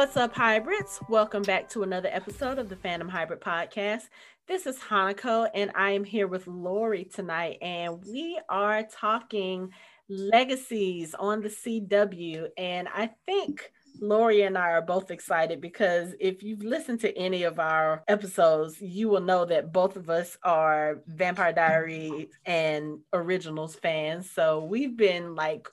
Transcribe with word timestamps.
What's 0.00 0.16
up, 0.16 0.34
hybrids? 0.34 0.98
Welcome 1.10 1.42
back 1.42 1.68
to 1.68 1.82
another 1.82 2.08
episode 2.10 2.58
of 2.58 2.70
the 2.70 2.76
Fandom 2.76 3.10
Hybrid 3.10 3.42
Podcast. 3.42 4.04
This 4.48 4.64
is 4.64 4.78
Hanako, 4.78 5.50
and 5.54 5.70
I 5.74 5.90
am 5.90 6.04
here 6.04 6.26
with 6.26 6.46
Lorrie 6.46 7.04
tonight, 7.04 7.58
and 7.60 8.02
we 8.06 8.40
are 8.48 8.82
talking 8.84 9.68
legacies 10.08 11.14
on 11.14 11.42
the 11.42 11.50
CW. 11.50 12.48
And 12.56 12.88
I 12.88 13.10
think 13.26 13.70
Lorrie 14.00 14.44
and 14.44 14.56
I 14.56 14.70
are 14.70 14.80
both 14.80 15.10
excited 15.10 15.60
because 15.60 16.14
if 16.18 16.42
you've 16.42 16.62
listened 16.62 17.00
to 17.00 17.14
any 17.14 17.42
of 17.42 17.58
our 17.58 18.02
episodes, 18.08 18.80
you 18.80 19.10
will 19.10 19.20
know 19.20 19.44
that 19.44 19.70
both 19.70 19.96
of 19.96 20.08
us 20.08 20.38
are 20.42 21.02
Vampire 21.08 21.52
Diaries 21.52 22.28
and 22.46 23.00
Originals 23.12 23.74
fans. 23.74 24.30
So 24.30 24.64
we've 24.64 24.96
been 24.96 25.34
like 25.34 25.68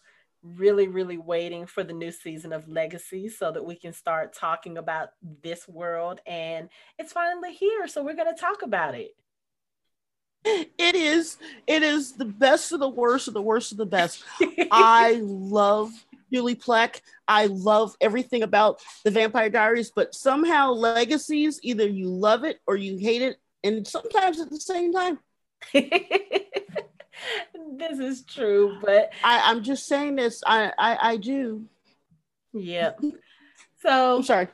really, 0.56 0.88
really 0.88 1.18
waiting 1.18 1.66
for 1.66 1.84
the 1.84 1.94
new 1.94 2.12
season 2.12 2.54
of 2.54 2.68
Legacy 2.68 3.30
so 3.30 3.52
that 3.52 3.66
we 3.66 3.76
can 3.76 3.94
start 3.94 4.34
talking 4.34 4.78
about 4.78 5.10
this 5.44 5.68
world. 5.68 6.20
And 6.26 6.70
it's 6.98 7.14
finally 7.14 7.54
here. 7.54 7.88
So 7.88 8.04
we're 8.04 8.16
going 8.16 8.34
to 8.34 8.40
talk 8.40 8.62
about 8.62 8.96
it. 8.96 9.16
It 10.46 10.96
is. 10.96 11.38
It 11.66 11.84
is 11.84 12.14
the 12.14 12.26
best 12.26 12.72
of 12.72 12.80
the 12.80 12.90
worst 12.90 13.28
of 13.28 13.34
the 13.34 13.42
worst 13.42 13.72
of 13.72 13.78
the 13.78 13.86
best. 13.86 14.24
I 14.72 15.20
love 15.24 15.92
Julie 16.32 16.56
Plec. 16.56 17.02
I 17.28 17.48
love 17.48 17.96
everything 18.00 18.44
about 18.44 18.82
the 19.04 19.12
Vampire 19.12 19.50
Diaries, 19.50 19.92
but 19.94 20.16
somehow 20.16 20.72
Legacies, 20.72 21.60
either 21.64 21.88
you 21.88 22.10
love 22.10 22.44
it 22.44 22.60
or 22.66 22.76
you 22.78 22.98
hate 22.98 23.22
it, 23.22 23.38
and 23.64 23.86
sometimes 23.86 24.40
at 24.40 24.50
the 24.50 24.60
same 24.60 24.94
time. 24.94 25.20
this 27.78 28.00
is 28.00 28.24
true, 28.24 28.78
but 28.82 29.12
I, 29.24 29.50
I'm 29.52 29.64
just 29.64 29.88
saying 29.88 30.16
this. 30.16 30.42
I 30.46 30.72
I, 30.78 30.98
I 31.12 31.18
do. 31.18 31.66
Yeah. 32.54 32.92
So 33.80 34.18
I'm 34.18 34.24
sorry. 34.24 34.48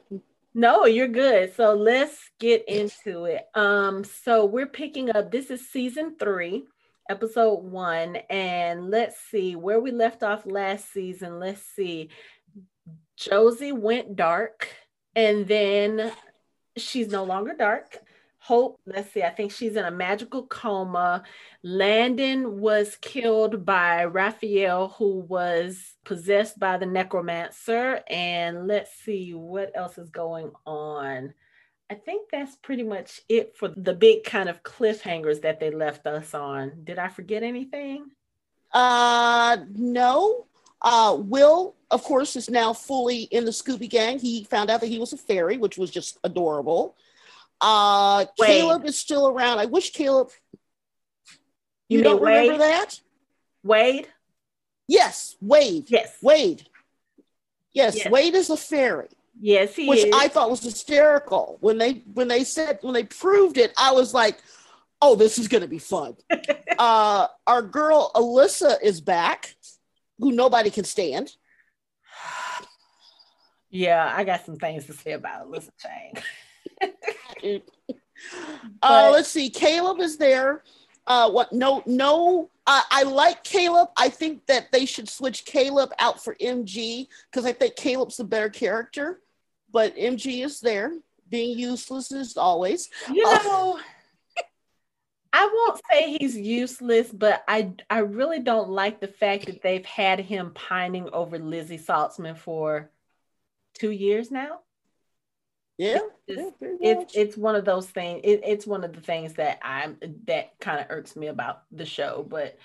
No, 0.53 0.85
you're 0.85 1.07
good. 1.07 1.55
So 1.55 1.73
let's 1.73 2.29
get 2.39 2.67
into 2.67 3.23
it. 3.23 3.45
Um, 3.55 4.03
so 4.03 4.45
we're 4.45 4.67
picking 4.67 5.09
up. 5.09 5.31
This 5.31 5.49
is 5.49 5.71
season 5.71 6.17
three, 6.19 6.65
episode 7.09 7.63
one, 7.63 8.17
and 8.29 8.91
let's 8.91 9.15
see 9.31 9.55
where 9.55 9.79
we 9.79 9.91
left 9.91 10.23
off 10.23 10.45
last 10.45 10.91
season. 10.91 11.39
Let's 11.39 11.61
see. 11.75 12.09
Josie 13.15 13.71
went 13.71 14.15
dark, 14.15 14.67
and 15.15 15.47
then 15.47 16.11
she's 16.77 17.07
no 17.07 17.23
longer 17.23 17.53
dark. 17.57 17.97
Hope, 18.43 18.81
let's 18.85 19.13
see, 19.13 19.23
I 19.23 19.29
think 19.29 19.53
she's 19.53 19.77
in 19.77 19.85
a 19.85 19.91
magical 19.91 20.45
coma. 20.45 21.23
Landon 21.63 22.59
was 22.59 22.97
killed 22.99 23.65
by 23.65 24.03
Raphael, 24.03 24.89
who 24.97 25.19
was 25.19 25.93
possessed 26.03 26.59
by 26.59 26.75
the 26.75 26.85
necromancer. 26.85 28.01
And 28.09 28.67
let's 28.67 28.91
see 29.05 29.33
what 29.33 29.71
else 29.73 29.97
is 29.97 30.09
going 30.09 30.51
on. 30.65 31.33
I 31.89 31.95
think 31.95 32.31
that's 32.31 32.57
pretty 32.57 32.83
much 32.83 33.21
it 33.29 33.55
for 33.55 33.69
the 33.69 33.93
big 33.93 34.25
kind 34.25 34.49
of 34.49 34.61
cliffhangers 34.61 35.43
that 35.43 35.61
they 35.61 35.71
left 35.71 36.05
us 36.05 36.33
on. 36.33 36.83
Did 36.83 36.99
I 36.99 37.07
forget 37.07 37.43
anything? 37.43 38.07
Uh, 38.73 39.55
no. 39.73 40.47
Uh, 40.81 41.15
Will, 41.17 41.75
of 41.91 42.03
course, 42.03 42.35
is 42.35 42.49
now 42.49 42.73
fully 42.73 43.21
in 43.21 43.45
the 43.45 43.51
Scooby 43.51 43.89
Gang. 43.89 44.19
He 44.19 44.43
found 44.43 44.69
out 44.69 44.81
that 44.81 44.87
he 44.87 44.99
was 44.99 45.13
a 45.13 45.17
fairy, 45.17 45.55
which 45.55 45.77
was 45.77 45.91
just 45.91 46.17
adorable. 46.25 46.97
Uh, 47.65 48.25
Caleb 48.37 48.83
is 48.83 48.99
still 48.99 49.25
around. 49.25 49.59
I 49.59 49.65
wish 49.65 49.91
Caleb. 49.91 50.31
You, 51.87 51.99
you 51.99 52.03
don't 52.03 52.21
Wade? 52.21 52.41
remember 52.41 52.57
that? 52.57 52.99
Wade. 53.63 54.07
Yes, 54.89 55.37
Wade. 55.39 55.85
Yes, 55.87 56.17
Wade. 56.21 56.67
Yes, 57.71 57.95
yes. 57.95 58.11
Wade 58.11 58.35
is 58.35 58.49
a 58.49 58.57
fairy. 58.57 59.07
Yes, 59.39 59.75
he 59.75 59.87
which 59.87 59.99
is. 60.03 60.13
I 60.13 60.27
thought 60.27 60.49
was 60.49 60.61
hysterical 60.61 61.57
when 61.61 61.77
they 61.77 62.03
when 62.13 62.27
they 62.27 62.43
said 62.43 62.79
when 62.81 62.93
they 62.93 63.05
proved 63.05 63.57
it. 63.57 63.71
I 63.77 63.93
was 63.93 64.13
like, 64.13 64.39
"Oh, 65.01 65.15
this 65.15 65.37
is 65.37 65.47
going 65.47 65.61
to 65.61 65.67
be 65.67 65.79
fun." 65.79 66.17
uh, 66.77 67.27
our 67.47 67.61
girl 67.61 68.11
Alyssa 68.13 68.75
is 68.83 68.99
back, 68.99 69.55
who 70.19 70.33
nobody 70.33 70.69
can 70.69 70.83
stand. 70.83 71.33
Yeah, 73.75 74.13
I 74.15 74.23
got 74.23 74.45
some 74.45 74.57
things 74.57 74.85
to 74.85 74.93
say 74.93 75.13
about 75.13 75.49
Alyssa 75.49 75.71
Chang. 75.79 76.13
uh, 78.81 79.09
let's 79.11 79.29
see. 79.29 79.49
Caleb 79.49 79.99
is 79.99 80.17
there. 80.17 80.63
Uh, 81.05 81.29
what? 81.29 81.51
No, 81.51 81.83
no. 81.85 82.49
Uh, 82.65 82.81
I 82.89 83.03
like 83.03 83.43
Caleb. 83.43 83.89
I 83.97 84.09
think 84.09 84.45
that 84.47 84.71
they 84.71 84.85
should 84.85 85.09
switch 85.09 85.45
Caleb 85.45 85.91
out 85.99 86.23
for 86.23 86.35
MG 86.35 87.07
because 87.29 87.45
I 87.45 87.51
think 87.51 87.75
Caleb's 87.75 88.17
the 88.17 88.23
better 88.23 88.49
character. 88.49 89.19
But 89.71 89.95
MG 89.97 90.45
is 90.45 90.59
there, 90.59 90.93
being 91.29 91.57
useless 91.57 92.11
as 92.11 92.37
always. 92.37 92.89
You 93.11 93.25
uh, 93.27 93.39
know, 93.43 93.79
I 95.33 95.49
won't 95.51 95.81
say 95.91 96.15
he's 96.19 96.37
useless, 96.37 97.11
but 97.11 97.43
I 97.47 97.71
I 97.89 97.99
really 97.99 98.39
don't 98.39 98.69
like 98.69 99.01
the 99.01 99.07
fact 99.07 99.47
that 99.47 99.63
they've 99.63 99.85
had 99.85 100.19
him 100.19 100.51
pining 100.53 101.09
over 101.11 101.39
Lizzie 101.39 101.79
Saltzman 101.79 102.37
for 102.37 102.91
two 103.73 103.89
years 103.89 104.29
now. 104.29 104.59
Yeah, 105.77 105.99
it's, 106.27 106.53
yeah, 106.61 107.01
it's, 107.01 107.15
it's 107.15 107.37
one 107.37 107.55
of 107.55 107.65
those 107.65 107.89
things. 107.89 108.21
It, 108.23 108.41
it's 108.45 108.67
one 108.67 108.83
of 108.83 108.93
the 108.93 109.01
things 109.01 109.33
that 109.33 109.59
I'm 109.63 109.97
that 110.25 110.59
kind 110.59 110.79
of 110.79 110.87
irks 110.89 111.15
me 111.15 111.27
about 111.27 111.63
the 111.71 111.85
show. 111.85 112.25
But 112.29 112.57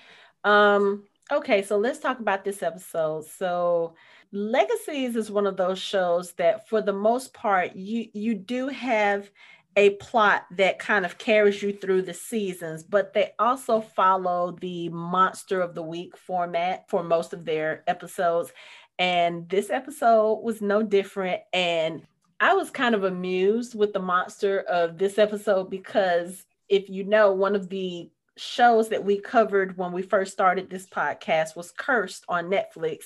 um, 0.43 1.03
okay, 1.31 1.63
so 1.63 1.77
let's 1.77 1.99
talk 1.99 2.19
about 2.19 2.43
this 2.43 2.61
episode. 2.61 3.25
So 3.25 3.95
Legacies 4.31 5.15
is 5.15 5.31
one 5.31 5.47
of 5.47 5.57
those 5.57 5.79
shows 5.79 6.33
that, 6.33 6.69
for 6.69 6.81
the 6.81 6.93
most 6.93 7.33
part, 7.33 7.75
you 7.75 8.07
you 8.13 8.35
do 8.35 8.67
have 8.67 9.29
a 9.75 9.91
plot 9.91 10.45
that 10.57 10.77
kind 10.77 11.05
of 11.05 11.17
carries 11.17 11.63
you 11.63 11.73
through 11.73 12.03
the 12.03 12.13
seasons, 12.13 12.83
but 12.83 13.13
they 13.13 13.31
also 13.39 13.81
follow 13.81 14.55
the 14.61 14.89
monster 14.89 15.61
of 15.61 15.73
the 15.73 15.81
week 15.83 16.15
format 16.17 16.87
for 16.89 17.01
most 17.03 17.33
of 17.33 17.45
their 17.45 17.83
episodes. 17.87 18.51
And 18.99 19.47
this 19.49 19.69
episode 19.69 20.41
was 20.43 20.61
no 20.61 20.83
different. 20.83 21.41
And 21.53 22.03
I 22.39 22.53
was 22.53 22.69
kind 22.69 22.95
of 22.95 23.03
amused 23.03 23.75
with 23.75 23.93
the 23.93 23.99
monster 23.99 24.61
of 24.61 24.97
this 24.97 25.17
episode 25.17 25.69
because 25.69 26.45
if 26.69 26.89
you 26.89 27.03
know, 27.03 27.33
one 27.33 27.55
of 27.55 27.69
the 27.69 28.09
shows 28.37 28.89
that 28.89 29.03
we 29.03 29.19
covered 29.19 29.77
when 29.77 29.91
we 29.91 30.01
first 30.01 30.31
started 30.31 30.69
this 30.69 30.87
podcast 30.87 31.55
was 31.55 31.71
Cursed 31.71 32.23
on 32.29 32.45
Netflix. 32.45 32.99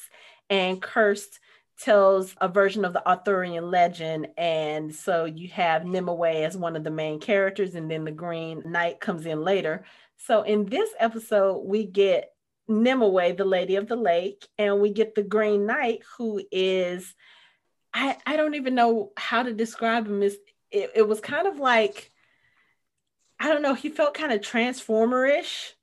And 0.49 0.81
Cursed 0.81 1.39
tells 1.79 2.35
a 2.39 2.47
version 2.47 2.85
of 2.85 2.94
the 2.94 3.05
Arthurian 3.07 3.71
legend. 3.71 4.27
And 4.38 4.94
so 4.94 5.25
you 5.25 5.47
have 5.50 5.85
Nimue 5.85 6.44
as 6.44 6.55
one 6.55 6.75
of 6.75 6.83
the 6.83 6.91
main 6.91 7.19
characters, 7.19 7.73
and 7.73 7.89
then 7.89 8.05
the 8.05 8.11
Green 8.11 8.61
Knight 8.65 9.00
comes 9.00 9.25
in 9.25 9.44
later. 9.44 9.83
So 10.17 10.44
in 10.44 10.65
this 10.65 10.89
episode, 11.00 11.63
we 11.65 11.85
get 11.85 12.29
Nimue, 12.67 13.35
the 13.35 13.45
Lady 13.45 13.75
of 13.77 13.88
the 13.88 13.95
Lake, 13.95 14.47
and 14.59 14.79
we 14.79 14.91
get 14.91 15.15
the 15.15 15.23
Green 15.23 15.65
Knight, 15.65 16.01
who 16.17 16.41
is 16.51 17.15
I, 17.93 18.17
I 18.25 18.37
don't 18.37 18.55
even 18.55 18.75
know 18.75 19.11
how 19.17 19.43
to 19.43 19.53
describe 19.53 20.07
him. 20.07 20.23
Is 20.23 20.37
it, 20.71 20.91
it 20.95 21.07
was 21.07 21.19
kind 21.19 21.47
of 21.47 21.59
like 21.59 22.11
I 23.39 23.49
don't 23.49 23.61
know. 23.61 23.73
He 23.73 23.89
felt 23.89 24.13
kind 24.13 24.31
of 24.31 24.41
transformerish. 24.41 25.73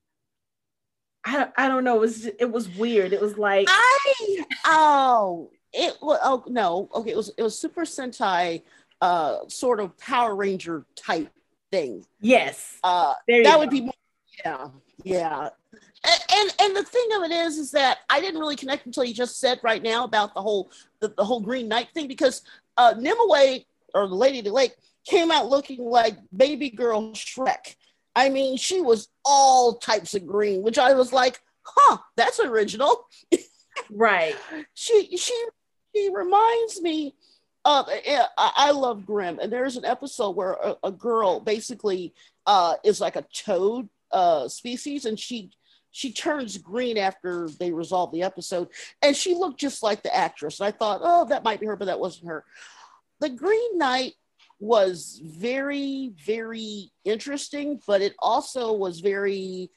I 1.24 1.48
I 1.56 1.68
don't 1.68 1.84
know. 1.84 1.96
It 1.96 2.00
was 2.00 2.26
it 2.26 2.50
was 2.50 2.68
weird. 2.76 3.12
It 3.12 3.20
was 3.20 3.36
like 3.36 3.66
I 3.68 4.44
oh 4.66 5.50
it 5.72 5.96
was 6.00 6.18
oh 6.24 6.44
no 6.48 6.88
okay 6.94 7.10
it 7.10 7.16
was 7.16 7.30
it 7.36 7.42
was 7.42 7.58
Super 7.58 7.82
Sentai 7.82 8.62
uh 9.00 9.40
sort 9.48 9.80
of 9.80 9.96
Power 9.98 10.34
Ranger 10.34 10.86
type 10.96 11.30
thing. 11.70 12.04
Yes. 12.20 12.78
Uh 12.82 13.14
that 13.28 13.44
go. 13.44 13.58
would 13.58 13.70
be 13.70 13.82
more, 13.82 13.94
yeah 14.44 14.68
yeah 15.04 15.48
and 16.04 16.54
and 16.60 16.76
the 16.76 16.82
thing 16.82 17.08
of 17.16 17.22
it 17.22 17.30
is 17.30 17.58
is 17.58 17.70
that 17.70 17.98
i 18.08 18.20
didn't 18.20 18.40
really 18.40 18.56
connect 18.56 18.86
until 18.86 19.04
you 19.04 19.12
just 19.12 19.38
said 19.38 19.60
right 19.62 19.82
now 19.82 20.04
about 20.04 20.34
the 20.34 20.40
whole 20.40 20.70
the, 21.00 21.08
the 21.16 21.24
whole 21.24 21.40
green 21.40 21.68
knight 21.68 21.88
thing 21.92 22.08
because 22.08 22.42
uh 22.78 22.94
nimue 22.98 23.60
or 23.94 24.08
the 24.08 24.14
lady 24.14 24.38
of 24.38 24.44
the 24.44 24.52
lake 24.52 24.74
came 25.06 25.30
out 25.30 25.48
looking 25.48 25.84
like 25.84 26.16
baby 26.36 26.70
girl 26.70 27.12
shrek. 27.12 27.76
I 28.14 28.28
mean 28.28 28.56
she 28.56 28.80
was 28.80 29.08
all 29.24 29.74
types 29.74 30.14
of 30.14 30.26
green 30.26 30.62
which 30.62 30.78
i 30.78 30.94
was 30.94 31.12
like 31.12 31.40
huh 31.62 31.98
that's 32.16 32.40
original. 32.40 33.06
Right. 33.90 34.36
She 34.74 35.16
she 35.16 35.46
she 35.94 36.10
reminds 36.14 36.80
me 36.80 37.14
of 37.64 37.88
I 38.38 38.70
love 38.70 39.04
Grimm, 39.04 39.38
and 39.40 39.52
there's 39.52 39.76
an 39.76 39.84
episode 39.84 40.36
where 40.36 40.52
a, 40.52 40.76
a 40.84 40.92
girl 40.92 41.40
basically 41.40 42.14
uh, 42.46 42.74
is 42.84 43.00
like 43.00 43.16
a 43.16 43.26
toad 43.34 43.88
uh, 44.12 44.48
species, 44.48 45.04
and 45.04 45.18
she 45.18 45.50
she 45.90 46.12
turns 46.12 46.56
green 46.58 46.96
after 46.96 47.48
they 47.58 47.72
resolve 47.72 48.12
the 48.12 48.22
episode, 48.22 48.68
and 49.02 49.16
she 49.16 49.34
looked 49.34 49.60
just 49.60 49.82
like 49.82 50.02
the 50.02 50.14
actress. 50.14 50.60
And 50.60 50.66
I 50.66 50.70
thought, 50.70 51.00
oh, 51.02 51.24
that 51.26 51.44
might 51.44 51.60
be 51.60 51.66
her, 51.66 51.76
but 51.76 51.86
that 51.86 52.00
wasn't 52.00 52.28
her. 52.28 52.44
The 53.20 53.30
Green 53.30 53.78
Knight 53.78 54.14
was 54.60 55.20
very, 55.24 56.12
very 56.24 56.92
interesting, 57.04 57.80
but 57.86 58.02
it 58.02 58.14
also 58.18 58.72
was 58.72 59.00
very 59.00 59.70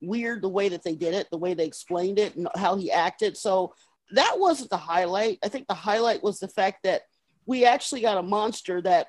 weird 0.00 0.42
the 0.42 0.48
way 0.48 0.68
that 0.70 0.82
they 0.82 0.94
did 0.94 1.14
it, 1.14 1.28
the 1.30 1.38
way 1.38 1.54
they 1.54 1.66
explained 1.66 2.18
it, 2.18 2.34
and 2.36 2.48
how 2.56 2.76
he 2.76 2.90
acted. 2.90 3.36
So 3.36 3.74
that 4.12 4.38
wasn't 4.38 4.70
the 4.70 4.76
highlight. 4.76 5.38
I 5.44 5.48
think 5.48 5.68
the 5.68 5.74
highlight 5.74 6.22
was 6.22 6.40
the 6.40 6.48
fact 6.48 6.82
that 6.84 7.02
we 7.46 7.64
actually 7.64 8.00
got 8.00 8.18
a 8.18 8.22
monster 8.22 8.80
that 8.82 9.08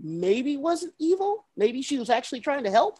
maybe 0.00 0.56
wasn't 0.56 0.94
evil. 0.98 1.46
Maybe 1.56 1.82
she 1.82 1.98
was 1.98 2.10
actually 2.10 2.40
trying 2.40 2.64
to 2.64 2.70
help. 2.70 2.98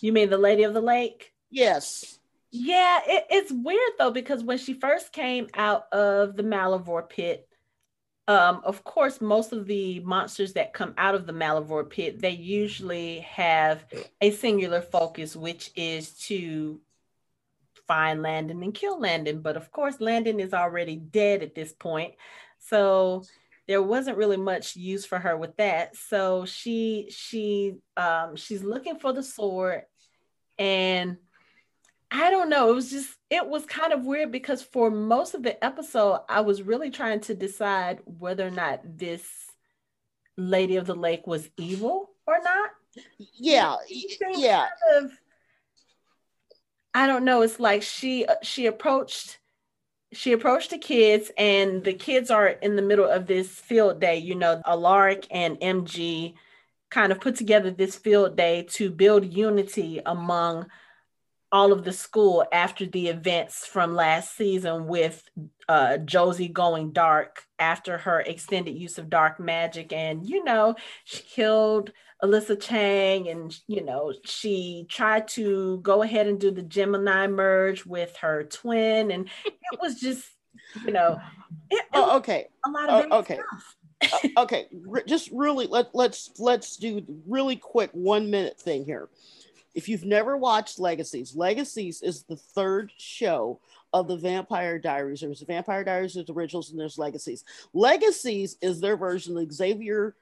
You 0.00 0.12
mean 0.12 0.30
the 0.30 0.38
Lady 0.38 0.62
of 0.62 0.74
the 0.74 0.80
Lake? 0.80 1.32
Yes. 1.50 2.18
Yeah, 2.50 3.00
it, 3.06 3.26
it's 3.30 3.52
weird 3.52 3.92
though 3.98 4.10
because 4.10 4.42
when 4.42 4.58
she 4.58 4.74
first 4.74 5.12
came 5.12 5.48
out 5.54 5.92
of 5.92 6.36
the 6.36 6.42
Malivore 6.42 7.08
pit, 7.08 7.48
um, 8.28 8.60
of 8.64 8.82
course, 8.82 9.20
most 9.20 9.52
of 9.52 9.66
the 9.66 10.00
monsters 10.00 10.54
that 10.54 10.72
come 10.72 10.94
out 10.98 11.14
of 11.14 11.26
the 11.26 11.32
Malivore 11.32 11.88
pit, 11.88 12.20
they 12.20 12.30
usually 12.30 13.20
have 13.20 13.84
a 14.20 14.32
singular 14.32 14.80
focus, 14.80 15.36
which 15.36 15.70
is 15.76 16.10
to 16.26 16.80
find 17.86 18.22
Landon 18.22 18.62
and 18.64 18.74
kill 18.74 18.98
Landon. 18.98 19.42
But 19.42 19.56
of 19.56 19.70
course, 19.70 20.00
Landon 20.00 20.40
is 20.40 20.52
already 20.52 20.96
dead 20.96 21.42
at 21.42 21.54
this 21.54 21.72
point. 21.72 22.14
So 22.58 23.22
there 23.68 23.82
wasn't 23.82 24.16
really 24.16 24.36
much 24.36 24.76
use 24.76 25.04
for 25.04 25.18
her 25.18 25.36
with 25.36 25.56
that. 25.56 25.96
So 25.96 26.44
she 26.44 27.08
she 27.10 27.76
um 27.96 28.36
she's 28.36 28.62
looking 28.62 28.98
for 28.98 29.12
the 29.12 29.22
sword 29.22 29.82
and 30.58 31.16
I 32.10 32.30
don't 32.30 32.48
know. 32.48 32.70
It 32.70 32.74
was 32.74 32.90
just, 32.90 33.10
it 33.30 33.46
was 33.46 33.66
kind 33.66 33.92
of 33.92 34.04
weird 34.04 34.30
because 34.30 34.62
for 34.62 34.90
most 34.90 35.34
of 35.34 35.42
the 35.42 35.62
episode, 35.64 36.20
I 36.28 36.42
was 36.42 36.62
really 36.62 36.90
trying 36.90 37.20
to 37.22 37.34
decide 37.34 37.98
whether 38.04 38.46
or 38.46 38.50
not 38.50 38.80
this 38.84 39.24
Lady 40.36 40.76
of 40.76 40.86
the 40.86 40.94
Lake 40.94 41.26
was 41.26 41.48
evil 41.56 42.10
or 42.26 42.38
not. 42.42 42.70
Yeah. 43.34 43.76
Yeah. 44.36 44.66
Kind 44.90 45.04
of, 45.04 45.12
I 46.94 47.06
don't 47.06 47.24
know. 47.24 47.42
It's 47.42 47.60
like 47.60 47.82
she 47.82 48.26
she 48.42 48.66
approached 48.66 49.38
she 50.12 50.32
approached 50.32 50.70
the 50.70 50.78
kids 50.78 51.30
and 51.36 51.82
the 51.84 51.92
kids 51.92 52.30
are 52.30 52.48
in 52.48 52.76
the 52.76 52.82
middle 52.82 53.08
of 53.08 53.26
this 53.26 53.48
field 53.48 54.00
day. 54.00 54.18
You 54.18 54.34
know, 54.34 54.62
Alaric 54.64 55.26
and 55.30 55.58
MG 55.60 56.34
kind 56.90 57.12
of 57.12 57.20
put 57.20 57.36
together 57.36 57.70
this 57.70 57.96
field 57.96 58.36
day 58.36 58.62
to 58.70 58.90
build 58.90 59.32
unity 59.32 60.00
among 60.06 60.66
all 61.52 61.72
of 61.72 61.84
the 61.84 61.92
school 61.92 62.44
after 62.52 62.86
the 62.86 63.08
events 63.08 63.66
from 63.66 63.94
last 63.94 64.36
season 64.36 64.86
with 64.86 65.28
uh, 65.68 65.96
Josie 65.98 66.48
going 66.48 66.92
dark 66.92 67.44
after 67.58 67.98
her 67.98 68.20
extended 68.20 68.76
use 68.76 68.98
of 68.98 69.10
dark 69.10 69.40
magic. 69.40 69.92
And, 69.92 70.28
you 70.28 70.44
know, 70.44 70.74
she 71.04 71.22
killed 71.22 71.92
Alyssa 72.22 72.60
Chang 72.60 73.28
and, 73.28 73.56
you 73.66 73.84
know, 73.84 74.12
she 74.24 74.86
tried 74.88 75.28
to 75.28 75.78
go 75.82 76.02
ahead 76.02 76.26
and 76.26 76.40
do 76.40 76.50
the 76.50 76.62
Gemini 76.62 77.26
merge 77.26 77.84
with 77.84 78.16
her 78.16 78.44
twin. 78.44 79.10
And 79.10 79.28
it 79.44 79.80
was 79.80 80.00
just, 80.00 80.24
you 80.84 80.92
know, 80.92 81.20
it, 81.70 81.76
it 81.76 81.84
oh, 81.92 82.16
okay. 82.18 82.48
A 82.64 82.70
lot 82.70 82.88
of 82.88 83.06
oh, 83.10 83.18
okay. 83.18 83.38
uh, 84.02 84.28
okay, 84.38 84.66
just 85.06 85.30
really 85.32 85.66
let 85.66 85.94
let's 85.94 86.30
let's 86.38 86.76
do 86.76 87.02
really 87.26 87.56
quick 87.56 87.90
one 87.92 88.30
minute 88.30 88.58
thing 88.58 88.84
here. 88.84 89.08
If 89.74 89.88
you've 89.90 90.04
never 90.04 90.38
watched 90.38 90.78
Legacies, 90.78 91.36
Legacies 91.36 92.00
is 92.00 92.22
the 92.22 92.36
third 92.36 92.92
show 92.96 93.60
of 93.92 94.08
the 94.08 94.16
Vampire 94.16 94.78
Diaries. 94.78 95.20
There's 95.20 95.40
the 95.40 95.46
Vampire 95.46 95.84
Diaries, 95.84 96.14
there's 96.14 96.30
originals, 96.30 96.70
and 96.70 96.80
there's 96.80 96.96
Legacies. 96.96 97.44
Legacies 97.74 98.56
is 98.62 98.80
their 98.80 98.96
version 98.96 99.36
of 99.36 99.52
Xavier 99.52 100.16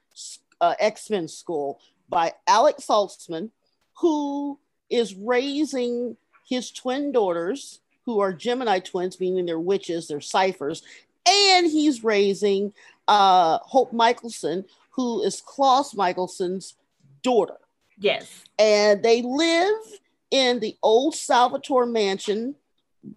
uh, 0.64 0.74
X 0.78 1.10
Men 1.10 1.28
School 1.28 1.80
by 2.08 2.32
Alec 2.46 2.76
Saltzman, 2.78 3.50
who 3.98 4.58
is 4.90 5.14
raising 5.14 6.16
his 6.48 6.70
twin 6.70 7.12
daughters, 7.12 7.80
who 8.04 8.20
are 8.20 8.32
Gemini 8.32 8.78
twins, 8.80 9.20
meaning 9.20 9.46
they're 9.46 9.58
witches, 9.58 10.08
they're 10.08 10.20
ciphers, 10.20 10.82
and 11.28 11.66
he's 11.66 12.04
raising 12.04 12.72
uh, 13.08 13.58
Hope 13.62 13.92
Mikaelson, 13.92 14.64
who 14.90 15.22
is 15.22 15.40
Klaus 15.40 15.94
Mikaelson's 15.94 16.74
daughter. 17.22 17.58
Yes. 17.98 18.44
And 18.58 19.02
they 19.02 19.22
live 19.22 19.76
in 20.30 20.60
the 20.60 20.76
old 20.82 21.14
Salvatore 21.14 21.86
mansion 21.86 22.54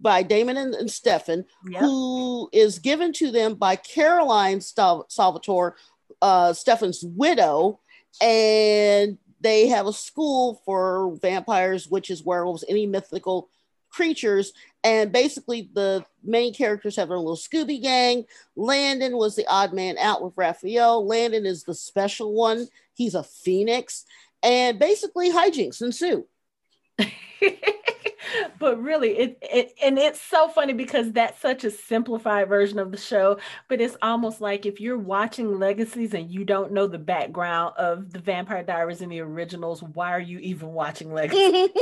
by 0.00 0.22
Damon 0.22 0.56
and, 0.56 0.74
and 0.74 0.90
Stefan, 0.90 1.44
yep. 1.68 1.80
who 1.80 2.48
is 2.52 2.78
given 2.78 3.12
to 3.14 3.30
them 3.30 3.54
by 3.54 3.76
Caroline 3.76 4.60
Salvatore, 4.60 5.76
uh, 6.22 6.52
Stefan's 6.52 7.04
widow. 7.04 7.80
And 8.20 9.18
they 9.40 9.68
have 9.68 9.86
a 9.86 9.92
school 9.92 10.60
for 10.64 11.16
vampires, 11.20 11.88
witches, 11.88 12.24
werewolves, 12.24 12.64
any 12.68 12.86
mythical 12.86 13.48
creatures. 13.90 14.52
And 14.84 15.12
basically, 15.12 15.70
the 15.72 16.04
main 16.22 16.52
characters 16.54 16.96
have 16.96 17.08
their 17.08 17.18
little 17.18 17.36
Scooby 17.36 17.80
gang. 17.80 18.24
Landon 18.56 19.16
was 19.16 19.36
the 19.36 19.46
odd 19.46 19.72
man 19.72 19.98
out 19.98 20.22
with 20.22 20.34
Raphael. 20.36 21.06
Landon 21.06 21.46
is 21.46 21.64
the 21.64 21.74
special 21.74 22.32
one. 22.32 22.68
He's 22.94 23.14
a 23.14 23.22
phoenix 23.22 24.04
and 24.42 24.78
basically 24.78 25.30
hijinks 25.30 25.82
ensue. 25.82 26.26
but 28.58 28.80
really 28.80 29.10
it, 29.18 29.38
it 29.42 29.72
and 29.82 29.98
it's 29.98 30.20
so 30.20 30.48
funny 30.48 30.72
because 30.72 31.12
that's 31.12 31.40
such 31.40 31.64
a 31.64 31.70
simplified 31.70 32.48
version 32.48 32.78
of 32.78 32.90
the 32.90 32.96
show 32.96 33.38
but 33.68 33.80
it's 33.80 33.96
almost 34.02 34.40
like 34.40 34.66
if 34.66 34.80
you're 34.80 34.98
watching 34.98 35.58
legacies 35.58 36.14
and 36.14 36.30
you 36.30 36.44
don't 36.44 36.72
know 36.72 36.86
the 36.86 36.98
background 36.98 37.74
of 37.76 38.12
the 38.12 38.18
vampire 38.18 38.62
diaries 38.62 39.00
and 39.00 39.12
the 39.12 39.20
originals 39.20 39.82
why 39.82 40.10
are 40.10 40.20
you 40.20 40.38
even 40.38 40.68
watching 40.72 41.12
legacies? 41.12 41.70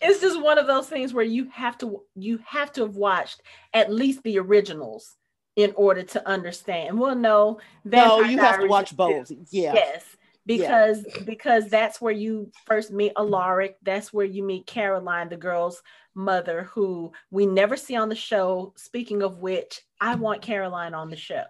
It's 0.00 0.20
just 0.20 0.42
one 0.42 0.58
of 0.58 0.66
those 0.66 0.88
things 0.88 1.14
where 1.14 1.24
you 1.24 1.48
have 1.52 1.78
to 1.78 2.02
you 2.16 2.40
have 2.44 2.72
to 2.72 2.82
have 2.82 2.96
watched 2.96 3.40
at 3.72 3.90
least 3.90 4.22
the 4.22 4.38
originals 4.38 5.16
in 5.54 5.72
order 5.76 6.02
to 6.02 6.28
understand. 6.28 6.98
Well 6.98 7.14
no 7.14 7.60
no 7.84 8.20
you 8.20 8.38
have 8.38 8.60
to 8.60 8.66
watch 8.66 8.96
both. 8.96 9.30
yeah. 9.50 9.74
Yes 9.74 10.11
because 10.46 11.04
yeah. 11.06 11.22
because 11.24 11.68
that's 11.68 12.00
where 12.00 12.12
you 12.12 12.50
first 12.66 12.90
meet 12.90 13.12
Alaric. 13.16 13.76
That's 13.82 14.12
where 14.12 14.26
you 14.26 14.42
meet 14.42 14.66
Caroline, 14.66 15.28
the 15.28 15.36
girl's 15.36 15.82
mother, 16.14 16.64
who 16.72 17.12
we 17.30 17.46
never 17.46 17.76
see 17.76 17.96
on 17.96 18.08
the 18.08 18.14
show. 18.14 18.72
Speaking 18.76 19.22
of 19.22 19.38
which, 19.38 19.82
I 20.00 20.14
want 20.16 20.42
Caroline 20.42 20.94
on 20.94 21.10
the 21.10 21.16
show. 21.16 21.44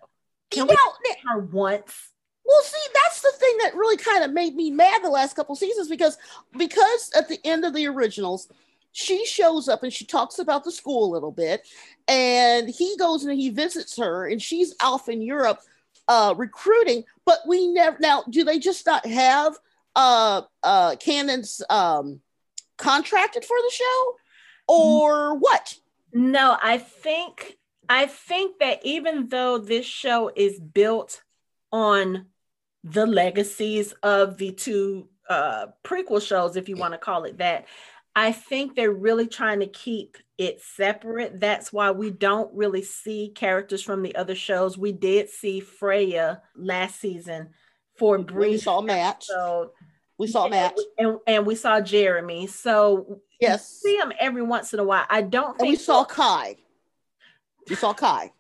Can 0.51 0.67
you 0.67 0.67
we 0.67 0.75
know, 0.75 1.17
her 1.31 1.39
once? 1.41 2.11
Well, 2.45 2.63
see, 2.63 2.91
that's 2.95 3.23
the 3.23 3.33
thing 3.39 3.57
that 3.63 3.75
really 3.75 3.97
kind 3.97 4.25
of 4.25 4.33
made 4.33 4.55
me 4.55 4.71
mad 4.71 5.03
the 5.03 5.09
last 5.09 5.35
couple 5.35 5.55
seasons 5.55 5.89
because 5.89 6.19
because 6.57 7.11
at 7.17 7.29
the 7.29 7.39
end 7.45 7.65
of 7.65 7.73
the 7.73 7.87
originals, 7.87 8.49
she 8.93 9.25
shows 9.25 9.69
up 9.69 9.83
and 9.83 9.93
she 9.93 10.05
talks 10.05 10.39
about 10.39 10.65
the 10.65 10.73
school 10.73 11.11
a 11.11 11.15
little 11.15 11.33
bit, 11.33 11.67
and 12.09 12.69
he 12.69 12.97
goes 12.99 13.25
and 13.25 13.39
he 13.39 13.49
visits 13.49 13.97
her, 13.97 14.27
and 14.27 14.43
she's 14.43 14.75
off 14.83 15.09
in 15.09 15.23
Europe 15.23 15.61
uh, 16.09 16.35
recruiting, 16.37 17.05
but 17.25 17.41
we 17.47 17.69
never 17.69 17.97
now 18.01 18.25
do 18.29 18.45
they 18.45 18.59
just 18.59 18.87
not 18.87 19.07
have 19.07 19.59
uh 19.95 20.43
uh 20.63 20.97
Candice 20.97 21.61
um 21.71 22.21
contracted 22.79 23.45
for 23.45 23.57
the 23.57 23.73
show 23.73 24.15
or 24.69 25.37
what? 25.37 25.77
No, 26.13 26.57
I 26.61 26.79
think 26.79 27.59
I 27.89 28.07
think 28.07 28.59
that 28.61 28.81
even 28.85 29.29
though 29.29 29.59
this 29.59 29.87
show 29.87 30.31
is 30.35 30.59
built 30.59 31.23
on 31.71 32.27
the 32.85 33.07
legacies 33.07 33.93
of 34.03 34.39
the 34.39 34.53
two 34.53 35.09
uh 35.29 35.67
prequel 35.85 36.27
shows 36.27 36.57
if 36.57 36.69
you 36.69 36.77
want 36.77 36.95
to 36.95 36.99
call 36.99 37.25
it 37.25 37.39
that, 37.39 37.67
I 38.15 38.33
think 38.33 38.75
they're 38.75 38.93
really 38.93 39.27
trying 39.27 39.61
to 39.61 39.67
keep 39.67 40.19
it 40.37 40.61
separate. 40.61 41.41
That's 41.41 41.73
why 41.73 41.93
we 41.93 42.11
don't 42.11 42.53
really 42.55 42.83
see 42.83 43.33
characters 43.35 43.83
from 43.83 44.03
the 44.03 44.15
other 44.17 44.35
shows. 44.35 44.77
We 44.77 44.93
did 44.93 45.31
see 45.31 45.61
Freya 45.61 46.43
last 46.55 47.01
season 47.01 47.51
for 47.97 48.17
a 48.17 48.23
brief. 48.23 48.51
We 48.51 48.59
saw 48.59 48.81
Matt. 48.81 49.23
So 49.23 49.73
we 50.19 50.27
saw 50.27 50.49
Matt, 50.49 50.77
and, 50.99 51.19
and 51.27 51.47
we 51.47 51.55
saw 51.55 51.81
Jeremy. 51.81 52.47
So 52.47 53.21
yes, 53.41 53.69
see 53.69 53.97
them 53.97 54.13
every 54.19 54.43
once 54.43 54.75
in 54.75 54.81
a 54.81 54.85
while. 54.85 55.07
I 55.09 55.23
don't. 55.23 55.59
And 55.59 55.69
we 55.69 55.77
saw 55.77 56.05
Kai. 56.05 56.57
We 57.69 57.77
saw 57.77 57.93
Kai. 57.95 58.33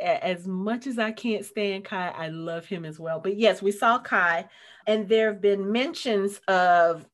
As 0.00 0.46
much 0.46 0.86
as 0.86 0.98
I 0.98 1.12
can't 1.12 1.44
stand 1.44 1.84
Kai, 1.84 2.08
I 2.08 2.28
love 2.28 2.64
him 2.64 2.84
as 2.84 2.98
well. 2.98 3.20
But 3.20 3.36
yes, 3.36 3.60
we 3.60 3.70
saw 3.70 3.98
Kai, 3.98 4.48
and 4.86 5.08
there 5.08 5.32
have 5.32 5.42
been 5.42 5.70
mentions 5.70 6.40
of 6.48 7.06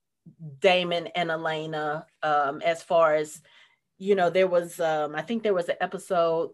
Damon 0.59 1.09
and 1.09 1.31
Elena 1.31 2.07
um, 2.23 2.61
as 2.63 2.83
far 2.83 3.15
as 3.15 3.41
you 3.99 4.15
know 4.15 4.31
there 4.31 4.49
was 4.49 4.81
um, 4.81 5.15
I 5.15 5.23
think 5.23 5.43
there 5.43 5.55
was 5.55 5.69
an 5.69 5.77
episode 5.81 6.51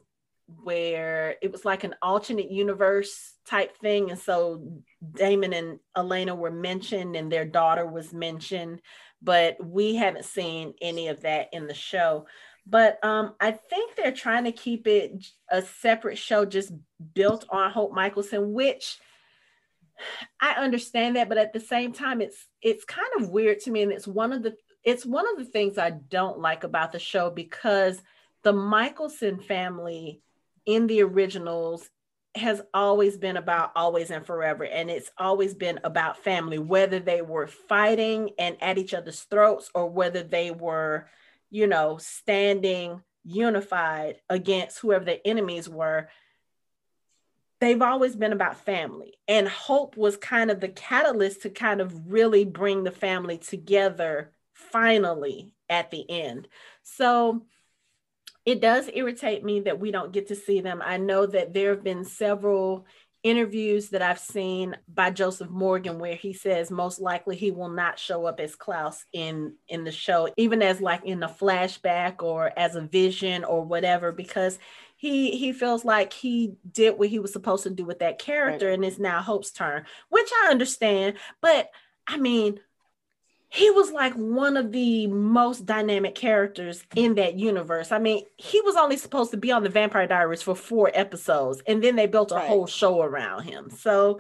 where 0.63 1.37
it 1.41 1.51
was 1.51 1.65
like 1.65 1.85
an 1.85 1.95
alternate 2.03 2.51
universe 2.51 3.35
type 3.47 3.77
thing. 3.79 4.11
And 4.11 4.19
so 4.19 4.83
Damon 5.15 5.53
and 5.55 5.79
Elena 5.97 6.35
were 6.35 6.51
mentioned 6.51 7.17
and 7.17 7.33
their 7.33 7.47
daughter 7.47 7.87
was 7.87 8.13
mentioned 8.13 8.83
but 9.23 9.65
we 9.65 9.95
haven't 9.95 10.25
seen 10.25 10.75
any 10.81 11.09
of 11.09 11.21
that 11.23 11.49
in 11.53 11.67
the 11.67 11.75
show. 11.75 12.27
But 12.67 13.03
um, 13.05 13.35
I 13.41 13.53
think 13.53 13.97
they're 13.97 14.13
trying 14.13 14.45
to 14.45 14.53
keep 14.53 14.87
it 14.87 15.25
a 15.49 15.63
separate 15.63 16.19
show 16.19 16.45
just 16.45 16.73
built 17.15 17.45
on 17.49 17.71
Hope 17.71 17.93
Mikaelson 17.93 18.49
which 18.49 18.99
I 20.41 20.55
understand 20.55 21.17
that, 21.17 21.29
but 21.29 21.39
at 21.39 21.53
the 21.53 21.61
same 21.61 21.93
time, 21.93 22.21
it's 22.21 22.47
it's 22.61 22.85
kind 22.85 23.09
of 23.19 23.31
weird 23.31 23.61
to 23.61 23.71
me, 23.71 23.83
and 23.83 23.93
it's 23.93 24.07
one 24.07 24.33
of 24.33 24.43
the 24.43 24.55
it's 24.85 25.07
one 25.07 25.27
of 25.31 25.39
the 25.39 25.51
things 25.51 25.79
I 25.79 25.91
don't 25.91 26.41
like 26.41 26.65
about 26.65 26.93
the 26.93 26.99
show 26.99 27.31
because 27.31 28.01
the 28.43 28.53
Mikaelson 28.53 29.43
family 29.43 30.23
in 30.67 30.87
the 30.87 31.03
originals 31.03 31.89
has 32.35 32.63
always 32.73 33.19
been 33.19 33.37
about 33.37 33.73
always 33.77 34.11
and 34.11 34.25
forever 34.25 34.65
and 34.65 34.91
it's 34.91 35.11
always 35.19 35.55
been 35.55 35.79
about 35.85 36.17
family 36.25 36.59
whether 36.59 36.99
they 36.99 37.21
were 37.21 37.47
fighting 37.47 38.31
and 38.39 38.57
at 38.63 38.79
each 38.79 38.95
other's 38.95 39.21
throats 39.23 39.71
or 39.75 39.91
whether 39.91 40.23
they 40.23 40.51
were 40.51 41.07
you 41.51 41.67
know 41.67 41.99
standing 41.99 43.03
unified 43.25 44.17
against 44.31 44.79
whoever 44.79 45.05
the 45.05 45.27
enemies 45.27 45.69
were 45.69 46.09
they've 47.63 47.83
always 47.83 48.17
been 48.17 48.33
about 48.33 48.65
family 48.65 49.15
and 49.29 49.49
hope 49.49 49.97
was 49.97 50.17
kind 50.17 50.51
of 50.51 50.61
the 50.61 50.69
catalyst 50.69 51.43
to 51.43 51.51
kind 51.51 51.81
of 51.81 52.13
really 52.13 52.45
bring 52.45 52.85
the 52.85 52.91
family 52.91 53.39
together 53.39 54.33
finally 54.53 55.53
at 55.71 55.91
the 55.91 56.09
end 56.11 56.49
so 56.83 57.43
it 58.45 58.61
does 58.61 58.91
irritate 58.93 59.45
me 59.45 59.61
that 59.61 59.79
we 59.79 59.91
don't 59.91 60.13
get 60.13 60.29
to 60.29 60.35
see 60.35 60.61
them. 60.61 60.83
I 60.85 60.97
know 60.97 61.27
that 61.27 61.55
there 61.55 61.71
have 61.71 61.85
been 61.85 62.05
several 62.05 62.87
interviews 63.23 63.91
that 63.91 64.03
I've 64.03 64.19
seen 64.19 64.77
by 64.93 65.11
Joseph 65.11 65.49
Morgan 65.49 66.01
where 66.01 66.17
he 66.17 66.33
says 66.33 66.73
most 66.73 67.01
likely 67.01 67.37
he 67.37 67.53
will 67.53 67.69
not 67.69 68.01
show 68.01 68.27
up 68.27 68.41
as 68.41 68.57
Klaus 68.57 69.05
in 69.13 69.55
in 69.69 69.85
the 69.85 69.93
show 69.93 70.29
even 70.37 70.61
as 70.61 70.81
like 70.81 71.05
in 71.05 71.23
a 71.23 71.29
flashback 71.29 72.21
or 72.21 72.51
as 72.59 72.75
a 72.75 72.81
vision 72.81 73.45
or 73.45 73.63
whatever 73.63 74.11
because 74.11 74.59
he 75.03 75.37
he 75.37 75.53
feels 75.53 75.85
like 75.85 76.13
he 76.13 76.55
did 76.71 76.97
what 76.97 77.09
he 77.09 77.19
was 77.19 77.33
supposed 77.33 77.65
to 77.65 77.71
do 77.71 77.85
with 77.85 77.99
that 77.99 78.21
character 78.21 78.69
right. 78.69 78.75
and 78.75 78.85
it's 78.85 79.01
now 79.01 79.21
Hope's 79.21 79.51
turn 79.51 79.85
which 80.11 80.31
I 80.45 80.51
understand 80.53 81.17
but 81.41 81.71
I 82.07 82.19
mean 82.19 82.61
he 83.49 83.69
was 83.71 83.91
like 83.91 84.15
one 84.15 84.57
of 84.57 84.71
the 84.71 85.09
most 85.09 85.67
dynamic 85.67 86.15
characters 86.15 86.85
in 86.95 87.17
that 87.17 87.35
universe. 87.35 87.93
I 87.93 87.99
mean, 87.99 88.25
he 88.39 88.63
was 88.63 88.77
only 88.77 88.97
supposed 88.97 89.31
to 89.33 89.37
be 89.37 89.53
on 89.53 89.63
the 89.63 89.69
Vampire 89.69 90.07
Diaries 90.07 90.41
for 90.41 90.55
four 90.55 90.91
episodes, 90.95 91.61
and 91.67 91.85
then 91.85 91.95
they 91.95 92.07
built 92.07 92.33
a 92.33 92.37
right. 92.37 92.49
whole 92.49 92.67
show 92.67 93.03
around 93.03 93.43
him. 93.43 93.69
So, 93.69 94.19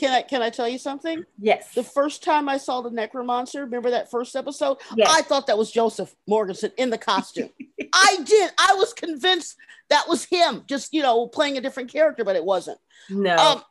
can 0.00 0.14
I 0.14 0.22
can 0.22 0.40
I 0.40 0.48
tell 0.48 0.66
you 0.66 0.78
something? 0.78 1.24
Yes. 1.38 1.74
The 1.74 1.84
first 1.84 2.24
time 2.24 2.48
I 2.48 2.56
saw 2.56 2.80
the 2.80 2.90
Necromancer, 2.90 3.64
remember 3.64 3.90
that 3.90 4.10
first 4.10 4.34
episode? 4.34 4.78
Yes. 4.96 5.08
I 5.10 5.20
thought 5.20 5.46
that 5.48 5.58
was 5.58 5.70
Joseph 5.70 6.14
Morgensen 6.26 6.72
in 6.78 6.88
the 6.88 6.96
costume. 6.96 7.50
I 7.94 8.18
did. 8.24 8.50
I 8.58 8.74
was 8.74 8.94
convinced 8.94 9.56
that 9.90 10.08
was 10.08 10.24
him, 10.24 10.64
just 10.66 10.94
you 10.94 11.02
know, 11.02 11.26
playing 11.28 11.58
a 11.58 11.60
different 11.60 11.92
character, 11.92 12.24
but 12.24 12.34
it 12.34 12.44
wasn't. 12.44 12.78
No. 13.10 13.36
Um, 13.36 13.62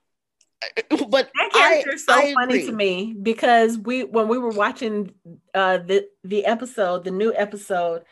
but 1.09 1.31
that 1.33 1.49
character 1.51 1.93
is 1.93 2.05
so 2.05 2.13
I 2.13 2.33
funny 2.33 2.59
agree. 2.59 2.65
to 2.67 2.73
me 2.73 3.15
because 3.19 3.77
we 3.77 4.03
when 4.03 4.27
we 4.27 4.37
were 4.37 4.51
watching 4.51 5.11
uh 5.55 5.79
the 5.79 6.07
the 6.23 6.45
episode, 6.45 7.05
the 7.05 7.11
new 7.11 7.33
episode, 7.33 8.03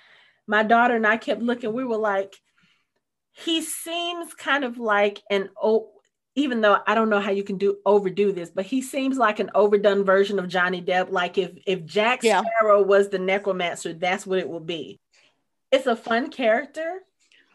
my 0.47 0.63
daughter 0.63 0.95
and 0.95 1.05
I 1.05 1.17
kept 1.17 1.43
looking. 1.43 1.71
We 1.71 1.83
were 1.83 1.97
like, 1.97 2.33
he 3.33 3.61
seems 3.61 4.33
kind 4.33 4.63
of 4.63 4.79
like 4.79 5.21
an 5.29 5.49
oh, 5.61 5.91
even 6.37 6.61
though 6.61 6.79
I 6.87 6.95
don't 6.95 7.09
know 7.09 7.19
how 7.19 7.31
you 7.31 7.43
can 7.43 7.57
do 7.57 7.77
overdo 7.85 8.31
this, 8.31 8.49
but 8.49 8.65
he 8.65 8.81
seems 8.81 9.17
like 9.17 9.39
an 9.39 9.51
overdone 9.53 10.05
version 10.05 10.39
of 10.39 10.47
Johnny 10.47 10.81
Depp. 10.81 11.11
Like 11.11 11.37
if 11.37 11.51
if 11.65 11.85
Jack 11.85 12.23
yeah. 12.23 12.41
Sparrow 12.41 12.81
was 12.81 13.09
the 13.09 13.19
necromancer, 13.19 13.91
that's 13.91 14.25
what 14.25 14.39
it 14.39 14.47
would 14.47 14.65
be. 14.65 14.99
It's 15.71 15.87
a 15.87 15.95
fun 15.95 16.29
character, 16.29 17.01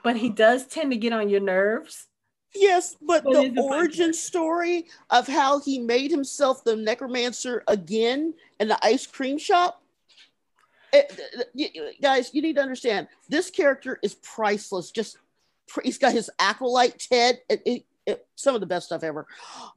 but 0.04 0.16
he 0.16 0.28
does 0.28 0.66
tend 0.66 0.90
to 0.90 0.98
get 0.98 1.14
on 1.14 1.30
your 1.30 1.40
nerves 1.40 2.08
Yes, 2.54 2.96
but 3.00 3.24
the 3.24 3.54
origin 3.58 4.12
story 4.12 4.86
of 5.10 5.26
how 5.26 5.60
he 5.60 5.78
made 5.78 6.10
himself 6.10 6.64
the 6.64 6.76
necromancer 6.76 7.62
again 7.66 8.34
in 8.60 8.68
the 8.68 8.84
ice 8.84 9.06
cream 9.06 9.38
shop. 9.38 9.82
Eh, 10.92 11.02
it, 11.08 11.48
it, 11.54 12.02
guys, 12.02 12.34
you 12.34 12.42
need 12.42 12.56
to 12.56 12.62
understand 12.62 13.08
this 13.28 13.50
character 13.50 13.98
is 14.02 14.14
priceless. 14.16 14.90
Just 14.90 15.16
he's 15.82 15.96
got 15.96 16.12
his 16.12 16.30
acolyte 16.38 16.98
Ted. 16.98 17.40
It, 17.48 17.84
some 18.36 18.54
of 18.54 18.60
the 18.60 18.66
best 18.66 18.86
stuff 18.86 19.04
ever. 19.04 19.26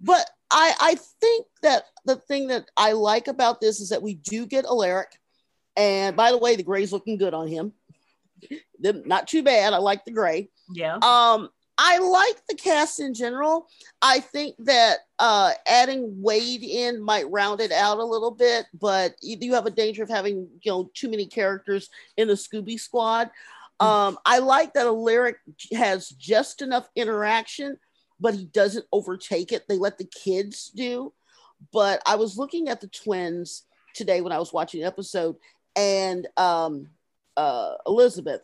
But 0.01 0.29
I, 0.51 0.73
I 0.79 0.95
think 1.21 1.47
that 1.61 1.83
the 2.05 2.15
thing 2.15 2.47
that 2.47 2.69
I 2.77 2.93
like 2.93 3.27
about 3.27 3.61
this 3.61 3.79
is 3.79 3.89
that 3.89 4.01
we 4.01 4.15
do 4.15 4.45
get 4.45 4.65
Alaric. 4.65 5.19
And 5.77 6.15
by 6.15 6.31
the 6.31 6.37
way, 6.37 6.55
the 6.55 6.63
gray's 6.63 6.93
looking 6.93 7.17
good 7.17 7.33
on 7.33 7.47
him. 7.47 7.73
Not 8.79 9.27
too 9.27 9.43
bad. 9.43 9.73
I 9.73 9.77
like 9.77 10.05
the 10.05 10.11
gray. 10.11 10.49
Yeah. 10.73 10.95
Um, 10.95 11.49
I 11.77 11.97
like 11.97 12.41
the 12.47 12.55
cast 12.55 12.99
in 12.99 13.13
general. 13.13 13.67
I 14.01 14.21
think 14.21 14.55
that 14.59 14.99
uh, 15.19 15.51
adding 15.67 16.21
Wade 16.21 16.63
in 16.63 17.01
might 17.01 17.29
round 17.29 17.59
it 17.59 17.71
out 17.71 17.97
a 17.97 18.05
little 18.05 18.31
bit, 18.31 18.65
but 18.73 19.15
you, 19.21 19.37
you 19.41 19.53
have 19.55 19.65
a 19.65 19.71
danger 19.71 20.03
of 20.03 20.09
having 20.09 20.47
you 20.61 20.71
know 20.71 20.89
too 20.93 21.09
many 21.09 21.25
characters 21.25 21.89
in 22.17 22.27
the 22.27 22.35
Scooby 22.35 22.79
Squad. 22.79 23.29
Hmm. 23.81 23.87
Um, 23.87 24.17
I 24.25 24.39
like 24.39 24.73
that 24.73 24.85
Alaric 24.85 25.37
has 25.73 26.09
just 26.09 26.61
enough 26.61 26.87
interaction, 26.95 27.77
but 28.25 28.33
he 28.33 28.45
doesn't 28.45 28.87
overtake 28.91 29.51
it. 29.51 29.67
They 29.69 29.77
let 29.77 29.99
the 29.99 30.05
kids 30.05 30.71
do. 30.73 31.13
But 31.71 32.01
I 32.07 32.15
was 32.15 32.37
looking 32.37 32.69
at 32.69 32.81
the 32.81 32.87
twins 32.87 33.63
today 33.93 34.21
when 34.21 34.31
I 34.31 34.39
was 34.39 34.51
watching 34.51 34.81
the 34.81 34.87
episode, 34.87 35.35
and 35.75 36.27
um, 36.35 36.89
uh, 37.37 37.75
Elizabeth 37.85 38.41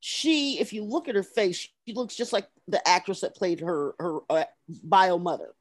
she, 0.00 0.58
if 0.58 0.72
you 0.72 0.82
look 0.82 1.08
at 1.08 1.14
her 1.14 1.22
face, 1.22 1.68
she 1.86 1.94
looks 1.94 2.16
just 2.16 2.32
like 2.32 2.48
the 2.66 2.86
actress 2.88 3.20
that 3.20 3.36
played 3.36 3.60
her 3.60 3.94
her 3.98 4.20
uh, 4.30 4.44
bio 4.82 5.18
mother. 5.18 5.54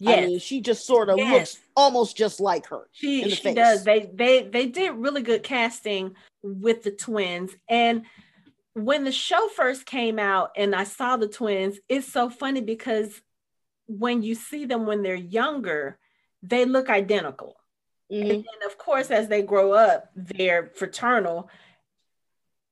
Yes. 0.00 0.18
I 0.18 0.26
mean, 0.26 0.38
she 0.38 0.60
just 0.60 0.86
sort 0.86 1.08
of 1.08 1.18
yes. 1.18 1.32
looks 1.32 1.58
almost 1.76 2.16
just 2.16 2.40
like 2.40 2.66
her. 2.66 2.88
She, 2.92 3.28
she 3.30 3.54
does. 3.54 3.84
They 3.84 4.10
they 4.12 4.42
they 4.42 4.66
did 4.66 4.94
really 4.94 5.22
good 5.22 5.42
casting 5.42 6.14
with 6.42 6.82
the 6.82 6.90
twins. 6.90 7.52
And 7.68 8.02
when 8.84 9.04
the 9.04 9.12
show 9.12 9.48
first 9.48 9.86
came 9.86 10.18
out 10.18 10.50
and 10.56 10.74
I 10.74 10.84
saw 10.84 11.16
the 11.16 11.28
twins, 11.28 11.78
it's 11.88 12.10
so 12.10 12.28
funny 12.30 12.60
because 12.60 13.20
when 13.86 14.22
you 14.22 14.34
see 14.34 14.64
them 14.64 14.86
when 14.86 15.02
they're 15.02 15.14
younger, 15.14 15.98
they 16.42 16.64
look 16.64 16.90
identical. 16.90 17.56
Mm-hmm. 18.12 18.22
And 18.22 18.30
then 18.30 18.66
of 18.70 18.78
course, 18.78 19.10
as 19.10 19.28
they 19.28 19.42
grow 19.42 19.72
up, 19.72 20.10
they're 20.14 20.70
fraternal 20.74 21.50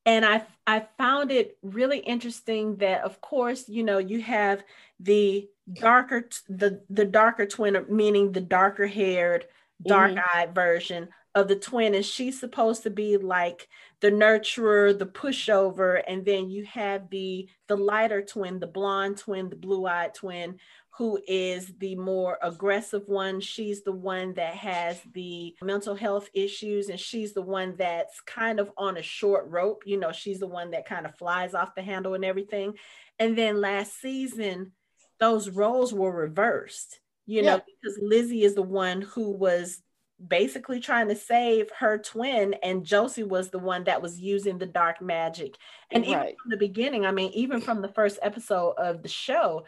and 0.06 0.24
I 0.24 0.42
I 0.66 0.86
found 0.96 1.30
it 1.30 1.58
really 1.62 1.98
interesting 1.98 2.76
that 2.76 3.02
of 3.02 3.20
course 3.20 3.68
you 3.68 3.82
know 3.82 3.98
you 3.98 4.22
have 4.22 4.62
the 5.00 5.48
darker 5.74 6.28
the 6.48 6.80
the 6.88 7.04
darker 7.04 7.44
twin 7.44 7.84
meaning 7.90 8.32
the 8.32 8.40
darker 8.40 8.86
haired 8.86 9.46
dark 9.84 10.12
eyed 10.12 10.46
mm-hmm. 10.46 10.54
version 10.54 11.08
of 11.34 11.48
the 11.48 11.56
twin 11.56 11.94
and 11.94 12.04
she's 12.04 12.40
supposed 12.40 12.84
to 12.84 12.90
be 12.90 13.18
like 13.18 13.68
the 14.00 14.10
nurturer 14.10 14.96
the 14.98 15.06
pushover 15.06 16.02
and 16.06 16.24
then 16.24 16.50
you 16.50 16.64
have 16.66 17.08
the 17.10 17.48
the 17.66 17.76
lighter 17.76 18.22
twin 18.22 18.60
the 18.60 18.66
blonde 18.66 19.16
twin 19.16 19.48
the 19.48 19.56
blue 19.56 19.86
eyed 19.86 20.12
twin 20.12 20.58
who 20.96 21.20
is 21.28 21.72
the 21.78 21.94
more 21.94 22.38
aggressive 22.42 23.02
one. 23.06 23.38
She's 23.38 23.82
the 23.82 23.92
one 23.92 24.32
that 24.34 24.54
has 24.54 24.98
the 25.12 25.54
mental 25.60 25.94
health 25.94 26.30
issues, 26.32 26.88
and 26.88 26.98
she's 26.98 27.34
the 27.34 27.42
one 27.42 27.74
that's 27.76 28.20
kind 28.22 28.58
of 28.58 28.72
on 28.78 28.96
a 28.96 29.02
short 29.02 29.44
rope. 29.48 29.82
You 29.84 29.98
know, 29.98 30.10
she's 30.12 30.40
the 30.40 30.46
one 30.46 30.70
that 30.70 30.88
kind 30.88 31.04
of 31.04 31.14
flies 31.16 31.52
off 31.52 31.74
the 31.74 31.82
handle 31.82 32.14
and 32.14 32.24
everything. 32.24 32.74
And 33.18 33.36
then 33.36 33.60
last 33.60 34.00
season, 34.00 34.72
those 35.20 35.50
roles 35.50 35.92
were 35.92 36.12
reversed, 36.12 36.98
you 37.26 37.42
yeah. 37.42 37.56
know, 37.56 37.62
because 37.82 37.98
Lizzie 38.00 38.44
is 38.44 38.54
the 38.54 38.62
one 38.62 39.02
who 39.02 39.32
was 39.32 39.82
basically 40.24 40.80
trying 40.80 41.08
to 41.08 41.16
save 41.16 41.70
her 41.78 41.98
twin 41.98 42.54
and 42.62 42.84
Josie 42.84 43.22
was 43.22 43.50
the 43.50 43.58
one 43.58 43.84
that 43.84 44.00
was 44.00 44.18
using 44.18 44.58
the 44.58 44.66
dark 44.66 45.02
magic. 45.02 45.56
And 45.90 46.04
right. 46.04 46.10
even 46.10 46.26
from 46.42 46.50
the 46.50 46.56
beginning, 46.56 47.04
I 47.04 47.12
mean 47.12 47.30
even 47.32 47.60
from 47.60 47.82
the 47.82 47.88
first 47.88 48.18
episode 48.22 48.74
of 48.78 49.02
the 49.02 49.08
show, 49.08 49.64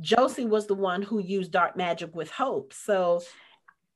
Josie 0.00 0.46
was 0.46 0.66
the 0.66 0.74
one 0.74 1.02
who 1.02 1.20
used 1.20 1.52
dark 1.52 1.76
magic 1.76 2.14
with 2.14 2.30
Hope. 2.30 2.72
So, 2.72 3.22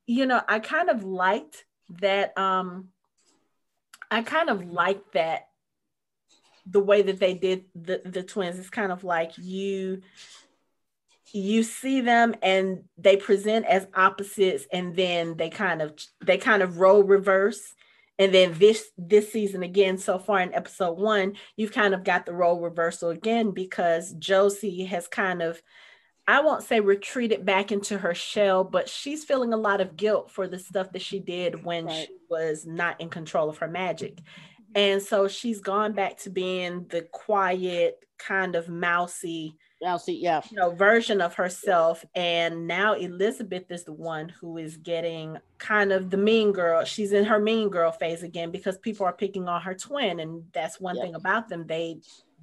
you 0.07 0.27
know, 0.27 0.41
I 0.49 0.61
kind 0.61 0.91
of 0.91 1.05
liked 1.05 1.65
that. 2.01 2.37
Um, 2.39 2.89
I 4.11 4.23
kind 4.23 4.51
of 4.51 4.71
liked 4.71 5.15
that 5.15 5.49
the 6.67 6.81
way 6.81 7.03
that 7.03 7.19
they 7.19 7.35
did 7.35 7.65
the, 7.75 8.03
the 8.05 8.23
twins. 8.23 8.59
It's 8.59 8.71
kind 8.71 8.93
of 8.93 9.03
like 9.03 9.33
you 9.39 10.03
you 11.33 11.63
see 11.63 12.01
them 12.01 12.35
and 12.43 12.85
they 12.99 13.17
present 13.17 13.67
as 13.67 13.87
opposites 13.95 14.67
and 14.73 14.95
then 14.95 15.37
they 15.37 15.51
kind 15.51 15.83
of 15.83 15.93
they 16.25 16.39
kind 16.39 16.63
of 16.63 16.79
roll 16.79 17.03
reverse 17.03 17.75
and 18.19 18.33
then 18.33 18.55
this 18.59 18.91
this 18.97 19.33
season 19.33 19.63
again 19.63 19.99
so 19.99 20.19
far 20.19 20.41
in 20.41 20.55
episode 20.55 20.99
one 20.99 21.35
you've 21.57 21.73
kind 21.73 21.95
of 21.95 22.05
got 22.05 22.27
the 22.27 22.33
role 22.33 22.61
reversal 22.61 23.11
again 23.11 23.51
because 23.51 24.13
josie 24.15 24.85
has 24.85 25.09
kind 25.09 25.43
of 25.43 25.61
I 26.29 26.41
won't 26.41 26.65
say 26.65 26.81
retreated 26.81 27.45
back 27.45 27.71
into 27.71 27.99
her 27.99 28.13
shell, 28.13 28.65
but 28.65 28.89
she's 28.89 29.25
feeling 29.25 29.53
a 29.53 29.57
lot 29.57 29.81
of 29.81 29.97
guilt 29.97 30.31
for 30.31 30.49
the 30.49 30.59
stuff 30.59 30.91
that 30.93 31.03
she 31.03 31.21
did 31.21 31.65
when 31.65 31.87
right. 31.87 32.07
she 32.09 32.17
was 32.29 32.67
not 32.67 33.01
in 33.01 33.11
control 33.11 33.49
of 33.49 33.59
her 33.59 33.69
magic. 33.69 34.17
Mm-hmm. 34.17 34.73
And 34.75 35.03
so 35.03 35.29
she's 35.29 35.61
gone 35.61 35.93
back 35.93 36.19
to 36.19 36.31
being 36.31 36.87
the 36.89 37.03
quiet, 37.03 38.05
kind 38.19 38.57
of 38.57 38.69
mousy, 38.69 39.57
mousy, 39.83 40.15
yeah, 40.15 40.41
you 40.51 40.57
know, 40.57 40.71
version 40.71 41.21
of 41.21 41.35
herself. 41.35 42.05
And 42.15 42.67
now 42.67 42.95
Elizabeth 42.95 43.71
is 43.71 43.85
the 43.85 43.93
one 43.93 44.29
who 44.29 44.59
is 44.59 44.77
getting 44.77 45.39
kind 45.59 45.93
of 45.93 46.11
the 46.11 46.17
mean 46.17 46.53
girl. 46.53 46.85
She's 46.85 47.13
in 47.13 47.25
her 47.25 47.39
mean 47.39 47.69
girl 47.69 47.93
phase 47.93 48.23
again 48.23 48.51
because 48.51 48.79
people 48.79 49.07
are 49.07 49.13
picking 49.13 49.49
on 49.49 49.63
her 49.63 49.75
twin, 49.75 50.21
and 50.21 50.45
that's 50.53 50.81
one 50.81 50.97
yep. 50.97 51.05
thing 51.05 51.15
about 51.15 51.49
them. 51.49 51.67
They 51.67 52.01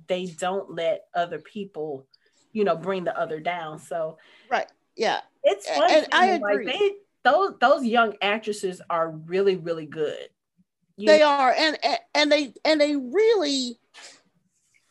they 0.07 0.25
don't 0.25 0.73
let 0.73 1.05
other 1.15 1.39
people 1.39 2.05
you 2.51 2.63
know 2.63 2.75
bring 2.75 3.03
the 3.03 3.17
other 3.19 3.39
down. 3.39 3.79
So 3.79 4.17
right, 4.49 4.67
yeah, 4.95 5.21
it's 5.43 5.69
fun. 5.69 5.91
And 5.91 6.07
I 6.11 6.27
agree. 6.27 6.65
Like 6.65 6.75
they, 6.75 6.91
those 7.23 7.53
those 7.59 7.85
young 7.85 8.15
actresses 8.21 8.81
are 8.89 9.11
really 9.11 9.55
really 9.55 9.85
good. 9.85 10.29
You 10.95 11.07
they 11.07 11.19
know? 11.19 11.29
are, 11.29 11.53
and, 11.57 11.77
and 11.83 11.99
and 12.13 12.31
they 12.31 12.53
and 12.63 12.79
they 12.79 12.95
really. 12.95 13.77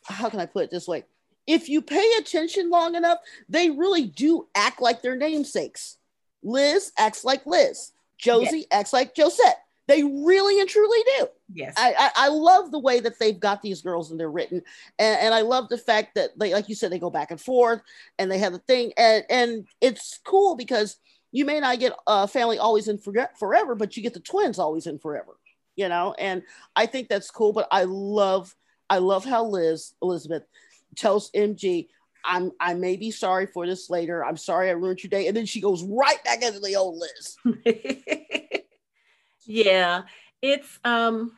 How 0.04 0.28
can 0.28 0.40
I 0.40 0.46
put 0.46 0.64
it 0.64 0.70
this 0.72 0.88
way? 0.88 1.04
If 1.46 1.68
you 1.68 1.82
pay 1.82 2.08
attention 2.18 2.70
long 2.70 2.94
enough, 2.94 3.18
they 3.48 3.70
really 3.70 4.06
do 4.06 4.46
act 4.54 4.80
like 4.80 5.02
their 5.02 5.16
namesakes. 5.16 5.98
Liz 6.42 6.92
acts 6.98 7.24
like 7.24 7.46
Liz. 7.46 7.92
Josie 8.18 8.58
yes. 8.58 8.66
acts 8.70 8.92
like 8.92 9.14
Josette. 9.16 9.58
They 9.88 10.04
really 10.04 10.60
and 10.60 10.68
truly 10.68 10.98
do. 11.18 11.26
Yes. 11.54 11.74
I, 11.76 11.94
I, 11.98 12.10
I, 12.26 12.28
love 12.28 12.70
the 12.70 12.78
way 12.78 13.00
that 13.00 13.18
they've 13.18 13.38
got 13.38 13.62
these 13.62 13.82
girls 13.82 14.10
and 14.10 14.18
they're 14.18 14.30
written. 14.30 14.62
And, 14.98 15.20
and 15.20 15.34
I 15.34 15.40
love 15.40 15.68
the 15.68 15.76
fact 15.76 16.14
that 16.14 16.30
they, 16.38 16.52
like 16.52 16.68
you 16.68 16.74
said, 16.74 16.92
they 16.92 17.00
go 17.00 17.10
back 17.10 17.30
and 17.30 17.40
forth 17.40 17.82
and 18.18 18.30
they 18.30 18.38
have 18.38 18.52
the 18.52 18.60
thing. 18.60 18.92
And, 18.96 19.24
and 19.28 19.66
it's 19.80 20.20
cool 20.24 20.54
because 20.54 20.96
you 21.32 21.44
may 21.44 21.58
not 21.58 21.80
get 21.80 21.94
a 22.06 22.28
family 22.28 22.58
always 22.58 22.88
in 22.88 22.98
forever, 22.98 23.74
but 23.74 23.96
you 23.96 24.02
get 24.02 24.14
the 24.14 24.20
twins 24.20 24.58
always 24.58 24.86
in 24.86 24.98
forever, 24.98 25.36
you 25.74 25.88
know? 25.88 26.14
And 26.16 26.42
I 26.76 26.86
think 26.86 27.08
that's 27.08 27.30
cool. 27.30 27.52
But 27.52 27.66
I 27.72 27.84
love, 27.84 28.54
I 28.88 28.98
love 28.98 29.24
how 29.24 29.44
Liz, 29.44 29.94
Elizabeth 30.00 30.44
tells 30.96 31.30
MG, 31.32 31.88
I'm 32.24 32.52
I 32.60 32.74
may 32.74 32.96
be 32.96 33.10
sorry 33.10 33.46
for 33.46 33.66
this 33.66 33.90
later. 33.90 34.24
I'm 34.24 34.36
sorry 34.36 34.68
I 34.68 34.72
ruined 34.72 35.02
your 35.02 35.10
day. 35.10 35.26
And 35.26 35.36
then 35.36 35.46
she 35.46 35.60
goes 35.60 35.82
right 35.82 36.22
back 36.24 36.42
into 36.42 36.60
the 36.60 36.76
old 36.76 36.98
Liz. 36.98 37.36
yeah. 39.46 40.02
It's 40.40 40.78
um 40.84 41.32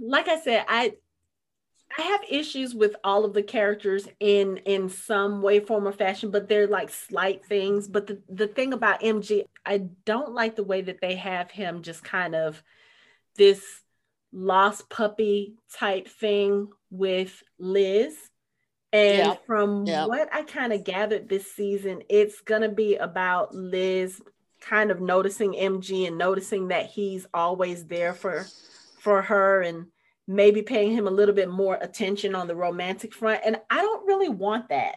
like 0.00 0.28
I 0.28 0.40
said, 0.40 0.64
I 0.68 0.94
I 1.96 2.02
have 2.02 2.20
issues 2.28 2.74
with 2.74 2.94
all 3.02 3.24
of 3.24 3.32
the 3.32 3.42
characters 3.42 4.06
in 4.20 4.58
in 4.58 4.88
some 4.88 5.40
way, 5.42 5.60
form, 5.60 5.88
or 5.88 5.92
fashion, 5.92 6.30
but 6.30 6.48
they're 6.48 6.66
like 6.66 6.90
slight 6.90 7.44
things. 7.46 7.88
But 7.88 8.06
the, 8.06 8.20
the 8.28 8.46
thing 8.46 8.72
about 8.72 9.00
MG, 9.00 9.44
I 9.64 9.78
don't 10.04 10.34
like 10.34 10.54
the 10.54 10.64
way 10.64 10.82
that 10.82 11.00
they 11.00 11.16
have 11.16 11.50
him 11.50 11.82
just 11.82 12.04
kind 12.04 12.34
of 12.34 12.62
this 13.36 13.64
lost 14.32 14.88
puppy 14.90 15.54
type 15.72 16.08
thing 16.08 16.68
with 16.90 17.42
Liz 17.58 18.16
and 18.92 19.18
yeah. 19.18 19.34
from 19.46 19.86
yeah. 19.86 20.06
what 20.06 20.32
I 20.32 20.42
kind 20.42 20.72
of 20.72 20.84
gathered 20.84 21.28
this 21.28 21.52
season, 21.52 22.02
it's 22.08 22.40
going 22.40 22.62
to 22.62 22.70
be 22.70 22.96
about 22.96 23.54
Liz 23.54 24.20
kind 24.60 24.90
of 24.90 25.00
noticing 25.00 25.52
MG 25.52 26.06
and 26.06 26.18
noticing 26.18 26.68
that 26.68 26.86
he's 26.86 27.26
always 27.34 27.86
there 27.86 28.12
for 28.12 28.46
for 29.00 29.22
her 29.22 29.62
and 29.62 29.86
maybe 30.26 30.62
paying 30.62 30.92
him 30.92 31.06
a 31.06 31.10
little 31.10 31.34
bit 31.34 31.48
more 31.48 31.78
attention 31.80 32.34
on 32.34 32.48
the 32.48 32.56
romantic 32.56 33.14
front 33.14 33.40
and 33.44 33.56
I 33.70 33.76
don't 33.76 34.06
really 34.06 34.28
want 34.28 34.70
that. 34.70 34.96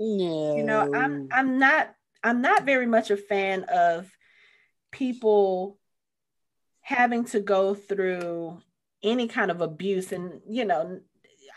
No. 0.00 0.56
You 0.56 0.62
know, 0.62 0.94
I'm 0.94 1.28
I'm 1.32 1.58
not 1.58 1.92
I'm 2.22 2.40
not 2.40 2.64
very 2.64 2.86
much 2.86 3.10
a 3.10 3.16
fan 3.16 3.64
of 3.64 4.10
people 4.92 5.78
having 6.88 7.22
to 7.22 7.38
go 7.38 7.74
through 7.74 8.58
any 9.02 9.28
kind 9.28 9.50
of 9.50 9.60
abuse 9.60 10.10
and 10.10 10.40
you 10.48 10.64
know 10.64 10.98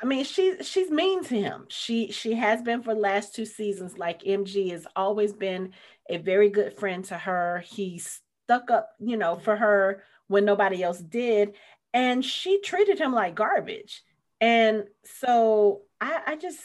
I 0.02 0.06
mean, 0.06 0.24
she's 0.24 0.68
she's 0.68 0.90
mean 0.90 1.24
to 1.26 1.40
him. 1.40 1.66
She 1.70 2.12
she 2.12 2.34
has 2.34 2.64
been 2.64 2.82
for 2.82 2.96
the 2.96 3.00
last 3.00 3.36
two 3.36 3.46
seasons. 3.46 4.00
Like 4.00 4.24
MG 4.24 4.72
has 4.72 4.88
always 4.96 5.32
been 5.32 5.74
a 6.10 6.18
very 6.18 6.50
good 6.50 6.74
friend 6.74 7.06
to 7.06 7.18
her. 7.20 7.64
He 7.68 8.00
stuck 8.00 8.72
up, 8.72 8.90
you 9.00 9.16
know, 9.16 9.36
for 9.36 9.56
her 9.56 10.04
when 10.28 10.44
nobody 10.44 10.82
else 10.82 10.98
did, 10.98 11.54
and 11.94 12.26
she 12.26 12.62
treated 12.62 12.98
him 12.98 13.14
like 13.14 13.36
garbage. 13.36 14.02
And 14.40 14.86
so 15.04 15.82
I, 16.00 16.22
I 16.26 16.36
just 16.36 16.60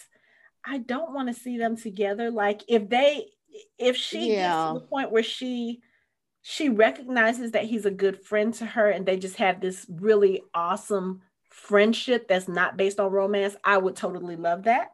I 0.64 0.78
don't 0.78 1.12
want 1.12 1.28
to 1.28 1.34
see 1.34 1.58
them 1.58 1.76
together. 1.76 2.30
Like 2.30 2.62
if 2.68 2.88
they 2.88 3.26
if 3.78 3.96
she 3.96 4.32
yeah. 4.32 4.48
gets 4.48 4.72
to 4.72 4.80
the 4.80 4.86
point 4.86 5.12
where 5.12 5.22
she 5.22 5.82
she 6.48 6.68
recognizes 6.68 7.50
that 7.50 7.64
he's 7.64 7.86
a 7.86 7.90
good 7.90 8.22
friend 8.22 8.54
to 8.54 8.64
her 8.64 8.88
and 8.88 9.04
they 9.04 9.16
just 9.16 9.34
have 9.34 9.60
this 9.60 9.84
really 9.90 10.44
awesome 10.54 11.20
friendship 11.50 12.28
that's 12.28 12.46
not 12.46 12.76
based 12.76 13.00
on 13.00 13.10
romance, 13.10 13.56
I 13.64 13.78
would 13.78 13.96
totally 13.96 14.36
love 14.36 14.62
that. 14.62 14.92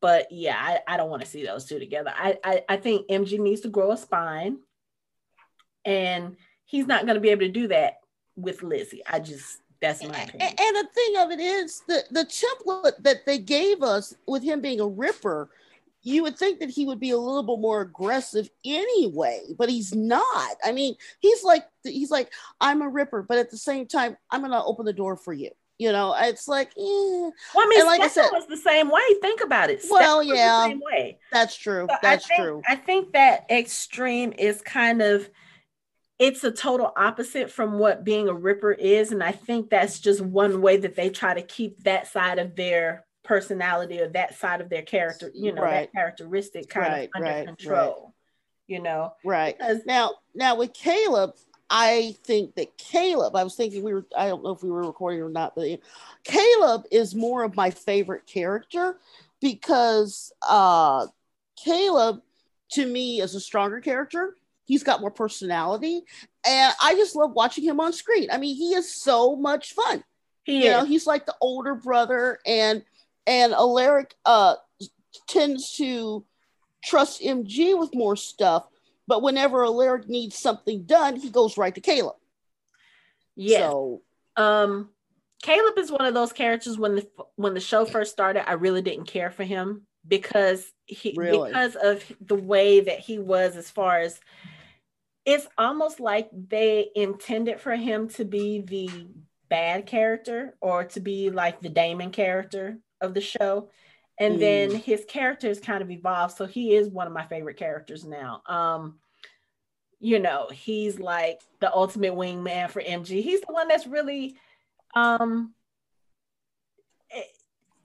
But 0.00 0.32
yeah, 0.32 0.56
I, 0.58 0.80
I 0.88 0.96
don't 0.96 1.08
want 1.08 1.22
to 1.22 1.28
see 1.28 1.46
those 1.46 1.66
two 1.66 1.78
together. 1.78 2.12
I, 2.12 2.36
I, 2.42 2.64
I 2.68 2.76
think 2.78 3.06
MG 3.08 3.38
needs 3.38 3.60
to 3.60 3.68
grow 3.68 3.92
a 3.92 3.96
spine, 3.96 4.58
and 5.84 6.36
he's 6.64 6.88
not 6.88 7.06
going 7.06 7.14
to 7.14 7.20
be 7.20 7.30
able 7.30 7.42
to 7.42 7.48
do 7.52 7.68
that 7.68 7.98
with 8.34 8.64
Lizzie. 8.64 9.02
I 9.08 9.20
just 9.20 9.58
that's 9.80 10.02
my 10.02 10.08
opinion. 10.08 10.40
And, 10.40 10.60
and 10.60 10.76
the 10.76 10.88
thing 10.92 11.14
of 11.18 11.30
it 11.30 11.38
is 11.38 11.82
the 11.86 12.02
the 12.10 12.24
template 12.24 13.00
that 13.04 13.24
they 13.24 13.38
gave 13.38 13.84
us 13.84 14.16
with 14.26 14.42
him 14.42 14.60
being 14.60 14.80
a 14.80 14.86
ripper 14.88 15.48
you 16.02 16.22
would 16.22 16.36
think 16.36 16.60
that 16.60 16.70
he 16.70 16.84
would 16.84 17.00
be 17.00 17.10
a 17.10 17.16
little 17.16 17.42
bit 17.42 17.60
more 17.60 17.80
aggressive 17.80 18.48
anyway 18.64 19.40
but 19.58 19.68
he's 19.68 19.94
not 19.94 20.56
i 20.64 20.72
mean 20.72 20.94
he's 21.20 21.42
like 21.42 21.64
he's 21.84 22.10
like 22.10 22.32
i'm 22.60 22.82
a 22.82 22.88
ripper 22.88 23.22
but 23.22 23.38
at 23.38 23.50
the 23.50 23.56
same 23.56 23.86
time 23.86 24.16
i'm 24.30 24.42
gonna 24.42 24.64
open 24.64 24.84
the 24.84 24.92
door 24.92 25.16
for 25.16 25.32
you 25.32 25.50
you 25.82 25.90
know, 25.90 26.14
it's 26.16 26.46
like, 26.46 26.68
eh. 26.68 26.80
well, 26.80 27.32
I 27.56 27.66
mean, 27.68 27.80
and 27.80 27.88
like 27.88 28.02
I 28.02 28.06
said, 28.06 28.28
was 28.30 28.46
the 28.46 28.56
same 28.56 28.88
way. 28.88 29.00
Think 29.20 29.42
about 29.42 29.68
it. 29.68 29.82
well, 29.90 30.22
yeah, 30.22 30.66
same 30.66 30.80
way. 30.80 31.18
That's 31.32 31.56
true. 31.56 31.88
So 31.90 31.96
that's 32.00 32.24
I 32.26 32.28
think, 32.28 32.40
true. 32.40 32.62
I 32.68 32.76
think 32.76 33.12
that 33.14 33.46
extreme 33.50 34.32
is 34.38 34.62
kind 34.62 35.02
of 35.02 35.28
it's 36.20 36.44
a 36.44 36.52
total 36.52 36.92
opposite 36.96 37.50
from 37.50 37.80
what 37.80 38.04
being 38.04 38.28
a 38.28 38.34
ripper 38.34 38.70
is, 38.70 39.10
and 39.10 39.24
I 39.24 39.32
think 39.32 39.70
that's 39.70 39.98
just 39.98 40.20
one 40.20 40.62
way 40.62 40.76
that 40.76 40.94
they 40.94 41.10
try 41.10 41.34
to 41.34 41.42
keep 41.42 41.82
that 41.82 42.06
side 42.06 42.38
of 42.38 42.54
their 42.54 43.04
personality 43.24 44.00
or 44.00 44.08
that 44.08 44.34
side 44.34 44.60
of 44.60 44.68
their 44.68 44.82
character, 44.82 45.30
you 45.34 45.52
know, 45.52 45.62
right. 45.62 45.92
that 45.92 45.92
characteristic 45.92 46.68
kind 46.68 46.92
right, 46.92 47.08
of 47.08 47.10
under 47.14 47.28
right, 47.28 47.46
control. 47.46 48.14
You 48.68 48.80
know, 48.80 49.12
right 49.24 49.56
because 49.58 49.84
now. 49.84 50.12
Now 50.34 50.56
with 50.56 50.72
Caleb, 50.72 51.34
I 51.68 52.16
think 52.24 52.54
that 52.56 52.76
Caleb, 52.76 53.34
I 53.34 53.44
was 53.44 53.54
thinking 53.54 53.82
we 53.82 53.94
were, 53.94 54.06
I 54.16 54.28
don't 54.28 54.42
know 54.44 54.50
if 54.50 54.62
we 54.62 54.70
were 54.70 54.82
recording 54.82 55.22
or 55.22 55.30
not, 55.30 55.54
but 55.54 55.80
Caleb 56.22 56.84
is 56.90 57.14
more 57.14 57.44
of 57.44 57.56
my 57.56 57.70
favorite 57.70 58.26
character 58.26 58.98
because 59.40 60.32
uh, 60.46 61.06
Caleb, 61.56 62.20
to 62.72 62.86
me, 62.86 63.20
is 63.20 63.34
a 63.34 63.40
stronger 63.40 63.80
character. 63.80 64.36
He's 64.64 64.82
got 64.82 65.00
more 65.00 65.10
personality. 65.10 66.02
And 66.46 66.74
I 66.82 66.94
just 66.94 67.16
love 67.16 67.32
watching 67.32 67.64
him 67.64 67.80
on 67.80 67.92
screen. 67.92 68.28
I 68.30 68.36
mean, 68.36 68.54
he 68.54 68.74
is 68.74 68.94
so 68.94 69.34
much 69.34 69.72
fun. 69.72 70.04
He 70.44 70.64
you 70.64 70.70
is. 70.70 70.72
know, 70.72 70.84
he's 70.84 71.06
like 71.06 71.24
the 71.24 71.36
older 71.40 71.74
brother, 71.74 72.38
and 72.46 72.84
and 73.26 73.52
Alaric 73.52 74.14
uh, 74.24 74.56
tends 75.28 75.72
to 75.76 76.24
trust 76.84 77.22
MG 77.22 77.78
with 77.78 77.94
more 77.94 78.16
stuff 78.16 78.66
but 79.06 79.22
whenever 79.22 79.64
Alaric 79.64 80.08
needs 80.08 80.38
something 80.38 80.84
done, 80.84 81.16
he 81.16 81.30
goes 81.30 81.58
right 81.58 81.74
to 81.74 81.80
Caleb. 81.80 82.16
Yeah. 83.34 83.70
So, 83.70 84.02
um, 84.36 84.90
Caleb 85.42 85.76
is 85.78 85.90
one 85.90 86.06
of 86.06 86.14
those 86.14 86.32
characters 86.32 86.78
when 86.78 86.96
the 86.96 87.08
when 87.36 87.54
the 87.54 87.60
show 87.60 87.84
first 87.84 88.12
started, 88.12 88.48
I 88.48 88.54
really 88.54 88.82
didn't 88.82 89.06
care 89.06 89.30
for 89.30 89.44
him 89.44 89.82
because 90.06 90.64
he 90.86 91.14
really? 91.16 91.50
because 91.50 91.76
of 91.76 92.04
the 92.20 92.36
way 92.36 92.80
that 92.80 93.00
he 93.00 93.18
was 93.18 93.56
as 93.56 93.68
far 93.68 93.98
as 93.98 94.20
it's 95.24 95.46
almost 95.58 96.00
like 96.00 96.28
they 96.32 96.88
intended 96.94 97.60
for 97.60 97.74
him 97.76 98.08
to 98.08 98.24
be 98.24 98.60
the 98.60 98.88
bad 99.48 99.86
character 99.86 100.56
or 100.60 100.84
to 100.84 101.00
be 101.00 101.30
like 101.30 101.60
the 101.60 101.68
Damon 101.68 102.10
character 102.12 102.78
of 103.02 103.14
the 103.14 103.20
show. 103.20 103.68
And 104.18 104.36
mm. 104.36 104.40
then 104.40 104.74
his 104.74 105.04
character 105.06 105.48
has 105.48 105.60
kind 105.60 105.82
of 105.82 105.90
evolved. 105.90 106.36
So 106.36 106.46
he 106.46 106.74
is 106.74 106.88
one 106.88 107.06
of 107.06 107.12
my 107.12 107.26
favorite 107.26 107.56
characters 107.56 108.04
now. 108.04 108.42
Um 108.46 108.98
you 110.02 110.18
know 110.18 110.48
he's 110.52 110.98
like 110.98 111.40
the 111.60 111.72
ultimate 111.72 112.12
wingman 112.12 112.68
for 112.68 112.82
mg 112.82 113.06
he's 113.06 113.40
the 113.40 113.52
one 113.52 113.68
that's 113.68 113.86
really 113.86 114.36
um 114.94 115.54
it, 117.10 117.26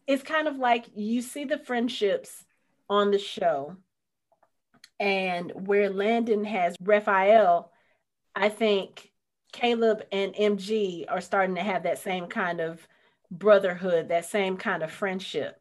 it's 0.07 0.23
kind 0.23 0.47
of 0.47 0.57
like 0.57 0.87
you 0.95 1.21
see 1.21 1.45
the 1.45 1.59
friendships 1.59 2.43
on 2.89 3.11
the 3.11 3.19
show 3.19 3.77
and 4.99 5.51
where 5.67 5.91
landon 5.91 6.43
has 6.43 6.75
raphael 6.81 7.71
i 8.35 8.49
think 8.49 9.11
caleb 9.53 10.01
and 10.11 10.33
mg 10.33 11.05
are 11.09 11.21
starting 11.21 11.55
to 11.55 11.61
have 11.61 11.83
that 11.83 11.99
same 11.99 12.25
kind 12.25 12.59
of 12.59 12.85
brotherhood 13.29 14.09
that 14.09 14.25
same 14.25 14.57
kind 14.57 14.83
of 14.83 14.91
friendship 14.91 15.59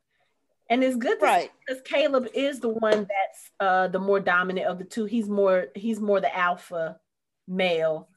and 0.69 0.83
it's 0.83 0.97
good 0.97 1.19
right. 1.21 1.51
because 1.67 1.83
Caleb 1.83 2.29
is 2.35 2.61
the 2.61 2.69
one 2.69 3.07
that's 3.09 3.51
uh, 3.61 3.89
the 3.89 4.01
more 4.01 4.21
dominant 4.21 4.67
of 4.67 4.79
the 4.79 4.85
two. 4.85 5.05
He's 5.05 5.29
more 5.29 5.69
he's 5.75 6.01
more 6.01 6.21
the 6.21 6.37
alpha 6.37 6.99
male 7.47 8.09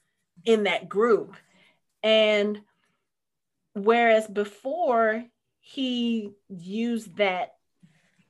in 0.46 0.64
that 0.64 0.90
group. 0.90 1.36
And 2.02 2.62
whereas 3.74 4.28
before 4.28 5.26
he 5.60 6.32
used 6.48 7.18
that 7.18 7.54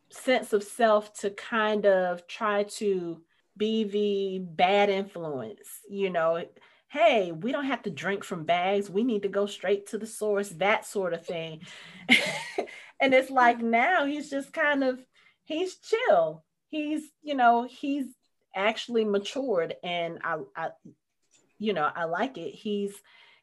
sense 0.10 0.52
of 0.54 0.64
self 0.64 1.14
to 1.20 1.30
kind 1.30 1.86
of 1.86 2.28
try 2.28 2.64
to 2.64 3.22
be 3.56 3.84
the 3.86 4.40
bad 4.40 4.90
influence, 4.90 5.68
you 5.90 6.10
know, 6.10 6.44
hey, 6.90 7.32
we 7.32 7.52
don't 7.52 7.66
have 7.66 7.84
to 7.84 7.90
drink 7.90 8.24
from 8.24 8.44
bags. 8.44 8.90
We 8.90 9.04
need 9.04 9.22
to 9.22 9.30
go 9.30 9.46
straight 9.46 9.88
to 9.88 9.98
the 9.98 10.08
source, 10.08 10.50
that 10.50 10.86
sort 10.86 11.14
of 11.14 11.26
thing. 11.26 11.62
and 13.00 13.14
it's 13.14 13.30
like 13.30 13.60
now 13.60 14.06
he's 14.06 14.30
just 14.30 14.52
kind 14.52 14.84
of 14.84 15.00
he's 15.44 15.78
chill. 15.78 16.44
He's, 16.68 17.04
you 17.22 17.36
know, 17.36 17.68
he's 17.70 18.06
actually 18.56 19.06
matured 19.06 19.76
and 19.84 20.20
I, 20.24 20.38
I 20.56 20.70
you 21.60 21.74
know, 21.74 21.90
I 21.96 22.06
like 22.06 22.38
it. 22.38 22.56
He's 22.56 22.94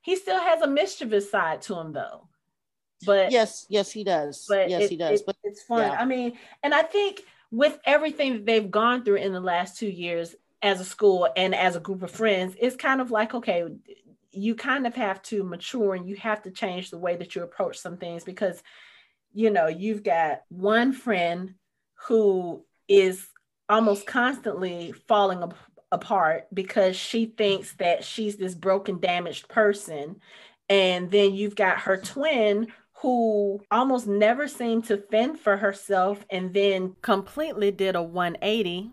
he 0.02 0.16
still 0.16 0.40
has 0.40 0.62
a 0.62 0.66
mischievous 0.66 1.30
side 1.30 1.62
to 1.62 1.78
him 1.78 1.92
though. 1.92 2.28
But 3.04 3.30
yes, 3.30 3.66
yes, 3.68 3.92
he 3.92 4.02
does. 4.02 4.46
But 4.48 4.70
yes, 4.70 4.84
it, 4.84 4.90
he 4.90 4.96
does. 4.96 5.20
It, 5.20 5.26
but 5.26 5.36
it's 5.44 5.62
fun. 5.62 5.82
Yeah. 5.82 6.00
I 6.00 6.04
mean, 6.04 6.36
and 6.62 6.74
I 6.74 6.82
think 6.82 7.22
with 7.52 7.78
everything 7.84 8.32
that 8.32 8.46
they've 8.46 8.70
gone 8.70 9.04
through 9.04 9.16
in 9.16 9.32
the 9.32 9.40
last 9.40 9.78
two 9.78 9.88
years 9.88 10.34
as 10.62 10.80
a 10.80 10.84
school 10.84 11.28
and 11.36 11.54
as 11.54 11.76
a 11.76 11.80
group 11.80 12.02
of 12.02 12.10
friends, 12.10 12.54
it's 12.60 12.76
kind 12.76 13.00
of 13.00 13.10
like, 13.10 13.34
okay, 13.34 13.64
you 14.32 14.54
kind 14.54 14.86
of 14.86 14.94
have 14.94 15.22
to 15.22 15.42
mature 15.42 15.94
and 15.94 16.08
you 16.08 16.16
have 16.16 16.42
to 16.42 16.50
change 16.50 16.90
the 16.90 16.98
way 16.98 17.16
that 17.16 17.34
you 17.34 17.42
approach 17.42 17.78
some 17.78 17.96
things 17.96 18.24
because, 18.24 18.62
you 19.32 19.50
know, 19.50 19.66
you've 19.66 20.02
got 20.02 20.42
one 20.48 20.92
friend 20.92 21.54
who 22.06 22.64
is 22.88 23.26
almost 23.68 24.06
constantly 24.06 24.92
falling 25.08 25.42
apart 25.90 26.46
because 26.52 26.96
she 26.96 27.26
thinks 27.26 27.74
that 27.74 28.04
she's 28.04 28.36
this 28.36 28.54
broken, 28.54 29.00
damaged 29.00 29.48
person. 29.48 30.16
And 30.68 31.10
then 31.10 31.34
you've 31.34 31.56
got 31.56 31.80
her 31.80 31.96
twin 31.96 32.68
who 33.02 33.60
almost 33.70 34.06
never 34.06 34.48
seemed 34.48 34.84
to 34.86 34.96
fend 34.96 35.38
for 35.38 35.56
herself 35.56 36.24
and 36.30 36.52
then 36.54 36.96
completely 37.02 37.70
did 37.70 37.94
a 37.94 38.02
180. 38.02 38.90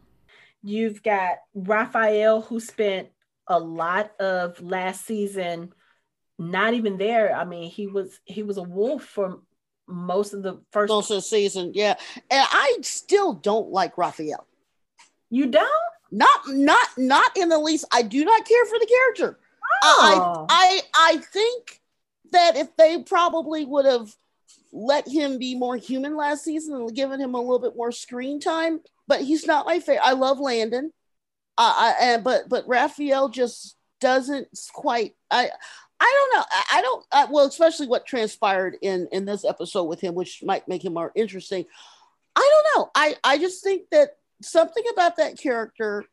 You've 0.64 1.04
got 1.04 1.38
Raphael, 1.54 2.42
who 2.42 2.60
spent 2.60 3.10
a 3.48 3.60
lot 3.60 4.12
of 4.20 4.62
last 4.62 5.06
season 5.06 5.74
not 6.40 6.74
even 6.74 6.98
there. 6.98 7.36
I 7.36 7.46
mean, 7.46 7.70
he 7.70 7.88
was 7.88 8.20
he 8.26 8.44
was 8.44 8.58
a 8.58 8.64
wolf 8.64 9.04
for 9.04 9.40
most 9.88 10.34
of 10.34 10.44
the 10.44 10.62
first 10.72 10.90
most 10.90 11.12
of 11.12 11.18
the 11.18 11.22
season. 11.22 11.72
Yeah, 11.74 11.96
and 12.32 12.46
I 12.52 12.78
still 12.82 13.34
don't 13.34 13.70
like 13.70 13.98
Raphael. 13.98 14.48
You 15.30 15.48
don't? 15.48 15.70
Not 16.12 16.48
not 16.48 16.88
not 16.98 17.38
in 17.38 17.50
the 17.50 17.58
least. 17.58 17.86
I 17.92 18.02
do 18.02 18.24
not 18.24 18.48
care 18.48 18.66
for 18.66 18.80
the 18.80 18.86
character. 18.88 19.40
Oh. 19.84 20.46
I 20.50 20.82
I 20.96 21.14
I 21.14 21.18
think 21.18 21.82
that 22.32 22.56
if 22.56 22.76
they 22.78 23.04
probably 23.04 23.66
would 23.66 23.86
have 23.86 24.16
let 24.72 25.08
him 25.08 25.38
be 25.38 25.56
more 25.56 25.78
human 25.78 26.16
last 26.16 26.44
season 26.44 26.76
and 26.76 26.96
given 26.96 27.20
him 27.20 27.36
a 27.36 27.40
little 27.40 27.60
bit 27.60 27.76
more 27.76 27.92
screen 27.92 28.40
time, 28.40 28.82
but 29.08 29.22
he's 29.22 29.46
not 29.46 29.66
my 29.66 29.80
favorite. 29.80 30.06
I 30.06 30.14
love 30.14 30.40
Landon, 30.40 30.92
uh, 31.58 31.74
I, 31.76 31.96
and 32.02 32.24
but 32.24 32.50
but 32.50 32.68
Raphael 32.68 33.30
just 33.30 33.76
doesn't 34.00 34.48
quite. 34.74 35.16
I 35.32 35.50
I 36.00 36.28
don't 36.32 36.38
know. 36.38 36.46
I, 36.52 36.78
I 36.78 36.82
don't. 36.82 37.06
I, 37.12 37.26
well, 37.32 37.46
especially 37.46 37.88
what 37.88 38.06
transpired 38.06 38.76
in 38.82 39.08
in 39.12 39.26
this 39.26 39.46
episode 39.46 39.86
with 39.86 40.02
him, 40.02 40.16
which 40.16 40.44
might 40.44 40.68
make 40.68 40.84
him 40.84 40.94
more 40.94 41.12
interesting. 41.16 41.66
I 42.36 42.50
don't 42.52 42.82
know. 42.82 42.92
I 42.96 43.16
I 43.24 43.38
just 43.38 43.64
think 43.64 43.90
that 43.92 44.18
something 44.42 44.84
about 44.92 45.18
that 45.18 45.38
character 45.38 46.06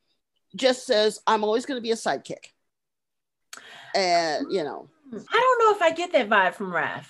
just 0.55 0.87
says 0.87 1.21
I'm 1.27 1.45
always 1.45 1.67
going 1.67 1.79
to 1.79 1.83
be 1.83 1.91
a 1.91 1.97
sidekick, 1.97 2.53
and 3.95 4.47
you 4.51 4.65
know. 4.65 4.89
I 5.13 5.41
don't 5.41 5.59
know 5.59 5.75
if 5.75 5.83
I 5.83 5.93
get 5.93 6.13
that 6.13 6.29
vibe 6.29 6.55
from 6.55 6.71
Raph. 6.71 7.07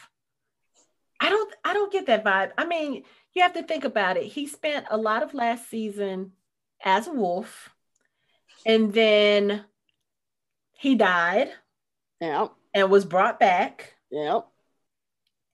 I 1.20 1.28
don't 1.28 1.54
I 1.64 1.74
don't 1.74 1.92
get 1.92 2.06
that 2.06 2.24
vibe. 2.24 2.52
I 2.56 2.64
mean, 2.64 3.02
you 3.34 3.42
have 3.42 3.54
to 3.54 3.62
think 3.62 3.84
about 3.84 4.16
it. 4.16 4.24
He 4.24 4.46
spent 4.46 4.86
a 4.90 4.96
lot 4.96 5.22
of 5.22 5.34
last 5.34 5.68
season 5.68 6.32
as 6.84 7.06
a 7.06 7.12
wolf, 7.12 7.70
and 8.66 8.92
then 8.92 9.64
he 10.72 10.94
died. 10.94 11.50
Yeah. 12.20 12.48
And 12.72 12.90
was 12.90 13.04
brought 13.04 13.40
back. 13.40 13.94
Yep. 14.10 14.46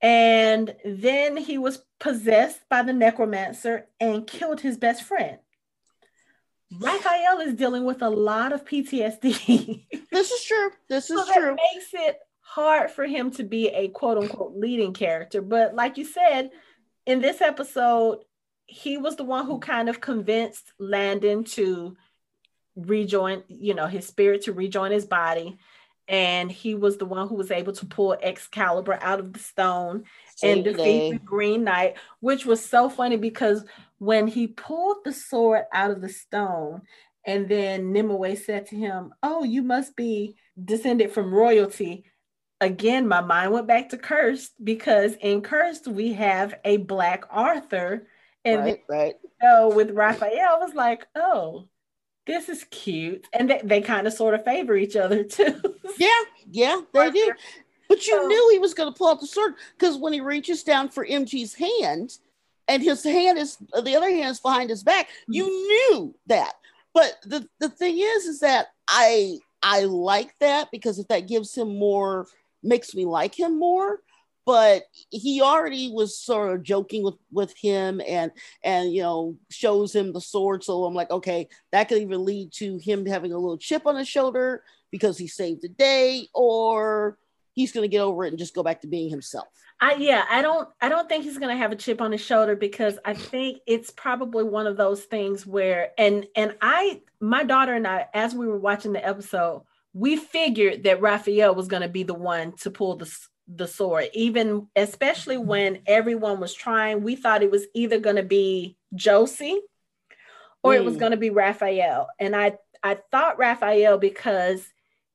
And 0.02 0.74
then 0.84 1.36
he 1.36 1.58
was 1.58 1.82
possessed 1.98 2.60
by 2.68 2.82
the 2.82 2.92
necromancer 2.92 3.86
and 3.98 4.26
killed 4.26 4.60
his 4.60 4.76
best 4.76 5.02
friend. 5.02 5.38
Raphael 6.78 7.40
is 7.40 7.54
dealing 7.54 7.84
with 7.84 8.02
a 8.02 8.10
lot 8.10 8.52
of 8.52 8.64
PTSD. 8.64 9.86
this 10.10 10.30
is 10.30 10.44
true. 10.44 10.70
This 10.88 11.10
is 11.10 11.26
so 11.26 11.32
true. 11.32 11.56
makes 11.74 11.90
it 11.92 12.18
hard 12.40 12.90
for 12.90 13.04
him 13.04 13.30
to 13.32 13.44
be 13.44 13.68
a 13.68 13.88
quote 13.88 14.18
unquote 14.18 14.56
leading 14.56 14.92
character. 14.92 15.40
But 15.40 15.74
like 15.74 15.96
you 15.96 16.04
said, 16.04 16.50
in 17.06 17.20
this 17.20 17.40
episode, 17.40 18.24
he 18.66 18.98
was 18.98 19.16
the 19.16 19.24
one 19.24 19.46
who 19.46 19.58
kind 19.60 19.88
of 19.88 20.00
convinced 20.00 20.72
Landon 20.78 21.44
to 21.44 21.96
rejoin, 22.74 23.44
you 23.48 23.74
know, 23.74 23.86
his 23.86 24.06
spirit 24.06 24.42
to 24.42 24.52
rejoin 24.52 24.90
his 24.90 25.06
body. 25.06 25.56
And 26.08 26.52
he 26.52 26.74
was 26.74 26.98
the 26.98 27.04
one 27.04 27.26
who 27.26 27.34
was 27.34 27.50
able 27.50 27.72
to 27.72 27.86
pull 27.86 28.16
Excalibur 28.20 28.98
out 29.00 29.18
of 29.18 29.32
the 29.32 29.40
stone 29.40 30.04
and 30.40 30.62
defeat 30.62 31.12
the 31.12 31.18
Green 31.18 31.64
Knight, 31.64 31.96
which 32.20 32.46
was 32.46 32.64
so 32.64 32.88
funny 32.88 33.16
because 33.16 33.64
when 33.98 34.28
he 34.28 34.46
pulled 34.46 34.98
the 35.04 35.12
sword 35.12 35.64
out 35.72 35.90
of 35.90 36.00
the 36.00 36.08
stone, 36.08 36.82
and 37.26 37.48
then 37.48 37.92
Nimue 37.92 38.36
said 38.36 38.66
to 38.66 38.76
him, 38.76 39.12
Oh, 39.20 39.42
you 39.42 39.62
must 39.62 39.96
be 39.96 40.36
descended 40.62 41.10
from 41.10 41.34
royalty. 41.34 42.04
Again, 42.60 43.06
my 43.06 43.20
mind 43.20 43.52
went 43.52 43.66
back 43.66 43.90
to 43.90 43.98
Cursed 43.98 44.52
because 44.62 45.14
in 45.20 45.42
Cursed 45.42 45.86
we 45.86 46.14
have 46.14 46.54
a 46.64 46.78
black 46.78 47.24
Arthur. 47.30 48.06
And 48.44 48.60
right, 48.60 48.82
then, 48.88 48.98
right. 48.98 49.14
So 49.42 49.74
with 49.74 49.90
Raphael, 49.90 50.56
I 50.56 50.64
was 50.64 50.74
like, 50.74 51.06
oh, 51.14 51.68
this 52.26 52.48
is 52.48 52.64
cute. 52.70 53.26
And 53.32 53.50
they, 53.50 53.60
they 53.62 53.80
kind 53.80 54.06
of 54.06 54.12
sort 54.12 54.34
of 54.34 54.44
favor 54.44 54.74
each 54.76 54.96
other 54.96 55.22
too. 55.24 55.60
yeah, 55.98 56.22
yeah, 56.50 56.80
they 56.92 57.10
do. 57.10 57.32
But 57.88 58.06
you 58.06 58.16
so, 58.16 58.26
knew 58.26 58.50
he 58.52 58.58
was 58.58 58.74
going 58.74 58.92
to 58.92 58.96
pull 58.96 59.08
out 59.08 59.20
the 59.20 59.26
sword 59.26 59.54
because 59.78 59.96
when 59.96 60.12
he 60.12 60.20
reaches 60.20 60.62
down 60.64 60.88
for 60.88 61.06
MG's 61.06 61.54
hand, 61.54 62.18
and 62.68 62.82
his 62.82 63.04
hand 63.04 63.38
is 63.38 63.56
the 63.56 63.96
other 63.96 64.10
hand 64.10 64.30
is 64.30 64.40
behind 64.40 64.70
his 64.70 64.82
back, 64.82 65.08
you 65.28 65.44
mm-hmm. 65.44 65.52
knew 65.94 66.14
that. 66.26 66.54
But 66.94 67.16
the 67.24 67.48
the 67.60 67.68
thing 67.68 67.98
is, 67.98 68.24
is 68.24 68.40
that 68.40 68.68
I 68.88 69.38
I 69.62 69.84
like 69.84 70.36
that 70.40 70.70
because 70.70 70.98
if 70.98 71.08
that 71.08 71.28
gives 71.28 71.56
him 71.56 71.78
more, 71.78 72.26
makes 72.66 72.94
me 72.94 73.04
like 73.04 73.38
him 73.38 73.58
more 73.58 74.00
but 74.46 74.84
he 75.10 75.42
already 75.42 75.90
was 75.90 76.16
sort 76.16 76.54
of 76.54 76.62
joking 76.62 77.02
with 77.02 77.16
with 77.32 77.52
him 77.56 78.00
and 78.06 78.30
and 78.62 78.92
you 78.92 79.02
know 79.02 79.36
shows 79.50 79.92
him 79.94 80.12
the 80.12 80.20
sword. 80.20 80.62
So 80.62 80.84
i'm 80.84 80.94
like 80.94 81.10
okay 81.10 81.48
that 81.72 81.88
could 81.88 82.00
even 82.00 82.24
lead 82.24 82.52
to 82.52 82.78
him 82.78 83.04
having 83.04 83.32
a 83.32 83.38
little 83.38 83.58
chip 83.58 83.86
on 83.86 83.96
his 83.96 84.08
shoulder 84.08 84.62
because 84.90 85.18
he 85.18 85.26
saved 85.26 85.62
the 85.62 85.68
day 85.68 86.28
or 86.32 87.18
he's 87.52 87.72
going 87.72 87.82
to 87.82 87.88
get 87.88 88.00
over 88.00 88.24
it 88.24 88.28
and 88.28 88.38
just 88.38 88.54
go 88.54 88.62
back 88.62 88.82
to 88.82 88.86
being 88.86 89.10
himself. 89.10 89.48
I, 89.80 89.94
yeah, 89.94 90.24
I 90.30 90.40
don't 90.40 90.68
I 90.80 90.88
don't 90.88 91.06
think 91.06 91.24
he's 91.24 91.36
gonna 91.36 91.56
have 91.56 91.70
a 91.70 91.76
chip 91.76 92.00
on 92.00 92.12
his 92.12 92.22
shoulder 92.22 92.56
because 92.56 92.98
I 93.04 93.12
think 93.12 93.58
it's 93.66 93.90
probably 93.90 94.42
one 94.42 94.66
of 94.66 94.78
those 94.78 95.02
things 95.02 95.46
where 95.46 95.90
and 95.98 96.26
and 96.34 96.56
I 96.62 97.02
my 97.20 97.44
daughter 97.44 97.74
and 97.74 97.86
I 97.86 98.06
as 98.14 98.34
we 98.34 98.46
were 98.46 98.58
watching 98.58 98.94
the 98.94 99.06
episode 99.06 99.64
we 99.96 100.16
figured 100.16 100.82
that 100.82 101.00
Raphael 101.00 101.54
was 101.54 101.68
gonna 101.68 101.88
be 101.88 102.02
the 102.02 102.14
one 102.14 102.52
to 102.58 102.70
pull 102.70 102.96
the 102.96 103.10
the 103.48 103.68
sword, 103.68 104.08
even 104.12 104.68
especially 104.74 105.36
when 105.36 105.80
everyone 105.86 106.40
was 106.40 106.52
trying. 106.52 107.02
We 107.02 107.16
thought 107.16 107.42
it 107.42 107.50
was 107.50 107.66
either 107.74 107.98
going 107.98 108.16
to 108.16 108.22
be 108.24 108.76
Josie 108.94 109.60
or 110.62 110.72
mm. 110.72 110.76
it 110.76 110.84
was 110.84 110.96
mm. 110.96 111.00
going 111.00 111.12
to 111.12 111.16
be 111.16 111.30
Raphael. 111.30 112.08
And 112.18 112.34
I, 112.34 112.58
I 112.82 112.98
thought 113.10 113.38
Raphael 113.38 113.98
because 113.98 114.66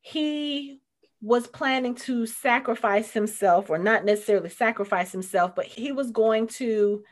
he 0.01 0.79
was 1.21 1.45
planning 1.45 1.93
to 1.93 2.25
sacrifice 2.25 3.11
himself, 3.11 3.69
or 3.69 3.77
not 3.77 4.05
necessarily 4.05 4.49
sacrifice 4.49 5.11
himself, 5.11 5.53
but 5.55 5.65
he 5.65 5.91
was 5.91 6.09
going 6.09 6.47
to 6.47 7.03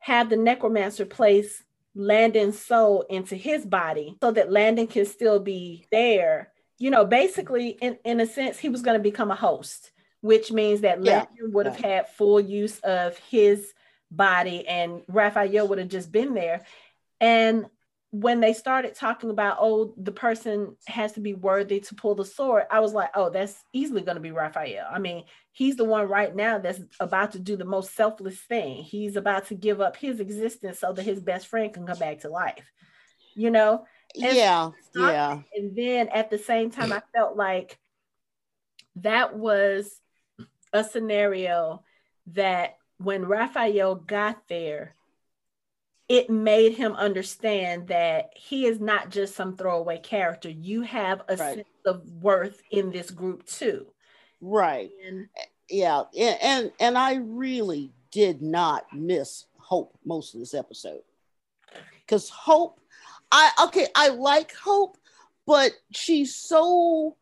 have 0.00 0.28
the 0.28 0.36
necromancer 0.36 1.06
place 1.06 1.62
Landon's 1.94 2.58
soul 2.58 3.06
into 3.08 3.36
his 3.36 3.64
body 3.64 4.16
so 4.20 4.32
that 4.32 4.52
Landon 4.52 4.86
can 4.86 5.06
still 5.06 5.40
be 5.40 5.86
there. 5.90 6.52
You 6.78 6.90
know, 6.90 7.04
basically, 7.04 7.70
in, 7.70 7.98
in 8.04 8.20
a 8.20 8.26
sense, 8.26 8.58
he 8.58 8.68
was 8.68 8.82
going 8.82 8.96
to 8.96 9.02
become 9.02 9.30
a 9.30 9.36
host 9.36 9.90
which 10.20 10.50
means 10.50 10.80
that 10.80 11.04
yeah. 11.04 11.26
would 11.40 11.66
have 11.66 11.80
yeah. 11.80 11.88
had 11.88 12.08
full 12.08 12.40
use 12.40 12.78
of 12.80 13.16
his 13.30 13.72
body 14.10 14.66
and 14.66 15.02
Raphael 15.08 15.68
would 15.68 15.78
have 15.78 15.88
just 15.88 16.10
been 16.10 16.34
there. 16.34 16.64
And 17.20 17.66
when 18.10 18.40
they 18.40 18.54
started 18.54 18.94
talking 18.94 19.30
about, 19.30 19.58
oh, 19.60 19.92
the 19.98 20.12
person 20.12 20.76
has 20.86 21.12
to 21.12 21.20
be 21.20 21.34
worthy 21.34 21.80
to 21.80 21.94
pull 21.94 22.14
the 22.14 22.24
sword, 22.24 22.64
I 22.70 22.80
was 22.80 22.94
like, 22.94 23.10
oh, 23.14 23.28
that's 23.28 23.62
easily 23.72 24.00
going 24.00 24.16
to 24.16 24.20
be 24.20 24.32
Raphael. 24.32 24.86
I 24.90 24.98
mean, 24.98 25.24
he's 25.52 25.76
the 25.76 25.84
one 25.84 26.08
right 26.08 26.34
now 26.34 26.58
that's 26.58 26.80
about 27.00 27.32
to 27.32 27.38
do 27.38 27.56
the 27.56 27.66
most 27.66 27.94
selfless 27.94 28.38
thing. 28.38 28.82
He's 28.82 29.16
about 29.16 29.48
to 29.48 29.54
give 29.54 29.80
up 29.80 29.96
his 29.96 30.20
existence 30.20 30.80
so 30.80 30.92
that 30.92 31.02
his 31.02 31.20
best 31.20 31.48
friend 31.48 31.72
can 31.72 31.86
come 31.86 31.98
back 31.98 32.20
to 32.20 32.30
life, 32.30 32.72
you 33.34 33.50
know? 33.50 33.84
Yeah, 34.18 34.70
yeah. 34.94 35.40
And 35.56 35.76
then 35.76 36.08
at 36.08 36.30
the 36.30 36.38
same 36.38 36.70
time, 36.70 36.92
I 36.92 37.02
felt 37.14 37.36
like 37.36 37.78
that 38.96 39.36
was 39.36 40.00
a 40.72 40.84
scenario 40.84 41.82
that 42.28 42.76
when 42.98 43.24
Raphael 43.24 43.94
got 43.94 44.48
there, 44.48 44.94
it 46.08 46.30
made 46.30 46.72
him 46.72 46.94
understand 46.94 47.88
that 47.88 48.30
he 48.34 48.66
is 48.66 48.80
not 48.80 49.10
just 49.10 49.34
some 49.34 49.56
throwaway 49.56 49.98
character. 49.98 50.48
You 50.48 50.82
have 50.82 51.20
a 51.28 51.36
right. 51.36 51.54
sense 51.56 51.68
of 51.84 52.02
worth 52.22 52.62
in 52.70 52.90
this 52.90 53.10
group 53.10 53.46
too. 53.46 53.86
Right. 54.40 54.90
And, 55.06 55.28
yeah. 55.68 56.04
And 56.18 56.72
and 56.80 56.96
I 56.96 57.16
really 57.16 57.92
did 58.10 58.40
not 58.40 58.86
miss 58.92 59.44
Hope 59.58 59.98
most 60.04 60.32
of 60.34 60.40
this 60.40 60.54
episode. 60.54 61.02
because 62.08 62.30
Hope, 62.30 62.80
I 63.30 63.50
okay, 63.64 63.86
I 63.94 64.08
like 64.08 64.54
Hope, 64.54 64.96
but 65.46 65.72
she's 65.92 66.34
so 66.34 67.16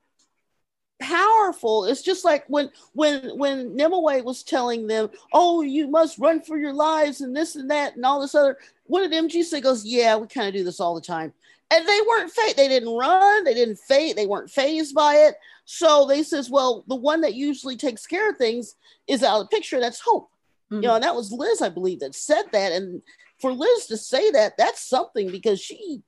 powerful. 1.00 1.84
It's 1.84 2.02
just 2.02 2.24
like 2.24 2.44
when 2.48 2.70
when 2.92 3.36
when 3.38 3.76
Nimue 3.76 4.22
was 4.22 4.42
telling 4.42 4.86
them, 4.86 5.10
"Oh, 5.32 5.62
you 5.62 5.88
must 5.88 6.18
run 6.18 6.42
for 6.42 6.56
your 6.56 6.72
lives 6.72 7.20
and 7.20 7.36
this 7.36 7.56
and 7.56 7.70
that 7.70 7.96
and 7.96 8.04
all 8.04 8.20
this 8.20 8.34
other." 8.34 8.58
What 8.84 9.00
did 9.00 9.12
MG 9.12 9.42
say? 9.42 9.60
Goes, 9.60 9.84
"Yeah, 9.84 10.16
we 10.16 10.26
kind 10.26 10.48
of 10.48 10.54
do 10.54 10.64
this 10.64 10.80
all 10.80 10.94
the 10.94 11.00
time." 11.00 11.32
And 11.70 11.86
they 11.86 12.00
weren't 12.08 12.30
fake. 12.30 12.56
They 12.56 12.68
didn't 12.68 12.94
run. 12.94 13.44
They 13.44 13.54
didn't 13.54 13.80
fade. 13.80 14.16
They 14.16 14.26
weren't 14.26 14.50
phased 14.50 14.94
by 14.94 15.16
it. 15.16 15.34
So 15.64 16.06
they 16.06 16.22
says, 16.22 16.48
"Well, 16.48 16.84
the 16.86 16.94
one 16.94 17.22
that 17.22 17.34
usually 17.34 17.76
takes 17.76 18.06
care 18.06 18.30
of 18.30 18.36
things 18.36 18.76
is 19.08 19.22
out 19.22 19.40
of 19.40 19.48
the 19.48 19.56
picture. 19.56 19.80
That's 19.80 20.00
Hope." 20.00 20.30
Mm-hmm. 20.70 20.82
You 20.82 20.88
know, 20.88 20.94
and 20.96 21.04
that 21.04 21.14
was 21.14 21.32
Liz, 21.32 21.62
I 21.62 21.68
believe, 21.68 22.00
that 22.00 22.14
said 22.14 22.44
that. 22.52 22.72
And 22.72 23.02
for 23.40 23.52
Liz 23.52 23.86
to 23.86 23.96
say 23.96 24.30
that, 24.32 24.56
that's 24.56 24.86
something 24.86 25.30
because 25.30 25.60
she 25.60 26.02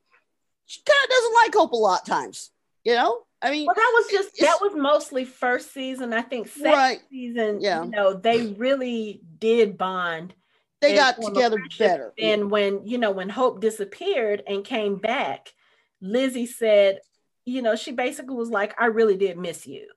she 0.67 0.81
kind 0.87 1.05
of 1.05 1.11
doesn't 1.11 1.35
like 1.35 1.55
Hope 1.55 1.73
a 1.73 1.77
lot 1.77 2.03
of 2.03 2.07
times. 2.07 2.51
You 2.85 2.95
know, 2.95 3.23
I 3.43 3.51
mean, 3.51 3.67
well, 3.67 3.75
that 3.75 3.93
was 3.95 4.11
just 4.11 4.39
that 4.41 4.59
was 4.61 4.73
mostly 4.75 5.25
first 5.25 5.73
season. 5.73 6.13
I 6.13 6.23
think 6.23 6.49
second 6.49 6.73
right. 6.73 7.01
season, 7.11 7.61
yeah. 7.61 7.85
you 7.85 7.91
know, 7.91 8.15
they 8.15 8.49
really 8.49 9.21
did 9.39 9.79
bond. 9.79 10.35
They 10.81 10.95
got 10.95 11.21
together 11.21 11.59
better. 11.79 12.13
And 12.19 12.51
when 12.51 12.87
you 12.87 12.99
know 12.99 13.11
when 13.11 13.29
Hope 13.29 13.61
disappeared 13.61 14.43
and 14.47 14.65
came 14.65 14.97
back, 14.97 15.53
Lizzie 16.01 16.47
said, 16.47 17.01
you 17.45 17.63
know, 17.63 17.77
she 17.77 17.93
basically 17.93 18.37
was 18.37 18.51
like, 18.51 18.81
"I 18.81 18.87
really 18.87 19.17
did 19.17 19.39
miss 19.39 19.67
you," 19.67 19.89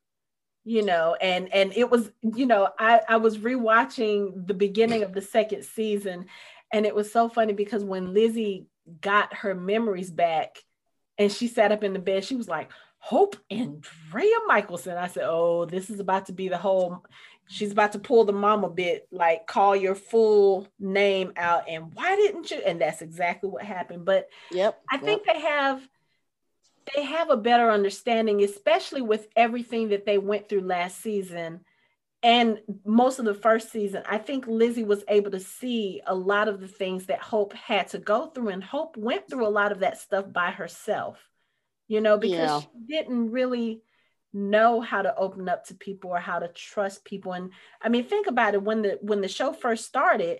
you 0.63 0.83
know, 0.83 1.15
and 1.21 1.53
and 1.53 1.73
it 1.75 1.89
was, 1.89 2.11
you 2.21 2.45
know, 2.45 2.69
I 2.77 3.01
I 3.07 3.17
was 3.17 3.37
rewatching 3.37 4.47
the 4.47 4.53
beginning 4.53 5.03
of 5.03 5.13
the 5.13 5.21
second 5.21 5.65
season, 5.65 6.25
and 6.71 6.85
it 6.85 6.95
was 6.95 7.11
so 7.11 7.29
funny 7.29 7.53
because 7.53 7.83
when 7.83 8.13
Lizzie 8.13 8.67
got 9.01 9.33
her 9.35 9.53
memories 9.53 10.11
back, 10.11 10.57
and 11.17 11.31
she 11.31 11.47
sat 11.47 11.71
up 11.71 11.83
in 11.83 11.93
the 11.93 11.99
bed, 11.99 12.25
she 12.25 12.35
was 12.35 12.47
like 12.47 12.71
Hope 12.97 13.35
Andrea 13.49 14.35
Mikaelson. 14.49 14.97
I 14.97 15.07
said, 15.07 15.23
Oh, 15.25 15.65
this 15.65 15.89
is 15.89 15.99
about 15.99 16.27
to 16.27 16.33
be 16.33 16.47
the 16.47 16.57
whole, 16.57 17.05
she's 17.47 17.71
about 17.71 17.91
to 17.91 17.99
pull 17.99 18.25
the 18.25 18.33
mama 18.33 18.69
bit, 18.69 19.07
like 19.11 19.45
call 19.45 19.75
your 19.75 19.95
full 19.95 20.67
name 20.79 21.33
out. 21.37 21.65
And 21.67 21.93
why 21.93 22.15
didn't 22.15 22.49
you? 22.49 22.61
And 22.65 22.81
that's 22.81 23.01
exactly 23.01 23.49
what 23.49 23.63
happened. 23.63 24.05
But 24.05 24.29
yep, 24.51 24.81
I 24.89 24.97
think 24.97 25.23
yep. 25.25 25.35
they 25.35 25.41
have 25.41 25.87
they 26.95 27.03
have 27.03 27.29
a 27.29 27.37
better 27.37 27.69
understanding, 27.69 28.43
especially 28.43 29.01
with 29.01 29.27
everything 29.35 29.89
that 29.89 30.05
they 30.05 30.17
went 30.17 30.49
through 30.49 30.61
last 30.61 31.01
season 31.01 31.61
and 32.23 32.59
most 32.85 33.19
of 33.19 33.25
the 33.25 33.33
first 33.33 33.71
season. 33.71 34.03
I 34.07 34.17
think 34.17 34.45
Lizzie 34.47 34.83
was 34.83 35.03
able 35.07 35.31
to 35.31 35.39
see 35.39 36.01
a 36.05 36.15
lot 36.15 36.47
of 36.47 36.59
the 36.59 36.67
things 36.67 37.07
that 37.07 37.19
Hope 37.19 37.53
had 37.53 37.87
to 37.89 37.99
go 37.99 38.27
through, 38.27 38.49
and 38.49 38.63
Hope 38.63 38.97
went 38.97 39.29
through 39.29 39.47
a 39.47 39.49
lot 39.49 39.71
of 39.71 39.79
that 39.79 39.97
stuff 39.97 40.31
by 40.31 40.51
herself 40.51 41.17
you 41.91 41.99
know, 41.99 42.17
because 42.17 42.37
yeah. 42.37 42.59
she 42.61 42.67
didn't 42.87 43.31
really 43.31 43.81
know 44.31 44.79
how 44.79 45.01
to 45.01 45.13
open 45.17 45.49
up 45.49 45.65
to 45.65 45.75
people 45.75 46.09
or 46.09 46.19
how 46.19 46.39
to 46.39 46.47
trust 46.47 47.03
people. 47.03 47.33
And 47.33 47.51
I 47.81 47.89
mean, 47.89 48.05
think 48.05 48.27
about 48.27 48.53
it 48.53 48.63
when 48.63 48.81
the 48.81 48.97
when 49.01 49.19
the 49.19 49.27
show 49.27 49.51
first 49.51 49.83
started, 49.83 50.39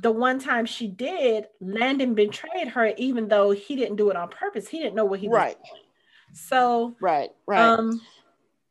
the 0.00 0.10
one 0.10 0.38
time 0.38 0.64
she 0.64 0.88
did, 0.88 1.48
Landon 1.60 2.14
betrayed 2.14 2.68
her, 2.68 2.94
even 2.96 3.28
though 3.28 3.50
he 3.50 3.76
didn't 3.76 3.96
do 3.96 4.08
it 4.08 4.16
on 4.16 4.30
purpose. 4.30 4.68
He 4.68 4.78
didn't 4.78 4.94
know 4.94 5.04
what 5.04 5.20
he 5.20 5.28
was 5.28 5.36
right. 5.36 5.56
doing. 5.70 5.82
So 6.32 6.96
right, 6.98 7.28
right. 7.46 7.60
Um, 7.60 8.00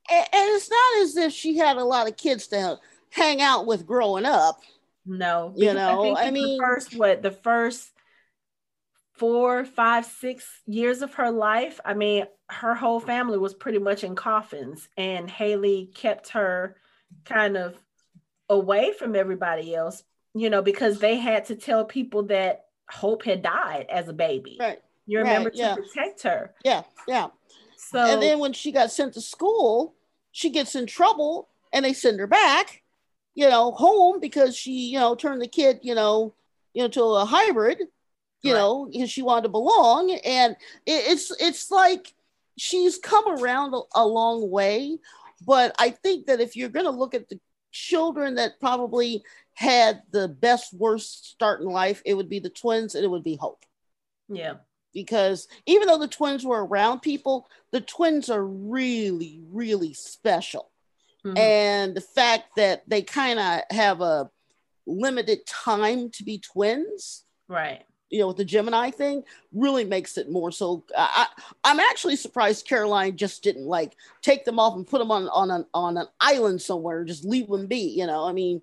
and, 0.09 0.27
it's 0.33 0.69
not 0.69 1.01
as 1.03 1.17
if 1.17 1.33
she 1.33 1.57
had 1.57 1.77
a 1.77 1.83
lot 1.83 2.07
of 2.07 2.17
kids 2.17 2.47
to 2.47 2.79
hang 3.09 3.41
out 3.41 3.65
with 3.65 3.85
growing 3.85 4.25
up. 4.25 4.61
No, 5.05 5.53
you 5.55 5.73
know, 5.73 6.15
I, 6.15 6.27
I 6.27 6.31
mean, 6.31 6.59
first 6.59 6.95
what 6.95 7.21
the 7.21 7.31
first 7.31 7.91
four, 9.13 9.65
five, 9.65 10.05
six 10.05 10.45
years 10.65 11.01
of 11.01 11.13
her 11.15 11.31
life, 11.31 11.79
I 11.85 11.93
mean, 11.93 12.25
her 12.49 12.75
whole 12.75 12.99
family 12.99 13.37
was 13.37 13.53
pretty 13.53 13.79
much 13.79 14.03
in 14.03 14.15
coffins, 14.15 14.87
and 14.97 15.29
Haley 15.29 15.91
kept 15.93 16.29
her 16.29 16.75
kind 17.23 17.57
of 17.57 17.75
away 18.49 18.93
from 18.97 19.15
everybody 19.15 19.73
else, 19.73 20.03
you 20.33 20.49
know, 20.49 20.61
because 20.61 20.99
they 20.99 21.17
had 21.17 21.45
to 21.45 21.55
tell 21.55 21.85
people 21.85 22.23
that 22.23 22.65
Hope 22.89 23.23
had 23.23 23.41
died 23.41 23.87
as 23.89 24.07
a 24.07 24.13
baby. 24.13 24.57
Right. 24.59 24.79
You 25.07 25.19
remember 25.19 25.49
right, 25.49 25.57
yeah. 25.57 25.75
to 25.75 25.81
protect 25.81 26.23
her. 26.23 26.53
Yeah, 26.63 26.83
yeah. 27.07 27.27
So 27.77 27.99
and 27.99 28.21
then 28.21 28.39
when 28.39 28.53
she 28.53 28.71
got 28.71 28.91
sent 28.91 29.13
to 29.13 29.21
school, 29.21 29.94
she 30.35 30.49
gets 30.49 30.75
in 30.75 30.85
trouble 30.85 31.47
and 31.71 31.85
they 31.85 31.93
send 31.93 32.19
her 32.19 32.27
back, 32.27 32.83
you 33.35 33.47
know, 33.49 33.71
home 33.71 34.19
because 34.19 34.55
she, 34.55 34.89
you 34.89 34.99
know, 34.99 35.15
turned 35.15 35.41
the 35.41 35.47
kid, 35.47 35.79
you 35.81 35.95
know, 35.95 36.33
you 36.73 36.81
know, 36.81 36.89
to 36.89 37.01
a 37.03 37.25
hybrid 37.25 37.79
you 38.41 38.53
right. 38.53 38.59
know, 38.59 38.87
because 38.91 39.09
she 39.09 39.21
wanted 39.21 39.43
to 39.43 39.49
belong. 39.49 40.11
And 40.11 40.55
it, 40.85 41.03
it's 41.07 41.31
it's 41.39 41.71
like 41.71 42.13
she's 42.57 42.97
come 42.97 43.27
around 43.27 43.73
a, 43.73 43.81
a 43.95 44.05
long 44.05 44.49
way. 44.49 44.99
But 45.45 45.75
I 45.79 45.89
think 45.89 46.27
that 46.27 46.41
if 46.41 46.55
you're 46.55 46.69
going 46.69 46.85
to 46.85 46.91
look 46.91 47.13
at 47.15 47.27
the 47.27 47.39
children 47.71 48.35
that 48.35 48.59
probably 48.59 49.23
had 49.53 50.03
the 50.11 50.27
best 50.27 50.73
worst 50.73 51.31
start 51.31 51.61
in 51.61 51.67
life, 51.67 52.01
it 52.05 52.13
would 52.13 52.29
be 52.29 52.39
the 52.39 52.49
twins 52.49 52.93
and 52.93 53.03
it 53.03 53.07
would 53.07 53.23
be 53.23 53.35
Hope. 53.35 53.65
Yeah. 54.29 54.55
Because 54.95 55.47
even 55.67 55.87
though 55.87 55.99
the 55.99 56.07
twins 56.07 56.43
were 56.43 56.65
around 56.65 57.01
people, 57.01 57.47
the 57.71 57.81
twins 57.81 58.31
are 58.31 58.43
really, 58.43 59.39
really 59.51 59.93
special. 59.93 60.71
Mm-hmm. 61.23 61.37
And 61.37 61.95
the 61.95 62.01
fact 62.01 62.55
that 62.55 62.83
they 62.87 63.03
kind 63.03 63.37
of 63.37 63.61
have 63.69 64.01
a 64.01 64.31
limited 64.87 65.45
time 65.45 66.09
to 66.11 66.23
be 66.23 66.39
twins. 66.39 67.25
Right 67.47 67.85
you 68.09 68.19
know, 68.19 68.27
with 68.27 68.37
the 68.37 68.45
Gemini 68.45 68.91
thing 68.91 69.23
really 69.51 69.83
makes 69.83 70.17
it 70.17 70.31
more 70.31 70.51
so. 70.51 70.85
I, 70.97 71.27
I'm 71.63 71.79
actually 71.79 72.15
surprised 72.15 72.67
Caroline 72.67 73.17
just 73.17 73.43
didn't 73.43 73.65
like 73.65 73.93
take 74.21 74.45
them 74.45 74.59
off 74.59 74.75
and 74.75 74.87
put 74.87 74.99
them 74.99 75.11
on 75.11 75.27
on 75.29 75.51
an 75.51 75.65
on 75.73 75.97
an 75.97 76.07
island 76.19 76.61
somewhere, 76.61 77.03
just 77.03 77.25
leave 77.25 77.47
them 77.47 77.67
be. 77.67 77.93
You 77.97 78.07
know, 78.07 78.25
I 78.25 78.31
mean, 78.31 78.61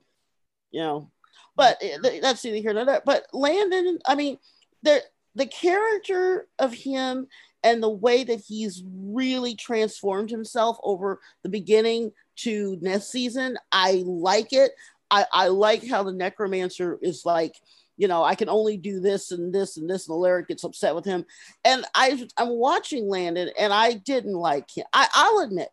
you 0.71 0.81
know, 0.81 1.11
but 1.57 1.83
that's 2.23 2.45
neither 2.45 2.59
here 2.59 2.73
nor 2.73 2.85
there. 2.85 3.03
But 3.05 3.27
Landon, 3.33 3.99
I 4.07 4.15
mean, 4.15 4.39
the 4.83 5.03
the 5.35 5.47
character 5.47 6.49
of 6.59 6.73
him 6.73 7.27
and 7.65 7.83
the 7.83 7.89
way 7.89 8.25
that 8.25 8.41
he's 8.41 8.83
really 8.87 9.55
transformed 9.55 10.31
himself 10.31 10.79
over 10.83 11.21
the 11.43 11.49
beginning 11.49 12.13
to 12.37 12.77
next 12.81 13.11
season, 13.11 13.57
I 13.71 14.03
like 14.05 14.53
it. 14.53 14.73
I, 15.11 15.27
I 15.33 15.49
like 15.49 15.87
how 15.87 16.03
the 16.03 16.13
necromancer 16.13 16.99
is 17.03 17.25
like 17.25 17.55
you 17.99 18.09
know, 18.09 18.25
I 18.25 18.35
can 18.35 18.49
only 18.49 18.77
do 18.77 18.99
this 18.99 19.31
and 19.31 19.55
this 19.55 19.77
and 19.77 19.89
this, 19.89 20.09
and 20.09 20.15
Alaric 20.15 20.49
gets 20.49 20.65
upset 20.65 20.95
with 20.95 21.05
him. 21.05 21.25
And 21.65 21.85
I, 21.95 22.27
I'm 22.37 22.49
watching 22.49 23.09
Landon, 23.09 23.51
and 23.57 23.73
I 23.73 23.93
didn't 23.93 24.35
like 24.35 24.77
him. 24.77 24.87
I, 24.93 25.07
I'll 25.15 25.45
admit, 25.45 25.69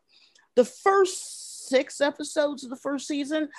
the 0.56 0.63
first 0.63 1.69
six 1.69 2.02
episodes 2.02 2.63
of 2.63 2.69
the 2.69 2.76
first 2.76 3.08
season, 3.08 3.50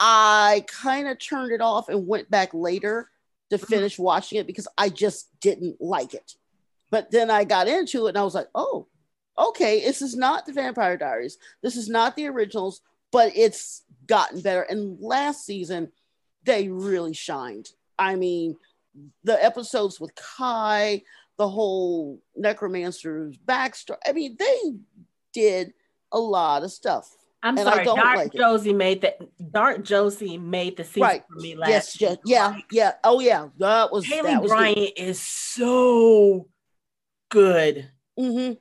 I 0.00 0.64
kind 0.66 1.06
of 1.06 1.20
turned 1.20 1.52
it 1.52 1.60
off 1.60 1.88
and 1.88 2.08
went 2.08 2.28
back 2.28 2.52
later 2.52 3.08
to 3.52 3.58
mm-hmm. 3.58 3.66
finish 3.66 3.98
watching 3.98 4.38
it 4.38 4.46
because 4.46 4.66
I 4.76 4.88
just 4.88 5.28
didn't 5.40 5.80
like 5.80 6.14
it. 6.14 6.34
But 6.90 7.10
then 7.10 7.30
I 7.30 7.44
got 7.44 7.68
into 7.68 8.06
it, 8.06 8.10
and 8.10 8.18
I 8.18 8.24
was 8.24 8.34
like, 8.34 8.48
oh, 8.54 8.88
okay, 9.38 9.80
this 9.80 10.02
is 10.02 10.16
not 10.16 10.46
the 10.46 10.52
Vampire 10.52 10.96
Diaries. 10.96 11.38
This 11.62 11.76
is 11.76 11.88
not 11.88 12.16
the 12.16 12.26
originals, 12.28 12.80
but 13.10 13.32
it's 13.36 13.82
gotten 14.06 14.40
better. 14.40 14.62
And 14.62 14.98
last 15.00 15.44
season, 15.44 15.92
they 16.44 16.68
really 16.68 17.14
shined. 17.14 17.70
I 17.98 18.16
mean, 18.16 18.56
the 19.24 19.42
episodes 19.42 20.00
with 20.00 20.14
Kai, 20.14 21.02
the 21.38 21.48
whole 21.48 22.20
necromancer's 22.36 23.36
backstory. 23.38 23.96
I 24.06 24.12
mean, 24.12 24.36
they 24.38 24.74
did 25.32 25.72
a 26.10 26.18
lot 26.18 26.62
of 26.62 26.72
stuff. 26.72 27.10
I'm 27.42 27.58
and 27.58 27.66
sorry, 27.66 27.84
Dark 27.84 28.16
like 28.16 28.32
Josie 28.32 28.70
it. 28.70 28.76
made 28.76 29.00
that. 29.02 29.18
Dark 29.52 29.84
Josie 29.84 30.38
made 30.38 30.76
the 30.76 30.84
season 30.84 31.02
right. 31.02 31.24
for 31.28 31.40
me 31.40 31.56
last. 31.56 32.00
Yes, 32.00 32.18
yeah, 32.24 32.56
yeah. 32.70 32.92
Oh 33.02 33.20
yeah, 33.20 33.48
that 33.58 33.90
was. 33.90 34.06
Kaylee 34.06 34.22
that 34.22 34.42
was 34.42 34.50
Bryant 34.50 34.76
good. 34.76 34.92
is 34.96 35.20
so 35.20 36.48
good. 37.30 37.90
Mm-hmm. 38.18 38.54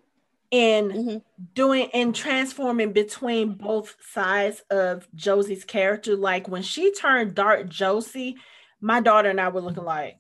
In 0.50 0.90
mm-hmm. 0.90 1.18
doing 1.54 1.90
and 1.94 2.14
transforming 2.14 2.92
between 2.92 3.54
both 3.54 3.96
sides 4.12 4.64
of 4.70 5.08
Josie's 5.16 5.64
character. 5.64 6.16
Like 6.16 6.50
when 6.50 6.64
she 6.64 6.92
turned 6.92 7.36
Dark 7.36 7.70
Josie, 7.70 8.36
my 8.82 9.00
daughter 9.00 9.30
and 9.30 9.40
I 9.40 9.48
were 9.50 9.62
looking 9.62 9.86
like, 9.86 10.18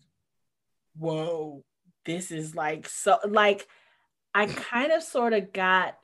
whoa, 0.95 1.63
this 2.06 2.32
is 2.32 2.56
like 2.56 2.88
so 2.88 3.17
like 3.28 3.67
I 4.34 4.45
kind 4.45 4.91
of 4.91 5.04
sort 5.04 5.34
of 5.34 5.52
got 5.52 5.97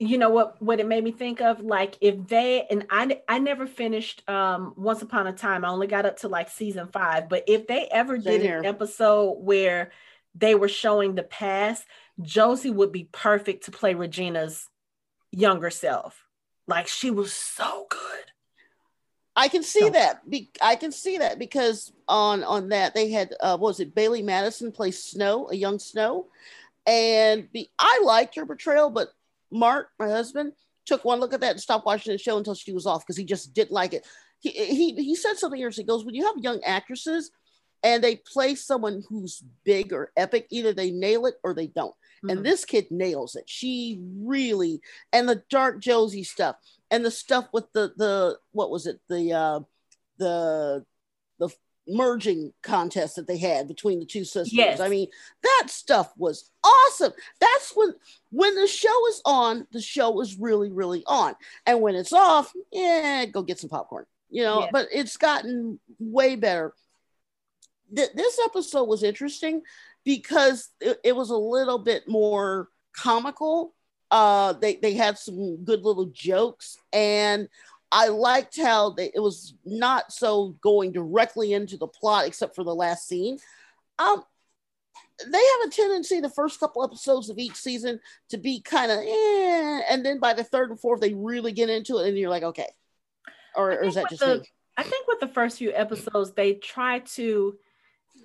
you 0.00 0.16
know 0.16 0.30
what 0.30 0.60
what 0.62 0.80
it 0.80 0.86
made 0.86 1.04
me 1.04 1.12
think 1.12 1.42
of 1.42 1.60
like 1.60 1.96
if 2.00 2.26
they 2.26 2.66
and 2.70 2.86
I 2.90 3.20
I 3.28 3.38
never 3.38 3.66
finished 3.66 4.28
um 4.28 4.72
once 4.76 5.02
upon 5.02 5.26
a 5.26 5.32
time 5.32 5.64
I 5.64 5.68
only 5.68 5.86
got 5.86 6.06
up 6.06 6.18
to 6.20 6.28
like 6.28 6.48
season 6.48 6.88
5 6.88 7.28
but 7.28 7.44
if 7.46 7.66
they 7.66 7.86
ever 7.92 8.16
did 8.16 8.44
an 8.44 8.64
episode 8.64 9.32
where 9.32 9.92
they 10.34 10.54
were 10.54 10.68
showing 10.68 11.14
the 11.14 11.22
past 11.22 11.84
Josie 12.20 12.70
would 12.70 12.92
be 12.92 13.08
perfect 13.12 13.66
to 13.66 13.70
play 13.70 13.92
Regina's 13.92 14.66
younger 15.32 15.70
self 15.70 16.24
like 16.66 16.88
she 16.88 17.10
was 17.10 17.32
so 17.32 17.86
good 17.90 18.00
I 19.36 19.48
can 19.48 19.62
see 19.62 19.80
so. 19.80 19.90
that. 19.90 20.28
Be- 20.28 20.50
I 20.60 20.74
can 20.74 20.92
see 20.92 21.18
that 21.18 21.38
because 21.38 21.92
on 22.08 22.42
on 22.42 22.70
that 22.70 22.94
they 22.94 23.10
had 23.10 23.32
uh, 23.40 23.56
was 23.58 23.80
it 23.80 23.94
Bailee 23.94 24.24
Madison 24.24 24.72
play 24.72 24.90
Snow, 24.90 25.48
a 25.50 25.54
young 25.54 25.78
Snow, 25.78 26.26
and 26.84 27.50
be, 27.50 27.70
I 27.78 28.02
liked 28.04 28.34
her 28.34 28.44
portrayal, 28.44 28.90
but 28.90 29.08
Mark, 29.50 29.88
my 29.98 30.08
husband, 30.08 30.52
took 30.86 31.04
one 31.04 31.20
look 31.20 31.32
at 31.32 31.40
that 31.40 31.52
and 31.52 31.60
stopped 31.60 31.86
watching 31.86 32.12
the 32.12 32.18
show 32.18 32.38
until 32.38 32.54
she 32.54 32.72
was 32.72 32.86
off 32.86 33.04
because 33.04 33.16
he 33.16 33.24
just 33.24 33.54
didn't 33.54 33.72
like 33.72 33.92
it. 33.92 34.06
He, 34.40 34.50
he 34.50 34.94
he 34.94 35.14
said 35.14 35.34
something 35.34 35.58
here. 35.58 35.70
He 35.70 35.84
goes, 35.84 36.04
when 36.04 36.14
you 36.14 36.26
have 36.26 36.42
young 36.42 36.62
actresses 36.64 37.30
and 37.82 38.02
they 38.02 38.16
play 38.16 38.54
someone 38.54 39.02
who's 39.08 39.42
big 39.64 39.92
or 39.92 40.12
epic, 40.16 40.46
either 40.50 40.72
they 40.72 40.90
nail 40.90 41.26
it 41.26 41.34
or 41.44 41.54
they 41.54 41.66
don't. 41.66 41.90
Mm-hmm. 41.90 42.30
And 42.30 42.46
this 42.46 42.64
kid 42.64 42.90
nails 42.90 43.36
it. 43.36 43.44
She 43.46 44.00
really 44.22 44.80
and 45.12 45.28
the 45.28 45.42
dark 45.48 45.80
Josie 45.80 46.24
stuff 46.24 46.56
and 46.90 47.04
the 47.04 47.10
stuff 47.10 47.48
with 47.52 47.72
the 47.72 47.92
the 47.96 48.38
what 48.52 48.70
was 48.70 48.86
it 48.86 49.00
the 49.08 49.32
uh 49.32 49.60
the 50.18 50.84
the 51.38 51.48
merging 51.90 52.52
contest 52.62 53.16
that 53.16 53.26
they 53.26 53.38
had 53.38 53.68
between 53.68 53.98
the 53.98 54.06
two 54.06 54.24
sisters. 54.24 54.52
Yes. 54.52 54.80
I 54.80 54.88
mean, 54.88 55.08
that 55.42 55.64
stuff 55.68 56.12
was 56.16 56.50
awesome. 56.64 57.12
That's 57.40 57.72
when 57.74 57.94
when 58.30 58.54
the 58.54 58.66
show 58.66 59.08
is 59.08 59.22
on, 59.24 59.66
the 59.72 59.80
show 59.80 60.20
is 60.20 60.38
really, 60.38 60.70
really 60.70 61.02
on. 61.06 61.34
And 61.66 61.80
when 61.80 61.94
it's 61.94 62.12
off, 62.12 62.52
yeah, 62.72 63.24
go 63.26 63.42
get 63.42 63.58
some 63.58 63.70
popcorn. 63.70 64.06
You 64.30 64.44
know, 64.44 64.68
but 64.70 64.86
it's 64.92 65.16
gotten 65.16 65.80
way 65.98 66.36
better. 66.36 66.72
Th- 67.94 68.10
this 68.14 68.38
episode 68.44 68.84
was 68.84 69.02
interesting 69.02 69.62
because 70.04 70.68
it, 70.80 70.98
it 71.02 71.16
was 71.16 71.30
a 71.30 71.36
little 71.36 71.78
bit 71.78 72.06
more 72.06 72.68
comical. 72.96 73.74
Uh, 74.10 74.52
they 74.52 74.76
they 74.76 74.94
had 74.94 75.18
some 75.18 75.64
good 75.64 75.82
little 75.82 76.06
jokes, 76.06 76.76
and 76.92 77.48
I 77.92 78.08
liked 78.08 78.56
how 78.56 78.90
they, 78.90 79.10
it 79.14 79.20
was 79.20 79.54
not 79.64 80.12
so 80.12 80.56
going 80.60 80.92
directly 80.92 81.52
into 81.52 81.76
the 81.76 81.88
plot, 81.88 82.26
except 82.26 82.54
for 82.54 82.64
the 82.64 82.74
last 82.74 83.08
scene. 83.08 83.38
Um, 83.98 84.22
they 85.26 85.38
have 85.38 85.68
a 85.68 85.70
tendency 85.70 86.20
the 86.20 86.30
first 86.30 86.60
couple 86.60 86.84
episodes 86.84 87.28
of 87.28 87.38
each 87.38 87.56
season 87.56 88.00
to 88.30 88.38
be 88.38 88.60
kind 88.60 88.90
of 88.90 88.98
eh, 88.98 89.82
and 89.90 90.04
then 90.04 90.18
by 90.18 90.32
the 90.32 90.44
third 90.44 90.70
and 90.70 90.80
fourth 90.80 91.00
they 91.00 91.14
really 91.14 91.52
get 91.52 91.68
into 91.68 91.98
it, 91.98 92.08
and 92.08 92.16
you're 92.16 92.30
like, 92.30 92.42
okay, 92.42 92.68
or, 93.54 93.72
or 93.72 93.84
is 93.84 93.94
that 93.94 94.08
just 94.08 94.20
the, 94.20 94.38
me? 94.38 94.44
I 94.76 94.82
think 94.82 95.06
with 95.08 95.20
the 95.20 95.28
first 95.28 95.58
few 95.58 95.72
episodes 95.72 96.32
they 96.32 96.54
try 96.54 97.00
to 97.00 97.58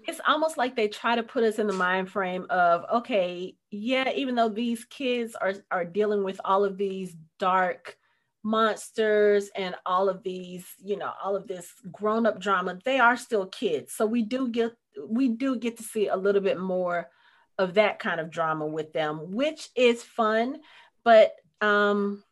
it's 0.07 0.21
almost 0.27 0.57
like 0.57 0.75
they 0.75 0.87
try 0.87 1.15
to 1.15 1.23
put 1.23 1.43
us 1.43 1.59
in 1.59 1.67
the 1.67 1.73
mind 1.73 2.09
frame 2.09 2.45
of 2.49 2.85
okay 2.93 3.55
yeah 3.71 4.11
even 4.11 4.35
though 4.35 4.49
these 4.49 4.85
kids 4.85 5.35
are 5.35 5.53
are 5.71 5.85
dealing 5.85 6.23
with 6.23 6.39
all 6.45 6.63
of 6.63 6.77
these 6.77 7.15
dark 7.39 7.97
monsters 8.45 9.49
and 9.55 9.75
all 9.85 10.07
of 10.07 10.21
these 10.23 10.65
you 10.77 10.95
know 10.95 11.11
all 11.23 11.35
of 11.35 11.47
this 11.47 11.67
grown 11.91 12.25
up 12.25 12.39
drama 12.39 12.77
they 12.85 12.99
are 12.99 13.17
still 13.17 13.45
kids. 13.47 13.93
So 13.93 14.05
we 14.05 14.21
do 14.21 14.49
get 14.49 14.71
we 15.07 15.29
do 15.29 15.57
get 15.57 15.77
to 15.77 15.83
see 15.83 16.07
a 16.07 16.15
little 16.15 16.41
bit 16.41 16.59
more 16.59 17.09
of 17.57 17.73
that 17.73 17.99
kind 17.99 18.19
of 18.19 18.31
drama 18.31 18.65
with 18.65 18.93
them 18.93 19.31
which 19.31 19.69
is 19.75 20.03
fun. 20.03 20.57
But 21.03 21.33
um 21.61 22.23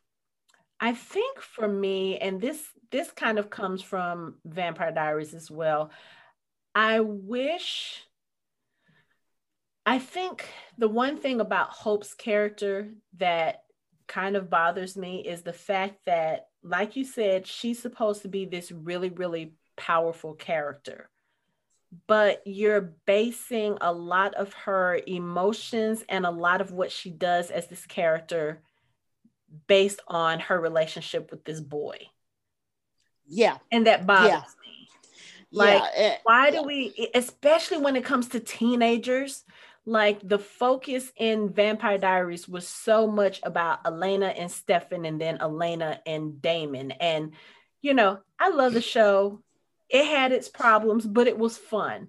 i 0.80 0.92
think 0.92 1.40
for 1.40 1.66
me 1.66 2.18
and 2.18 2.40
this 2.40 2.60
this 2.90 3.10
kind 3.12 3.38
of 3.38 3.48
comes 3.48 3.80
from 3.80 4.34
vampire 4.44 4.92
diaries 4.92 5.32
as 5.32 5.50
well 5.50 5.90
I 6.74 7.00
wish, 7.00 8.02
I 9.86 9.98
think 9.98 10.44
the 10.76 10.88
one 10.88 11.18
thing 11.18 11.40
about 11.40 11.70
Hope's 11.70 12.14
character 12.14 12.94
that 13.18 13.62
kind 14.06 14.36
of 14.36 14.50
bothers 14.50 14.96
me 14.96 15.20
is 15.20 15.42
the 15.42 15.52
fact 15.52 16.04
that, 16.06 16.48
like 16.62 16.96
you 16.96 17.04
said, 17.04 17.46
she's 17.46 17.80
supposed 17.80 18.22
to 18.22 18.28
be 18.28 18.44
this 18.44 18.70
really, 18.72 19.10
really 19.10 19.54
powerful 19.76 20.34
character. 20.34 21.08
But 22.06 22.42
you're 22.44 22.94
basing 23.06 23.78
a 23.80 23.92
lot 23.92 24.34
of 24.34 24.52
her 24.54 25.00
emotions 25.06 26.02
and 26.08 26.26
a 26.26 26.30
lot 26.30 26.60
of 26.60 26.72
what 26.72 26.90
she 26.90 27.10
does 27.10 27.50
as 27.50 27.68
this 27.68 27.86
character 27.86 28.62
based 29.68 30.00
on 30.08 30.40
her 30.40 30.60
relationship 30.60 31.30
with 31.30 31.44
this 31.44 31.60
boy. 31.60 31.98
Yeah. 33.26 33.58
And 33.70 33.86
that 33.86 34.06
bothers 34.06 34.30
yeah. 34.30 34.42
Like, 35.52 35.82
yeah, 35.94 36.06
it, 36.06 36.20
why 36.24 36.50
do 36.50 36.56
yeah. 36.56 36.62
we, 36.62 37.10
especially 37.14 37.78
when 37.78 37.94
it 37.94 38.04
comes 38.04 38.28
to 38.30 38.40
teenagers, 38.40 39.44
like 39.86 40.26
the 40.26 40.38
focus 40.38 41.12
in 41.16 41.50
Vampire 41.52 41.98
Diaries 41.98 42.48
was 42.48 42.66
so 42.66 43.06
much 43.06 43.40
about 43.42 43.80
Elena 43.86 44.26
and 44.26 44.50
Stefan 44.50 45.04
and 45.04 45.20
then 45.20 45.38
Elena 45.40 46.00
and 46.06 46.40
Damon. 46.40 46.92
And, 46.92 47.32
you 47.82 47.92
know, 47.92 48.20
I 48.38 48.48
love 48.48 48.72
the 48.72 48.80
show. 48.80 49.42
It 49.90 50.06
had 50.06 50.32
its 50.32 50.48
problems, 50.48 51.06
but 51.06 51.26
it 51.26 51.38
was 51.38 51.58
fun. 51.58 52.08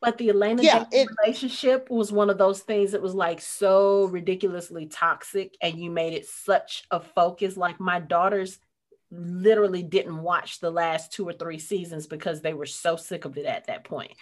But 0.00 0.18
the 0.18 0.28
Elena 0.28 0.62
yeah, 0.62 0.84
it, 0.92 1.08
relationship 1.24 1.90
was 1.90 2.12
one 2.12 2.30
of 2.30 2.38
those 2.38 2.60
things 2.60 2.92
that 2.92 3.02
was 3.02 3.14
like 3.14 3.40
so 3.40 4.04
ridiculously 4.04 4.86
toxic, 4.86 5.56
and 5.60 5.76
you 5.76 5.90
made 5.90 6.12
it 6.12 6.26
such 6.26 6.84
a 6.90 7.00
focus. 7.00 7.56
Like 7.56 7.80
my 7.80 7.98
daughter's 7.98 8.60
literally 9.10 9.82
didn't 9.82 10.20
watch 10.22 10.60
the 10.60 10.70
last 10.70 11.12
two 11.12 11.26
or 11.26 11.32
three 11.32 11.58
seasons 11.58 12.06
because 12.06 12.40
they 12.40 12.52
were 12.52 12.66
so 12.66 12.96
sick 12.96 13.24
of 13.24 13.38
it 13.38 13.46
at 13.46 13.66
that 13.66 13.84
point. 13.84 14.12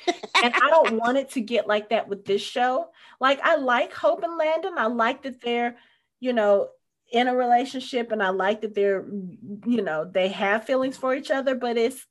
and 0.43 0.55
I 0.55 0.71
don't 0.71 0.97
want 0.99 1.19
it 1.19 1.31
to 1.33 1.41
get 1.41 1.67
like 1.67 1.91
that 1.91 2.09
with 2.09 2.25
this 2.25 2.43
show. 2.43 2.89
Like 3.21 3.41
I 3.43 3.57
like 3.57 3.93
Hope 3.93 4.23
and 4.23 4.37
Landon. 4.37 4.75
I 4.79 4.87
like 4.87 5.23
that 5.23 5.41
they're, 5.41 5.77
you 6.21 6.33
know, 6.33 6.69
in 7.13 7.29
a 7.29 7.35
relationship 7.35 8.13
and 8.13 8.23
I 8.23 8.31
like 8.31 8.61
that 8.63 8.75
they're, 8.75 9.05
you 9.67 9.83
know, 9.83 10.05
they 10.05 10.29
have 10.29 10.65
feelings 10.65 10.97
for 10.97 11.15
each 11.15 11.31
other, 11.31 11.55
but 11.55 11.77
it's 11.77 12.07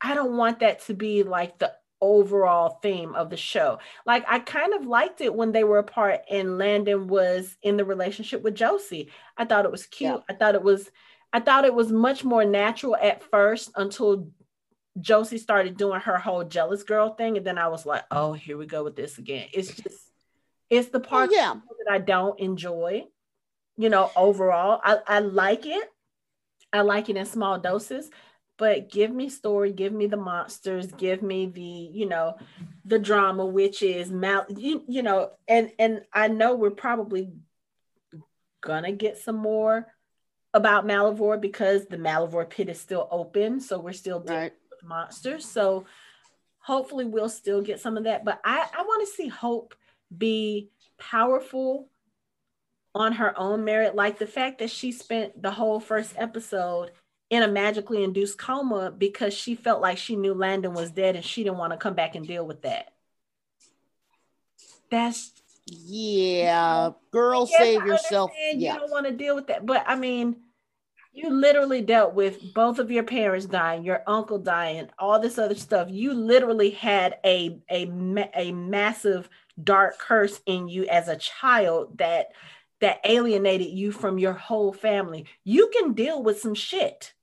I 0.00 0.14
don't 0.14 0.36
want 0.36 0.60
that 0.60 0.84
to 0.86 0.94
be 0.94 1.22
like 1.22 1.58
the 1.58 1.72
overall 2.00 2.80
theme 2.82 3.14
of 3.14 3.30
the 3.30 3.36
show. 3.36 3.78
Like 4.04 4.24
I 4.28 4.40
kind 4.40 4.74
of 4.74 4.86
liked 4.86 5.20
it 5.20 5.32
when 5.32 5.52
they 5.52 5.62
were 5.62 5.78
apart 5.78 6.22
and 6.28 6.58
Landon 6.58 7.06
was 7.06 7.56
in 7.62 7.76
the 7.76 7.84
relationship 7.84 8.42
with 8.42 8.56
Josie. 8.56 9.10
I 9.36 9.44
thought 9.44 9.64
it 9.64 9.70
was 9.70 9.86
cute. 9.86 10.10
Yeah. 10.10 10.18
I 10.28 10.34
thought 10.34 10.56
it 10.56 10.64
was 10.64 10.90
I 11.32 11.40
thought 11.40 11.64
it 11.64 11.74
was 11.74 11.90
much 11.90 12.24
more 12.24 12.44
natural 12.44 12.96
at 12.96 13.22
first 13.22 13.70
until 13.74 14.30
Josie 15.00 15.38
started 15.38 15.76
doing 15.76 16.00
her 16.00 16.18
whole 16.18 16.44
jealous 16.44 16.82
girl 16.82 17.14
thing. 17.14 17.36
And 17.36 17.46
then 17.46 17.58
I 17.58 17.68
was 17.68 17.86
like, 17.86 18.04
oh, 18.10 18.34
here 18.34 18.58
we 18.58 18.66
go 18.66 18.84
with 18.84 18.96
this 18.96 19.18
again. 19.18 19.48
It's 19.52 19.74
just, 19.74 20.10
it's 20.68 20.88
the 20.88 20.98
oh, 20.98 21.02
part 21.02 21.30
oh, 21.32 21.34
yeah. 21.34 21.54
that 21.54 21.92
I 21.92 21.98
don't 21.98 22.38
enjoy, 22.38 23.04
you 23.76 23.88
know, 23.88 24.10
overall. 24.14 24.80
I, 24.84 24.98
I 25.06 25.18
like 25.20 25.64
it. 25.66 25.88
I 26.72 26.82
like 26.82 27.08
it 27.08 27.16
in 27.16 27.26
small 27.26 27.58
doses, 27.58 28.10
but 28.56 28.90
give 28.90 29.10
me 29.10 29.28
story, 29.28 29.72
give 29.72 29.92
me 29.92 30.06
the 30.06 30.16
monsters, 30.16 30.86
give 30.92 31.22
me 31.22 31.46
the, 31.46 31.60
you 31.60 32.06
know, 32.06 32.36
the 32.84 32.98
drama, 32.98 33.44
which 33.44 33.82
is 33.82 34.10
mal, 34.10 34.46
you, 34.48 34.82
you 34.88 35.02
know, 35.02 35.32
and 35.46 35.70
and 35.78 36.02
I 36.12 36.28
know 36.28 36.54
we're 36.54 36.70
probably 36.70 37.32
gonna 38.62 38.92
get 38.92 39.18
some 39.18 39.36
more 39.36 39.86
about 40.54 40.86
Malivore 40.86 41.40
because 41.40 41.86
the 41.86 41.96
Malivore 41.96 42.48
pit 42.48 42.68
is 42.68 42.80
still 42.80 43.08
open. 43.10 43.60
So 43.60 43.78
we're 43.78 43.92
still 43.92 44.20
dealing 44.20 44.42
right. 44.42 44.52
with 44.70 44.82
monsters. 44.82 45.44
So 45.44 45.86
hopefully 46.58 47.04
we'll 47.04 47.28
still 47.28 47.62
get 47.62 47.80
some 47.80 47.96
of 47.96 48.04
that. 48.04 48.24
But 48.24 48.40
I, 48.44 48.66
I 48.76 48.82
want 48.82 49.06
to 49.06 49.14
see 49.14 49.28
Hope 49.28 49.74
be 50.16 50.70
powerful 50.98 51.88
on 52.94 53.12
her 53.12 53.38
own 53.38 53.64
merit. 53.64 53.94
Like 53.94 54.18
the 54.18 54.26
fact 54.26 54.58
that 54.58 54.70
she 54.70 54.92
spent 54.92 55.40
the 55.40 55.50
whole 55.50 55.80
first 55.80 56.14
episode 56.16 56.90
in 57.30 57.42
a 57.42 57.48
magically 57.48 58.04
induced 58.04 58.36
coma 58.36 58.90
because 58.90 59.32
she 59.32 59.54
felt 59.54 59.80
like 59.80 59.96
she 59.96 60.16
knew 60.16 60.34
Landon 60.34 60.74
was 60.74 60.90
dead 60.90 61.16
and 61.16 61.24
she 61.24 61.42
didn't 61.42 61.58
want 61.58 61.72
to 61.72 61.78
come 61.78 61.94
back 61.94 62.14
and 62.14 62.26
deal 62.26 62.46
with 62.46 62.62
that. 62.62 62.92
That's 64.90 65.32
yeah, 65.72 66.90
girl, 67.10 67.48
yes, 67.50 67.58
save 67.58 67.86
yourself. 67.86 68.30
Yeah. 68.52 68.74
You 68.74 68.80
don't 68.80 68.90
want 68.90 69.06
to 69.06 69.12
deal 69.12 69.34
with 69.34 69.46
that. 69.48 69.64
But 69.64 69.84
I 69.86 69.94
mean, 69.94 70.36
you 71.12 71.30
literally 71.30 71.82
dealt 71.82 72.14
with 72.14 72.54
both 72.54 72.78
of 72.78 72.90
your 72.90 73.04
parents 73.04 73.46
dying, 73.46 73.84
your 73.84 74.02
uncle 74.06 74.38
dying, 74.38 74.88
all 74.98 75.20
this 75.20 75.38
other 75.38 75.54
stuff. 75.54 75.88
You 75.90 76.14
literally 76.14 76.70
had 76.70 77.16
a 77.24 77.58
a 77.70 77.90
a 78.34 78.52
massive 78.52 79.28
dark 79.62 79.98
curse 79.98 80.40
in 80.46 80.68
you 80.68 80.86
as 80.86 81.08
a 81.08 81.16
child 81.16 81.98
that 81.98 82.28
that 82.80 83.00
alienated 83.04 83.68
you 83.68 83.92
from 83.92 84.18
your 84.18 84.32
whole 84.32 84.72
family. 84.72 85.26
You 85.44 85.70
can 85.72 85.92
deal 85.92 86.22
with 86.22 86.40
some 86.40 86.54
shit. 86.54 87.14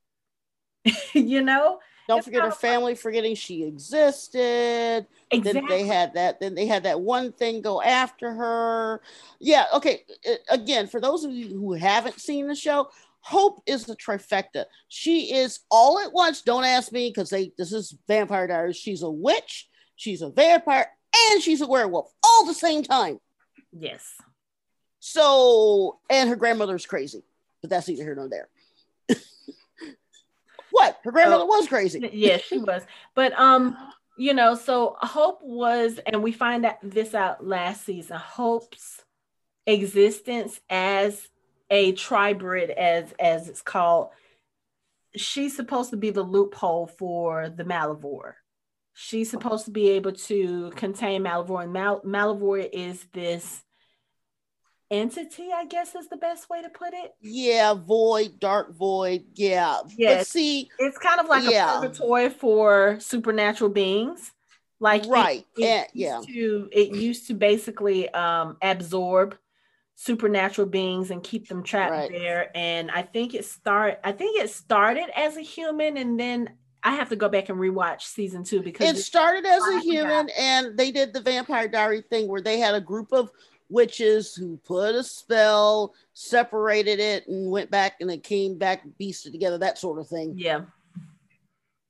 you 1.14 1.42
know? 1.42 1.80
Don't 2.10 2.26
forget 2.26 2.44
her 2.44 2.52
family 2.52 2.96
forgetting 2.96 3.36
she 3.36 3.64
existed. 3.64 5.06
Exactly. 5.30 5.62
Then 5.62 5.70
they 5.70 5.84
had 5.86 6.16
that. 6.16 6.40
Then 6.40 6.56
they 6.56 6.66
had 6.66 6.82
that 6.84 7.00
one 7.00 7.32
thing 7.32 7.62
go 7.62 7.84
after 7.84 8.34
her. 8.34 9.02
Yeah. 9.40 9.66
Okay. 9.76 10.06
Again, 10.50 10.88
for 10.88 11.00
those 11.00 11.24
of 11.24 11.30
you 11.30 11.50
who 11.50 11.74
haven't 11.74 12.20
seen 12.20 12.48
the 12.48 12.56
show, 12.56 12.90
Hope 13.22 13.62
is 13.68 13.86
the 13.86 13.96
trifecta. 13.96 14.66
She 14.88 15.36
is 15.36 15.60
all 15.70 16.00
at 16.00 16.12
once. 16.12 16.42
Don't 16.42 16.64
ask 16.64 16.92
me 16.92 17.10
because 17.10 17.30
they. 17.30 17.52
This 17.60 17.72
is 17.72 17.96
Vampire 18.08 18.48
Diaries. 18.48 18.76
She's 18.76 19.04
a 19.04 19.10
witch. 19.10 19.70
She's 19.96 20.24
a 20.24 20.30
vampire, 20.30 20.88
and 21.32 21.44
she's 21.44 21.62
a 21.62 21.68
werewolf 21.68 22.12
all 22.24 22.46
the 22.48 22.56
same 22.56 22.82
time. 22.82 23.20
Yes. 23.72 24.16
So, 25.00 26.00
and 26.10 26.28
her 26.28 26.36
grandmother's 26.36 26.88
crazy, 26.88 27.22
but 27.62 27.70
that's 27.70 27.88
neither 27.88 28.04
here 28.04 28.16
nor 28.16 28.30
there. 28.30 28.48
What? 30.72 31.00
Her 31.04 31.12
grandmother 31.12 31.46
was 31.46 31.68
crazy. 31.68 32.10
Yeah, 32.14 32.38
she 32.38 32.58
was. 32.60 32.84
But 33.16 33.34
um, 33.40 33.78
you 34.18 34.34
know, 34.34 34.56
so 34.56 34.98
Hope 35.00 35.40
was, 35.42 36.00
and 36.06 36.22
we 36.22 36.32
find 36.32 36.64
that 36.64 36.80
this 36.84 37.14
out 37.14 37.46
last 37.46 37.86
season. 37.86 38.18
Hope's 38.18 39.04
existence 39.66 40.60
as 40.70 41.28
a 41.70 41.94
tribrid, 41.94 42.70
as 42.72 43.14
as 43.20 43.48
it's 43.48 43.62
called, 43.62 44.10
she's 45.16 45.56
supposed 45.56 45.92
to 45.92 45.98
be 45.98 46.10
the 46.10 46.24
loophole 46.24 46.88
for 46.88 47.50
the 47.50 47.64
Malivore. 47.64 48.34
She's 48.94 49.30
supposed 49.30 49.66
to 49.66 49.72
be 49.72 49.92
able 49.92 50.12
to 50.14 50.72
contain 50.76 51.24
Malivore, 51.24 51.64
and 51.64 51.74
Mal- 51.74 52.02
Malivore 52.02 52.70
is 52.72 53.06
this 53.14 53.64
entity, 54.92 55.50
I 55.54 55.66
guess 55.66 55.96
is 55.96 56.08
the 56.10 56.18
best 56.18 56.50
way 56.50 56.62
to 56.62 56.70
put 56.70 56.94
it. 56.94 57.14
Yeah, 57.22 57.74
void, 57.74 58.40
dark 58.40 58.76
void. 58.76 59.26
Yeah. 59.36 59.80
Yes. 59.98 60.20
But 60.22 60.28
see, 60.28 60.70
It's 60.80 60.98
kind 60.98 61.20
of 61.20 61.28
like 61.28 61.50
Yeah. 61.50 61.78
a 61.78 61.82
purgatory 61.82 62.30
for 62.30 62.98
supernatural 63.00 63.70
beings. 63.70 64.32
Like 64.82 65.06
Right, 65.08 65.46
it, 65.58 65.64
and- 65.66 65.88
used 65.94 65.96
yeah. 65.96 66.22
to 66.34 66.70
it 66.72 66.96
used 66.96 67.28
to 67.28 67.34
basically 67.34 68.10
um 68.14 68.56
absorb 68.62 69.38
supernatural 69.96 70.66
beings 70.68 71.12
and 71.12 71.22
keep 71.22 71.50
them 71.50 71.62
trapped 71.64 71.92
Right. 71.92 72.12
there. 72.12 72.50
And 72.56 72.90
I 72.90 73.02
think 73.02 73.34
it 73.36 73.44
start 73.44 74.00
I 74.04 74.14
think 74.14 74.42
it 74.42 74.50
started 74.50 75.10
as 75.16 75.36
a 75.36 75.42
human 75.42 75.98
and 75.98 76.18
then 76.20 76.52
I 76.82 76.96
have 76.96 77.10
to 77.10 77.18
go 77.18 77.28
back 77.28 77.50
and 77.50 77.60
rewatch 77.60 78.04
season 78.04 78.46
two 78.46 78.62
because 78.62 78.98
it 78.98 79.02
started 79.02 79.46
as 79.46 79.62
a 79.68 79.80
human, 79.82 80.30
and 80.40 80.78
they 80.78 80.92
did 80.94 81.12
the 81.12 81.20
Vampire 81.20 81.68
Diary 81.68 82.02
thing 82.10 82.30
where 82.30 82.40
they 82.40 82.58
had 82.58 82.74
a 82.74 82.80
group 82.80 83.12
of 83.12 83.32
witches 83.70 84.36
who 84.36 84.58
put 84.66 84.96
a 84.96 85.04
spell, 85.04 85.94
separated 86.14 87.00
it, 87.00 87.28
and 87.28 87.50
went 87.52 87.70
back, 87.72 87.96
and 88.02 88.10
it 88.12 88.24
came 88.24 88.58
back, 88.58 88.84
beasted 89.00 89.32
together, 89.32 89.58
that 89.60 89.78
sort 89.78 90.00
of 90.00 90.08
thing. 90.08 90.34
yeah, 90.38 90.62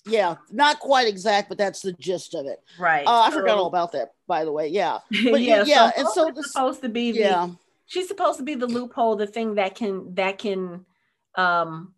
Yeah, 0.06 0.36
not 0.52 0.80
quite 0.80 1.08
exact, 1.08 1.50
but 1.50 1.58
that's 1.58 1.82
the 1.82 1.94
gist 1.94 2.34
of 2.36 2.46
it. 2.46 2.60
right. 2.80 3.06
Uh, 3.06 3.22
I 3.22 3.32
forgot 3.32 3.58
all 3.58 3.68
about 3.68 3.92
that, 3.94 4.10
by 4.28 4.44
the 4.46 4.52
way. 4.52 4.68
Yeah, 4.68 5.00
But 5.24 5.42
yeah, 5.42 5.64
yeah, 5.66 5.92
and 5.98 6.08
so 6.10 6.30
is 6.30 6.36
this- 6.36 6.52
supposed 6.52 6.82
to 6.82 6.90
be 6.90 7.12
the 7.12 7.20
yeah, 7.20 7.48
she's 7.86 8.08
supposed 8.08 8.38
to 8.40 8.44
be 8.44 8.56
the 8.56 8.68
loophole 8.68 9.16
the 9.16 9.28
thing 9.28 9.56
that 9.56 9.76
can 9.76 10.14
that 10.16 10.38
can 10.38 10.86
um 11.36 11.94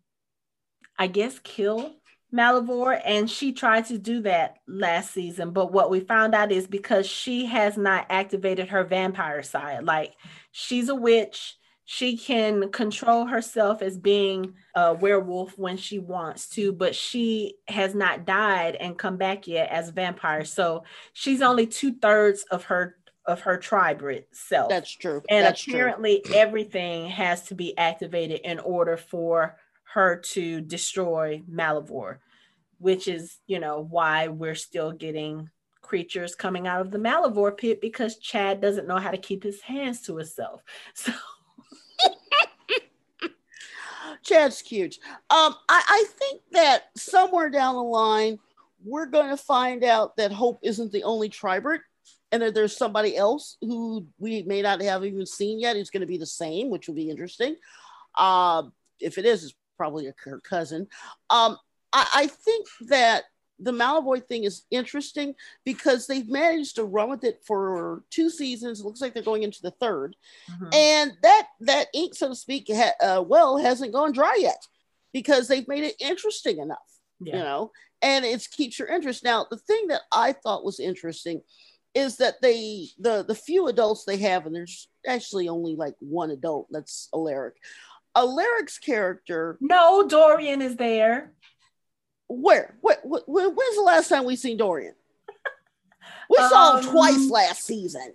i 0.98 1.06
guess 1.06 1.38
kill 1.38 1.94
malivore 2.32 3.00
and 3.04 3.30
she 3.30 3.52
tried 3.52 3.86
to 3.86 3.98
do 3.98 4.22
that 4.22 4.56
last 4.66 5.12
season. 5.12 5.50
But 5.50 5.72
what 5.72 5.90
we 5.90 6.00
found 6.00 6.34
out 6.34 6.50
is 6.50 6.66
because 6.66 7.06
she 7.06 7.46
has 7.46 7.76
not 7.76 8.06
activated 8.08 8.68
her 8.68 8.84
vampire 8.84 9.42
side. 9.42 9.84
Like 9.84 10.14
she's 10.50 10.88
a 10.88 10.94
witch. 10.94 11.56
She 11.84 12.16
can 12.16 12.70
control 12.70 13.26
herself 13.26 13.82
as 13.82 13.98
being 13.98 14.54
a 14.74 14.94
werewolf 14.94 15.58
when 15.58 15.76
she 15.76 15.98
wants 15.98 16.48
to 16.50 16.72
but 16.72 16.94
she 16.94 17.56
has 17.68 17.94
not 17.94 18.24
died 18.24 18.76
and 18.76 18.96
come 18.96 19.16
back 19.16 19.46
yet 19.46 19.68
as 19.68 19.90
a 19.90 19.92
vampire. 19.92 20.44
So 20.44 20.84
she's 21.12 21.42
only 21.42 21.66
two-thirds 21.66 22.44
of 22.50 22.64
her 22.64 22.96
of 23.24 23.40
her 23.40 23.56
tribrid 23.56 24.24
self 24.32 24.68
that's 24.68 24.90
true. 24.90 25.22
and 25.28 25.46
that's 25.46 25.62
true. 25.62 25.74
apparently 25.74 26.22
everything 26.34 27.08
has 27.08 27.42
to 27.42 27.54
be 27.54 27.76
activated 27.78 28.40
in 28.42 28.58
order 28.58 28.96
for 28.96 29.56
her 29.92 30.16
to 30.16 30.60
destroy 30.60 31.42
Malivore, 31.50 32.18
which 32.78 33.08
is, 33.08 33.38
you 33.46 33.58
know, 33.58 33.80
why 33.80 34.28
we're 34.28 34.54
still 34.54 34.92
getting 34.92 35.50
creatures 35.82 36.34
coming 36.34 36.66
out 36.66 36.80
of 36.80 36.90
the 36.90 36.98
Malivore 36.98 37.56
pit 37.56 37.80
because 37.80 38.18
Chad 38.18 38.60
doesn't 38.60 38.88
know 38.88 38.96
how 38.96 39.10
to 39.10 39.18
keep 39.18 39.42
his 39.42 39.60
hands 39.60 40.00
to 40.02 40.16
himself. 40.16 40.62
So 40.94 41.12
Chad's 44.22 44.62
cute. 44.62 44.96
Um, 45.30 45.54
I, 45.68 45.82
I 45.88 46.04
think 46.18 46.42
that 46.52 46.84
somewhere 46.96 47.50
down 47.50 47.74
the 47.74 47.82
line, 47.82 48.38
we're 48.84 49.06
going 49.06 49.30
to 49.30 49.36
find 49.36 49.84
out 49.84 50.16
that 50.16 50.32
Hope 50.32 50.60
isn't 50.62 50.92
the 50.92 51.02
only 51.02 51.28
tribrid 51.28 51.80
and 52.30 52.42
that 52.42 52.54
there's 52.54 52.76
somebody 52.76 53.16
else 53.16 53.58
who 53.60 54.06
we 54.18 54.42
may 54.42 54.62
not 54.62 54.80
have 54.80 55.04
even 55.04 55.26
seen 55.26 55.60
yet 55.60 55.76
who's 55.76 55.90
going 55.90 56.00
to 56.00 56.06
be 56.06 56.18
the 56.18 56.26
same, 56.26 56.70
which 56.70 56.88
will 56.88 56.94
be 56.94 57.10
interesting. 57.10 57.56
Uh, 58.16 58.64
if 59.00 59.18
it 59.18 59.26
is, 59.26 59.44
it's 59.44 59.54
probably 59.76 60.06
a, 60.06 60.14
her 60.24 60.40
cousin. 60.40 60.86
Um, 61.30 61.56
I, 61.92 62.06
I 62.14 62.26
think 62.26 62.66
that 62.88 63.24
the 63.58 63.72
Malivore 63.72 64.26
thing 64.26 64.44
is 64.44 64.64
interesting 64.70 65.34
because 65.64 66.06
they've 66.06 66.28
managed 66.28 66.76
to 66.76 66.84
run 66.84 67.08
with 67.10 67.22
it 67.22 67.40
for 67.46 68.02
two 68.10 68.28
seasons. 68.28 68.80
It 68.80 68.84
looks 68.84 69.00
like 69.00 69.14
they're 69.14 69.22
going 69.22 69.44
into 69.44 69.62
the 69.62 69.70
third 69.70 70.16
mhm. 70.50 70.74
and 70.74 71.12
that 71.22 71.48
that 71.60 71.86
ink 71.94 72.14
so 72.14 72.28
to 72.28 72.34
speak 72.34 72.66
ha- 72.68 72.94
uh, 73.00 73.22
well 73.22 73.58
hasn't 73.58 73.92
gone 73.92 74.12
dry 74.12 74.36
yet 74.38 74.66
because 75.12 75.48
they've 75.48 75.68
made 75.68 75.84
it 75.84 75.94
interesting 76.00 76.58
enough 76.58 76.78
yeah. 77.20 77.36
you 77.36 77.42
know 77.42 77.70
and 78.00 78.24
it 78.24 78.46
keeps 78.50 78.78
your 78.78 78.88
interest 78.88 79.24
now 79.24 79.46
the 79.50 79.58
thing 79.58 79.86
that 79.88 80.02
i 80.12 80.32
thought 80.32 80.64
was 80.64 80.80
interesting 80.80 81.40
is 81.94 82.16
that 82.16 82.40
they 82.40 82.86
the 82.98 83.24
the 83.26 83.34
few 83.34 83.68
adults 83.68 84.04
they 84.04 84.16
have 84.16 84.46
and 84.46 84.54
there's 84.54 84.88
actually 85.06 85.48
only 85.48 85.76
like 85.76 85.94
one 86.00 86.30
adult 86.30 86.66
that's 86.70 87.08
alaric 87.14 87.54
alaric's 88.16 88.78
character. 88.78 89.56
No, 89.60 90.06
Dorian 90.06 90.62
is 90.62 90.76
there. 90.76 91.32
where? 92.28 92.74
What, 92.80 93.00
what 93.04 93.24
when's 93.28 93.76
the 93.76 93.82
last 93.82 94.08
time 94.08 94.24
we 94.24 94.36
seen 94.36 94.56
dorian? 94.56 94.94
We 96.30 96.36
saw 96.38 96.78
him 96.78 96.86
Um, 96.86 96.92
twice 96.92 97.30
last 97.30 97.64
season. 97.64 98.14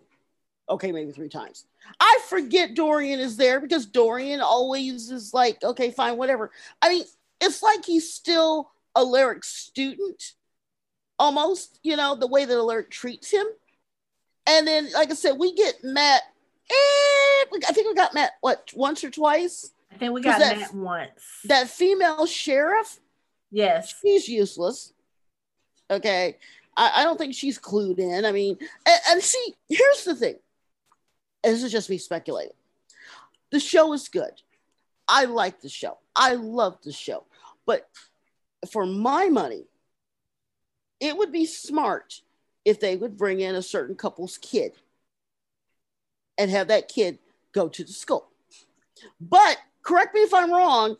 Okay 0.69 0.91
maybe 0.91 1.11
three 1.11 1.29
times. 1.29 1.65
I 1.99 2.19
forget 2.27 2.73
dorian 2.75 3.19
is 3.19 3.37
there 3.37 3.59
because 3.59 3.85
dorian 3.85 4.41
always 4.41 5.11
is 5.11 5.33
like 5.33 5.63
okay 5.63 5.91
fine 5.91 6.17
whatever. 6.17 6.51
I 6.81 6.89
mean 6.89 7.05
it's 7.39 7.61
like 7.61 7.85
he's 7.85 8.11
still 8.11 8.71
Alaric 8.95 9.43
student 9.43 10.33
almost 11.19 11.79
you 11.83 11.95
know 11.95 12.15
the 12.15 12.27
way 12.27 12.45
that 12.45 12.53
alaric 12.57 12.89
treats 12.89 13.29
him. 13.31 13.45
And 14.47 14.67
then 14.67 14.91
like 14.93 15.11
i 15.11 15.13
said 15.13 15.33
we 15.37 15.53
get 15.53 15.83
matt 15.83 16.21
eh, 16.69 17.45
i 17.67 17.71
think 17.73 17.87
we 17.87 17.93
got 17.93 18.13
matt 18.13 18.31
what 18.41 18.71
once 18.75 19.03
or 19.03 19.09
twice 19.09 19.71
I 19.91 19.97
think 19.97 20.13
we 20.13 20.21
got 20.21 20.39
that- 20.39 20.59
that 20.59 20.73
once. 20.73 21.41
that 21.45 21.69
female 21.69 22.25
sheriff 22.25 22.99
yes. 23.51 23.95
she's 24.01 24.27
useless. 24.27 24.93
Okay. 25.89 26.37
I, 26.75 26.91
I 26.97 27.03
don't 27.03 27.17
think 27.17 27.33
she's 27.33 27.57
clued 27.57 27.99
in. 27.99 28.25
I 28.25 28.31
mean, 28.31 28.57
and, 28.85 28.99
and 29.09 29.23
see, 29.23 29.55
here's 29.69 30.03
the 30.03 30.15
thing. 30.15 30.35
This 31.43 31.63
is 31.63 31.71
just 31.71 31.89
me 31.89 31.97
speculating. 31.97 32.53
The 33.51 33.59
show 33.59 33.93
is 33.93 34.09
good. 34.09 34.41
I 35.07 35.25
like 35.25 35.61
the 35.61 35.69
show. 35.69 35.97
I 36.15 36.33
love 36.33 36.77
the 36.83 36.91
show. 36.91 37.23
But 37.65 37.87
for 38.71 38.85
my 38.85 39.29
money, 39.29 39.65
it 40.99 41.17
would 41.17 41.31
be 41.31 41.45
smart 41.45 42.21
if 42.65 42.79
they 42.79 42.97
would 42.97 43.17
bring 43.17 43.39
in 43.39 43.55
a 43.55 43.61
certain 43.61 43.95
couple's 43.95 44.37
kid 44.37 44.73
and 46.37 46.51
have 46.51 46.67
that 46.67 46.89
kid 46.89 47.19
go 47.53 47.69
to 47.69 47.83
the 47.83 47.93
school. 47.93 48.27
But 49.21 49.57
correct 49.87 50.13
me 50.13 50.21
if 50.21 50.33
I'm 50.33 50.51
wrong, 50.51 50.97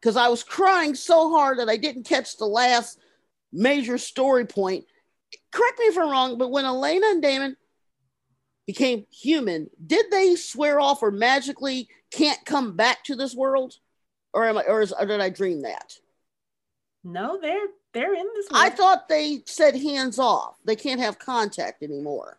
because 0.00 0.16
I 0.16 0.28
was 0.28 0.44
crying 0.44 0.94
so 0.94 1.30
hard 1.30 1.58
that 1.58 1.68
I 1.68 1.76
didn't 1.76 2.04
catch 2.04 2.36
the 2.36 2.46
last 2.46 3.00
major 3.52 3.98
story 3.98 4.46
point. 4.46 4.84
Correct 5.50 5.78
me 5.78 5.86
if 5.86 5.98
I'm 5.98 6.08
wrong, 6.08 6.38
but 6.38 6.52
when 6.52 6.64
Elena 6.64 7.06
and 7.08 7.20
Damon 7.20 7.56
became 8.64 9.06
human, 9.10 9.68
did 9.84 10.06
they 10.12 10.36
swear 10.36 10.78
off 10.78 11.02
or 11.02 11.10
magically 11.10 11.88
can't 12.12 12.38
come 12.44 12.76
back 12.76 13.02
to 13.04 13.16
this 13.16 13.34
world? 13.34 13.74
Or 14.32 14.44
am 14.44 14.58
I 14.58 14.62
or, 14.62 14.82
is, 14.82 14.92
or 14.92 15.06
did 15.06 15.20
I 15.20 15.28
dream 15.28 15.62
that? 15.62 15.94
No, 17.02 17.40
they're 17.40 17.66
they're 17.92 18.14
in 18.14 18.26
this 18.36 18.48
World. 18.48 18.64
I 18.64 18.70
thought 18.70 19.08
they 19.08 19.42
said 19.46 19.74
hands 19.74 20.20
off. 20.20 20.54
They 20.64 20.76
can't 20.76 21.00
have 21.00 21.18
contact 21.18 21.82
anymore. 21.82 22.38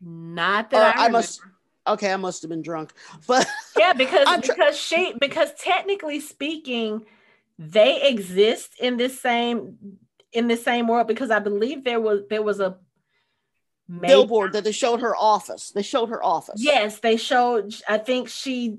Not 0.00 0.66
Or 0.66 0.78
that 0.78 0.96
I, 0.96 1.06
I 1.06 1.08
must-. 1.08 1.40
Okay, 1.86 2.12
I 2.12 2.16
must 2.16 2.42
have 2.42 2.50
been 2.50 2.62
drunk. 2.62 2.92
But 3.26 3.46
Yeah, 3.78 3.92
because 3.92 4.28
tr- 4.28 4.52
because 4.52 4.78
she 4.78 5.14
because 5.18 5.52
technically 5.54 6.20
speaking, 6.20 7.04
they 7.58 8.08
exist 8.08 8.74
in 8.80 8.96
this 8.96 9.20
same 9.20 9.98
in 10.32 10.48
the 10.48 10.56
same 10.56 10.86
world 10.86 11.08
because 11.08 11.30
I 11.30 11.38
believe 11.38 11.84
there 11.84 12.00
was 12.00 12.22
there 12.28 12.42
was 12.42 12.60
a 12.60 12.76
billboard 14.00 14.52
that 14.52 14.64
they 14.64 14.72
showed 14.72 15.00
her 15.00 15.16
office. 15.16 15.70
They 15.70 15.82
showed 15.82 16.10
her 16.10 16.22
office. 16.22 16.62
Yes, 16.62 17.00
they 17.00 17.16
showed. 17.16 17.74
I 17.88 17.98
think 17.98 18.28
she. 18.28 18.78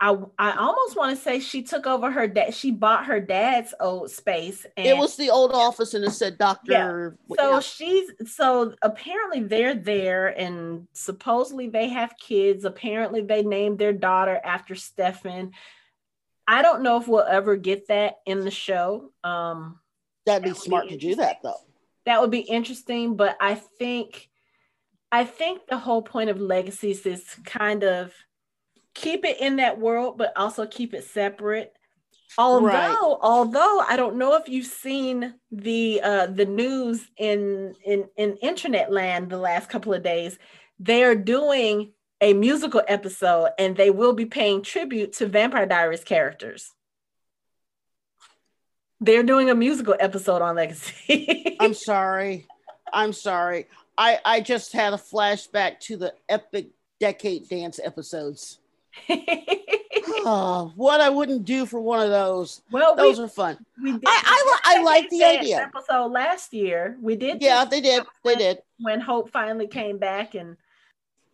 I 0.00 0.16
I 0.38 0.56
almost 0.56 0.96
want 0.96 1.16
to 1.16 1.22
say 1.22 1.38
she 1.40 1.62
took 1.62 1.86
over 1.86 2.10
her 2.10 2.26
dad. 2.26 2.54
She 2.54 2.70
bought 2.70 3.06
her 3.06 3.20
dad's 3.20 3.72
old 3.80 4.10
space, 4.10 4.66
and 4.76 4.86
It 4.86 4.96
was 4.96 5.16
the 5.16 5.30
old 5.30 5.52
office 5.52 5.94
and 5.94 6.04
it 6.04 6.10
said 6.10 6.36
Dr. 6.36 7.16
Yeah. 7.28 7.36
so 7.36 7.50
yeah. 7.52 7.60
she's 7.60 8.10
so 8.26 8.74
apparently 8.82 9.42
they're 9.44 9.74
there, 9.74 10.28
and 10.28 10.88
supposedly 10.92 11.68
they 11.68 11.88
have 11.88 12.14
kids. 12.18 12.64
Apparently 12.64 13.22
they 13.22 13.42
named 13.42 13.78
their 13.78 13.92
daughter 13.92 14.40
after 14.44 14.74
Stefan. 14.74 15.52
I 16.46 16.60
don't 16.62 16.82
know 16.82 16.98
if 17.00 17.08
we'll 17.08 17.20
ever 17.20 17.56
get 17.56 17.88
that 17.88 18.16
in 18.26 18.40
the 18.40 18.50
show. 18.50 19.12
Um, 19.22 19.78
That'd 20.26 20.42
be 20.42 20.50
that 20.50 20.56
would 20.56 20.62
be 20.62 20.66
smart 20.66 20.88
to 20.88 20.96
do 20.96 21.14
that 21.16 21.38
though. 21.42 21.54
that 22.04 22.20
would 22.20 22.30
be 22.30 22.40
interesting, 22.40 23.16
but 23.16 23.36
I 23.40 23.54
think 23.54 24.28
I 25.12 25.24
think 25.24 25.68
the 25.68 25.78
whole 25.78 26.02
point 26.02 26.30
of 26.30 26.40
legacies 26.40 27.06
is 27.06 27.24
kind 27.44 27.84
of 27.84 28.12
keep 28.94 29.24
it 29.24 29.40
in 29.40 29.56
that 29.56 29.78
world, 29.78 30.16
but 30.18 30.32
also 30.36 30.66
keep 30.66 30.94
it 30.94 31.04
separate. 31.04 31.76
Although, 32.36 32.66
Right. 32.66 32.96
although 33.22 33.80
I 33.80 33.96
don't 33.96 34.16
know 34.16 34.34
if 34.34 34.48
you've 34.48 34.66
seen 34.66 35.34
the 35.52 36.00
uh, 36.02 36.26
the 36.26 36.46
news 36.46 37.06
in 37.16 37.74
in 37.84 38.08
in 38.16 38.36
internet 38.38 38.90
land 38.92 39.30
the 39.30 39.38
last 39.38 39.68
couple 39.68 39.92
of 39.94 40.02
days, 40.02 40.38
they're 40.80 41.14
doing 41.14 41.92
a 42.20 42.32
musical 42.32 42.82
episode, 42.88 43.50
and 43.58 43.76
they 43.76 43.90
will 43.90 44.14
be 44.14 44.26
paying 44.26 44.62
tribute 44.62 45.12
to 45.14 45.26
Vampire 45.26 45.66
Diaries 45.66 46.02
characters. 46.02 46.72
They're 49.00 49.22
doing 49.22 49.50
a 49.50 49.54
musical 49.54 49.94
episode 49.98 50.40
on 50.42 50.56
Legacy. 50.56 51.56
I'm 51.60 51.74
sorry. 51.74 52.46
I'm 52.92 53.12
sorry. 53.12 53.66
I 53.98 54.18
I 54.24 54.40
just 54.40 54.72
had 54.72 54.92
a 54.92 54.96
flashback 54.96 55.80
to 55.80 55.96
the 55.96 56.14
epic 56.28 56.68
decade 57.00 57.48
dance 57.48 57.78
episodes. 57.84 58.58
Oh, 60.26 60.72
what 60.76 61.00
I 61.00 61.08
wouldn't 61.10 61.44
do 61.44 61.66
for 61.66 61.80
one 61.80 62.00
of 62.00 62.10
those. 62.10 62.62
well, 62.70 62.94
Those 62.96 63.18
we, 63.18 63.24
are 63.24 63.28
fun. 63.28 63.64
we 63.82 63.92
did, 63.92 64.02
I- 64.06 64.60
I 64.64 64.76
I 64.78 64.82
like 64.84 65.08
the 65.10 65.24
idea. 65.24 65.60
Episode 65.74 66.06
last 66.12 66.52
year, 66.52 66.96
we 67.00 67.16
did. 67.16 67.42
Yeah, 67.42 67.64
they 67.64 67.80
did. 67.80 68.04
They 68.24 68.34
did. 68.36 68.58
when 68.78 69.00
Hope 69.00 69.30
finally 69.30 69.66
came 69.66 69.98
back 69.98 70.34
and 70.34 70.56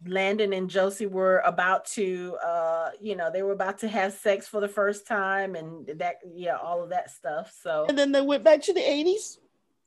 Landon 0.06 0.52
and 0.54 0.70
Josie 0.70 1.06
were 1.06 1.40
about 1.44 1.84
to, 1.88 2.36
uh, 2.44 2.90
you 3.00 3.16
know, 3.16 3.30
they 3.30 3.42
were 3.42 3.52
about 3.52 3.78
to 3.80 3.88
have 3.88 4.14
sex 4.14 4.48
for 4.48 4.60
the 4.60 4.68
first 4.68 5.06
time, 5.06 5.54
and 5.54 5.86
that, 5.98 6.16
yeah, 6.34 6.56
all 6.56 6.82
of 6.82 6.88
that 6.90 7.10
stuff. 7.10 7.52
So 7.62 7.84
And 7.88 7.98
then 7.98 8.10
they 8.12 8.22
went 8.22 8.42
back 8.42 8.62
to 8.62 8.72
the 8.72 8.80
80s. 8.80 9.38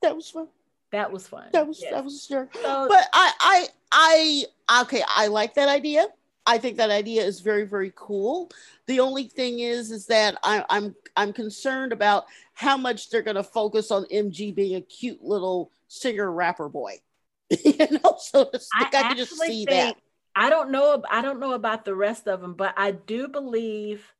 That 0.03 0.15
was 0.15 0.29
fun. 0.29 0.47
that 0.91 1.11
was 1.11 1.27
fun. 1.27 1.45
That 1.53 1.67
was 1.67 1.81
Yes. 1.81 1.91
that 1.91 2.03
was 2.03 2.25
sure. 2.25 2.47
So, 2.53 2.85
But 2.89 3.07
I 3.13 3.67
I 3.91 4.45
I 4.67 4.81
okay, 4.83 5.01
I 5.07 5.27
like 5.27 5.55
that 5.55 5.67
idea. 5.69 6.05
I 6.45 6.57
think 6.57 6.77
that 6.77 6.89
idea 6.89 7.23
is 7.23 7.39
very 7.39 7.65
very 7.65 7.91
cool. 7.95 8.51
The 8.87 8.99
only 8.99 9.25
thing 9.25 9.59
is 9.59 9.91
is 9.91 10.07
that 10.07 10.37
I, 10.43 10.65
I'm 10.69 10.95
I'm 11.15 11.33
concerned 11.33 11.93
about 11.93 12.25
how 12.53 12.77
much 12.77 13.09
they're 13.09 13.21
going 13.21 13.35
to 13.35 13.43
focus 13.43 13.91
on 13.91 14.05
MG 14.05 14.53
being 14.53 14.75
a 14.75 14.81
cute 14.81 15.23
little 15.23 15.71
singer 15.87 16.31
rapper 16.31 16.69
boy. 16.69 16.99
you 17.49 17.75
know, 17.77 18.17
so 18.17 18.45
to 18.45 18.55
I 18.55 18.59
speak, 18.59 18.95
I, 18.95 19.01
can 19.01 19.17
just 19.17 19.37
see 19.37 19.65
think 19.65 19.69
that. 19.69 19.97
I 20.35 20.49
don't 20.49 20.71
know. 20.71 21.03
I 21.09 21.21
don't 21.21 21.39
know 21.39 21.53
about 21.53 21.85
the 21.85 21.95
rest 21.95 22.27
of 22.27 22.41
them, 22.41 22.55
but 22.55 22.73
I 22.77 22.91
do 22.91 23.27
believe, 23.27 24.13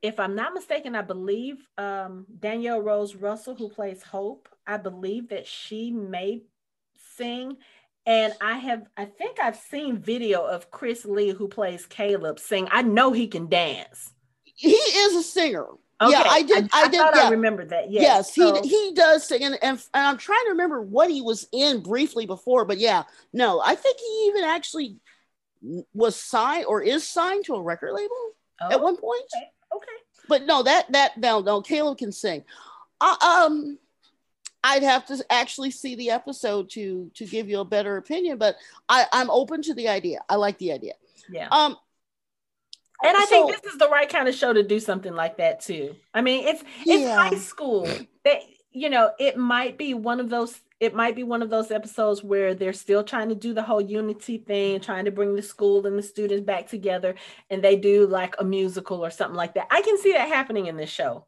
if 0.00 0.18
I'm 0.18 0.34
not 0.34 0.54
mistaken, 0.54 0.94
I 0.94 1.02
believe 1.02 1.58
um, 1.76 2.26
Danielle 2.38 2.80
Rose 2.80 3.14
Russell, 3.14 3.54
who 3.54 3.68
plays 3.68 4.02
Hope, 4.02 4.48
I 4.66 4.78
believe 4.78 5.28
that 5.28 5.46
she 5.46 5.90
may 5.90 6.42
sing. 7.16 7.58
And 8.06 8.32
I 8.40 8.58
have, 8.58 8.84
I 8.96 9.04
think 9.04 9.38
I've 9.40 9.56
seen 9.56 9.98
video 9.98 10.44
of 10.44 10.70
Chris 10.70 11.04
Lee, 11.04 11.30
who 11.30 11.48
plays 11.48 11.86
Caleb, 11.86 12.38
sing. 12.40 12.68
I 12.70 12.82
know 12.82 13.12
he 13.12 13.28
can 13.28 13.48
dance. 13.48 14.10
He 14.44 14.70
is 14.72 15.16
a 15.16 15.22
singer. 15.22 15.66
Yeah, 16.02 16.22
I 16.26 16.42
did- 16.42 16.70
I 16.72 16.88
did, 16.88 16.94
yeah. 16.96 17.10
I 17.14 17.28
remember 17.30 17.66
that. 17.66 17.90
Yes, 17.90 18.02
Yes, 18.02 18.34
So- 18.34 18.62
he 18.62 18.68
he 18.68 18.92
does 18.94 19.26
sing, 19.26 19.42
and, 19.44 19.54
and 19.62 19.78
and 19.92 20.06
I'm 20.06 20.16
trying 20.16 20.44
to 20.46 20.50
remember 20.52 20.80
what 20.80 21.10
he 21.10 21.20
was 21.20 21.46
in 21.52 21.82
briefly 21.82 22.24
before, 22.24 22.64
but 22.64 22.78
yeah, 22.78 23.02
no, 23.34 23.60
I 23.60 23.74
think 23.74 23.98
he 23.98 24.26
even 24.28 24.44
actually 24.44 24.96
was 25.92 26.16
signed 26.16 26.64
or 26.64 26.80
is 26.82 27.06
signed 27.06 27.44
to 27.44 27.54
a 27.54 27.60
record 27.62 27.92
label 27.92 28.16
Oh, 28.62 28.70
at 28.70 28.80
one 28.80 28.96
point. 28.96 29.24
okay. 29.36 29.50
okay. 29.76 29.86
But 30.26 30.46
no, 30.46 30.62
that 30.62 30.90
that 30.92 31.18
no 31.18 31.40
no 31.40 31.60
Caleb 31.60 31.98
can 31.98 32.12
sing. 32.12 32.44
Uh, 32.98 33.16
um, 33.46 33.78
I'd 34.62 34.82
have 34.82 35.06
to 35.06 35.24
actually 35.30 35.70
see 35.70 35.94
the 35.94 36.10
episode 36.10 36.70
to 36.70 37.10
to 37.14 37.26
give 37.26 37.48
you 37.48 37.60
a 37.60 37.64
better 37.64 37.96
opinion, 37.96 38.38
but 38.38 38.56
I 38.88 39.06
I'm 39.12 39.30
open 39.30 39.62
to 39.62 39.74
the 39.74 39.88
idea. 39.88 40.20
I 40.28 40.36
like 40.36 40.58
the 40.58 40.72
idea. 40.72 40.94
Yeah. 41.30 41.48
Um, 41.50 41.76
And 43.02 43.16
I 43.16 43.20
so- 43.24 43.46
think 43.48 43.62
this 43.62 43.72
is 43.72 43.78
the 43.78 43.88
right 43.88 44.08
kind 44.08 44.28
of 44.28 44.34
show 44.34 44.52
to 44.52 44.62
do 44.62 44.78
something 44.80 45.14
like 45.14 45.38
that 45.38 45.60
too. 45.60 45.96
I 46.12 46.20
mean, 46.20 46.46
it's 46.46 46.62
it's 46.86 47.02
Yeah. 47.02 47.14
high 47.16 47.36
school. 47.38 47.86
That 48.24 48.42
you 48.72 48.88
know, 48.90 49.10
it 49.18 49.36
might 49.36 49.78
be 49.78 49.94
one 49.94 50.20
of 50.20 50.28
those. 50.28 50.60
It 50.78 50.94
might 50.94 51.14
be 51.16 51.24
one 51.24 51.42
of 51.42 51.50
those 51.50 51.70
episodes 51.70 52.22
where 52.22 52.54
they're 52.54 52.72
still 52.72 53.02
trying 53.04 53.28
to 53.30 53.34
do 53.34 53.52
the 53.52 53.62
whole 53.62 53.80
unity 53.80 54.38
thing, 54.38 54.80
trying 54.80 55.04
to 55.06 55.10
bring 55.10 55.34
the 55.34 55.42
school 55.42 55.86
and 55.86 55.98
the 55.98 56.02
students 56.02 56.44
back 56.46 56.68
together, 56.68 57.14
and 57.50 57.62
they 57.64 57.76
do 57.76 58.06
like 58.06 58.34
a 58.38 58.44
musical 58.44 59.04
or 59.04 59.10
something 59.10 59.36
like 59.36 59.54
that. 59.54 59.66
I 59.70 59.82
can 59.82 59.98
see 59.98 60.12
that 60.12 60.28
happening 60.28 60.66
in 60.66 60.76
this 60.76 60.88
show. 60.90 61.26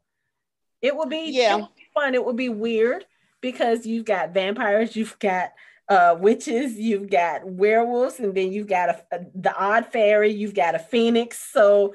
It 0.81 0.95
would 0.95 1.09
be 1.09 1.31
Yeah. 1.31 1.57
it 1.57 1.75
be 1.75 1.85
fun. 1.93 2.15
It 2.15 2.23
would 2.25 2.35
be 2.35 2.49
weird 2.49 3.05
because 3.43 3.85
you've 3.85 4.05
got 4.05 4.33
vampires, 4.33 4.95
you've 4.95 5.19
got 5.19 5.51
uh 5.89 6.15
witches, 6.19 6.73
you've 6.79 7.09
got 7.11 7.45
werewolves, 7.45 8.17
and 8.19 8.33
then 8.33 8.51
you've 8.51 8.67
got 8.67 8.89
a, 8.89 9.03
a- 9.11 9.25
the 9.35 9.53
odd 9.55 9.85
fairy, 9.91 10.31
you've 10.33 10.55
got 10.55 10.73
a 10.73 10.79
phoenix. 10.79 11.37
So 11.53 11.93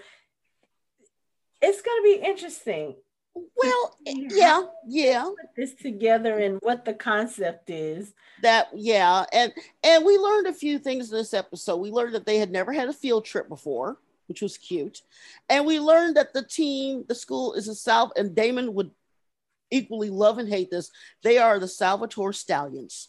it's 1.61 1.82
gonna 1.82 2.03
be 2.03 2.20
interesting 2.24 2.94
well, 3.57 3.96
Yeah. 4.05 4.26
yeah, 4.34 4.62
yeah. 4.88 5.22
put 5.22 5.55
this 5.57 5.72
together 5.74 6.38
and 6.38 6.59
what 6.61 6.84
the 6.84 6.92
concept 6.94 7.70
is. 7.70 8.12
that 8.42 8.66
yeah 8.74 9.24
and 9.32 9.53
and 9.84 10.05
we 10.05 10.18
learned 10.18 10.49
a 10.49 10.53
few 10.53 10.78
things 10.80 11.11
in 11.12 11.16
this 11.18 11.32
episode 11.34 11.76
we 11.76 11.90
learned 11.90 12.14
that 12.16 12.26
they 12.26 12.38
had 12.38 12.51
never 12.51 12.72
had 12.72 12.88
a 12.88 12.92
field 12.92 13.24
trip 13.24 13.49
before 13.49 13.96
which 14.26 14.42
was 14.42 14.59
cute 14.59 15.03
and 15.49 15.64
we 15.66 15.78
learned 15.78 16.16
that 16.16 16.32
the 16.34 16.42
team 16.42 17.05
the 17.09 17.14
school 17.14 17.53
is 17.55 17.68
a 17.68 17.74
south 17.76 18.11
and 18.16 18.34
damon 18.34 18.74
would 18.74 18.90
equally 19.71 20.11
love 20.11 20.39
and 20.39 20.49
hate 20.49 20.71
this. 20.71 20.91
They 21.23 21.39
are 21.39 21.59
the 21.59 21.69
salvatore 21.69 22.33
stallions. 22.33 23.09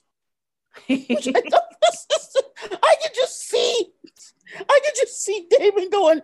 I, 0.90 1.06
thought 1.10 1.64
was 1.82 2.06
just- 2.12 2.44
I 2.72 2.96
could 3.02 3.16
just 3.16 3.40
see 3.48 3.92
i 4.58 4.80
could 4.84 4.96
just 4.96 5.22
see 5.22 5.48
damon 5.50 5.90
going 5.90 6.22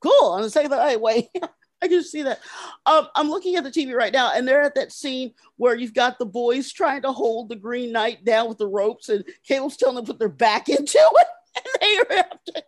cool. 0.00 0.32
I'm 0.32 0.48
saying 0.48 0.68
the 0.68 0.76
right 0.76 1.00
way 1.00 1.30
I 1.82 1.88
can 1.88 1.98
just 1.98 2.12
see 2.12 2.22
that. 2.22 2.38
Um, 2.86 3.08
I'm 3.16 3.28
looking 3.28 3.56
at 3.56 3.64
the 3.64 3.70
TV 3.70 3.92
right 3.92 4.12
now, 4.12 4.30
and 4.32 4.46
they're 4.46 4.62
at 4.62 4.76
that 4.76 4.92
scene 4.92 5.32
where 5.56 5.74
you've 5.74 5.94
got 5.94 6.16
the 6.16 6.24
boys 6.24 6.72
trying 6.72 7.02
to 7.02 7.10
hold 7.10 7.48
the 7.48 7.56
Green 7.56 7.90
Knight 7.90 8.24
down 8.24 8.48
with 8.48 8.58
the 8.58 8.68
ropes, 8.68 9.08
and 9.08 9.24
Caleb's 9.48 9.76
telling 9.76 9.96
them 9.96 10.04
to 10.06 10.12
put 10.12 10.20
their 10.20 10.28
back 10.28 10.68
into 10.68 10.98
it, 10.98 11.26
and 11.56 11.64
they 11.80 11.98
are 11.98 12.18
after 12.20 12.62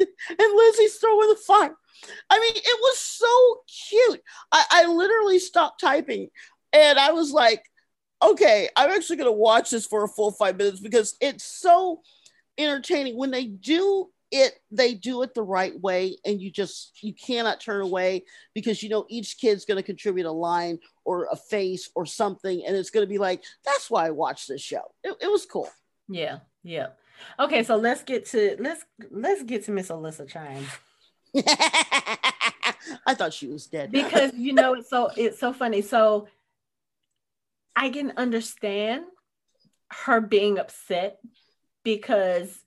and 0.00 0.56
Lizzie's 0.56 0.96
throwing 0.96 1.28
the 1.28 1.36
fire. 1.46 1.76
I 2.28 2.38
mean, 2.38 2.52
it 2.54 2.78
was 2.80 2.98
so 2.98 3.60
cute. 3.88 4.20
I, 4.52 4.64
I 4.70 4.86
literally 4.86 5.38
stopped 5.38 5.80
typing, 5.80 6.28
and 6.72 6.98
I 6.98 7.12
was 7.12 7.32
like, 7.32 7.64
okay, 8.22 8.68
I'm 8.76 8.90
actually 8.90 9.16
going 9.16 9.28
to 9.28 9.32
watch 9.32 9.70
this 9.70 9.86
for 9.86 10.04
a 10.04 10.08
full 10.08 10.32
five 10.32 10.56
minutes 10.56 10.80
because 10.80 11.16
it's 11.20 11.44
so 11.44 12.02
entertaining 12.58 13.16
when 13.16 13.30
they 13.30 13.46
do 13.46 14.10
it 14.32 14.52
they 14.70 14.94
do 14.94 15.22
it 15.22 15.34
the 15.34 15.42
right 15.42 15.80
way 15.80 16.16
and 16.24 16.40
you 16.40 16.52
just 16.52 17.02
you 17.02 17.12
cannot 17.12 17.58
turn 17.58 17.80
away 17.80 18.22
because 18.54 18.80
you 18.80 18.88
know 18.88 19.04
each 19.08 19.38
kid's 19.38 19.64
going 19.64 19.76
to 19.76 19.82
contribute 19.82 20.26
a 20.26 20.30
line 20.30 20.78
or 21.04 21.26
a 21.32 21.36
face 21.36 21.90
or 21.96 22.06
something 22.06 22.62
and 22.64 22.76
it's 22.76 22.90
going 22.90 23.04
to 23.04 23.10
be 23.10 23.18
like 23.18 23.42
that's 23.64 23.90
why 23.90 24.06
i 24.06 24.10
watched 24.10 24.46
this 24.46 24.60
show 24.60 24.82
it, 25.02 25.16
it 25.20 25.28
was 25.28 25.46
cool 25.46 25.68
yeah, 26.10 26.38
yeah. 26.64 26.88
Okay, 27.38 27.62
so 27.62 27.76
let's 27.76 28.02
get 28.02 28.26
to 28.26 28.56
let's 28.58 28.84
let's 29.10 29.42
get 29.44 29.64
to 29.66 29.70
Miss 29.70 29.88
Alyssa 29.88 30.28
Chang. 30.28 30.66
i 33.06 33.14
thought 33.14 33.32
she 33.32 33.46
was 33.46 33.66
dead. 33.66 33.90
Because 33.92 34.32
you 34.34 34.52
know 34.52 34.74
it's 34.74 34.88
so 34.90 35.10
it's 35.16 35.38
so 35.38 35.52
funny. 35.52 35.82
So 35.82 36.28
i 37.76 37.88
can 37.90 38.12
understand 38.16 39.04
her 40.06 40.20
being 40.20 40.58
upset 40.58 41.18
because 41.84 42.64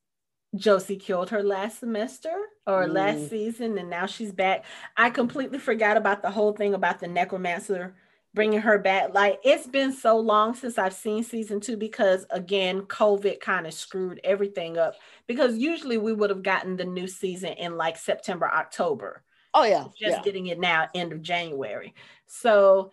josie 0.56 0.96
killed 0.98 1.30
her 1.32 1.44
last 1.44 1.80
semester 1.80 2.34
or 2.66 2.86
Mm. 2.88 2.94
last 2.94 3.30
season 3.30 3.78
and 3.78 3.90
now 3.90 4.06
she's 4.06 4.32
back. 4.32 4.64
I 4.96 5.10
completely 5.10 5.60
forgot 5.60 5.98
about 5.98 6.22
the 6.22 6.32
whole 6.32 6.54
thing 6.54 6.74
about 6.74 7.00
the 7.00 7.08
necromancer 7.08 7.96
bringing 8.34 8.62
her 8.62 8.80
back. 8.80 9.14
Like 9.14 9.40
it's 9.44 9.68
been 9.68 9.94
so 9.94 10.18
long 10.18 10.56
since 10.56 10.78
i've 10.78 10.94
seen 10.94 11.24
season 11.24 11.60
two 11.60 11.78
because 11.78 12.26
again 12.30 12.82
covid 12.82 13.40
kind 13.40 13.68
of 13.68 13.74
screwed 13.74 14.20
everything 14.24 14.78
up. 14.78 14.96
Because 15.28 15.58
usually 15.58 15.98
we 15.98 16.14
would 16.14 16.30
have 16.30 16.44
gotten 16.44 16.76
the 16.76 16.86
new 16.86 17.08
season 17.08 17.54
in 17.54 17.78
like 17.78 17.98
september 17.98 18.50
october. 18.52 19.24
Oh 19.54 19.64
yeah. 19.64 19.86
Just 20.00 20.18
yeah. 20.18 20.22
getting 20.24 20.48
it 20.48 20.60
now 20.60 20.88
end 20.96 21.14
of 21.14 21.22
January. 21.22 21.94
So 22.26 22.92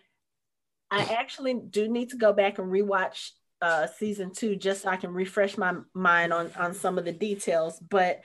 I 0.90 1.02
actually 1.18 1.54
do 1.54 1.88
need 1.88 2.10
to 2.10 2.16
go 2.16 2.32
back 2.32 2.58
and 2.58 2.68
rewatch 2.70 3.30
uh 3.62 3.86
season 3.86 4.32
two 4.32 4.56
just 4.56 4.82
so 4.82 4.88
I 4.88 4.96
can 4.96 5.12
refresh 5.12 5.58
my 5.58 5.74
mind 5.94 6.32
on 6.32 6.50
on 6.58 6.74
some 6.74 6.98
of 6.98 7.04
the 7.04 7.12
details. 7.12 7.78
But 7.80 8.22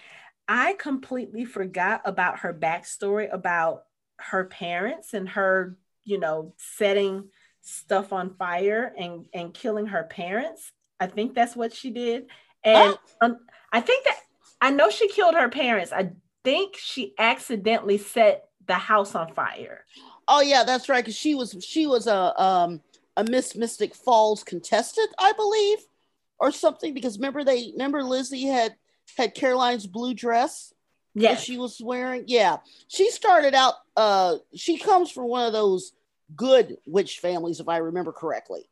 I 0.47 0.73
completely 0.73 1.45
forgot 1.45 2.01
about 2.05 2.39
her 2.39 2.53
backstory 2.53 3.33
about 3.33 3.83
her 4.17 4.45
parents 4.45 5.13
and 5.13 5.27
her, 5.29 5.77
you 6.05 6.19
know, 6.19 6.53
setting 6.57 7.29
stuff 7.61 8.13
on 8.13 8.35
fire 8.35 8.93
and 8.97 9.25
and 9.33 9.53
killing 9.53 9.87
her 9.87 10.03
parents. 10.03 10.71
I 10.99 11.07
think 11.07 11.35
that's 11.35 11.55
what 11.55 11.73
she 11.73 11.89
did. 11.91 12.27
And 12.63 12.97
um, 13.21 13.37
I 13.71 13.81
think 13.81 14.05
that 14.05 14.17
I 14.61 14.71
know 14.71 14.89
she 14.89 15.07
killed 15.09 15.35
her 15.35 15.49
parents. 15.49 15.91
I 15.91 16.11
think 16.43 16.77
she 16.77 17.13
accidentally 17.19 17.97
set 17.97 18.45
the 18.67 18.75
house 18.75 19.13
on 19.15 19.33
fire. 19.33 19.85
oh 20.27 20.41
yeah 20.41 20.63
that's 20.63 20.89
right 20.89 21.03
because 21.03 21.15
she 21.15 21.35
was 21.35 21.55
she 21.61 21.85
was 21.85 22.07
a 22.07 22.41
um 22.41 22.81
a 23.17 23.23
miss 23.23 23.55
mystic 23.55 23.93
falls 23.93 24.43
contestant 24.43 25.09
i 25.19 25.31
believe 25.33 25.77
or 26.39 26.51
something 26.51 26.93
because 26.93 27.17
remember 27.17 27.43
they 27.43 27.69
remember 27.73 28.03
lizzie 28.03 28.45
had 28.47 28.75
had 29.17 29.35
caroline's 29.35 29.85
blue 29.85 30.13
dress 30.15 30.73
Yeah, 31.13 31.35
she 31.37 31.57
was 31.57 31.79
wearing. 31.81 32.23
Yeah, 32.27 32.57
she 32.87 33.09
started 33.09 33.53
out. 33.53 33.75
Uh, 33.95 34.37
she 34.53 34.77
comes 34.77 35.09
from 35.11 35.29
one 35.29 35.45
of 35.47 35.53
those 35.53 35.93
good 36.33 36.77
witch 36.85 37.19
families, 37.19 37.59
if 37.59 37.67
I 37.67 37.77
remember 37.77 38.11
correctly. 38.11 38.69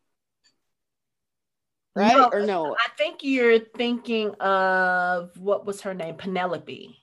Right 1.96 2.18
no, 2.18 2.30
or 2.30 2.46
no? 2.46 2.74
I 2.74 2.88
think 2.98 3.20
you're 3.22 3.60
thinking 3.60 4.32
of 4.36 5.38
what 5.38 5.66
was 5.66 5.82
her 5.82 5.94
name, 5.94 6.16
Penelope. 6.16 6.98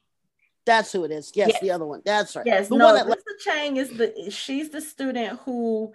That's 0.67 0.93
who 0.93 1.05
it 1.05 1.11
is. 1.11 1.33
Yes, 1.35 1.51
yes. 1.53 1.61
the 1.61 1.71
other 1.71 1.87
one. 1.87 2.03
That's 2.05 2.35
right. 2.35 2.45
Yes, 2.45 2.69
the 2.69 2.77
no, 2.77 2.87
one 2.87 2.95
that 2.97 3.07
Lisa 3.07 3.23
Chang 3.39 3.77
is 3.77 3.91
the 3.91 4.31
she's 4.31 4.71
the 4.71 4.81
student 4.81 5.39
who 5.41 5.93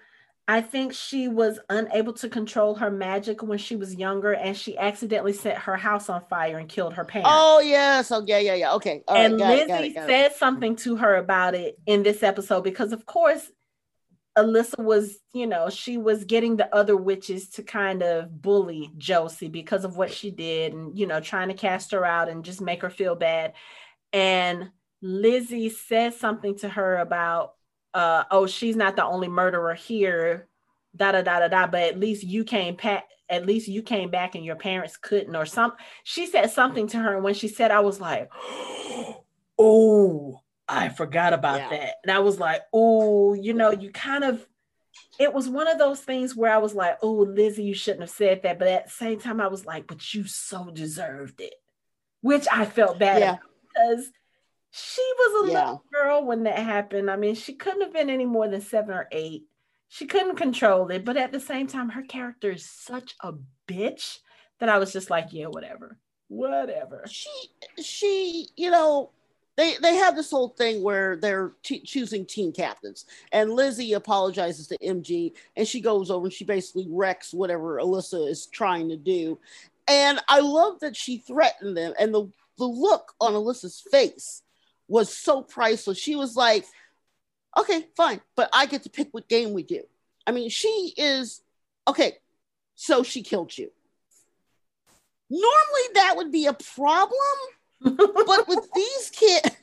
I 0.47 0.61
think 0.61 0.93
she 0.93 1.27
was 1.27 1.59
unable 1.69 2.13
to 2.13 2.29
control 2.29 2.75
her 2.75 2.91
magic 2.91 3.41
when 3.41 3.57
she 3.57 3.75
was 3.75 3.95
younger, 3.95 4.33
and 4.33 4.55
she 4.55 4.77
accidentally 4.77 5.33
set 5.33 5.57
her 5.57 5.75
house 5.75 6.07
on 6.07 6.23
fire 6.29 6.57
and 6.57 6.69
killed 6.69 6.93
her 6.93 7.03
parents. 7.03 7.29
Oh 7.33 7.59
yes, 7.59 8.11
oh 8.11 8.23
yeah, 8.25 8.37
yeah, 8.37 8.53
yeah. 8.53 8.73
Okay, 8.73 9.03
All 9.07 9.17
and 9.17 9.39
right, 9.39 9.67
Lizzie 9.67 9.87
it, 9.87 9.97
it, 9.97 10.05
said 10.05 10.33
something 10.35 10.75
to 10.77 10.95
her 10.97 11.15
about 11.15 11.55
it 11.55 11.79
in 11.85 12.03
this 12.03 12.21
episode 12.21 12.63
because, 12.63 12.91
of 12.91 13.05
course, 13.05 13.51
Alyssa 14.37 14.83
was, 14.83 15.17
you 15.33 15.47
know, 15.47 15.69
she 15.69 15.97
was 15.97 16.25
getting 16.25 16.57
the 16.57 16.73
other 16.75 16.97
witches 16.97 17.49
to 17.51 17.63
kind 17.63 18.03
of 18.03 18.41
bully 18.41 18.91
Josie 18.97 19.47
because 19.47 19.85
of 19.85 19.95
what 19.95 20.11
she 20.11 20.31
did, 20.31 20.73
and 20.73 20.97
you 20.97 21.07
know, 21.07 21.19
trying 21.19 21.47
to 21.47 21.53
cast 21.53 21.91
her 21.91 22.05
out 22.05 22.29
and 22.29 22.43
just 22.43 22.61
make 22.61 22.81
her 22.81 22.89
feel 22.89 23.15
bad. 23.15 23.53
And 24.11 24.71
Lizzie 25.01 25.69
said 25.69 26.13
something 26.13 26.57
to 26.59 26.69
her 26.69 26.97
about 26.97 27.53
uh, 27.95 28.25
oh, 28.29 28.45
she's 28.45 28.75
not 28.75 28.97
the 28.97 29.05
only 29.05 29.29
murderer 29.29 29.73
here, 29.73 30.49
da 30.95 31.13
da 31.13 31.21
da 31.21 31.39
da 31.39 31.47
da. 31.47 31.67
But 31.67 31.83
at 31.83 31.99
least 31.99 32.23
you 32.23 32.43
came 32.43 32.75
pat. 32.75 33.05
At 33.29 33.45
least 33.45 33.67
you 33.67 33.81
came 33.81 34.11
back 34.11 34.35
and 34.35 34.45
your 34.45 34.57
parents 34.57 34.97
couldn't, 34.97 35.35
or 35.35 35.45
some. 35.45 35.73
She 36.03 36.27
said 36.27 36.51
something 36.51 36.87
to 36.89 36.97
her, 36.97 37.15
and 37.15 37.23
when 37.23 37.33
she 37.33 37.47
said, 37.47 37.71
I 37.71 37.79
was 37.79 37.99
like, 38.01 38.29
oh, 39.57 40.41
I 40.67 40.89
forgot 40.89 41.33
about 41.33 41.59
yeah. 41.59 41.69
that, 41.69 41.95
and 42.03 42.11
I 42.11 42.19
was 42.19 42.39
like, 42.39 42.61
oh, 42.73 43.33
you 43.33 43.53
know, 43.53 43.71
you 43.71 43.91
kind 43.91 44.23
of. 44.23 44.45
It 45.19 45.33
was 45.33 45.49
one 45.49 45.67
of 45.67 45.77
those 45.77 45.99
things 45.99 46.35
where 46.35 46.53
I 46.53 46.57
was 46.57 46.73
like, 46.73 46.97
oh, 47.01 47.11
Lizzie, 47.11 47.63
you 47.63 47.73
shouldn't 47.73 48.01
have 48.01 48.09
said 48.09 48.43
that. 48.43 48.59
But 48.59 48.69
at 48.69 48.85
the 48.85 48.91
same 48.91 49.19
time, 49.19 49.41
I 49.41 49.47
was 49.47 49.65
like, 49.65 49.87
but 49.87 50.13
you 50.13 50.25
so 50.25 50.69
deserved 50.71 51.41
it, 51.41 51.53
which 52.21 52.47
I 52.51 52.65
felt 52.65 52.99
bad 52.99 53.19
yeah. 53.19 53.37
because 53.61 54.09
she 54.71 55.01
was 55.17 55.49
a 55.49 55.51
yeah. 55.51 55.59
little 55.59 55.83
girl 55.93 56.25
when 56.25 56.43
that 56.43 56.59
happened. 56.59 57.09
I 57.09 57.15
mean, 57.15 57.35
she 57.35 57.53
couldn't 57.53 57.81
have 57.81 57.93
been 57.93 58.09
any 58.09 58.25
more 58.25 58.47
than 58.47 58.61
seven 58.61 58.93
or 58.93 59.07
eight. 59.11 59.43
She 59.87 60.05
couldn't 60.05 60.35
control 60.35 60.89
it, 60.91 61.05
but 61.05 61.17
at 61.17 61.31
the 61.31 61.39
same 61.39 61.67
time, 61.67 61.89
her 61.89 62.01
character 62.01 62.51
is 62.51 62.69
such 62.69 63.15
a 63.21 63.33
bitch 63.67 64.19
that 64.59 64.69
I 64.69 64.77
was 64.77 64.91
just 64.91 65.09
like, 65.09 65.27
yeah, 65.31 65.45
whatever, 65.45 65.97
whatever. 66.27 67.05
She, 67.09 67.29
she, 67.81 68.47
you 68.57 68.71
know, 68.71 69.11
they 69.57 69.75
they 69.81 69.95
have 69.95 70.15
this 70.15 70.31
whole 70.31 70.49
thing 70.49 70.83
where 70.83 71.15
they're 71.15 71.53
t- 71.63 71.79
choosing 71.81 72.25
team 72.25 72.51
captains, 72.51 73.05
and 73.31 73.53
Lizzie 73.53 73.93
apologizes 73.93 74.67
to 74.67 74.77
MG, 74.79 75.33
and 75.55 75.67
she 75.67 75.79
goes 75.79 76.11
over 76.11 76.25
and 76.25 76.33
she 76.33 76.43
basically 76.43 76.87
wrecks 76.89 77.33
whatever 77.33 77.77
Alyssa 77.77 78.27
is 78.27 78.47
trying 78.47 78.89
to 78.89 78.97
do, 78.97 79.39
and 79.87 80.19
I 80.27 80.39
love 80.39 80.79
that 80.81 80.95
she 80.95 81.17
threatened 81.17 81.77
them, 81.77 81.93
and 81.99 82.13
the 82.13 82.27
the 82.57 82.65
look 82.65 83.13
on 83.19 83.33
Alyssa's 83.33 83.83
face 83.91 84.41
was 84.87 85.15
so 85.15 85.41
priceless. 85.41 85.97
She 85.97 86.15
was 86.15 86.35
like, 86.35 86.65
okay, 87.57 87.87
fine, 87.95 88.21
but 88.35 88.49
I 88.53 88.65
get 88.65 88.83
to 88.83 88.89
pick 88.89 89.09
what 89.11 89.27
game 89.27 89.53
we 89.53 89.63
do. 89.63 89.83
I 90.27 90.31
mean, 90.31 90.49
she 90.49 90.93
is 90.97 91.41
okay, 91.87 92.17
so 92.75 93.03
she 93.03 93.23
killed 93.23 93.57
you. 93.57 93.71
Normally 95.29 95.93
that 95.95 96.13
would 96.17 96.31
be 96.31 96.45
a 96.45 96.53
problem, 96.53 97.19
but 97.85 98.47
with 98.47 98.67
these 98.73 99.11
kids, 99.11 99.55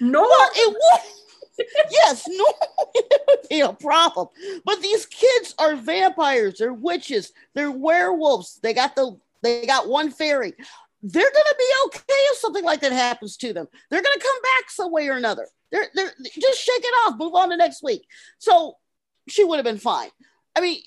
no, 0.00 0.22
well, 0.22 0.50
it 0.54 0.72
would. 0.74 1.66
yes, 1.90 2.24
no, 2.28 2.44
it 2.94 3.22
would 3.28 3.48
be 3.48 3.60
a 3.60 3.72
problem. 3.72 4.28
But 4.64 4.82
these 4.82 5.06
kids 5.06 5.54
are 5.58 5.76
vampires, 5.76 6.58
they're 6.58 6.72
witches, 6.72 7.32
they're 7.54 7.70
werewolves. 7.70 8.58
They 8.62 8.74
got 8.74 8.96
the 8.96 9.18
they 9.42 9.66
got 9.66 9.88
one 9.88 10.10
fairy 10.10 10.54
they're 11.02 11.30
going 11.30 11.32
to 11.32 11.56
be 11.56 11.64
okay 11.86 12.02
if 12.08 12.38
something 12.38 12.64
like 12.64 12.80
that 12.80 12.92
happens 12.92 13.36
to 13.36 13.52
them. 13.52 13.68
They're 13.90 14.02
going 14.02 14.18
to 14.18 14.24
come 14.24 14.42
back 14.42 14.70
some 14.70 14.90
way 14.90 15.08
or 15.08 15.16
another. 15.16 15.46
They're, 15.70 15.86
they're 15.94 16.12
just 16.18 16.60
shake 16.60 16.82
it 16.82 17.06
off, 17.06 17.18
move 17.18 17.34
on 17.34 17.50
to 17.50 17.56
next 17.56 17.82
week. 17.82 18.06
So 18.38 18.76
she 19.28 19.44
would 19.44 19.56
have 19.56 19.64
been 19.64 19.78
fine. 19.78 20.08
I 20.56 20.60
mean, 20.60 20.80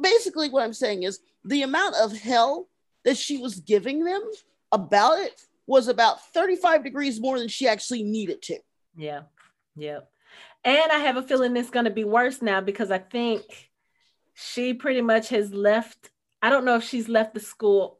basically, 0.00 0.48
what 0.48 0.64
I'm 0.64 0.72
saying 0.72 1.04
is 1.04 1.20
the 1.44 1.62
amount 1.62 1.94
of 1.96 2.16
hell 2.16 2.68
that 3.04 3.16
she 3.16 3.38
was 3.38 3.60
giving 3.60 4.04
them 4.04 4.22
about 4.74 5.18
it 5.18 5.40
was 5.66 5.88
about 5.88 6.24
35 6.32 6.84
degrees 6.84 7.20
more 7.20 7.38
than 7.38 7.48
she 7.48 7.66
actually 7.68 8.02
needed 8.02 8.42
to. 8.42 8.58
Yeah. 8.96 9.22
Yeah. 9.76 10.00
And 10.64 10.92
I 10.92 10.98
have 10.98 11.16
a 11.16 11.22
feeling 11.22 11.56
it's 11.56 11.70
going 11.70 11.84
to 11.84 11.90
be 11.90 12.04
worse 12.04 12.42
now 12.42 12.60
because 12.60 12.90
I 12.90 12.98
think 12.98 13.42
she 14.34 14.74
pretty 14.74 15.00
much 15.00 15.28
has 15.28 15.52
left. 15.52 16.10
I 16.42 16.50
don't 16.50 16.64
know 16.64 16.76
if 16.76 16.84
she's 16.84 17.08
left 17.08 17.34
the 17.34 17.40
school 17.40 17.98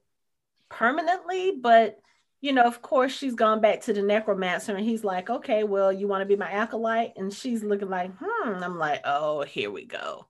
permanently, 0.68 1.52
but 1.60 2.00
you 2.40 2.52
know, 2.52 2.64
of 2.64 2.82
course, 2.82 3.16
she's 3.16 3.34
gone 3.34 3.62
back 3.62 3.80
to 3.82 3.94
the 3.94 4.02
necromancer, 4.02 4.76
and 4.76 4.84
he's 4.84 5.02
like, 5.02 5.30
"Okay, 5.30 5.64
well, 5.64 5.90
you 5.90 6.06
want 6.06 6.20
to 6.20 6.26
be 6.26 6.36
my 6.36 6.50
acolyte?" 6.50 7.14
And 7.16 7.32
she's 7.32 7.64
looking 7.64 7.88
like, 7.88 8.10
"Hmm." 8.20 8.62
I'm 8.62 8.78
like, 8.78 9.00
"Oh, 9.06 9.44
here 9.44 9.70
we 9.70 9.86
go." 9.86 10.26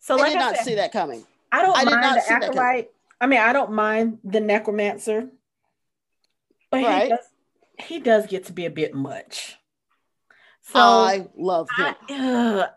So, 0.00 0.16
I 0.16 0.18
like 0.18 0.32
did 0.32 0.38
I 0.38 0.44
not 0.46 0.56
said, 0.56 0.64
see 0.64 0.74
that 0.74 0.90
coming. 0.90 1.24
I 1.52 1.62
don't 1.62 1.78
I 1.78 1.84
mind 1.84 2.16
the 2.16 2.32
acolyte. 2.32 2.90
I 3.20 3.28
mean, 3.28 3.38
I 3.38 3.52
don't 3.52 3.70
mind 3.70 4.18
the 4.24 4.40
necromancer, 4.40 5.28
but 6.70 6.82
right. 6.82 7.02
he 7.02 7.08
does 7.08 7.18
he 7.78 8.00
does 8.00 8.26
get 8.26 8.46
to 8.46 8.52
be 8.52 8.66
a 8.66 8.70
bit 8.70 8.94
much. 8.94 9.56
So 10.62 10.80
I 10.80 11.28
love 11.36 11.68
him. 11.76 11.94
I, 12.10 12.68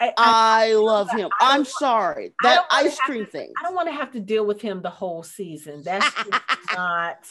I, 0.00 0.06
I, 0.06 0.12
I 0.18 0.72
love 0.74 1.10
him. 1.10 1.30
I'm 1.40 1.64
sorry 1.64 2.34
that 2.42 2.66
ice 2.70 2.98
cream 3.00 3.24
to, 3.24 3.30
thing. 3.30 3.52
I 3.58 3.64
don't 3.64 3.74
want 3.74 3.88
to 3.88 3.94
have 3.94 4.12
to 4.12 4.20
deal 4.20 4.44
with 4.44 4.60
him 4.60 4.82
the 4.82 4.90
whole 4.90 5.22
season. 5.22 5.82
That's 5.82 6.06
not. 6.76 7.26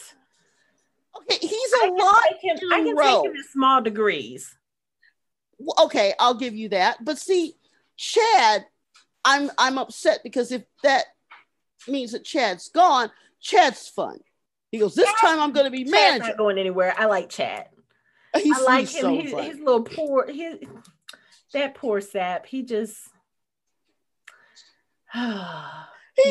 Okay, 1.16 1.38
he's 1.40 1.74
a 1.84 1.88
lot. 1.88 2.24
Him, 2.42 2.58
I 2.72 2.84
can 2.84 2.96
row. 2.96 3.22
take 3.22 3.32
him 3.32 3.36
in 3.36 3.44
small 3.52 3.82
degrees. 3.82 4.58
Okay, 5.80 6.14
I'll 6.20 6.34
give 6.34 6.56
you 6.56 6.70
that. 6.70 7.04
But 7.04 7.18
see, 7.18 7.56
Chad, 7.96 8.66
I'm 9.24 9.52
I'm 9.58 9.78
upset 9.78 10.20
because 10.24 10.52
if 10.52 10.64
that 10.84 11.06
means 11.88 12.12
that 12.14 12.26
Chad's 12.26 12.70
gone, 12.70 13.12
Chad's 13.40 13.88
fun. 13.88 14.20
He 14.74 14.80
goes, 14.80 14.96
this 14.96 15.14
time 15.22 15.40
I'm 15.40 15.52
going 15.52 15.66
to 15.66 15.72
be 15.72 15.84
Chad's 15.84 15.92
manager. 15.92 16.28
Not 16.30 16.38
going 16.38 16.58
anywhere. 16.58 16.96
I 16.98 17.06
like 17.06 17.30
Chad. 17.30 17.68
He's, 18.36 18.58
I 18.58 18.64
like 18.64 18.90
him. 18.90 19.02
So 19.02 19.14
his, 19.14 19.32
his, 19.32 19.60
little 19.60 19.84
poor. 19.84 20.26
His 20.26 20.58
that 21.54 21.76
poor 21.76 22.02
sap. 22.02 22.48
He 22.48 22.64
just. 22.64 22.98
he, 25.14 25.20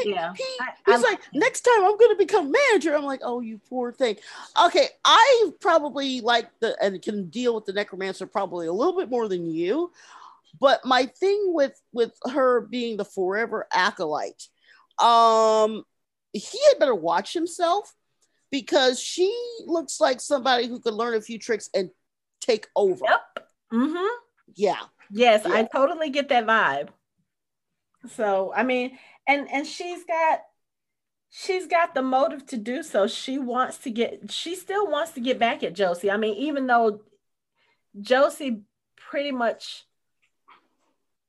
yeah. 0.06 0.32
He, 0.36 0.44
he's 0.86 1.04
I, 1.04 1.06
like, 1.08 1.20
next 1.32 1.60
time 1.60 1.84
I'm 1.84 1.96
going 1.96 2.10
to 2.10 2.16
become 2.18 2.50
manager. 2.50 2.96
I'm 2.96 3.04
like, 3.04 3.20
oh, 3.22 3.38
you 3.38 3.60
poor 3.68 3.92
thing. 3.92 4.16
Okay, 4.66 4.88
I 5.04 5.50
probably 5.60 6.20
like 6.20 6.50
the 6.58 6.76
and 6.82 7.00
can 7.00 7.28
deal 7.28 7.54
with 7.54 7.66
the 7.66 7.72
necromancer 7.72 8.26
probably 8.26 8.66
a 8.66 8.72
little 8.72 8.98
bit 8.98 9.08
more 9.08 9.28
than 9.28 9.48
you. 9.48 9.92
But 10.58 10.84
my 10.84 11.06
thing 11.06 11.54
with 11.54 11.80
with 11.92 12.18
her 12.28 12.62
being 12.62 12.96
the 12.96 13.04
forever 13.04 13.68
acolyte, 13.72 14.48
um, 14.98 15.84
he 16.32 16.58
had 16.70 16.80
better 16.80 16.96
watch 16.96 17.34
himself 17.34 17.94
because 18.52 19.00
she 19.00 19.34
looks 19.64 20.00
like 20.00 20.20
somebody 20.20 20.68
who 20.68 20.78
could 20.78 20.94
learn 20.94 21.14
a 21.14 21.20
few 21.20 21.38
tricks 21.38 21.68
and 21.74 21.90
take 22.40 22.68
over. 22.76 23.04
Yep. 23.04 23.48
Mm-hmm. 23.72 24.14
Yeah. 24.54 24.80
Yes, 25.10 25.42
yeah. 25.44 25.54
I 25.54 25.62
totally 25.64 26.10
get 26.10 26.28
that 26.28 26.46
vibe. 26.46 26.90
So, 28.14 28.52
I 28.54 28.62
mean, 28.62 28.98
and 29.26 29.50
and 29.50 29.66
she's 29.66 30.04
got 30.04 30.40
she's 31.30 31.66
got 31.66 31.94
the 31.94 32.02
motive 32.02 32.46
to 32.46 32.56
do 32.56 32.82
so. 32.82 33.06
She 33.06 33.38
wants 33.38 33.78
to 33.78 33.90
get 33.90 34.30
she 34.30 34.54
still 34.54 34.86
wants 34.86 35.12
to 35.12 35.20
get 35.20 35.38
back 35.38 35.62
at 35.62 35.74
Josie. 35.74 36.10
I 36.10 36.16
mean, 36.18 36.36
even 36.36 36.66
though 36.66 37.00
Josie 38.00 38.62
pretty 38.96 39.32
much 39.32 39.84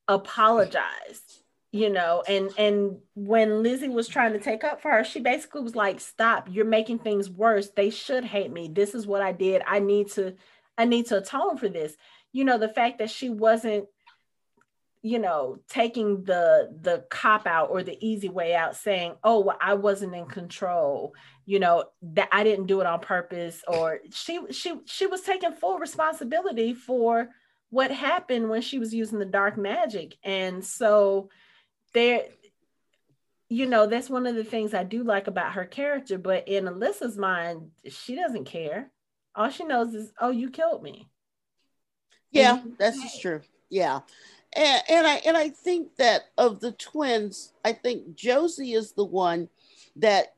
apologized, 0.08 1.43
you 1.74 1.90
know, 1.90 2.24
and 2.30 2.52
and 2.58 3.00
when 3.16 3.62
Lizzie 3.62 3.90
was 3.90 4.08
trying 4.08 4.32
to 4.32 4.40
take 4.40 4.64
up 4.64 4.82
for 4.82 4.92
her, 4.92 5.04
she 5.04 5.20
basically 5.20 5.62
was 5.62 5.76
like, 5.76 6.00
"Stop, 6.00 6.48
you're 6.50 6.64
making 6.64 7.00
things 7.00 7.30
worse. 7.30 7.72
They 7.76 7.90
should 7.90 8.24
hate 8.24 8.52
me. 8.52 8.70
This 8.72 8.96
is 8.96 9.06
what 9.06 9.22
I 9.22 9.34
did. 9.34 9.62
I 9.68 9.80
need 9.80 10.10
to 10.12 10.36
I 10.78 10.86
need 10.86 11.08
to 11.08 11.18
atone 11.18 11.58
for 11.58 11.68
this." 11.68 11.98
you 12.34 12.44
know 12.44 12.58
the 12.58 12.68
fact 12.68 12.98
that 12.98 13.10
she 13.10 13.30
wasn't 13.30 13.86
you 15.02 15.20
know 15.20 15.58
taking 15.70 16.24
the 16.24 16.70
the 16.82 17.06
cop 17.10 17.48
out 17.48 17.70
or 17.70 17.84
the 17.84 17.98
easy 18.06 18.30
way 18.30 18.54
out 18.54 18.76
saying 18.76 19.14
oh 19.24 19.40
well, 19.40 19.58
i 19.62 19.74
wasn't 19.74 20.14
in 20.14 20.26
control 20.26 21.14
you 21.46 21.60
know 21.60 21.86
that 22.02 22.28
i 22.32 22.44
didn't 22.44 22.66
do 22.66 22.82
it 22.82 22.88
on 22.88 23.00
purpose 23.00 23.62
or 23.68 24.00
she 24.12 24.42
she 24.52 24.80
she 24.86 25.06
was 25.06 25.22
taking 25.22 25.54
full 25.54 25.78
responsibility 25.78 26.74
for 26.74 27.30
what 27.70 27.92
happened 27.92 28.50
when 28.50 28.62
she 28.62 28.80
was 28.80 28.94
using 28.94 29.20
the 29.20 29.26
dark 29.26 29.58
magic 29.58 30.16
and 30.24 30.64
so 30.66 31.30
there 31.94 32.26
you 33.50 33.66
know 33.66 33.86
that's 33.88 34.10
one 34.10 34.26
of 34.26 34.36
the 34.36 34.44
things 34.44 34.74
i 34.74 34.84
do 34.84 35.04
like 35.04 35.28
about 35.28 35.54
her 35.54 35.66
character 35.66 36.18
but 36.18 36.48
in 36.48 36.66
alyssa's 36.66 37.18
mind 37.18 37.72
she 37.88 38.16
doesn't 38.16 38.46
care 38.46 38.92
All 39.36 39.50
she 39.50 39.64
knows 39.64 39.94
is, 39.96 40.14
"Oh, 40.20 40.30
you 40.30 40.50
killed 40.52 40.84
me." 40.84 41.10
Yeah, 42.32 42.62
that's 42.78 43.02
just 43.02 43.22
true. 43.22 43.42
Yeah. 43.70 44.02
And, 44.56 44.84
and 44.90 45.08
I 45.08 45.16
and 45.26 45.36
I 45.38 45.50
think 45.50 45.96
that 45.98 46.26
of 46.38 46.60
the 46.60 46.72
twins, 46.74 47.54
I 47.66 47.74
think 47.74 48.16
Josie 48.16 48.74
is 48.74 48.92
the 48.92 49.06
one 49.06 49.50
that 49.96 50.36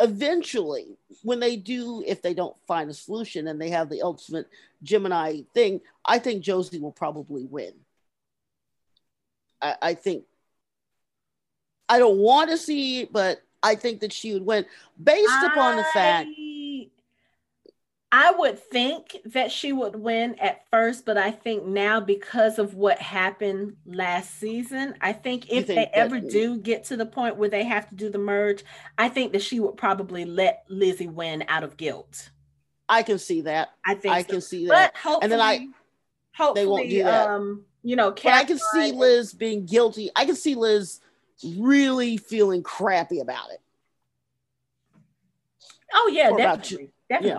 eventually, 0.00 0.96
when 1.22 1.40
they 1.40 1.56
do, 1.56 2.02
if 2.06 2.22
they 2.22 2.34
don't 2.34 2.56
find 2.66 2.90
a 2.90 2.94
solution 2.94 3.48
and 3.48 3.60
they 3.60 3.70
have 3.70 3.90
the 3.90 4.02
ultimate 4.02 4.48
Gemini 4.82 5.42
thing, 5.52 5.80
I 6.04 6.18
think 6.18 6.42
Josie 6.42 6.80
will 6.80 6.92
probably 6.92 7.44
win. 7.44 7.74
I, 9.60 9.76
I 9.82 9.94
think 9.94 10.24
I 11.88 11.98
don't 11.98 12.18
want 12.18 12.50
to 12.50 12.56
see, 12.56 13.04
but 13.04 13.42
I 13.62 13.74
think 13.74 14.00
that 14.00 14.12
she 14.12 14.32
would 14.32 14.44
win 14.44 14.66
based 15.02 15.30
I, 15.30 15.46
upon 15.46 15.76
the 15.76 15.84
fact. 15.84 16.28
I 18.16 18.30
would 18.30 18.60
think 18.60 19.16
that 19.24 19.50
she 19.50 19.72
would 19.72 19.96
win 19.96 20.36
at 20.38 20.68
first, 20.70 21.04
but 21.04 21.18
I 21.18 21.32
think 21.32 21.66
now 21.66 21.98
because 21.98 22.60
of 22.60 22.74
what 22.74 23.00
happened 23.00 23.74
last 23.84 24.38
season, 24.38 24.94
I 25.00 25.12
think 25.12 25.50
if 25.50 25.66
think 25.66 25.78
they 25.78 25.90
ever 25.92 26.20
do 26.20 26.58
get 26.58 26.84
to 26.84 26.96
the 26.96 27.06
point 27.06 27.36
where 27.36 27.48
they 27.48 27.64
have 27.64 27.88
to 27.88 27.96
do 27.96 28.10
the 28.10 28.18
merge, 28.18 28.62
I 28.96 29.08
think 29.08 29.32
that 29.32 29.42
she 29.42 29.58
would 29.58 29.76
probably 29.76 30.24
let 30.24 30.64
Lizzie 30.68 31.08
win 31.08 31.44
out 31.48 31.64
of 31.64 31.76
guilt. 31.76 32.30
I 32.88 33.02
can 33.02 33.18
see 33.18 33.40
that. 33.40 33.70
I 33.84 33.94
think 33.94 34.14
I 34.14 34.22
so. 34.22 34.28
can 34.28 34.40
see 34.40 34.68
that. 34.68 34.94
and 35.20 35.32
then 35.32 35.40
I 35.40 35.66
hopefully 36.36 36.64
they 36.64 36.66
won't 36.68 36.90
do 36.90 37.02
that. 37.02 37.28
Um, 37.28 37.64
you 37.82 37.96
know, 37.96 38.12
but 38.12 38.26
I 38.26 38.44
can 38.44 38.60
see 38.72 38.92
Liz 38.92 39.32
being 39.32 39.66
guilty. 39.66 40.10
I 40.14 40.24
can 40.24 40.36
see 40.36 40.54
Liz 40.54 41.00
really 41.56 42.16
feeling 42.16 42.62
crappy 42.62 43.20
about 43.20 43.50
it. 43.50 43.60
Oh 45.92 46.10
yeah, 46.12 46.30
or 46.30 46.36
definitely. 46.36 46.90
definitely. 47.08 47.30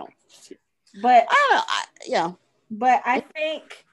You 0.50 0.56
know, 0.56 1.02
but 1.02 1.26
I 1.28 1.46
don't 1.48 1.56
know. 1.56 1.64
I, 1.66 1.84
yeah. 2.06 2.32
But 2.70 3.02
I 3.04 3.20
think 3.20 3.84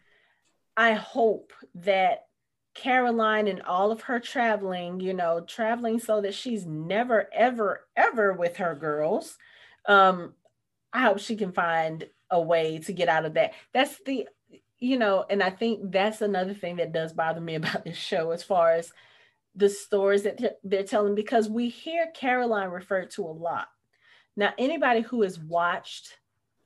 I 0.76 0.94
hope 0.94 1.54
that 1.76 2.28
Caroline 2.74 3.48
and 3.48 3.62
all 3.62 3.92
of 3.92 4.02
her 4.02 4.20
traveling, 4.20 5.00
you 5.00 5.14
know, 5.14 5.42
traveling 5.42 6.00
so 6.00 6.22
that 6.22 6.34
she's 6.34 6.66
never, 6.66 7.30
ever, 7.34 7.86
ever 7.96 8.34
with 8.34 8.58
her 8.58 8.74
girls. 8.74 9.38
Um, 9.86 10.34
I 10.92 11.02
hope 11.02 11.20
she 11.20 11.36
can 11.36 11.52
find 11.52 12.08
a 12.32 12.42
way 12.42 12.80
to 12.80 12.94
get 12.94 13.10
out 13.10 13.26
of 13.26 13.36
that. 13.36 13.54
That's 13.74 14.00
the, 14.06 14.28
you 14.80 14.98
know, 14.98 15.24
and 15.30 15.44
I 15.44 15.52
think 15.52 15.92
that's 15.92 16.22
another 16.22 16.54
thing 16.54 16.78
that 16.78 16.94
does 16.94 17.14
bother 17.14 17.42
me 17.42 17.56
about 17.56 17.86
this 17.86 17.98
show 17.98 18.32
as 18.32 18.44
far 18.44 18.72
as 18.72 18.92
the 19.56 19.70
stories 19.70 20.24
that 20.24 20.60
they're 20.64 20.84
telling, 20.84 21.16
because 21.16 21.50
we 21.50 21.70
hear 21.70 22.08
Caroline 22.14 22.70
referred 22.70 23.12
to 23.12 23.24
a 23.24 23.28
lot. 23.28 23.68
Now, 24.36 24.54
anybody 24.58 25.02
who 25.02 25.22
has 25.22 25.40
watched 25.40 26.18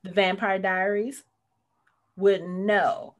the 0.02 0.10
Vampire 0.10 0.58
Diaries 0.58 1.22
would 2.16 2.42
know 2.42 3.14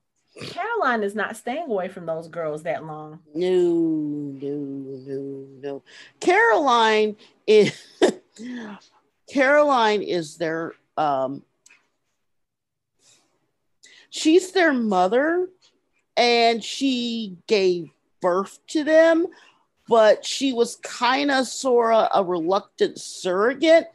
Caroline 0.46 1.02
is 1.02 1.14
not 1.14 1.36
staying 1.36 1.64
away 1.64 1.88
from 1.88 2.06
those 2.06 2.28
girls 2.28 2.62
that 2.62 2.84
long. 2.84 3.20
No, 3.34 3.48
no, 3.48 4.56
no, 5.06 5.46
no. 5.60 5.82
Caroline 6.20 7.16
is 7.46 7.86
Caroline 9.32 10.02
is 10.02 10.36
their 10.36 10.74
um 10.96 11.42
she's 14.10 14.52
their 14.52 14.72
mother 14.72 15.48
and 16.16 16.62
she 16.62 17.36
gave 17.46 17.90
birth 18.20 18.58
to 18.68 18.84
them, 18.84 19.26
but 19.88 20.24
she 20.24 20.52
was 20.52 20.76
kind 20.76 21.30
of 21.30 21.46
sort 21.46 21.94
of 21.94 22.08
a 22.14 22.24
reluctant 22.24 22.98
surrogate 22.98 23.86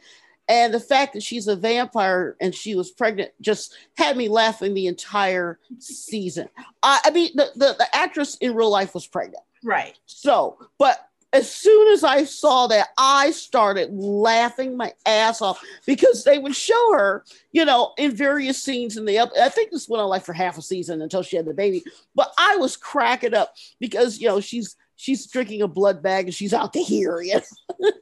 and 0.49 0.73
the 0.73 0.79
fact 0.79 1.13
that 1.13 1.23
she's 1.23 1.47
a 1.47 1.55
vampire 1.55 2.35
and 2.41 2.53
she 2.53 2.75
was 2.75 2.91
pregnant 2.91 3.31
just 3.39 3.75
had 3.97 4.17
me 4.17 4.27
laughing 4.27 4.73
the 4.73 4.87
entire 4.87 5.59
season. 5.79 6.49
I, 6.81 6.99
I 7.05 7.11
mean, 7.11 7.31
the, 7.35 7.51
the, 7.55 7.75
the 7.77 7.87
actress 7.95 8.35
in 8.37 8.53
real 8.53 8.69
life 8.69 8.93
was 8.93 9.07
pregnant. 9.07 9.43
Right. 9.63 9.97
So, 10.05 10.57
but 10.77 11.09
as 11.31 11.49
soon 11.49 11.93
as 11.93 12.03
I 12.03 12.25
saw 12.25 12.67
that, 12.67 12.89
I 12.97 13.31
started 13.31 13.91
laughing 13.91 14.77
my 14.77 14.93
ass 15.05 15.41
off 15.41 15.63
because 15.85 16.23
they 16.23 16.37
would 16.37 16.55
show 16.55 16.93
her, 16.93 17.23
you 17.51 17.65
know, 17.65 17.93
in 17.97 18.11
various 18.11 18.61
scenes 18.61 18.97
in 18.97 19.05
the 19.05 19.17
up. 19.17 19.31
I 19.39 19.49
think 19.49 19.71
this 19.71 19.89
went 19.89 20.03
on 20.03 20.09
like 20.09 20.25
for 20.25 20.33
half 20.33 20.57
a 20.57 20.61
season 20.61 21.01
until 21.01 21.23
she 21.23 21.37
had 21.37 21.45
the 21.45 21.53
baby. 21.53 21.83
But 22.13 22.31
I 22.37 22.57
was 22.57 22.77
cracking 22.77 23.33
up 23.33 23.55
because 23.79 24.19
you 24.19 24.27
know 24.27 24.41
she's 24.41 24.75
she's 25.03 25.27
drinking 25.27 25.61
a 25.61 25.67
blood 25.67 26.01
bag 26.01 26.25
and 26.25 26.33
she's 26.33 26.53
out 26.53 26.71
to 26.71 26.79
here, 26.79 27.21
you 27.21 27.41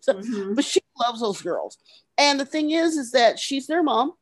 so, 0.01 0.13
mm-hmm. 0.13 0.53
but 0.53 0.63
she 0.63 0.81
loves 0.99 1.19
those 1.19 1.41
girls. 1.41 1.79
And 2.15 2.39
the 2.39 2.45
thing 2.45 2.69
is, 2.69 2.95
is 2.95 3.11
that 3.13 3.39
she's 3.39 3.65
their 3.65 3.81
mom, 3.81 4.13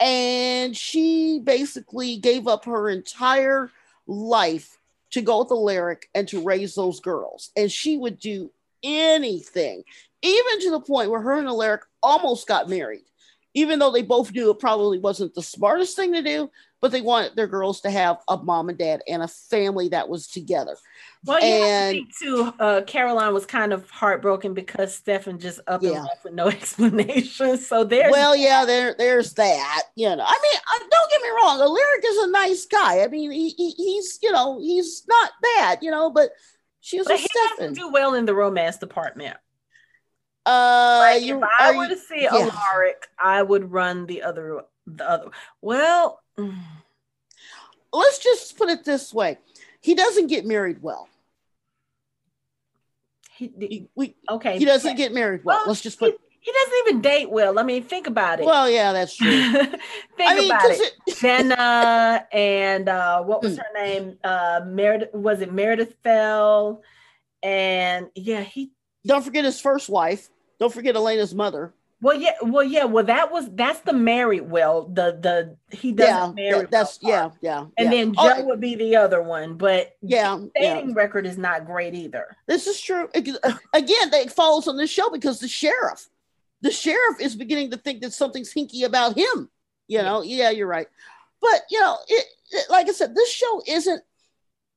and 0.00 0.76
she 0.76 1.38
basically 1.38 2.16
gave 2.16 2.48
up 2.48 2.64
her 2.64 2.90
entire 2.90 3.70
life 4.08 4.78
to 5.12 5.22
go 5.22 5.40
with 5.44 5.52
Alaric 5.52 6.08
and 6.12 6.26
to 6.26 6.42
raise 6.42 6.74
those 6.74 6.98
girls. 6.98 7.50
And 7.56 7.70
she 7.70 7.96
would 7.96 8.18
do 8.18 8.50
anything, 8.82 9.84
even 10.22 10.60
to 10.62 10.70
the 10.72 10.80
point 10.80 11.10
where 11.10 11.20
her 11.20 11.38
and 11.38 11.46
Alaric 11.46 11.82
almost 12.02 12.48
got 12.48 12.68
married, 12.68 13.04
even 13.54 13.78
though 13.78 13.90
they 13.90 14.02
both 14.02 14.32
knew 14.32 14.50
it 14.50 14.58
probably 14.58 14.98
wasn't 14.98 15.34
the 15.34 15.42
smartest 15.42 15.96
thing 15.96 16.12
to 16.14 16.22
do, 16.22 16.50
but 16.80 16.90
they 16.90 17.00
wanted 17.00 17.36
their 17.36 17.46
girls 17.46 17.80
to 17.82 17.90
have 17.90 18.18
a 18.28 18.36
mom 18.36 18.68
and 18.68 18.78
dad 18.78 19.02
and 19.06 19.22
a 19.22 19.28
family 19.28 19.88
that 19.90 20.08
was 20.08 20.26
together. 20.26 20.76
Well, 21.24 21.40
yeah, 21.40 21.90
and, 21.90 22.06
too, 22.20 22.52
uh, 22.58 22.82
Caroline 22.86 23.32
was 23.32 23.46
kind 23.46 23.72
of 23.72 23.88
heartbroken 23.88 24.54
because 24.54 24.94
Stefan 24.94 25.38
just 25.38 25.60
up 25.68 25.82
yeah. 25.82 25.90
and 25.90 26.04
left 26.04 26.24
with 26.24 26.32
no 26.32 26.48
explanation. 26.48 27.58
So 27.58 27.84
there's 27.84 28.10
well, 28.10 28.34
yeah, 28.34 28.64
there, 28.64 28.94
there's 28.98 29.34
that. 29.34 29.82
You 29.94 30.16
know, 30.16 30.24
I 30.26 30.40
mean, 30.42 30.60
uh, 30.74 30.88
don't 30.90 31.10
get 31.10 31.22
me 31.22 31.28
wrong, 31.28 31.60
Alaric 31.60 32.04
is 32.04 32.18
a 32.24 32.30
nice 32.30 32.66
guy. 32.66 33.04
I 33.04 33.08
mean, 33.08 33.30
he, 33.30 33.50
he, 33.50 33.70
he's 33.70 34.18
you 34.22 34.32
know 34.32 34.58
he's 34.58 35.04
not 35.08 35.30
bad, 35.40 35.78
you 35.82 35.90
know, 35.90 36.10
but 36.10 36.30
she 36.80 36.98
was 36.98 37.06
but 37.06 37.18
he 37.18 37.28
Stefan. 37.28 37.56
doesn't 37.58 37.74
do 37.74 37.92
well 37.92 38.14
in 38.14 38.26
the 38.26 38.34
romance 38.34 38.78
department. 38.78 39.36
Uh, 40.44 40.98
like 41.00 41.22
you, 41.22 41.38
if 41.38 41.44
I 41.58 41.76
were 41.76 41.88
to 41.88 41.96
see 41.96 42.22
yeah. 42.22 42.30
Alaric, 42.32 43.08
I 43.22 43.42
would 43.42 43.70
run 43.70 44.06
the 44.06 44.22
other 44.22 44.62
the 44.86 45.08
other. 45.08 45.30
Well, 45.60 46.20
let's 47.92 48.18
just 48.18 48.56
put 48.58 48.68
it 48.68 48.84
this 48.84 49.14
way: 49.14 49.38
he 49.80 49.94
doesn't 49.94 50.26
get 50.28 50.44
married 50.44 50.82
well. 50.82 51.08
He, 53.36 53.88
we, 53.94 54.14
okay. 54.30 54.58
He 54.58 54.64
doesn't 54.64 54.96
get 54.96 55.12
married 55.12 55.44
well. 55.44 55.58
well 55.58 55.68
Let's 55.68 55.80
just 55.80 55.98
put. 55.98 56.12
He, 56.12 56.18
he, 56.40 56.52
doesn't 56.52 56.78
even 56.86 57.00
date 57.00 57.30
well. 57.30 57.58
I 57.58 57.62
mean, 57.62 57.82
think 57.82 58.06
about 58.06 58.40
it. 58.40 58.46
Well, 58.46 58.70
yeah, 58.70 58.92
that's 58.92 59.16
true. 59.16 59.30
think 59.52 59.80
I 60.20 60.36
mean, 60.36 60.50
about 60.50 60.70
it. 60.70 60.92
it. 61.06 61.16
Jenna 61.20 62.26
and 62.32 62.88
uh, 62.88 63.22
what 63.22 63.42
was 63.42 63.56
hmm. 63.56 63.60
her 63.60 63.84
name? 63.84 64.18
Uh, 64.22 64.60
Meredith. 64.66 65.12
Was 65.14 65.40
it 65.40 65.52
Meredith 65.52 65.94
Fell? 66.02 66.82
And 67.42 68.08
yeah, 68.14 68.42
he. 68.42 68.70
Don't 69.06 69.24
forget 69.24 69.44
his 69.44 69.60
first 69.60 69.88
wife. 69.88 70.28
Don't 70.58 70.72
forget 70.72 70.94
Elena's 70.94 71.34
mother. 71.34 71.72
Well, 72.02 72.20
yeah, 72.20 72.32
well, 72.42 72.64
yeah, 72.64 72.84
well, 72.84 73.04
that 73.04 73.30
was 73.30 73.48
that's 73.52 73.78
the 73.80 73.92
married. 73.92 74.50
Well, 74.50 74.88
the 74.88 75.18
the 75.20 75.76
he 75.76 75.92
doesn't 75.92 76.36
yeah, 76.36 76.50
marry. 76.50 76.66
That's 76.68 76.98
well 77.00 77.36
yeah, 77.40 77.60
yeah. 77.60 77.66
And 77.78 77.92
yeah. 77.92 78.04
then 78.04 78.14
Jo 78.14 78.20
oh, 78.38 78.44
would 78.46 78.60
be 78.60 78.74
the 78.74 78.96
other 78.96 79.22
one, 79.22 79.56
but 79.56 79.96
yeah, 80.02 80.36
dating 80.56 80.90
yeah. 80.90 80.96
record 80.96 81.26
is 81.26 81.38
not 81.38 81.64
great 81.64 81.94
either. 81.94 82.36
This 82.48 82.66
is 82.66 82.80
true. 82.80 83.08
Again, 83.14 83.38
it 83.72 84.32
follows 84.32 84.66
on 84.66 84.76
this 84.76 84.90
show 84.90 85.10
because 85.10 85.38
the 85.38 85.46
sheriff, 85.46 86.08
the 86.60 86.72
sheriff 86.72 87.20
is 87.20 87.36
beginning 87.36 87.70
to 87.70 87.76
think 87.76 88.02
that 88.02 88.12
something's 88.12 88.52
hinky 88.52 88.84
about 88.84 89.16
him. 89.16 89.48
You 89.86 90.02
know, 90.02 90.22
yeah, 90.22 90.50
you're 90.50 90.66
right. 90.66 90.88
But 91.40 91.62
you 91.70 91.78
know, 91.78 91.98
it, 92.08 92.26
it 92.50 92.68
like 92.68 92.88
I 92.88 92.92
said, 92.92 93.14
this 93.14 93.30
show 93.30 93.62
isn't 93.68 94.02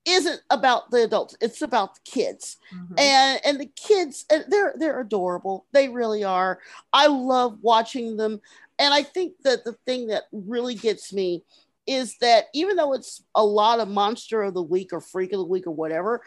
isn't 0.05 0.41
about 0.49 0.91
the 0.91 1.03
adults 1.03 1.35
it's 1.41 1.61
about 1.61 1.95
the 1.95 2.01
kids. 2.05 2.57
Mm-hmm. 2.73 2.99
and 2.99 3.41
and 3.45 3.59
the 3.59 3.71
kids 3.75 4.25
they're 4.29 4.73
they're 4.77 5.01
adorable. 5.01 5.65
They 5.71 5.89
really 5.89 6.23
are. 6.23 6.59
I 6.93 7.07
love 7.07 7.57
watching 7.61 8.17
them. 8.17 8.41
And 8.77 8.93
i 8.93 9.03
think 9.03 9.33
that 9.43 9.63
the 9.63 9.73
thing 9.85 10.07
that 10.07 10.23
really 10.31 10.75
gets 10.75 11.13
me 11.13 11.43
is 11.87 12.17
that 12.19 12.45
even 12.53 12.75
though 12.75 12.93
it's 12.93 13.23
a 13.35 13.43
lot 13.43 13.79
of 13.79 13.87
monster 13.87 14.41
of 14.43 14.53
the 14.53 14.61
week 14.61 14.91
or 14.91 14.99
freak 14.99 15.31
of 15.33 15.39
the 15.39 15.45
week 15.45 15.67
or 15.67 15.71
whatever 15.71 16.21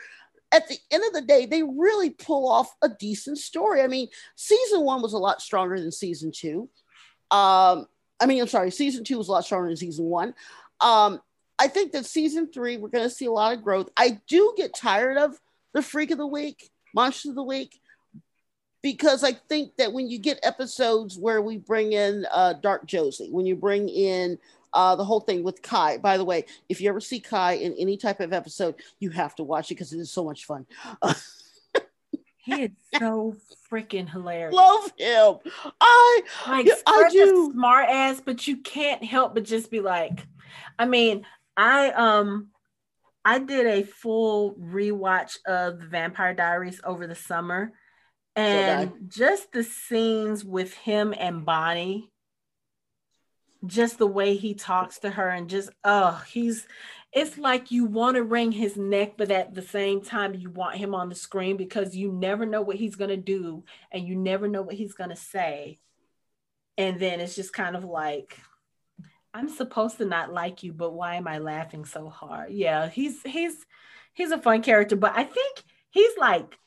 at 0.52 0.66
the 0.68 0.78
end 0.90 1.04
of 1.06 1.12
the 1.12 1.22
day 1.22 1.46
they 1.46 1.62
really 1.62 2.10
pull 2.10 2.48
off 2.48 2.74
a 2.82 2.88
decent 2.88 3.38
story. 3.38 3.82
I 3.82 3.86
mean 3.86 4.08
season 4.34 4.82
one 4.82 5.02
was 5.02 5.12
a 5.12 5.18
lot 5.18 5.42
stronger 5.42 5.78
than 5.78 5.92
season 5.92 6.32
two. 6.32 6.68
Um 7.30 7.86
i 8.20 8.26
mean 8.26 8.40
i'm 8.40 8.48
sorry 8.48 8.70
season 8.70 9.04
two 9.04 9.18
was 9.18 9.28
a 9.28 9.32
lot 9.32 9.44
stronger 9.44 9.68
than 9.68 9.76
season 9.76 10.06
one. 10.06 10.34
Um 10.80 11.20
I 11.58 11.68
think 11.68 11.92
that 11.92 12.06
season 12.06 12.50
three, 12.52 12.76
we're 12.76 12.88
going 12.88 13.08
to 13.08 13.14
see 13.14 13.26
a 13.26 13.32
lot 13.32 13.52
of 13.52 13.62
growth. 13.62 13.88
I 13.96 14.20
do 14.28 14.54
get 14.56 14.74
tired 14.74 15.16
of 15.16 15.38
the 15.74 15.82
freak 15.82 16.10
of 16.10 16.18
the 16.18 16.26
week, 16.26 16.70
monster 16.94 17.30
of 17.30 17.34
the 17.34 17.42
week, 17.42 17.80
because 18.82 19.24
I 19.24 19.32
think 19.32 19.76
that 19.76 19.92
when 19.92 20.08
you 20.08 20.18
get 20.18 20.38
episodes 20.42 21.18
where 21.18 21.42
we 21.42 21.58
bring 21.58 21.92
in 21.92 22.26
uh, 22.32 22.54
Dark 22.54 22.86
Josie, 22.86 23.28
when 23.30 23.46
you 23.46 23.56
bring 23.56 23.88
in 23.88 24.38
uh, 24.72 24.94
the 24.96 25.04
whole 25.04 25.20
thing 25.20 25.42
with 25.42 25.62
Kai, 25.62 25.98
by 25.98 26.16
the 26.16 26.24
way, 26.24 26.44
if 26.68 26.80
you 26.80 26.88
ever 26.88 27.00
see 27.00 27.20
Kai 27.20 27.54
in 27.54 27.74
any 27.74 27.96
type 27.96 28.20
of 28.20 28.32
episode, 28.32 28.76
you 29.00 29.10
have 29.10 29.34
to 29.36 29.42
watch 29.42 29.70
it 29.70 29.74
because 29.74 29.92
it 29.92 29.98
is 29.98 30.12
so 30.12 30.24
much 30.24 30.44
fun. 30.44 30.66
He 32.48 32.62
is 32.62 32.70
so 32.98 33.36
freaking 33.70 34.08
hilarious. 34.08 34.54
Love 34.54 34.90
him. 34.96 35.34
I 35.80 36.20
like 36.46 36.66
I 36.86 37.08
do. 37.10 37.50
smart 37.52 37.90
ass, 37.90 38.22
but 38.24 38.46
you 38.48 38.56
can't 38.56 39.04
help 39.04 39.34
but 39.34 39.44
just 39.44 39.70
be 39.70 39.80
like, 39.80 40.26
I 40.78 40.86
mean, 40.86 41.26
I 41.58 41.90
um 41.90 42.48
I 43.24 43.40
did 43.40 43.66
a 43.66 43.82
full 43.82 44.54
rewatch 44.54 45.36
of 45.44 45.80
the 45.80 45.86
Vampire 45.86 46.32
Diaries 46.32 46.80
over 46.84 47.06
the 47.06 47.14
summer. 47.14 47.72
And 48.36 48.92
just 49.08 49.50
the 49.50 49.64
scenes 49.64 50.44
with 50.44 50.72
him 50.72 51.12
and 51.18 51.44
Bonnie, 51.44 52.08
just 53.66 53.98
the 53.98 54.06
way 54.06 54.36
he 54.36 54.54
talks 54.54 55.00
to 55.00 55.10
her, 55.10 55.28
and 55.28 55.50
just 55.50 55.70
oh, 55.82 56.22
he's 56.28 56.64
it's 57.12 57.36
like 57.36 57.72
you 57.72 57.86
want 57.86 58.16
to 58.16 58.22
wring 58.22 58.52
his 58.52 58.76
neck, 58.76 59.14
but 59.16 59.32
at 59.32 59.54
the 59.54 59.62
same 59.62 60.02
time, 60.02 60.34
you 60.34 60.50
want 60.50 60.76
him 60.76 60.94
on 60.94 61.08
the 61.08 61.14
screen 61.16 61.56
because 61.56 61.96
you 61.96 62.12
never 62.12 62.46
know 62.46 62.62
what 62.62 62.76
he's 62.76 62.96
going 62.96 63.10
to 63.10 63.16
do 63.16 63.64
and 63.90 64.06
you 64.06 64.14
never 64.14 64.46
know 64.46 64.62
what 64.62 64.74
he's 64.74 64.92
going 64.92 65.10
to 65.10 65.16
say. 65.16 65.78
And 66.76 67.00
then 67.00 67.20
it's 67.20 67.34
just 67.34 67.52
kind 67.52 67.74
of 67.74 67.84
like, 67.84 68.38
I'm 69.34 69.48
supposed 69.48 69.98
to 69.98 70.04
not 70.04 70.32
like 70.32 70.62
you, 70.62 70.72
but 70.72 70.92
why 70.92 71.16
am 71.16 71.28
I 71.28 71.38
laughing 71.38 71.84
so 71.84 72.08
hard? 72.08 72.50
Yeah, 72.52 72.88
he's 72.88 73.22
he's 73.22 73.64
he's 74.14 74.30
a 74.30 74.38
fun 74.38 74.62
character, 74.62 74.96
but 74.96 75.12
I 75.16 75.24
think 75.24 75.62
he's 75.90 76.16
like 76.18 76.58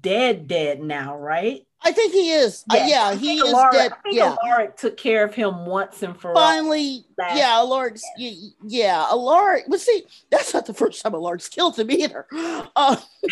dead 0.00 0.48
dead 0.48 0.80
now, 0.80 1.16
right? 1.16 1.62
I 1.80 1.92
think 1.92 2.12
he 2.12 2.32
is. 2.32 2.64
Uh, 2.68 2.84
yeah, 2.86 3.04
I 3.04 3.14
he 3.14 3.38
think 3.38 3.44
is 3.46 3.52
Alaric- 3.54 3.72
dead. 3.72 3.92
I 3.92 4.02
think 4.02 4.16
Yeah. 4.16 4.36
Alaric 4.44 4.76
took 4.76 4.96
care 4.96 5.24
of 5.24 5.32
him 5.32 5.64
once 5.64 6.02
and 6.02 6.20
for 6.20 6.30
all. 6.30 6.34
Finally, 6.34 7.04
last- 7.16 7.36
yeah, 7.38 7.50
Alaric. 7.54 7.98
Yeah, 8.18 9.06
Alaric. 9.08 9.66
But 9.68 9.80
see, 9.80 10.04
that's 10.28 10.52
not 10.52 10.66
the 10.66 10.74
first 10.74 11.00
time 11.00 11.14
Alaric's 11.14 11.48
killed 11.48 11.78
him 11.78 11.90
either. 11.90 12.26
Uh, 12.76 12.96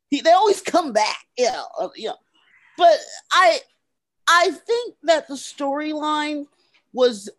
He, 0.10 0.22
they 0.22 0.32
always 0.32 0.62
come 0.62 0.92
back. 0.94 1.18
Yeah, 1.38 1.62
uh, 1.80 1.90
yeah. 1.96 2.14
But 2.80 2.98
I, 3.32 3.60
I 4.28 4.52
think 4.52 4.96
that 5.04 5.28
the 5.28 5.36
storyline 5.36 6.46
was 6.94 7.30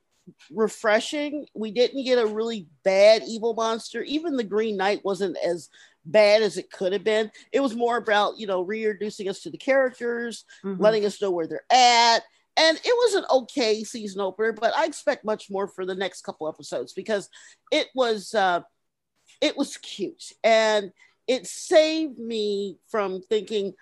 refreshing. 0.51 1.47
We 1.55 1.71
didn't 1.73 2.05
get 2.05 2.19
a 2.19 2.27
really 2.27 2.69
bad 2.85 3.23
evil 3.27 3.55
monster. 3.55 4.03
Even 4.03 4.37
the 4.37 4.45
Green 4.45 4.77
Knight 4.77 5.05
wasn't 5.05 5.37
as 5.45 5.69
bad 6.05 6.43
as 6.43 6.57
it 6.57 6.71
could 6.71 6.93
have 6.93 7.05
been. 7.05 7.31
It 7.53 7.61
was 7.61 7.75
more 7.75 7.97
about, 7.97 8.39
you 8.39 8.47
know, 8.47 8.63
reintroducing 8.63 9.29
us 9.29 9.41
to 9.41 9.51
the 9.51 9.59
characters, 9.59 10.45
Mhm. 10.65 10.81
letting 10.81 11.05
us 11.05 11.21
know 11.21 11.31
where 11.31 11.47
they're 11.47 11.65
at. 11.73 12.23
And 12.57 12.77
it 12.77 12.85
was 12.85 13.15
an 13.15 13.25
okay 13.31 13.83
season 13.85 14.21
opener, 14.21 14.53
but 14.53 14.75
I 14.77 14.85
expect 14.85 15.25
much 15.25 15.51
more 15.51 15.67
for 15.67 15.87
the 15.87 15.95
next 15.95 16.23
couple 16.23 16.49
episodes 16.49 16.93
because 16.93 17.29
it 17.73 17.89
was 17.95 18.35
uh 18.35 18.61
it 19.41 19.57
was 19.57 19.77
cute 19.79 20.33
and 20.45 20.93
it 21.27 21.47
saved 21.47 22.19
me 22.19 22.77
from 22.89 23.23
thinking, 23.23 23.75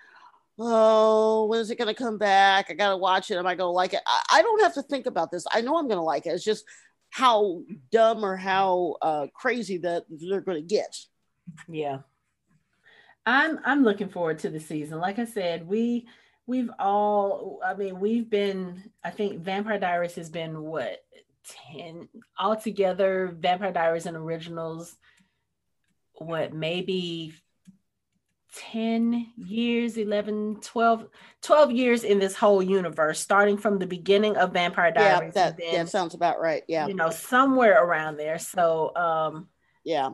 oh, 0.59 1.45
when 1.45 1.59
is 1.59 1.71
it 1.71 1.77
going 1.77 1.87
to 1.87 1.93
come 1.93 2.17
back? 2.17 2.69
I 2.69 2.73
got 2.73 2.89
to 2.89 2.97
watch 2.97 3.31
it. 3.31 3.37
Am 3.37 3.47
I 3.47 3.55
going 3.55 3.69
to 3.69 3.73
like 3.73 3.93
it? 3.93 4.01
I, 4.05 4.23
I 4.33 4.41
don't 4.41 4.61
have 4.61 4.73
to 4.75 4.83
think 4.83 5.05
about 5.05 5.31
this. 5.31 5.45
I 5.51 5.61
know 5.61 5.77
I'm 5.77 5.87
going 5.87 5.99
to 5.99 6.03
like 6.03 6.25
it. 6.25 6.31
It's 6.31 6.43
just 6.43 6.65
how 7.09 7.63
dumb 7.91 8.23
or 8.23 8.35
how 8.35 8.95
uh, 9.01 9.27
crazy 9.33 9.77
that 9.79 10.03
they're 10.09 10.41
going 10.41 10.61
to 10.61 10.67
get. 10.67 10.97
Yeah. 11.67 11.99
I'm 13.25 13.59
I'm 13.63 13.83
looking 13.83 14.09
forward 14.09 14.39
to 14.39 14.49
the 14.49 14.59
season. 14.59 14.99
Like 14.99 15.19
I 15.19 15.25
said, 15.25 15.67
we 15.67 16.07
we've 16.47 16.69
all 16.79 17.59
I 17.65 17.75
mean, 17.75 17.99
we've 17.99 18.29
been 18.29 18.91
I 19.03 19.11
think 19.11 19.41
Vampire 19.41 19.79
Diaries 19.79 20.15
has 20.15 20.29
been 20.29 20.61
what 20.61 20.97
10 21.73 22.09
altogether 22.39 23.35
Vampire 23.39 23.71
Diaries 23.71 24.05
and 24.05 24.17
originals 24.17 24.95
what 26.13 26.53
maybe 26.53 27.33
10 28.55 29.33
years 29.37 29.97
11 29.97 30.59
12 30.61 31.07
12 31.41 31.71
years 31.71 32.03
in 32.03 32.17
this 32.19 32.35
whole 32.35 32.63
universe 32.63 33.19
starting 33.19 33.57
from 33.57 33.77
the 33.77 33.85
beginning 33.85 34.35
of 34.37 34.53
Vampire 34.53 34.91
diaries 34.91 35.33
Yeah, 35.35 35.49
that 35.49 35.57
then, 35.57 35.73
yeah, 35.73 35.85
sounds 35.85 36.15
about 36.15 36.39
right. 36.39 36.63
Yeah, 36.67 36.87
you 36.87 36.95
know 36.95 37.11
somewhere 37.11 37.83
around 37.83 38.17
there. 38.17 38.39
So 38.39 38.95
um 38.95 39.47
yeah, 39.83 40.11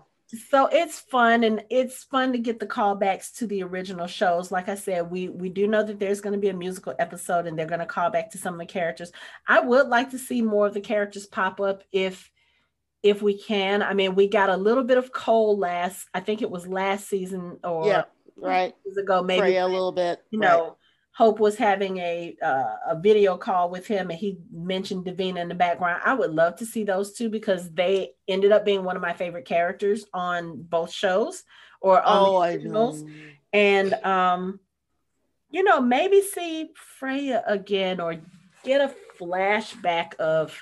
so 0.50 0.68
it's 0.68 1.00
fun 1.00 1.44
and 1.44 1.64
it's 1.70 2.04
fun 2.04 2.34
to 2.34 2.40
get 2.40 2.60
the 2.60 2.68
callbacks 2.68 3.34
to 3.38 3.48
the 3.48 3.64
original 3.64 4.08
shows. 4.08 4.52
Like 4.52 4.68
i 4.68 4.76
said 4.76 5.10
we 5.10 5.30
we 5.30 5.50
do 5.50 5.68
know 5.68 5.84
that 5.84 6.00
there's 6.00 6.22
going 6.22 6.34
to 6.34 6.40
be 6.40 6.50
a 6.50 6.54
musical 6.54 6.94
episode 7.00 7.48
and 7.48 7.58
they're 7.58 7.66
going 7.66 7.80
to 7.80 7.86
call 7.86 8.10
back 8.10 8.32
to 8.32 8.38
some 8.38 8.56
of 8.56 8.60
the 8.60 8.66
characters. 8.66 9.12
I 9.48 9.62
would 9.62 9.88
like 9.88 10.12
to 10.12 10.20
see 10.20 10.42
more 10.42 10.68
of 10.68 10.74
the 10.74 10.82
characters 10.82 11.26
pop 11.26 11.62
up 11.62 11.84
if 11.92 12.30
if 13.02 13.22
we 13.22 13.38
can. 13.38 13.82
I 13.82 13.94
mean 13.94 14.16
we 14.16 14.28
got 14.28 14.50
a 14.50 14.58
little 14.58 14.84
bit 14.84 14.98
of 14.98 15.14
Kol 15.14 15.58
last 15.58 16.08
i 16.14 16.20
think 16.20 16.42
it 16.42 16.52
was 16.52 16.68
last 16.68 17.08
season 17.08 17.60
or 17.64 17.88
yeah, 17.88 18.04
right. 18.38 18.74
years 18.86 18.98
ago 18.98 19.22
maybe 19.24 19.40
Freya 19.42 19.66
a 19.66 19.68
little 19.68 19.92
bit. 19.92 20.20
you 20.32 20.40
right. 20.40 20.48
know 20.50 20.78
hope 21.14 21.40
was 21.40 21.56
having 21.56 21.98
a 22.00 22.36
uh, 22.44 22.76
a 22.88 23.00
video 23.00 23.38
call 23.38 23.70
with 23.70 23.88
him 23.88 24.10
and 24.10 24.20
he 24.20 24.38
mentioned 24.52 25.06
davina 25.06 25.38
in 25.40 25.48
the 25.48 25.56
background 25.56 26.02
i 26.06 26.14
would 26.14 26.32
love 26.32 26.56
to 26.58 26.66
see 26.66 26.84
those 26.84 27.14
two 27.14 27.30
because 27.30 27.72
they 27.74 28.12
ended 28.28 28.52
up 28.52 28.66
being 28.66 28.84
one 28.84 28.96
of 28.98 29.02
my 29.02 29.14
favorite 29.14 29.46
characters 29.46 30.06
on 30.14 30.62
both 30.64 30.92
shows 30.92 31.44
or 31.82 32.02
on 32.02 32.28
Oh, 32.28 32.42
the 32.42 32.48
originals. 32.56 33.04
and 33.54 33.94
um 34.04 34.60
you 35.52 35.64
know 35.64 35.80
maybe 35.80 36.20
see 36.22 36.70
freya 36.76 37.44
again 37.48 38.02
or 38.02 38.16
get 38.66 38.82
a 38.82 38.94
flashback 39.18 40.16
of 40.16 40.62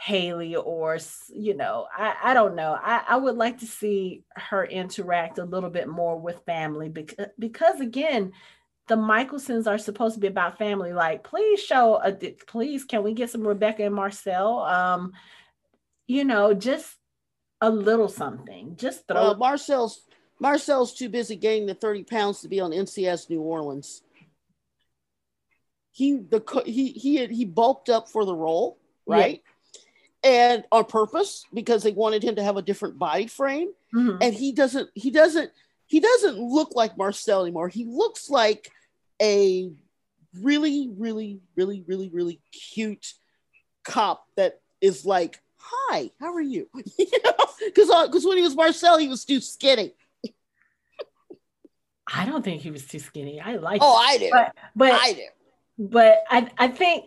Hayley 0.00 0.54
or 0.54 0.96
you 1.34 1.54
know 1.54 1.88
i 1.96 2.14
i 2.22 2.34
don't 2.34 2.54
know. 2.54 2.78
I 2.80 3.02
i 3.08 3.16
would 3.16 3.36
like 3.36 3.58
to 3.58 3.66
see 3.66 4.22
her 4.36 4.64
interact 4.64 5.38
a 5.38 5.44
little 5.44 5.70
bit 5.70 5.88
more 5.88 6.16
with 6.16 6.44
family 6.46 6.88
because 6.88 7.26
because 7.36 7.80
again 7.80 8.32
the 8.86 8.96
Mikaelsons 8.96 9.66
are 9.66 9.76
supposed 9.76 10.14
to 10.14 10.20
be 10.20 10.28
about 10.28 10.56
family. 10.56 10.92
Like 10.92 11.24
please 11.24 11.60
show 11.60 12.00
a 12.02 12.12
please 12.12 12.84
can 12.84 13.02
we 13.02 13.12
get 13.12 13.30
some 13.30 13.46
Rebekah 13.46 13.86
and 13.86 13.94
marcel? 13.94 14.60
Um 14.60 15.14
you 16.06 16.24
know 16.24 16.54
just 16.54 16.96
a 17.60 17.68
little 17.68 18.08
something. 18.08 18.76
Just 18.76 19.08
throw 19.08 19.16
Well, 19.16 19.36
Marcel's 19.36 20.02
Marcel's 20.38 20.94
too 20.94 21.08
busy 21.08 21.34
gaining 21.34 21.66
the 21.66 21.74
30 21.74 22.04
pounds 22.04 22.40
to 22.42 22.48
be 22.48 22.60
on 22.60 22.70
NCIS 22.70 23.28
New 23.28 23.40
Orleans. 23.40 24.02
He 25.90 26.18
the 26.18 26.40
he 26.64 26.92
he 26.92 27.26
he 27.26 27.44
bulked 27.44 27.88
up 27.88 28.08
for 28.08 28.24
the 28.24 28.36
role, 28.36 28.78
Yeah. 29.42 29.50
And 30.24 30.64
on 30.72 30.84
purpose 30.84 31.44
because 31.54 31.82
they 31.84 31.92
wanted 31.92 32.24
him 32.24 32.34
to 32.36 32.42
have 32.42 32.56
a 32.56 32.62
different 32.62 32.98
body 32.98 33.26
frame. 33.28 33.72
Mhm. 33.94 34.18
And 34.20 34.34
he 34.34 34.52
doesn't 34.52 34.90
he 34.94 35.10
doesn't 35.10 35.52
he 35.86 36.00
doesn't 36.00 36.38
look 36.38 36.74
like 36.74 36.98
Marcel 36.98 37.42
anymore. 37.42 37.68
He 37.68 37.84
looks 37.84 38.28
like 38.28 38.70
a 39.22 39.70
really 40.40 40.90
really 40.96 41.40
really 41.56 41.84
really 41.86 42.08
really 42.10 42.40
cute 42.52 43.14
cop 43.84 44.26
that 44.36 44.60
is 44.80 45.06
like, 45.06 45.40
"Hi, 45.56 46.10
how 46.20 46.34
are 46.34 46.40
you?" 46.40 46.68
you 46.98 47.06
know, 47.24 47.32
because 47.64 47.88
because 48.08 48.24
when 48.26 48.36
he 48.38 48.42
was 48.42 48.56
Marcel, 48.56 48.98
he 48.98 49.08
was 49.08 49.24
too 49.24 49.40
skinny. 49.40 49.94
i 52.10 52.24
don't 52.24 52.42
think 52.42 52.62
he 52.62 52.70
was 52.70 52.86
too 52.86 52.98
skinny 52.98 53.38
i 53.40 53.56
like 53.56 53.80
Oh, 53.84 53.94
I 53.94 54.16
do. 54.18 54.30
but 54.32 54.54
but 54.74 54.92
I 54.92 55.12
do. 55.12 55.22
but 55.78 56.18
I, 56.30 56.50
I 56.56 56.68
think 56.68 57.04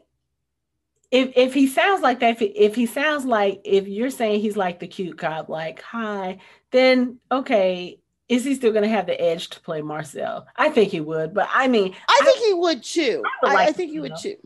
if 1.11 1.33
if 1.35 1.53
he 1.53 1.67
sounds 1.67 2.01
like 2.01 2.21
that, 2.21 2.41
if, 2.41 2.51
if 2.55 2.75
he 2.75 2.85
sounds 2.85 3.25
like 3.25 3.61
if 3.65 3.87
you're 3.87 4.09
saying 4.09 4.39
he's 4.39 4.57
like 4.57 4.79
the 4.79 4.87
cute 4.87 5.17
cop, 5.17 5.49
like 5.49 5.81
hi, 5.81 6.39
then 6.71 7.19
okay, 7.31 7.99
is 8.29 8.45
he 8.45 8.55
still 8.55 8.71
gonna 8.71 8.87
have 8.87 9.07
the 9.07 9.19
edge 9.21 9.49
to 9.49 9.59
play 9.59 9.81
Marcel? 9.81 10.47
I 10.55 10.69
think 10.69 10.91
he 10.91 11.01
would, 11.01 11.33
but 11.33 11.49
I 11.51 11.67
mean, 11.67 11.93
I 12.07 12.21
think 12.23 12.39
he 12.39 12.53
would 12.53 12.81
too. 12.81 13.21
I 13.25 13.29
would 13.43 13.53
like 13.53 13.67
I 13.67 13.71
to 13.71 13.73
think 13.73 13.91
he 13.91 13.99
would 13.99 14.15
too. 14.15 14.37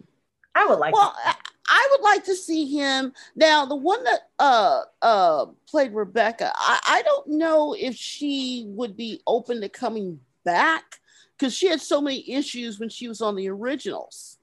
I 0.55 0.66
would 0.66 0.80
like. 0.80 0.93
Well, 0.93 1.11
to, 1.11 1.30
I, 1.30 1.36
I 1.68 1.88
would 1.91 2.01
like 2.01 2.24
to 2.26 2.36
see 2.36 2.66
him 2.76 3.13
now. 3.36 3.66
The 3.66 3.76
one 3.76 4.03
that 4.03 4.22
uh 4.39 4.82
uh 5.03 5.45
played 5.68 5.93
Rebekah, 5.93 6.51
I, 6.55 6.80
I 6.88 7.01
don't 7.03 7.28
know 7.28 7.76
if 7.78 7.95
she 7.95 8.66
would 8.70 8.97
be 8.97 9.22
open 9.28 9.61
to 9.61 9.70
coming 9.70 10.20
back 10.43 10.99
because 11.38 11.53
she 11.53 11.68
had 11.68 11.82
so 11.82 12.01
many 12.01 12.28
issues 12.32 12.80
when 12.80 12.89
she 12.89 13.07
was 13.07 13.22
on 13.22 13.36
the 13.36 13.49
originals. 13.49 14.38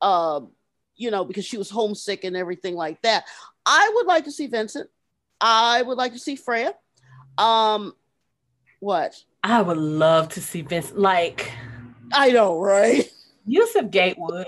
Um, 0.00 0.52
you 0.98 1.10
know, 1.10 1.24
because 1.24 1.46
she 1.46 1.56
was 1.56 1.70
homesick 1.70 2.24
and 2.24 2.36
everything 2.36 2.74
like 2.74 3.00
that. 3.02 3.24
I 3.64 3.90
would 3.94 4.06
like 4.06 4.24
to 4.24 4.32
see 4.32 4.48
Vincent. 4.48 4.90
I 5.40 5.80
would 5.82 5.96
like 5.96 6.12
to 6.12 6.18
see 6.18 6.36
Freya. 6.36 6.74
Um, 7.38 7.94
what? 8.80 9.14
I 9.42 9.62
would 9.62 9.78
love 9.78 10.28
to 10.30 10.40
see 10.40 10.62
Vincent. 10.62 10.98
like 10.98 11.50
I 12.12 12.32
know, 12.32 12.60
right? 12.60 13.10
Yusuf 13.46 13.90
Gatewood. 13.90 14.46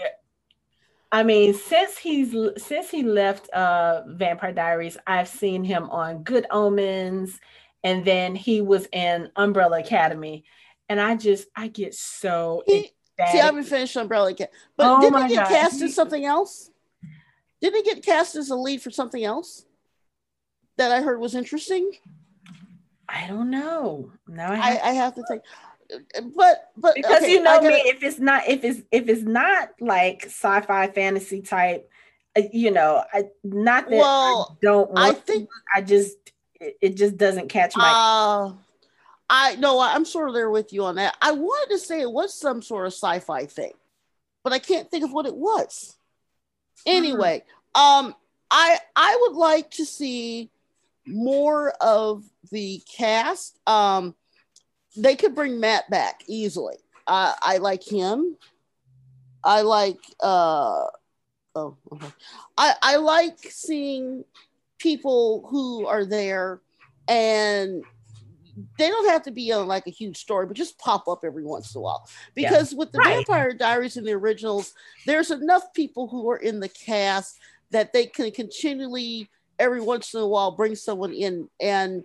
I 1.12 1.22
mean, 1.22 1.54
since 1.54 1.98
he's 1.98 2.34
since 2.56 2.90
he 2.90 3.02
left 3.02 3.48
uh 3.50 4.02
Vampire 4.06 4.52
Diaries, 4.52 4.96
I've 5.06 5.28
seen 5.28 5.64
him 5.64 5.90
on 5.90 6.22
Good 6.22 6.46
Omens, 6.50 7.40
and 7.82 8.04
then 8.04 8.34
he 8.34 8.60
was 8.60 8.86
in 8.92 9.30
Umbrella 9.36 9.80
Academy, 9.80 10.44
and 10.88 11.00
I 11.00 11.16
just 11.16 11.48
I 11.56 11.68
get 11.68 11.94
so 11.94 12.62
He- 12.66 12.90
See, 13.32 13.40
I 13.40 13.44
haven't 13.46 13.64
finished 13.64 13.96
Umbrella 13.96 14.32
yet. 14.36 14.52
But 14.76 14.86
Oh 14.86 15.00
didn't 15.00 15.22
he 15.28 15.34
get 15.34 15.44
God. 15.44 15.48
cast 15.48 15.80
in 15.82 15.88
something 15.90 16.24
else? 16.24 16.70
Didn't 17.60 17.84
he 17.84 17.94
get 17.94 18.04
cast 18.04 18.36
as 18.36 18.50
a 18.50 18.56
lead 18.56 18.80
for 18.82 18.90
something 18.90 19.22
else 19.24 19.64
that 20.76 20.90
I 20.92 21.02
heard 21.02 21.20
was 21.20 21.34
interesting? 21.34 21.92
I 23.08 23.26
don't 23.26 23.50
know. 23.50 24.12
Now 24.28 24.52
I 24.52 24.54
I, 24.54 24.58
have, 24.70 24.80
I 24.84 24.90
have 24.92 25.14
to 25.16 25.22
think. 25.28 25.42
But 26.36 26.70
but 26.76 26.94
because 26.94 27.22
okay, 27.22 27.32
you 27.32 27.42
know 27.42 27.56
gotta- 27.60 27.68
me, 27.68 27.74
if 27.86 28.02
it's 28.02 28.18
not 28.20 28.46
if 28.48 28.62
it's 28.64 28.80
if 28.92 29.08
it's 29.08 29.22
not 29.22 29.70
like 29.80 30.24
sci-fi 30.26 30.86
fantasy 30.86 31.42
type, 31.42 31.90
uh, 32.38 32.42
you 32.52 32.70
know, 32.70 33.02
I 33.12 33.24
not 33.42 33.90
that 33.90 33.96
Well, 33.98 34.56
I 34.62 34.64
don't 34.64 34.90
I 34.96 35.06
want 35.10 35.26
think 35.26 35.48
I 35.74 35.80
just 35.82 36.16
it, 36.60 36.76
it 36.80 36.96
just 36.96 37.16
doesn't 37.16 37.48
catch 37.48 37.76
my 37.76 37.90
Uh, 37.92 38.52
I 39.30 39.54
no, 39.56 39.80
I'm 39.80 40.04
sort 40.04 40.28
of 40.28 40.34
there 40.34 40.50
with 40.50 40.72
you 40.72 40.84
on 40.84 40.96
that. 40.96 41.16
I 41.22 41.30
wanted 41.30 41.72
to 41.72 41.78
say 41.78 42.00
it 42.00 42.10
was 42.10 42.34
some 42.34 42.60
sort 42.62 42.86
of 42.86 42.92
sci-fi 42.92 43.46
thing, 43.46 43.72
but 44.42 44.52
I 44.52 44.58
can't 44.58 44.90
think 44.90 45.04
of 45.04 45.12
what 45.12 45.26
it 45.26 45.36
was. 45.36 45.96
Anyway, 46.84 47.44
um, 47.76 48.14
I 48.50 48.78
I 48.96 49.18
would 49.22 49.36
like 49.36 49.70
to 49.72 49.86
see 49.86 50.50
more 51.06 51.70
of 51.80 52.24
the 52.50 52.82
cast. 52.92 53.56
Um, 53.68 54.16
they 54.96 55.14
could 55.14 55.36
bring 55.36 55.60
Matt 55.60 55.88
back 55.90 56.22
easily. 56.26 56.76
Uh, 57.06 57.32
I 57.40 57.58
like 57.58 57.84
him. 57.84 58.36
I 59.44 59.62
like 59.62 60.00
uh 60.20 60.86
oh 61.54 61.76
okay. 61.92 62.12
I 62.58 62.74
I 62.82 62.96
like 62.96 63.38
seeing 63.48 64.24
people 64.78 65.46
who 65.48 65.86
are 65.86 66.04
there 66.04 66.60
and 67.06 67.84
they 68.78 68.88
don't 68.88 69.08
have 69.08 69.22
to 69.24 69.30
be 69.30 69.52
on 69.52 69.66
like 69.66 69.86
a 69.86 69.90
huge 69.90 70.18
story, 70.18 70.46
but 70.46 70.56
just 70.56 70.78
pop 70.78 71.08
up 71.08 71.20
every 71.24 71.44
once 71.44 71.74
in 71.74 71.78
a 71.78 71.82
while. 71.82 72.08
Yeah. 72.34 72.50
Because 72.50 72.74
with 72.74 72.92
the 72.92 72.98
Right. 72.98 73.26
Vampire 73.26 73.52
Diaries 73.52 73.96
and 73.96 74.06
the 74.06 74.12
originals, 74.12 74.74
there's 75.06 75.30
enough 75.30 75.72
people 75.74 76.08
who 76.08 76.28
are 76.30 76.36
in 76.36 76.60
the 76.60 76.68
cast 76.68 77.38
that 77.70 77.92
they 77.92 78.06
can 78.06 78.30
continually 78.30 79.28
every 79.58 79.80
once 79.80 80.14
in 80.14 80.20
a 80.20 80.26
while 80.26 80.52
bring 80.52 80.74
someone 80.74 81.12
in. 81.12 81.48
And 81.60 82.04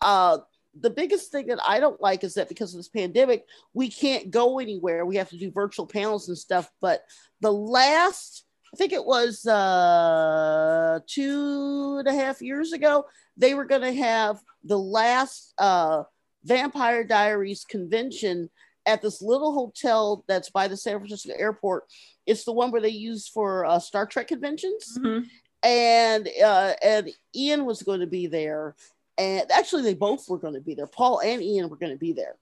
uh 0.00 0.38
the 0.80 0.90
biggest 0.90 1.30
thing 1.30 1.46
that 1.46 1.60
I 1.66 1.80
don't 1.80 2.00
like 2.00 2.24
is 2.24 2.34
that 2.34 2.48
because 2.48 2.74
of 2.74 2.78
this 2.78 2.88
pandemic, 2.88 3.44
we 3.74 3.88
can't 3.88 4.30
go 4.30 4.58
anywhere. 4.58 5.06
We 5.06 5.16
have 5.16 5.30
to 5.30 5.38
do 5.38 5.50
virtual 5.50 5.86
panels 5.86 6.28
and 6.28 6.36
stuff. 6.36 6.70
But 6.80 7.04
the 7.40 7.52
last, 7.52 8.43
I 8.74 8.76
think 8.76 8.92
it 8.92 9.04
was 9.06 9.46
uh, 9.46 10.98
two 11.06 11.96
and 12.00 12.08
a 12.08 12.12
half 12.12 12.42
years 12.42 12.72
ago, 12.72 13.06
they 13.36 13.54
were 13.54 13.66
going 13.66 13.82
to 13.82 13.92
have 13.92 14.40
the 14.64 14.76
last 14.76 15.54
uh, 15.58 16.02
Vampire 16.42 17.04
Diaries 17.04 17.64
convention 17.64 18.50
at 18.84 19.00
this 19.00 19.22
little 19.22 19.52
hotel 19.54 20.24
that's 20.26 20.50
by 20.50 20.66
the 20.66 20.76
San 20.76 20.98
Francisco 20.98 21.34
airport. 21.38 21.84
It's 22.26 22.42
the 22.42 22.52
one 22.52 22.72
where 22.72 22.80
they 22.80 22.88
use 22.88 23.28
for 23.28 23.64
uh, 23.64 23.78
Star 23.78 24.06
Trek 24.06 24.26
conventions 24.26 24.98
Mhm. 25.00 25.26
and 25.62 26.28
uh, 26.44 26.72
and 26.82 27.10
Ian 27.32 27.66
was 27.66 27.80
going 27.84 28.00
to 28.00 28.08
be 28.08 28.26
there, 28.26 28.74
and 29.16 29.48
actually 29.52 29.82
they 29.82 29.94
both 29.94 30.28
were 30.28 30.38
going 30.38 30.54
to 30.54 30.60
be 30.60 30.74
there. 30.74 30.88
Paul 30.88 31.20
and 31.20 31.40
Ian 31.40 31.68
were 31.68 31.76
going 31.76 31.92
to 31.92 31.98
be 31.98 32.12
there, 32.12 32.34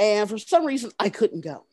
and 0.00 0.28
for 0.28 0.36
some 0.36 0.64
reason 0.64 0.90
I 0.98 1.10
couldn't 1.10 1.42
go. 1.42 1.64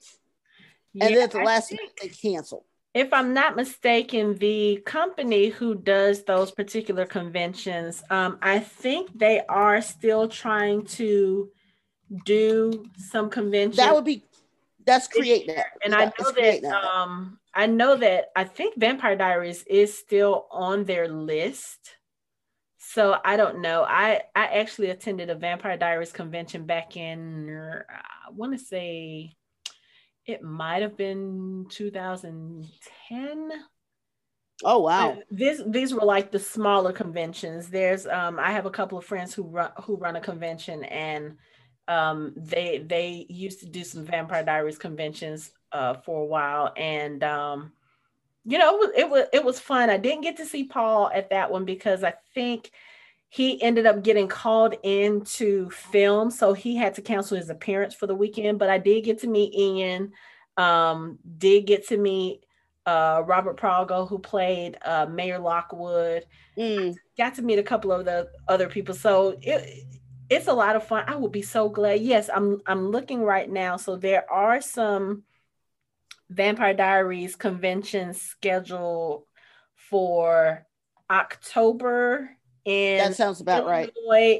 And 1.01 1.09
Yeah, 1.09 1.15
then 1.15 1.23
at 1.23 1.31
the 1.31 1.39
last 1.39 1.69
think- 1.69 1.81
minute 1.81 1.97
they 1.99 2.09
canceled. 2.09 2.63
If 2.97 3.13
I'm 3.13 3.31
not 3.31 3.55
mistaken, 3.55 4.35
the 4.39 4.81
company 4.83 5.49
who 5.49 5.75
does 5.75 6.23
those 6.23 6.49
particular 6.49 7.05
conventions, 7.05 8.03
um, 8.09 8.39
I 8.41 8.57
think 8.57 9.15
they 9.15 9.41
are 9.47 9.81
still 9.81 10.27
trying 10.27 10.83
to 10.97 11.51
do 12.25 12.85
some 12.97 13.29
conventions. 13.29 13.77
That 13.77 13.93
would 13.93 14.03
be 14.03 14.23
that's 14.83 15.07
create 15.07 15.45
that, 15.45 15.67
and 15.83 15.93
I 15.93 16.05
know 16.05 16.31
that 16.31 16.63
um, 16.63 17.37
I 17.53 17.67
know 17.67 17.97
that 17.97 18.29
I 18.35 18.45
think 18.45 18.79
Vampire 18.79 19.15
Diaries 19.15 19.63
is 19.63 19.95
still 19.95 20.47
on 20.49 20.85
their 20.85 21.07
list. 21.07 21.97
So 22.79 23.17
I 23.23 23.37
don't 23.37 23.61
know. 23.61 23.83
I 23.83 24.21
I 24.35 24.45
actually 24.45 24.89
attended 24.89 25.29
a 25.29 25.35
Vampire 25.35 25.77
Diaries 25.77 26.13
convention 26.13 26.65
back 26.65 26.97
in 26.97 27.49
uh, 27.49 27.83
I 27.89 28.31
want 28.31 28.53
to 28.53 28.59
say 28.59 29.35
it 30.27 30.43
might 30.43 30.81
have 30.83 30.97
been 30.97 31.67
2010. 31.69 33.51
Oh 34.63 34.79
wow, 34.79 35.11
Uh, 35.11 35.21
This 35.29 35.61
these 35.67 35.93
were 35.93 36.05
like 36.05 36.31
the 36.31 36.39
smaller 36.39 36.91
conventions. 36.91 37.69
There's 37.69 38.07
um 38.07 38.39
I 38.39 38.51
have 38.51 38.65
a 38.65 38.71
couple 38.71 38.97
of 38.97 39.05
friends 39.05 39.33
who 39.33 39.43
run 39.43 39.71
who 39.83 39.95
run 39.97 40.15
a 40.15 40.21
convention 40.21 40.83
and 40.85 41.37
um 41.87 42.33
they 42.35 42.79
they 42.79 43.25
used 43.29 43.59
to 43.61 43.65
do 43.67 43.83
some 43.83 44.03
Vampire 44.05 44.43
Diaries 44.43 44.77
conventions 44.79 45.51
uh 45.71 45.93
for 45.95 46.21
a 46.23 46.25
while 46.25 46.73
and 46.75 47.23
um 47.23 47.71
you 48.45 48.57
know 48.57 48.75
it 48.75 48.79
was 48.79 48.91
it 48.97 49.09
was 49.09 49.25
it 49.33 49.43
was 49.45 49.59
fun. 49.59 49.89
I 49.89 49.97
didn't 49.97 50.21
get 50.23 50.37
to 50.37 50.45
see 50.45 50.65
Paul 50.65 51.11
at 51.13 51.29
that 51.31 51.51
one 51.51 51.65
because 51.65 52.03
I 52.03 52.13
think 52.35 52.71
he 53.29 53.61
ended 53.61 53.85
up 53.85 54.03
getting 54.03 54.27
called 54.27 54.75
in 54.83 55.21
to 55.21 55.69
film 55.69 56.31
so 56.31 56.53
he 56.53 56.75
had 56.75 56.95
to 56.95 57.01
cancel 57.01 57.37
his 57.37 57.49
appearance 57.49 57.93
for 57.93 58.07
the 58.07 58.15
weekend 58.15 58.59
but 58.59 58.69
I 58.69 58.77
did 58.77 59.03
get 59.03 59.19
to 59.21 59.27
meet 59.27 59.53
Ian 59.53 60.11
um 60.57 61.19
did 61.37 61.65
get 61.67 61.87
to 61.87 61.97
meet 61.97 62.43
uh, 62.87 63.21
Robert 63.25 63.57
Pralgo, 63.57 64.07
who 64.07 64.17
played 64.17 64.77
uh, 64.83 65.05
Mayor 65.05 65.39
Lockwood. 65.39 66.23
Mm, 66.57 66.95
Got 67.17 67.35
to 67.35 67.41
meet 67.41 67.59
a 67.59 67.63
couple 67.63 67.91
of 67.91 68.05
the 68.05 68.29
other 68.47 68.69
people, 68.69 68.95
so 68.95 69.37
it, 69.41 69.83
it's 70.29 70.47
a 70.47 70.53
lot 70.53 70.77
of 70.77 70.87
fun. 70.87 71.03
I 71.05 71.17
will 71.17 71.29
be 71.29 71.41
so 71.41 71.67
glad. 71.67 71.99
Yes, 71.99 72.29
I'm 72.33 72.61
I'm 72.65 72.89
looking 72.89 73.23
right 73.23 73.49
now, 73.49 73.75
so 73.75 73.97
there 73.97 74.31
are 74.31 74.61
some 74.61 75.23
Vampire 76.29 76.73
Diaries 76.73 77.35
conventions 77.35 78.21
scheduled 78.21 79.23
for 79.75 80.65
October 81.09 82.36
in 82.67 82.97
that 82.97 83.15
sounds 83.15 83.39
about 83.39 83.65
right. 83.65 83.91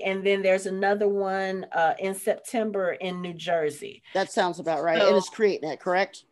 And 0.06 0.24
then 0.26 0.42
there's 0.42 0.66
another 0.66 1.08
one 1.08 1.66
uh, 1.72 1.94
in 1.98 2.14
September 2.14 2.92
in 2.92 3.22
New 3.22 3.34
Jersey. 3.34 4.04
That 4.14 4.32
sounds 4.32 4.60
about 4.60 4.84
right. 4.84 5.00
So- 5.00 5.08
and 5.08 5.18
it's 5.18 5.30
create 5.30 5.62
net, 5.62 5.80
correct? 5.80 6.24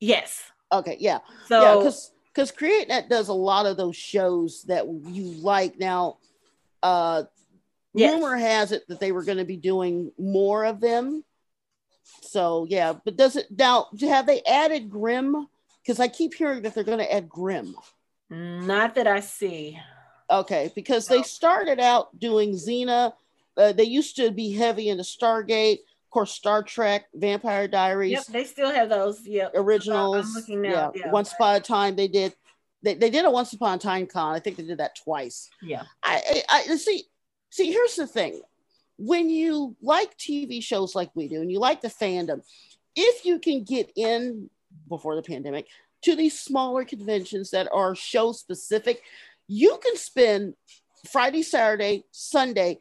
Yes, 0.00 0.44
Okay, 0.70 0.96
yeah. 1.00 1.18
so 1.46 1.60
yeah, 1.62 1.76
because 1.78 2.12
because 2.32 2.52
CreateNet 2.52 3.08
does 3.08 3.28
a 3.28 3.32
lot 3.32 3.66
of 3.66 3.76
those 3.76 3.96
shows 3.96 4.62
that 4.64 4.86
you 4.86 5.24
like. 5.42 5.78
Now, 5.78 6.18
uh, 6.82 7.24
Yes. 7.94 8.14
rumor 8.14 8.36
has 8.36 8.70
it 8.70 8.86
that 8.88 9.00
they 9.00 9.10
were 9.10 9.24
going 9.24 9.38
to 9.38 9.44
be 9.44 9.56
doing 9.56 10.12
more 10.18 10.64
of 10.66 10.78
them. 10.78 11.24
So 12.20 12.66
yeah, 12.68 12.92
but 12.92 13.16
does 13.16 13.34
it 13.34 13.46
now? 13.50 13.88
Have 14.02 14.26
they 14.26 14.42
added 14.42 14.88
Grimm? 14.90 15.48
Because 15.82 15.98
I 15.98 16.06
keep 16.06 16.34
hearing 16.34 16.62
that 16.62 16.74
they're 16.74 16.84
going 16.84 16.98
to 16.98 17.12
add 17.12 17.28
Grimm. 17.28 17.74
not 18.30 18.94
that 18.94 19.06
I 19.08 19.20
see. 19.20 19.80
Okay, 20.30 20.70
because 20.74 21.06
they 21.06 21.22
started 21.22 21.80
out 21.80 22.18
doing 22.18 22.52
Xena. 22.52 23.12
Uh, 23.56 23.72
they 23.72 23.84
used 23.84 24.16
to 24.16 24.30
be 24.30 24.52
heavy 24.52 24.88
into 24.88 25.02
Stargate, 25.02 25.78
of 25.78 26.10
course, 26.10 26.32
Star 26.32 26.62
Trek, 26.62 27.06
Vampire 27.14 27.66
Diaries. 27.66 28.12
Yep, 28.12 28.26
they 28.26 28.44
still 28.44 28.70
have 28.72 28.88
those. 28.88 29.26
Yep. 29.26 29.52
originals. 29.54 30.26
I'm 30.26 30.32
looking 30.34 30.62
now, 30.62 30.92
Yeah. 30.94 31.02
yeah. 31.06 31.10
Once 31.10 31.32
Upon 31.32 31.56
a 31.56 31.60
Time, 31.60 31.96
they 31.96 32.08
did. 32.08 32.34
They, 32.82 32.94
they 32.94 33.10
did 33.10 33.24
a 33.24 33.30
Once 33.30 33.52
Upon 33.52 33.76
a 33.76 33.78
Time 33.78 34.06
con. 34.06 34.34
I 34.34 34.38
think 34.38 34.56
they 34.56 34.62
did 34.62 34.78
that 34.78 34.96
twice. 35.02 35.48
Yeah. 35.62 35.82
I, 36.02 36.42
I, 36.48 36.64
I 36.70 36.76
see. 36.76 37.04
See, 37.50 37.72
here's 37.72 37.96
the 37.96 38.06
thing: 38.06 38.42
when 38.98 39.30
you 39.30 39.76
like 39.80 40.16
TV 40.18 40.62
shows 40.62 40.94
like 40.94 41.10
we 41.14 41.28
do, 41.28 41.40
and 41.40 41.50
you 41.50 41.58
like 41.58 41.80
the 41.80 41.88
fandom, 41.88 42.42
if 42.94 43.24
you 43.24 43.38
can 43.38 43.64
get 43.64 43.90
in 43.96 44.50
before 44.88 45.16
the 45.16 45.22
pandemic 45.22 45.66
to 46.02 46.14
these 46.14 46.38
smaller 46.38 46.84
conventions 46.84 47.50
that 47.50 47.68
are 47.72 47.94
show 47.94 48.32
specific, 48.32 49.02
you 49.48 49.78
can 49.82 49.96
spend 49.96 50.54
Friday, 51.10 51.42
Saturday, 51.42 52.04
Sunday, 52.10 52.78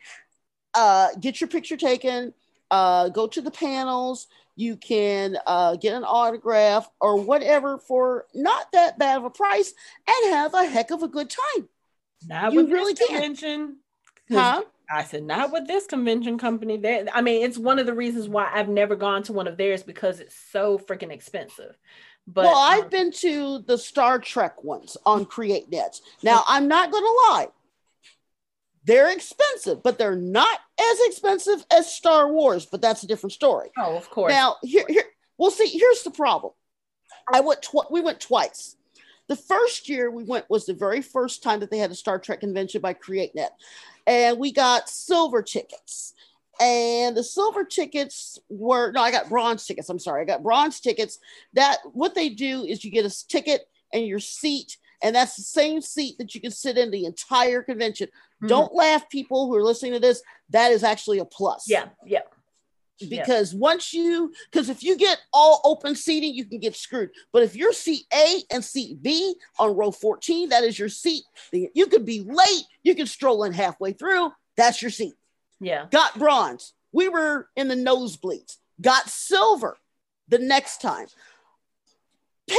uh, 0.73 1.09
get 1.19 1.41
your 1.41 1.47
picture 1.47 1.77
taken, 1.77 2.33
uh, 2.69 3.09
go 3.09 3.27
to 3.27 3.41
the 3.41 3.51
panels. 3.51 4.27
You 4.55 4.75
can 4.75 5.37
uh, 5.45 5.75
get 5.75 5.93
an 5.93 6.03
autograph 6.03 6.89
or 6.99 7.21
whatever 7.21 7.77
for 7.77 8.25
not 8.33 8.71
that 8.73 8.97
bad 8.97 9.17
of 9.17 9.25
a 9.25 9.29
price 9.29 9.73
and 10.07 10.33
have 10.33 10.53
a 10.53 10.65
heck 10.65 10.91
of 10.91 11.03
a 11.03 11.07
good 11.07 11.29
time. 11.29 11.69
Not 12.27 12.53
You 12.53 12.61
with 12.61 12.71
really 12.71 12.93
this 12.93 13.07
convention. 13.07 13.77
Huh? 14.31 14.63
I 14.89 15.03
said, 15.03 15.23
not 15.23 15.51
with 15.51 15.67
this 15.67 15.85
convention 15.85 16.37
company. 16.37 16.77
There, 16.77 17.05
I 17.13 17.21
mean, 17.21 17.43
it's 17.43 17.57
one 17.57 17.77
of 17.77 17.85
the 17.85 17.93
reasons 17.93 18.29
why 18.29 18.49
I've 18.53 18.69
never 18.69 18.95
gone 18.95 19.21
to 19.23 19.33
one 19.33 19.47
of 19.47 19.57
theirs 19.57 19.83
because 19.83 20.19
it's 20.19 20.35
so 20.51 20.79
freaking 20.79 21.11
expensive. 21.11 21.77
But 22.27 22.45
well, 22.45 22.57
I've 22.57 22.83
um, 22.85 22.89
been 22.89 23.11
to 23.13 23.59
the 23.59 23.77
Star 23.77 24.19
Trek 24.19 24.63
ones 24.63 24.97
on 25.05 25.25
Create 25.25 25.71
Nets. 25.71 26.01
Now, 26.21 26.43
I'm 26.47 26.67
not 26.67 26.91
going 26.91 27.03
to 27.03 27.21
lie. 27.29 27.47
They're 28.83 29.11
expensive, 29.11 29.81
but 29.81 29.97
they're 29.97 30.15
not 30.15 30.59
as 30.79 30.97
expensive 31.01 31.65
as 31.71 31.91
Star 31.91 32.31
Wars, 32.31 32.65
but 32.65 32.81
that's 32.81 33.03
a 33.03 33.07
different 33.07 33.33
story. 33.33 33.69
oh, 33.77 33.95
of 33.95 34.09
course. 34.09 34.31
Now, 34.31 34.55
here, 34.61 34.85
here, 34.87 35.03
well, 35.37 35.51
see, 35.51 35.67
here's 35.67 36.03
the 36.03 36.11
problem. 36.11 36.53
I 37.31 37.41
went, 37.41 37.61
tw- 37.61 37.91
we 37.91 38.01
went 38.01 38.19
twice. 38.19 38.75
The 39.27 39.35
first 39.35 39.89
year 39.89 40.09
we 40.09 40.23
went 40.23 40.49
was 40.49 40.65
the 40.65 40.73
very 40.73 41.01
first 41.01 41.43
time 41.43 41.59
that 41.59 41.69
they 41.69 41.77
had 41.77 41.91
a 41.91 41.95
Star 41.95 42.17
Trek 42.19 42.39
convention 42.39 42.81
by 42.81 42.93
CreateNet, 42.93 43.49
and 44.05 44.37
we 44.37 44.53
got 44.53 44.89
silver 44.89 45.41
tickets. 45.41 46.13
And 46.59 47.15
the 47.15 47.23
silver 47.23 47.63
tickets 47.63 48.39
were 48.49 48.91
no, 48.91 49.01
I 49.01 49.11
got 49.11 49.29
bronze 49.29 49.65
tickets. 49.65 49.89
I'm 49.89 49.99
sorry, 49.99 50.21
I 50.21 50.25
got 50.25 50.43
bronze 50.43 50.79
tickets. 50.79 51.19
That 51.53 51.77
what 51.93 52.15
they 52.15 52.29
do 52.29 52.65
is 52.65 52.83
you 52.83 52.91
get 52.91 53.05
a 53.05 53.27
ticket 53.27 53.67
and 53.93 54.05
your 54.05 54.19
seat, 54.19 54.77
and 55.03 55.15
that's 55.15 55.35
the 55.35 55.43
same 55.43 55.81
seat 55.81 56.17
that 56.17 56.33
you 56.33 56.41
can 56.41 56.51
sit 56.51 56.77
in 56.77 56.91
the 56.91 57.05
entire 57.05 57.61
convention. 57.61 58.07
Mm-hmm. 58.07 58.47
Don't 58.47 58.73
laugh, 58.73 59.09
people 59.09 59.47
who 59.47 59.55
are 59.55 59.63
listening 59.63 59.93
to 59.93 59.99
this. 59.99 60.21
That 60.49 60.71
is 60.71 60.83
actually 60.83 61.19
a 61.19 61.25
plus. 61.25 61.65
Yeah, 61.67 61.89
yeah. 62.05 62.21
Because 62.99 63.53
yeah. 63.53 63.59
once 63.59 63.93
you, 63.93 64.33
because 64.51 64.69
if 64.69 64.83
you 64.83 64.97
get 64.97 65.19
all 65.31 65.61
open 65.63 65.95
seating, 65.95 66.33
you 66.33 66.45
can 66.45 66.59
get 66.59 66.75
screwed. 66.75 67.11
But 67.31 67.43
if 67.43 67.55
you're 67.55 67.73
seat 67.73 68.05
A 68.11 68.41
and 68.51 68.65
seat 68.65 69.03
B 69.03 69.35
on 69.59 69.75
row 69.75 69.91
14, 69.91 70.49
that 70.49 70.63
is 70.63 70.79
your 70.79 70.89
seat. 70.89 71.23
You 71.51 71.85
could 71.85 72.05
be 72.05 72.21
late. 72.21 72.63
You 72.81 72.95
can 72.95 73.05
stroll 73.05 73.43
in 73.43 73.53
halfway 73.53 73.93
through. 73.93 74.31
That's 74.55 74.81
your 74.81 74.89
seat. 74.89 75.13
Yeah. 75.59 75.87
Got 75.91 76.17
bronze. 76.17 76.73
We 76.91 77.09
were 77.09 77.49
in 77.55 77.67
the 77.67 77.75
nosebleeds. 77.75 78.57
Got 78.81 79.09
silver 79.09 79.77
the 80.27 80.39
next 80.39 80.81
time. 80.81 81.07
Paid 82.47 82.57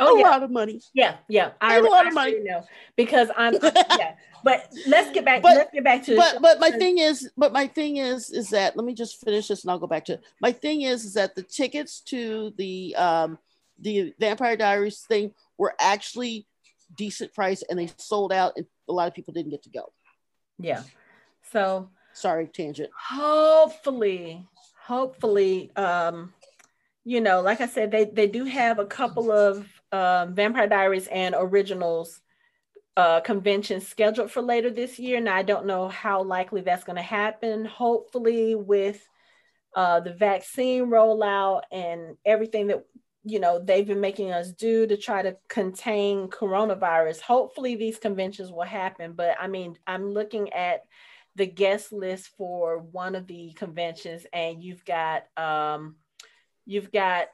oh, 0.00 0.16
a 0.16 0.18
yeah. 0.18 0.30
lot 0.30 0.42
of 0.42 0.50
money. 0.50 0.80
Yeah, 0.94 1.16
yeah. 1.28 1.52
I, 1.60 1.76
a 1.76 1.82
lot 1.82 2.06
I 2.06 2.08
of 2.08 2.14
money. 2.14 2.40
Know 2.40 2.64
because 2.96 3.28
I'm 3.36 3.54
yeah. 3.62 4.14
But 4.42 4.72
let's 4.86 5.10
get 5.10 5.24
back. 5.24 5.42
But, 5.42 5.56
let's 5.56 5.70
get 5.72 5.84
back 5.84 6.04
to. 6.04 6.16
But 6.16 6.40
but 6.40 6.60
my 6.60 6.70
thing 6.70 6.98
is, 6.98 7.30
but 7.36 7.52
my 7.52 7.66
thing 7.66 7.98
is, 7.98 8.30
is 8.30 8.50
that 8.50 8.76
let 8.76 8.84
me 8.86 8.94
just 8.94 9.20
finish 9.20 9.48
this 9.48 9.62
and 9.62 9.70
I'll 9.70 9.78
go 9.78 9.86
back 9.86 10.06
to. 10.06 10.14
It. 10.14 10.24
My 10.40 10.52
thing 10.52 10.82
is, 10.82 11.04
is 11.04 11.14
that 11.14 11.34
the 11.34 11.42
tickets 11.42 12.00
to 12.06 12.52
the 12.56 12.94
um 12.96 13.38
the 13.78 14.14
Vampire 14.18 14.56
Diaries 14.56 15.00
thing 15.00 15.32
were 15.58 15.74
actually 15.80 16.46
decent 16.94 17.32
price 17.34 17.62
and 17.68 17.78
they 17.78 17.90
sold 17.96 18.32
out 18.32 18.52
and 18.56 18.66
a 18.88 18.92
lot 18.92 19.08
of 19.08 19.14
people 19.14 19.32
didn't 19.32 19.50
get 19.50 19.62
to 19.62 19.70
go. 19.70 19.92
Yeah. 20.62 20.82
So 21.52 21.88
sorry, 22.12 22.46
tangent. 22.46 22.90
Hopefully, 22.96 24.46
hopefully, 24.86 25.70
um, 25.76 26.32
you 27.04 27.20
know, 27.20 27.40
like 27.40 27.60
I 27.60 27.66
said, 27.66 27.90
they 27.90 28.04
they 28.04 28.26
do 28.26 28.44
have 28.44 28.78
a 28.78 28.86
couple 28.86 29.32
of 29.32 29.66
um, 29.92 30.34
Vampire 30.34 30.68
Diaries 30.68 31.08
and 31.08 31.34
originals 31.36 32.20
uh, 32.96 33.20
conventions 33.20 33.86
scheduled 33.86 34.30
for 34.30 34.42
later 34.42 34.70
this 34.70 34.98
year. 34.98 35.20
Now 35.20 35.36
I 35.36 35.42
don't 35.42 35.66
know 35.66 35.88
how 35.88 36.22
likely 36.22 36.60
that's 36.60 36.84
going 36.84 36.96
to 36.96 37.02
happen. 37.02 37.64
Hopefully, 37.64 38.54
with 38.54 39.06
uh, 39.74 40.00
the 40.00 40.12
vaccine 40.12 40.86
rollout 40.86 41.62
and 41.72 42.16
everything 42.24 42.68
that 42.68 42.84
you 43.24 43.38
know 43.38 43.58
they've 43.58 43.86
been 43.86 44.00
making 44.00 44.32
us 44.32 44.52
do 44.52 44.86
to 44.86 44.96
try 44.96 45.22
to 45.22 45.36
contain 45.48 46.28
coronavirus. 46.28 47.20
Hopefully 47.20 47.76
these 47.76 47.98
conventions 47.98 48.50
will 48.50 48.62
happen 48.62 49.12
but 49.12 49.36
i 49.40 49.46
mean 49.46 49.76
i'm 49.86 50.10
looking 50.10 50.52
at 50.52 50.84
the 51.36 51.46
guest 51.46 51.92
list 51.92 52.30
for 52.36 52.78
one 52.78 53.14
of 53.14 53.26
the 53.26 53.52
conventions 53.52 54.26
and 54.32 54.62
you've 54.62 54.84
got 54.84 55.24
um 55.36 55.96
you've 56.66 56.92
got 56.92 57.28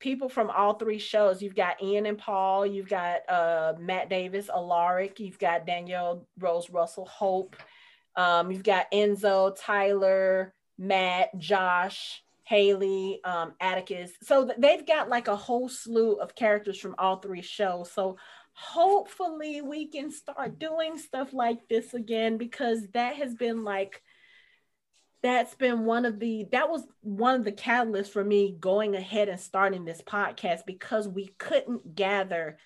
people 0.00 0.28
from 0.28 0.48
all 0.50 0.74
three 0.74 0.98
shows. 0.98 1.42
You've 1.42 1.56
got 1.56 1.82
ian 1.82 2.06
and 2.06 2.18
paul 2.18 2.66
you've 2.66 2.88
got 2.88 3.28
uh 3.28 3.74
matt 3.78 4.08
davis 4.08 4.48
alaric 4.48 5.18
you've 5.18 5.38
got 5.38 5.66
danielle 5.66 6.26
rose 6.38 6.70
russell 6.70 7.06
hope 7.06 7.56
um 8.16 8.50
you've 8.50 8.62
got 8.62 8.90
enzo 8.92 9.56
tyler 9.58 10.54
matt 10.78 11.36
josh 11.38 12.22
Hayley, 12.48 13.20
um, 13.24 13.52
Atticus. 13.60 14.10
So 14.22 14.50
they've 14.56 14.86
got 14.86 15.10
like 15.10 15.28
a 15.28 15.36
whole 15.36 15.68
slew 15.68 16.14
of 16.14 16.34
characters 16.34 16.78
from 16.80 16.94
all 16.98 17.16
three 17.16 17.42
shows. 17.42 17.92
So 17.92 18.16
hopefully 18.54 19.60
we 19.60 19.86
can 19.86 20.10
start 20.10 20.58
doing 20.58 20.96
stuff 20.96 21.34
like 21.34 21.68
this 21.68 21.92
again 21.92 22.38
because 22.38 22.88
that 22.94 23.16
has 23.16 23.34
been 23.34 23.64
like 23.64 24.02
that's 25.22 25.54
been 25.56 25.84
one 25.84 26.06
of 26.06 26.18
the 26.20 26.46
that 26.52 26.70
was 26.70 26.86
one 27.02 27.34
of 27.34 27.44
the 27.44 27.52
catalysts 27.52 28.08
for 28.08 28.24
me 28.24 28.56
going 28.58 28.96
ahead 28.96 29.28
and 29.28 29.38
starting 29.38 29.84
this 29.84 30.00
podcast 30.00 30.60
because 30.66 31.06
we 31.06 31.26
couldn't 31.38 31.94
gather 31.94 32.56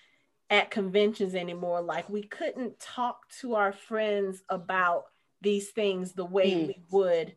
at 0.49 0.71
conventions 0.71 1.35
anymore 1.35 1.81
like 1.81 2.09
we 2.09 2.23
couldn't 2.23 2.79
talk 2.79 3.27
to 3.41 3.55
our 3.55 3.73
friends 3.73 4.43
about 4.49 5.05
these 5.41 5.71
things 5.71 6.13
the 6.13 6.25
way 6.25 6.51
mm. 6.51 6.67
we 6.67 6.75
would 6.89 7.35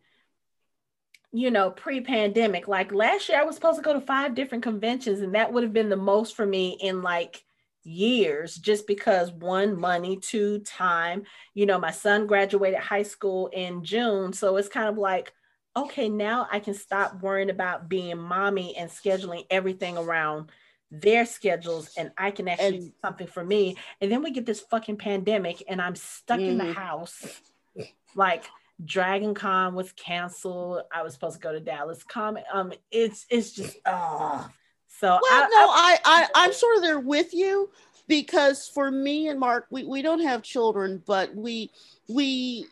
you 1.37 1.51
know, 1.51 1.70
pre 1.70 2.01
pandemic. 2.01 2.66
Like 2.66 2.95
last 2.95 3.28
year, 3.28 3.39
I 3.39 3.45
was 3.45 3.55
supposed 3.55 3.76
to 3.76 3.82
go 3.82 3.93
to 3.93 4.01
five 4.01 4.34
different 4.34 4.64
conventions, 4.64 5.20
and 5.20 5.34
that 5.34 5.53
would 5.53 5.62
have 5.62 5.72
been 5.72 5.91
the 5.91 5.97
most 5.97 6.34
for 6.34 6.47
me 6.47 6.78
in 6.80 7.03
like 7.03 7.45
years, 7.84 8.57
just 8.57 8.87
because 8.87 9.30
one, 9.32 9.78
money, 9.78 10.18
two, 10.18 10.61
time. 10.61 11.24
You 11.53 11.66
know, 11.66 11.78
my 11.78 11.91
son 11.91 12.26
graduated 12.26 12.80
high 12.80 13.03
school 13.03 13.49
in 13.49 13.84
June. 13.84 14.32
So 14.32 14.57
it's 14.57 14.68
kind 14.68 14.89
of 14.89 14.97
like, 14.97 15.32
okay, 15.76 16.09
now 16.09 16.49
I 16.51 16.59
can 16.59 16.72
stop 16.72 17.20
worrying 17.20 17.51
about 17.51 17.89
being 17.89 18.18
mommy 18.18 18.74
and 18.74 18.91
scheduling 18.91 19.45
everything 19.51 19.99
around 19.99 20.51
their 20.91 21.26
schedules 21.26 21.91
and 21.99 22.12
I 22.16 22.30
can 22.30 22.49
actually 22.49 22.76
and, 22.76 22.80
do 22.87 22.93
something 23.03 23.26
for 23.26 23.45
me. 23.45 23.76
And 24.01 24.11
then 24.11 24.22
we 24.22 24.30
get 24.30 24.47
this 24.47 24.61
fucking 24.61 24.97
pandemic 24.97 25.62
and 25.68 25.82
I'm 25.82 25.97
stuck 25.97 26.39
mm-hmm. 26.39 26.49
in 26.49 26.59
the 26.59 26.64
mm-hmm. 26.64 26.72
house. 26.72 27.22
Like 28.14 28.45
Dragon 28.85 29.35
Con 29.35 29.74
was 29.74 29.93
canceled. 29.93 30.83
I 30.93 31.03
was 31.03 31.14
supposed 31.14 31.37
to 31.37 31.41
go 31.41 31.53
to 31.53 31.61
Dallas 31.61 32.05
Comic. 32.05 32.45
Um, 32.53 32.72
it's 32.91 33.27
it's 33.31 33.53
just 33.53 33.77
oh. 33.87 34.49
So 34.89 35.09
well, 35.09 35.20
I, 35.24 35.41
no, 35.41 35.68
I, 35.68 35.99
I 36.05 36.29
I'm 36.35 36.53
sort 36.53 36.77
of 36.77 36.83
there 36.83 37.01
with 37.01 37.35
you 37.35 37.70
because 38.09 38.68
for 38.68 38.91
me 38.91 39.29
and 39.29 39.39
Mark, 39.39 39.66
we, 39.70 39.85
we 39.85 40.03
don't 40.03 40.22
have 40.22 40.43
children, 40.43 41.03
but 41.07 41.35
we 41.35 41.70
we 42.09 42.66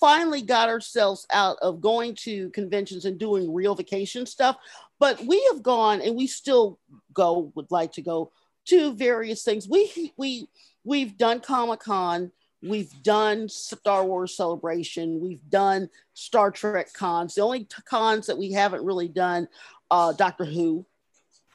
finally 0.00 0.42
got 0.42 0.68
ourselves 0.68 1.26
out 1.32 1.56
of 1.62 1.80
going 1.80 2.14
to 2.14 2.50
conventions 2.50 3.04
and 3.04 3.18
doing 3.18 3.52
real 3.52 3.74
vacation 3.74 4.26
stuff. 4.26 4.56
But 4.98 5.24
we 5.24 5.42
have 5.52 5.62
gone 5.62 6.00
and 6.00 6.14
we 6.14 6.26
still 6.26 6.78
go, 7.12 7.52
would 7.54 7.70
like 7.70 7.92
to 7.92 8.02
go 8.02 8.30
to 8.66 8.94
various 8.94 9.42
things. 9.42 9.68
We 9.68 10.12
we 10.16 10.48
we've 10.84 11.16
done 11.16 11.40
Comic 11.40 11.80
Con 11.80 12.32
We've 12.64 13.02
done 13.02 13.48
Star 13.48 14.04
Wars 14.04 14.34
Celebration. 14.34 15.20
We've 15.20 15.48
done 15.50 15.90
Star 16.14 16.50
Trek 16.50 16.92
cons. 16.94 17.34
The 17.34 17.42
only 17.42 17.68
cons 17.84 18.26
that 18.26 18.38
we 18.38 18.52
haven't 18.52 18.84
really 18.84 19.08
done, 19.08 19.48
uh, 19.90 20.14
Doctor 20.14 20.46
Who, 20.46 20.86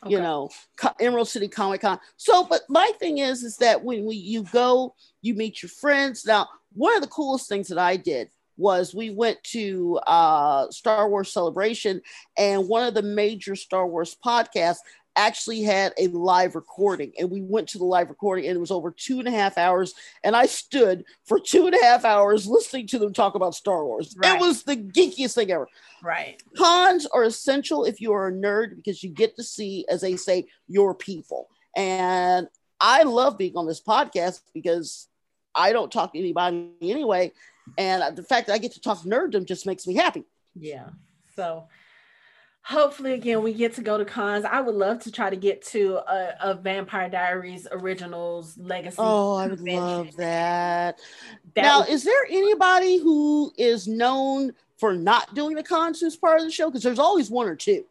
okay. 0.06 0.14
you 0.14 0.20
know, 0.20 0.50
Emerald 1.00 1.28
City 1.28 1.48
Comic 1.48 1.82
Con. 1.82 2.00
So, 2.18 2.44
but 2.44 2.62
my 2.70 2.92
thing 3.00 3.18
is, 3.18 3.44
is 3.44 3.58
that 3.58 3.84
when 3.84 4.06
we 4.06 4.18
you 4.18 4.44
go, 4.44 4.94
you 5.22 5.34
meet 5.34 5.64
your 5.64 5.70
friends. 5.70 6.28
Now, 6.28 6.48
one 6.74 6.96
of 6.96 7.02
the 7.02 7.08
coolest 7.08 7.50
things 7.50 7.70
that 7.70 7.80
I 7.80 7.98
did 7.98 8.30
was 8.56 8.94
we 8.94 9.10
went 9.10 9.42
to 9.46 9.98
uh, 10.06 10.70
Star 10.70 11.10
Wars 11.10 11.32
Celebration, 11.32 12.02
and 12.38 12.68
one 12.68 12.86
of 12.86 12.94
the 12.94 13.02
major 13.02 13.56
Star 13.56 13.88
Wars 13.88 14.16
podcasts 14.24 14.80
actually 15.16 15.62
had 15.62 15.94
a 15.98 16.08
live 16.08 16.56
recording 16.56 17.12
and 17.20 17.30
we 17.30 17.42
went 17.42 17.68
to 17.68 17.78
the 17.78 17.84
live 17.84 18.10
recording 18.10 18.46
and 18.46 18.56
it 18.56 18.60
was 18.60 18.72
over 18.72 18.92
two 18.92 19.20
and 19.20 19.28
a 19.28 19.32
half 19.32 19.58
hours 19.58 19.94
and 20.24 20.36
i 20.36 20.46
stood 20.46 21.04
for 21.26 21.40
two 21.40 21.66
and 21.66 21.76
a 21.76 21.84
half 21.84 22.06
hours 22.06 22.48
listening 22.48 22.88
to 22.88 23.00
them 23.00 23.14
talk 23.14 23.36
about 23.36 23.56
star 23.56 23.86
wars. 23.86 24.16
Right. 24.18 24.36
it 24.36 24.40
was 24.40 24.64
the 24.64 24.78
geekiest 24.78 25.36
thing 25.36 25.52
ever. 25.52 25.68
Right. 26.04 26.42
Cons 26.58 27.06
are 27.08 27.24
essential 27.24 27.86
if 27.86 28.00
you 28.00 28.14
are 28.14 28.28
a 28.28 28.32
nerd 28.32 28.76
because 28.76 29.04
you 29.04 29.10
get 29.10 29.36
to 29.36 29.44
see 29.44 29.86
as 29.90 30.02
they 30.02 30.16
say 30.16 30.48
your 30.68 30.94
people. 30.96 31.50
And 31.76 32.48
i 32.82 33.04
love 33.04 33.38
being 33.38 33.58
on 33.58 33.68
this 33.68 33.82
podcast 33.82 34.42
because 34.54 35.08
i 35.54 35.74
don't 35.74 35.92
talk 35.92 36.14
to 36.14 36.20
anybody 36.20 36.70
anyway 36.82 37.30
and 37.78 38.16
the 38.16 38.24
fact 38.24 38.48
that 38.48 38.54
i 38.54 38.58
get 38.58 38.72
to 38.72 38.80
talk 38.80 39.00
nerddom 39.00 39.46
just 39.46 39.66
makes 39.66 39.86
me 39.86 39.96
happy. 39.96 40.24
Yeah. 40.56 40.90
So 41.36 41.68
hopefully 42.70 43.14
again 43.14 43.42
we 43.42 43.52
get 43.52 43.74
to 43.74 43.82
go 43.82 43.98
to 43.98 44.06
cons. 44.06 44.46
I 44.46 44.62
would 44.62 44.76
love 44.76 45.00
to 45.00 45.12
try 45.12 45.32
to 45.32 45.36
get 45.36 45.66
to 45.68 45.98
a, 46.08 46.36
a 46.42 46.54
vampire 46.54 47.10
diaries 47.10 47.68
originals 47.72 48.58
legacy 48.60 48.98
oh 49.00 49.36
i 49.36 49.48
would 49.48 49.58
convention. 49.58 49.84
love 49.84 50.16
that, 50.18 51.00
that 51.56 51.62
now 51.64 51.82
is 51.82 52.04
there 52.04 52.26
anybody 52.30 53.00
who 53.00 53.52
is 53.58 53.88
known 53.88 54.54
for 54.78 54.94
not 54.94 55.34
doing 55.34 55.56
the 55.56 55.64
cons 55.64 56.00
who's 56.00 56.16
part 56.16 56.40
of 56.40 56.46
the 56.46 56.52
show? 56.52 56.70
Because 56.70 56.84
there's 56.84 57.00
always 57.00 57.30
one 57.30 57.48
or 57.48 57.56
two. 57.56 57.86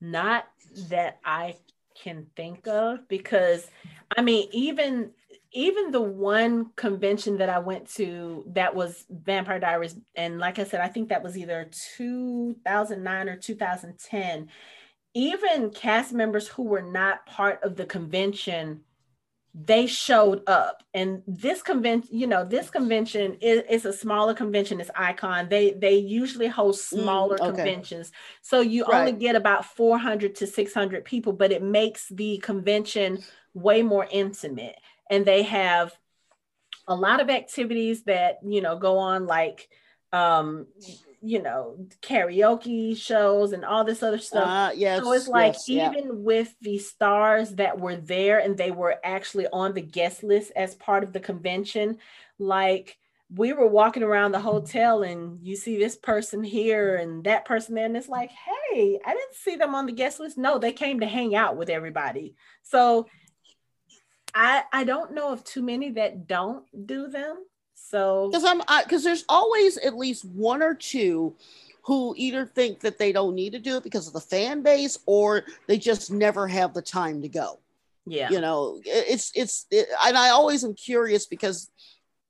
Not 0.00 0.46
that 0.90 1.18
i 1.24 1.56
can 2.02 2.26
think 2.36 2.66
of 2.66 3.06
because 3.08 3.68
i 4.16 4.22
mean 4.22 4.48
even 4.52 5.10
even 5.52 5.90
the 5.90 6.00
one 6.00 6.70
convention 6.76 7.38
that 7.38 7.50
I 7.50 7.58
went 7.58 7.90
to 7.94 8.44
that 8.48 8.74
was 8.74 9.04
Vampire 9.10 9.60
Diaries, 9.60 9.96
and 10.14 10.38
like 10.38 10.58
I 10.58 10.64
said, 10.64 10.80
I 10.80 10.88
think 10.88 11.10
that 11.10 11.22
was 11.22 11.36
either 11.36 11.68
2009 11.96 13.28
or 13.28 13.36
2010. 13.36 14.48
Even 15.14 15.70
cast 15.70 16.12
members 16.14 16.48
who 16.48 16.62
were 16.62 16.82
not 16.82 17.26
part 17.26 17.62
of 17.62 17.76
the 17.76 17.84
convention, 17.84 18.80
they 19.54 19.86
showed 19.86 20.42
up. 20.48 20.82
And 20.94 21.22
this 21.26 21.60
convention, 21.60 22.08
you 22.16 22.26
know, 22.26 22.46
this 22.46 22.70
convention 22.70 23.36
is, 23.42 23.62
is, 23.68 23.84
a 23.84 23.92
smaller 23.92 24.32
convention. 24.32 24.80
It's 24.80 24.90
Icon. 24.94 25.50
They 25.50 25.72
they 25.72 25.96
usually 25.96 26.48
host 26.48 26.90
mm, 26.90 27.02
smaller 27.02 27.36
mm, 27.36 27.48
okay. 27.48 27.56
conventions, 27.56 28.10
so 28.40 28.60
you 28.60 28.86
right. 28.86 29.00
only 29.00 29.12
get 29.12 29.36
about 29.36 29.66
400 29.66 30.34
to 30.36 30.46
600 30.46 31.04
people, 31.04 31.34
but 31.34 31.52
it 31.52 31.62
makes 31.62 32.08
the 32.08 32.38
convention 32.38 33.22
way 33.52 33.82
more 33.82 34.08
intimate 34.10 34.76
and 35.12 35.26
they 35.26 35.42
have 35.42 35.92
a 36.88 36.94
lot 36.94 37.20
of 37.20 37.30
activities 37.30 38.02
that 38.04 38.38
you 38.44 38.60
know 38.60 38.76
go 38.76 38.98
on 38.98 39.26
like 39.26 39.68
um, 40.12 40.66
you 41.22 41.40
know, 41.40 41.76
karaoke 42.02 42.96
shows 42.96 43.52
and 43.52 43.64
all 43.64 43.84
this 43.84 44.02
other 44.02 44.18
stuff. 44.18 44.46
Uh, 44.46 44.72
yes, 44.74 45.00
so 45.00 45.12
it's 45.12 45.28
like 45.28 45.54
yes, 45.54 45.68
yeah. 45.68 45.90
even 45.90 46.24
with 46.24 46.54
the 46.60 46.78
stars 46.78 47.50
that 47.52 47.78
were 47.78 47.96
there 47.96 48.40
and 48.40 48.58
they 48.58 48.70
were 48.72 48.96
actually 49.04 49.46
on 49.52 49.72
the 49.72 49.80
guest 49.80 50.22
list 50.22 50.50
as 50.56 50.74
part 50.74 51.04
of 51.04 51.12
the 51.12 51.20
convention, 51.20 51.98
like 52.38 52.98
we 53.34 53.52
were 53.52 53.66
walking 53.66 54.02
around 54.02 54.32
the 54.32 54.40
hotel 54.40 55.04
and 55.04 55.38
you 55.42 55.56
see 55.56 55.78
this 55.78 55.96
person 55.96 56.42
here 56.42 56.96
and 56.96 57.24
that 57.24 57.44
person 57.44 57.76
there, 57.76 57.86
and 57.86 57.96
it's 57.96 58.08
like, 58.08 58.30
hey, 58.30 58.98
I 59.06 59.14
didn't 59.14 59.34
see 59.34 59.56
them 59.56 59.74
on 59.74 59.86
the 59.86 59.92
guest 59.92 60.18
list. 60.18 60.36
No, 60.36 60.58
they 60.58 60.72
came 60.72 61.00
to 61.00 61.06
hang 61.06 61.34
out 61.34 61.56
with 61.56 61.70
everybody. 61.70 62.34
So 62.62 63.06
I 64.42 64.64
I 64.72 64.84
don't 64.84 65.12
know 65.14 65.30
of 65.32 65.44
too 65.44 65.62
many 65.62 65.90
that 65.92 66.26
don't 66.26 66.64
do 66.86 67.06
them. 67.08 67.44
So 67.74 68.28
because 68.28 68.44
I'm 68.44 68.60
because 68.84 69.04
there's 69.04 69.24
always 69.28 69.78
at 69.78 69.96
least 69.96 70.24
one 70.24 70.62
or 70.62 70.74
two 70.74 71.36
who 71.84 72.14
either 72.16 72.44
think 72.44 72.80
that 72.80 72.98
they 72.98 73.12
don't 73.12 73.34
need 73.34 73.52
to 73.52 73.58
do 73.60 73.76
it 73.76 73.84
because 73.84 74.06
of 74.06 74.12
the 74.12 74.20
fan 74.20 74.62
base 74.62 74.98
or 75.06 75.44
they 75.68 75.78
just 75.78 76.10
never 76.10 76.48
have 76.48 76.74
the 76.74 76.82
time 76.82 77.22
to 77.22 77.28
go. 77.28 77.60
yeah, 78.06 78.30
You 78.30 78.40
know, 78.40 78.80
it's 78.84 79.30
it's 79.34 79.66
it, 79.70 79.88
and 80.04 80.16
I 80.16 80.30
always 80.30 80.64
am 80.64 80.74
curious 80.74 81.26
because 81.26 81.70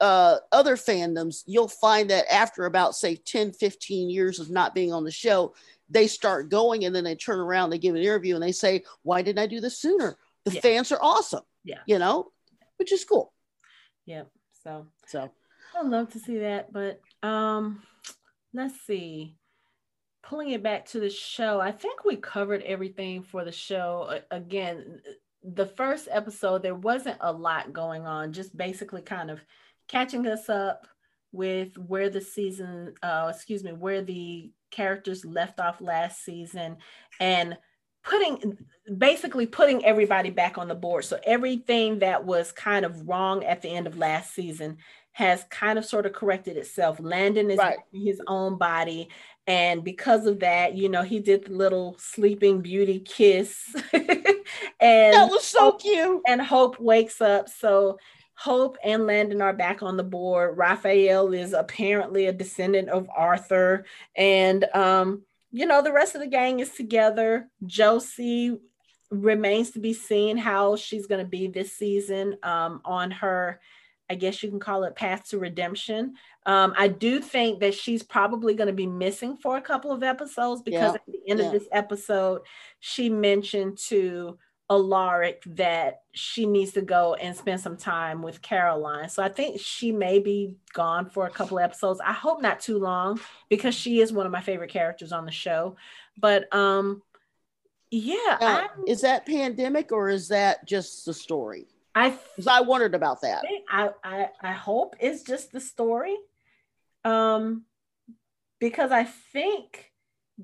uh, 0.01 0.39
other 0.51 0.76
fandoms, 0.76 1.44
you'll 1.47 1.68
find 1.68 2.10
that 2.10 2.30
after 2.32 2.66
about 2.66 2.94
say 2.94 3.14
10, 3.14 3.52
15 3.52 4.10
years 4.10 4.39
of 4.40 4.51
not 4.51 4.74
being 4.74 4.93
on 4.93 5.05
the 5.05 5.12
show, 5.12 5.55
they 5.89 6.09
start 6.09 6.51
going 6.51 6.84
and 6.84 6.94
then 6.94 7.05
they 7.05 7.14
turn 7.14 7.39
around, 7.39 7.70
they 7.70 7.78
give 7.78 7.94
an 7.94 8.02
interview 8.02 8.34
and 8.34 8.43
they 8.43 8.52
say, 8.52 8.84
Why 9.02 9.22
didn't 9.22 9.39
I 9.39 9.47
do 9.47 9.60
this 9.60 9.78
sooner? 9.78 10.18
The 10.44 10.52
Yeah. 10.52 10.60
fans 10.60 10.93
are 10.93 10.98
awesome. 11.01 11.44
Yeah. 11.64 11.80
You 11.86 11.98
know, 11.98 12.32
which 12.76 12.93
is 12.93 13.05
cool. 13.05 13.32
Yep. 14.06 14.30
So 14.64 14.86
So 15.06 15.30
I'd 15.78 15.86
love 15.86 16.10
to 16.12 16.18
see 16.18 16.39
that, 16.39 16.72
but 16.72 17.01
um, 17.22 17.82
let's 18.52 18.80
see. 18.86 19.36
Pulling 20.22 20.51
it 20.51 20.62
back 20.62 20.86
to 20.86 21.01
the 21.01 21.10
show, 21.10 21.60
I 21.60 21.72
think 21.72 22.05
we 22.05 22.16
covered 22.16 22.62
everything 22.62 23.22
for 23.22 23.44
the 23.44 23.52
show. 23.52 24.20
Again, 24.30 25.01
the 25.43 25.66
first 25.66 26.09
episode, 26.10 26.62
there 26.62 26.74
wasn't 26.74 27.18
a 27.20 27.32
lot 27.32 27.72
going 27.72 28.06
on, 28.06 28.32
just 28.32 28.56
basically 28.56 29.02
kind 29.02 29.30
of 29.30 29.40
catching 29.89 30.26
us 30.26 30.48
up 30.48 30.86
with 31.32 31.76
where 31.76 32.10
the 32.10 32.20
season, 32.20 32.94
uh, 33.02 33.32
excuse 33.34 33.64
me, 33.64 33.72
where 33.72 34.02
the 34.02 34.52
characters 34.70 35.24
left 35.24 35.59
off 35.59 35.80
last 35.80 36.24
season 36.24 36.76
and 37.18 37.56
putting 38.05 38.59
basically 38.99 39.47
putting 39.47 39.85
everybody 39.85 40.31
back 40.31 40.59
on 40.59 40.69
the 40.69 40.74
board. 40.74 41.05
So 41.05 41.19
everything 41.24 42.01
that 42.01 42.24
was 42.24 42.51
kind 42.53 42.85
of 42.85 43.09
wrong 43.09 43.45
at 43.45 43.62
the 43.62 43.69
end 43.69 43.87
of 43.87 43.97
last 43.97 44.35
season 44.35 44.79
has 45.12 45.45
kind 45.51 45.79
of 45.79 45.85
sort 45.85 46.07
of 46.07 46.12
corrected 46.12 46.57
itself. 46.57 46.99
Landon 46.99 47.51
is 47.51 47.59
Right. 47.59 47.79
his 47.93 48.20
own 48.27 48.57
body. 48.59 49.09
And 49.47 49.85
because 49.85 50.27
of 50.27 50.41
that, 50.41 50.74
you 50.74 50.89
know, 50.89 51.03
he 51.03 51.20
did 51.20 51.45
the 51.45 51.53
little 51.53 51.97
sleeping 51.99 52.61
beauty 52.61 52.99
kiss. 53.01 53.57
and 53.93 55.15
that 55.15 55.31
was 55.31 55.45
so 55.45 55.73
cute. 55.73 56.23
and 56.27 56.41
Hope 56.41 56.81
wakes 56.81 57.20
up. 57.20 57.49
So 57.49 57.99
Hope 58.35 58.79
and 58.83 59.07
Landon 59.07 59.43
are 59.43 59.53
back 59.53 59.83
on 59.83 59.97
the 59.97 60.03
board. 60.03 60.57
Raphael 60.57 61.33
is 61.33 61.53
apparently 61.53 62.27
a 62.27 62.33
descendant 62.33 62.89
of 62.89 63.09
Arthur. 63.15 63.85
And 64.16 64.65
um, 64.74 65.23
you 65.53 65.66
know, 65.66 65.83
the 65.83 65.93
rest 65.93 66.15
of 66.15 66.20
the 66.20 66.27
gang 66.27 66.61
is 66.61 66.70
together. 66.70 67.49
Josie 67.66 68.59
remains 69.11 69.70
to 69.73 69.79
be 69.79 69.93
seen 69.93 70.39
how 70.39 70.77
she's 70.77 71.07
gonna 71.07 71.24
be 71.24 71.47
this 71.47 71.73
season 71.73 72.37
um, 72.43 72.81
on 72.85 73.11
her, 73.11 73.61
I 74.11 74.15
guess 74.15 74.43
you 74.43 74.51
can 74.51 74.61
call 74.61 74.85
it 74.85 74.97
path 74.97 75.29
to 75.29 75.39
redemption. 75.39 76.15
Um, 76.45 76.74
I 76.77 76.89
do 76.89 77.20
think 77.20 77.61
that 77.61 77.74
she's 77.74 78.03
probably 78.03 78.55
going 78.55 78.66
to 78.66 78.73
be 78.74 78.87
missing 78.87 79.37
for 79.37 79.57
a 79.57 79.62
couple 79.62 79.93
of 79.93 80.03
episodes 80.03 80.61
because 80.61 80.95
Yeah, 80.95 80.95
at 80.95 81.07
the 81.07 81.31
end 81.31 81.41
yeah. 81.41 81.47
of 81.47 81.53
this 81.53 81.69
episode, 81.73 82.43
she 82.81 83.09
mentioned 83.09 83.79
to 83.89 84.39
Alaric 84.73 85.43
that 85.47 86.03
she 86.12 86.47
needs 86.47 86.73
to 86.73 86.82
go 86.82 87.15
and 87.15 87.36
spend 87.36 87.61
some 87.61 87.77
time 87.77 88.23
with 88.23 88.40
Caroline. 88.40 89.09
So 89.09 89.23
I 89.23 89.28
think 89.28 89.61
she 89.61 89.93
may 89.93 90.19
be 90.19 90.57
gone 90.73 91.11
for 91.11 91.27
a 91.27 91.31
couple 91.31 91.59
of 91.59 91.65
episodes. 91.65 92.01
I 92.05 92.12
hope 92.12 92.40
not 92.40 92.61
too 92.61 92.78
long 92.78 93.20
because 93.51 93.74
she 93.74 94.01
is 94.01 94.12
one 94.12 94.24
of 94.24 94.32
my 94.32 94.40
favorite 94.40 94.70
characters 94.70 95.12
on 95.12 95.27
the 95.27 95.31
show. 95.31 95.77
But 96.19 96.53
um 96.55 97.03
yeah, 97.90 98.39
Now, 98.40 98.69
is 98.86 99.03
that 99.03 99.27
pandemic 99.27 99.93
or 99.93 100.09
is 100.09 100.28
that 100.28 100.66
just 100.66 101.05
the 101.05 101.12
story? 101.12 101.66
I 101.94 102.16
I 102.49 102.62
wondered 102.62 102.94
about 102.94 103.20
that. 103.20 103.44
I, 103.70 103.90
I 104.03 104.28
I 104.40 104.53
hope 104.53 104.97
it's 104.99 105.23
just 105.23 105.53
the 105.53 105.61
story. 105.61 106.16
Um 107.05 107.65
because 108.59 108.90
I 108.90 109.05
think 109.05 109.91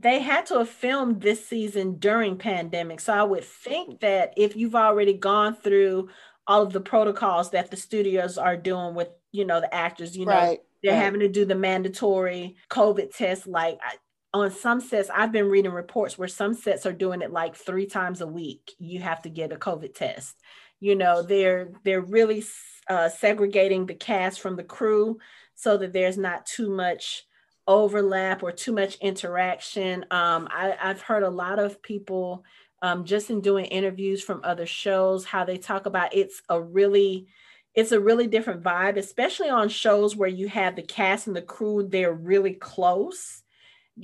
they 0.00 0.20
had 0.20 0.46
to 0.46 0.58
have 0.58 0.68
filmed 0.68 1.20
this 1.20 1.46
season 1.46 1.96
during 1.98 2.36
pandemic. 2.36 3.00
So 3.00 3.12
I 3.12 3.22
would 3.22 3.44
think 3.44 4.00
that 4.00 4.34
if 4.36 4.56
you've 4.56 4.74
already 4.74 5.14
gone 5.14 5.54
through 5.54 6.08
all 6.46 6.62
of 6.62 6.72
the 6.72 6.80
protocols 6.80 7.50
that 7.50 7.70
the 7.70 7.76
studios 7.76 8.38
are 8.38 8.56
doing 8.56 8.94
with, 8.94 9.08
you 9.32 9.44
know, 9.44 9.60
the 9.60 9.72
actors, 9.74 10.16
you 10.16 10.26
know, 10.26 10.32
right. 10.32 10.60
they're 10.82 10.92
right. 10.92 11.02
having 11.02 11.20
to 11.20 11.28
do 11.28 11.44
the 11.44 11.54
mandatory 11.54 12.56
COVID 12.70 13.14
test. 13.14 13.46
Like 13.46 13.78
I, 13.82 13.96
on 14.34 14.50
some 14.50 14.80
sets, 14.80 15.10
I've 15.14 15.32
been 15.32 15.48
reading 15.48 15.72
reports 15.72 16.18
where 16.18 16.28
some 16.28 16.54
sets 16.54 16.86
are 16.86 16.92
doing 16.92 17.22
it 17.22 17.32
like 17.32 17.56
three 17.56 17.86
times 17.86 18.20
a 18.20 18.26
week. 18.26 18.72
You 18.78 19.00
have 19.00 19.22
to 19.22 19.30
get 19.30 19.52
a 19.52 19.56
COVID 19.56 19.94
test. 19.94 20.36
You 20.80 20.94
know, 20.94 21.22
they're 21.22 21.72
they're 21.84 22.00
really 22.00 22.44
uh, 22.88 23.08
segregating 23.08 23.86
the 23.86 23.94
cast 23.94 24.40
from 24.40 24.56
the 24.56 24.64
crew 24.64 25.18
so 25.54 25.76
that 25.76 25.92
there's 25.92 26.16
not 26.16 26.46
too 26.46 26.70
much 26.70 27.24
overlap 27.68 28.42
or 28.42 28.50
too 28.50 28.72
much 28.72 28.96
interaction. 28.96 30.04
Um, 30.10 30.48
I, 30.50 30.76
I've 30.82 31.02
heard 31.02 31.22
a 31.22 31.30
lot 31.30 31.60
of 31.60 31.80
people 31.82 32.44
um, 32.82 33.04
just 33.04 33.30
in 33.30 33.40
doing 33.40 33.66
interviews 33.66 34.22
from 34.22 34.40
other 34.42 34.66
shows 34.66 35.24
how 35.24 35.44
they 35.44 35.58
talk 35.58 35.86
about 35.86 36.14
it's 36.14 36.42
a 36.48 36.60
really 36.60 37.28
it's 37.74 37.92
a 37.92 38.00
really 38.00 38.26
different 38.26 38.64
vibe, 38.64 38.96
especially 38.96 39.50
on 39.50 39.68
shows 39.68 40.16
where 40.16 40.28
you 40.28 40.48
have 40.48 40.74
the 40.74 40.82
cast 40.82 41.28
and 41.28 41.36
the 41.36 41.42
crew, 41.42 41.86
they're 41.88 42.12
really 42.12 42.54
close. 42.54 43.44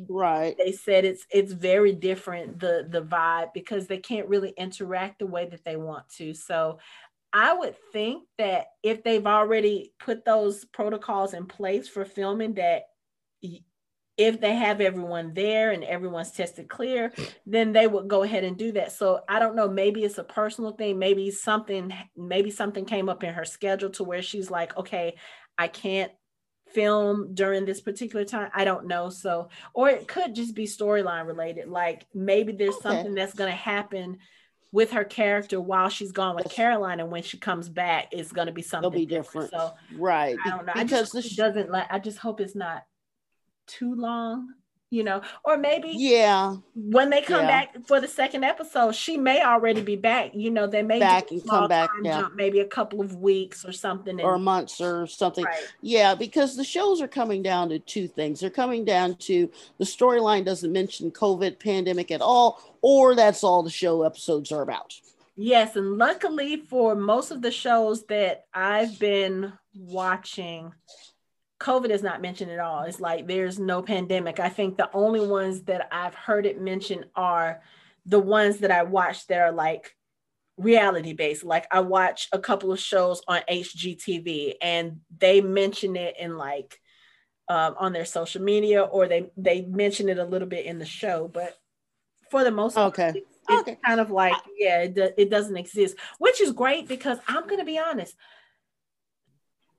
Right. 0.08 0.54
They 0.58 0.72
said 0.72 1.04
it's 1.04 1.26
it's 1.30 1.52
very 1.52 1.92
different 1.92 2.60
the 2.60 2.86
the 2.88 3.02
vibe 3.02 3.52
because 3.54 3.86
they 3.86 3.98
can't 3.98 4.28
really 4.28 4.50
interact 4.50 5.20
the 5.20 5.26
way 5.26 5.46
that 5.46 5.64
they 5.64 5.76
want 5.76 6.08
to. 6.18 6.34
So 6.34 6.78
I 7.32 7.52
would 7.54 7.74
think 7.92 8.24
that 8.38 8.66
if 8.82 9.02
they've 9.02 9.26
already 9.26 9.92
put 9.98 10.24
those 10.24 10.64
protocols 10.66 11.34
in 11.34 11.46
place 11.46 11.88
for 11.88 12.04
filming 12.04 12.54
that 12.54 12.84
if 14.16 14.40
they 14.40 14.54
have 14.54 14.80
everyone 14.80 15.34
there 15.34 15.72
and 15.72 15.82
everyone's 15.82 16.30
tested 16.30 16.68
clear, 16.68 17.12
then 17.46 17.72
they 17.72 17.86
would 17.86 18.06
go 18.06 18.22
ahead 18.22 18.44
and 18.44 18.56
do 18.56 18.70
that. 18.72 18.92
So 18.92 19.20
I 19.28 19.40
don't 19.40 19.56
know, 19.56 19.68
maybe 19.68 20.04
it's 20.04 20.18
a 20.18 20.24
personal 20.24 20.72
thing, 20.72 20.98
maybe 20.98 21.30
something 21.32 21.92
maybe 22.16 22.50
something 22.50 22.84
came 22.84 23.08
up 23.08 23.24
in 23.24 23.34
her 23.34 23.44
schedule 23.44 23.90
to 23.90 24.04
where 24.04 24.22
she's 24.22 24.50
like, 24.50 24.76
okay, 24.76 25.16
I 25.58 25.66
can't 25.68 26.12
film 26.72 27.34
during 27.34 27.64
this 27.64 27.80
particular 27.80 28.24
time. 28.24 28.50
I 28.54 28.64
don't 28.64 28.86
know. 28.86 29.10
So 29.10 29.48
or 29.74 29.88
it 29.88 30.06
could 30.06 30.34
just 30.34 30.54
be 30.54 30.66
storyline 30.66 31.26
related. 31.26 31.68
Like 31.68 32.06
maybe 32.14 32.52
there's 32.52 32.76
Okay. 32.76 32.82
something 32.82 33.14
that's 33.14 33.34
going 33.34 33.50
to 33.50 33.56
happen 33.56 34.18
with 34.70 34.92
her 34.92 35.04
character 35.04 35.60
while 35.60 35.88
she's 35.88 36.10
gone 36.10 36.34
with 36.34 36.48
Caroline, 36.50 36.98
and 36.98 37.08
when 37.10 37.22
she 37.22 37.38
comes 37.38 37.68
back, 37.68 38.08
it's 38.10 38.32
going 38.32 38.48
to 38.48 38.52
be 38.52 38.62
something 38.62 38.90
They'll 38.90 39.00
be 39.00 39.06
different. 39.06 39.50
So 39.50 39.72
Right. 39.96 40.36
I 40.44 40.50
don't 40.50 40.66
know. 40.66 40.72
I 40.74 40.82
Because 40.82 41.00
just 41.00 41.12
the 41.12 41.22
sh- 41.22 41.36
doesn't 41.36 41.70
like. 41.70 41.86
I 41.90 42.00
just 42.00 42.18
hope 42.18 42.40
it's 42.40 42.56
not 42.56 42.82
too 43.66 43.94
long. 43.94 44.54
You 44.90 45.02
know, 45.02 45.22
or 45.44 45.56
maybe 45.56 45.88
yeah, 45.90 46.54
when 46.76 47.10
they 47.10 47.20
come 47.20 47.40
Yeah. 47.40 47.48
back 47.48 47.86
for 47.88 48.00
the 48.00 48.06
second 48.06 48.44
episode, 48.44 48.94
she 48.94 49.16
may 49.16 49.42
already 49.42 49.82
be 49.82 49.96
back. 49.96 50.30
You 50.34 50.52
know, 50.52 50.68
they 50.68 50.82
may 50.84 51.00
Back 51.00 51.32
and 51.32 51.44
come 51.48 51.66
back, 51.66 51.90
yeah. 52.04 52.20
jump, 52.20 52.36
maybe 52.36 52.60
a 52.60 52.64
couple 52.66 53.00
of 53.00 53.16
weeks 53.16 53.64
or 53.64 53.72
something. 53.72 54.20
or 54.20 54.34
And, 54.36 54.44
months 54.44 54.80
or 54.80 55.08
something. 55.08 55.44
right. 55.46 55.58
Yeah, 55.80 56.14
because 56.14 56.54
the 56.54 56.62
shows 56.62 57.02
are 57.02 57.08
coming 57.08 57.42
down 57.42 57.70
to 57.70 57.80
two 57.80 58.06
things. 58.06 58.38
They're 58.38 58.50
coming 58.50 58.84
down 58.84 59.16
to 59.16 59.50
the 59.78 59.84
storyline 59.84 60.44
doesn't 60.44 60.70
mention 60.72 61.10
COVID 61.10 61.58
pandemic 61.58 62.12
at 62.12 62.20
all, 62.20 62.62
or 62.80 63.16
that's 63.16 63.42
all 63.42 63.64
the 63.64 63.70
show 63.70 64.02
episodes 64.04 64.52
are 64.52 64.62
about. 64.62 64.94
Yes, 65.34 65.74
and 65.74 65.98
luckily 65.98 66.58
for 66.68 66.94
most 66.94 67.32
of 67.32 67.42
the 67.42 67.50
shows 67.50 68.04
that 68.04 68.44
I've 68.54 68.96
been 69.00 69.52
watching, 69.74 70.72
COVID 71.64 71.88
is 71.88 72.02
not 72.02 72.20
mentioned 72.20 72.50
at 72.50 72.58
all. 72.58 72.82
It's 72.82 73.00
like 73.00 73.26
there's 73.26 73.58
no 73.58 73.80
pandemic. 73.80 74.38
I 74.38 74.50
think 74.50 74.76
the 74.76 74.90
only 74.92 75.26
ones 75.26 75.62
that 75.62 75.88
I've 75.90 76.14
heard 76.14 76.44
it 76.44 76.60
mentioned 76.60 77.06
are 77.16 77.62
the 78.04 78.18
ones 78.20 78.58
that 78.58 78.70
I 78.70 78.82
watch 78.82 79.26
that 79.28 79.40
are 79.40 79.52
like 79.52 79.96
reality 80.58 81.14
based. 81.14 81.42
Like 81.42 81.66
I 81.70 81.80
watch 81.80 82.28
a 82.32 82.38
couple 82.38 82.70
of 82.70 82.78
shows 82.78 83.22
on 83.26 83.40
HGTV 83.50 84.56
and 84.60 85.00
they 85.18 85.40
mention 85.40 85.96
it 85.96 86.16
in 86.20 86.36
like 86.36 86.78
um, 87.48 87.74
on 87.78 87.94
their 87.94 88.04
social 88.04 88.42
media 88.42 88.82
or 88.82 89.08
they 89.08 89.30
they 89.38 89.62
mention 89.62 90.10
it 90.10 90.18
a 90.18 90.24
little 90.24 90.48
bit 90.48 90.66
in 90.66 90.78
the 90.78 90.84
show, 90.84 91.28
but 91.28 91.56
for 92.30 92.44
the 92.44 92.50
most 92.50 92.74
part, 92.74 92.88
Okay. 92.98 93.08
it's, 93.08 93.38
it's 93.48 93.60
Okay. 93.62 93.78
kind 93.84 94.00
of 94.00 94.10
like 94.10 94.36
yeah, 94.58 94.82
it, 94.82 94.94
do- 94.94 95.12
it 95.16 95.30
doesn't 95.30 95.56
exist, 95.56 95.96
which 96.18 96.42
is 96.42 96.52
great 96.52 96.88
because 96.88 97.18
I'm 97.26 97.46
gonna 97.46 97.64
be 97.64 97.78
honest. 97.78 98.14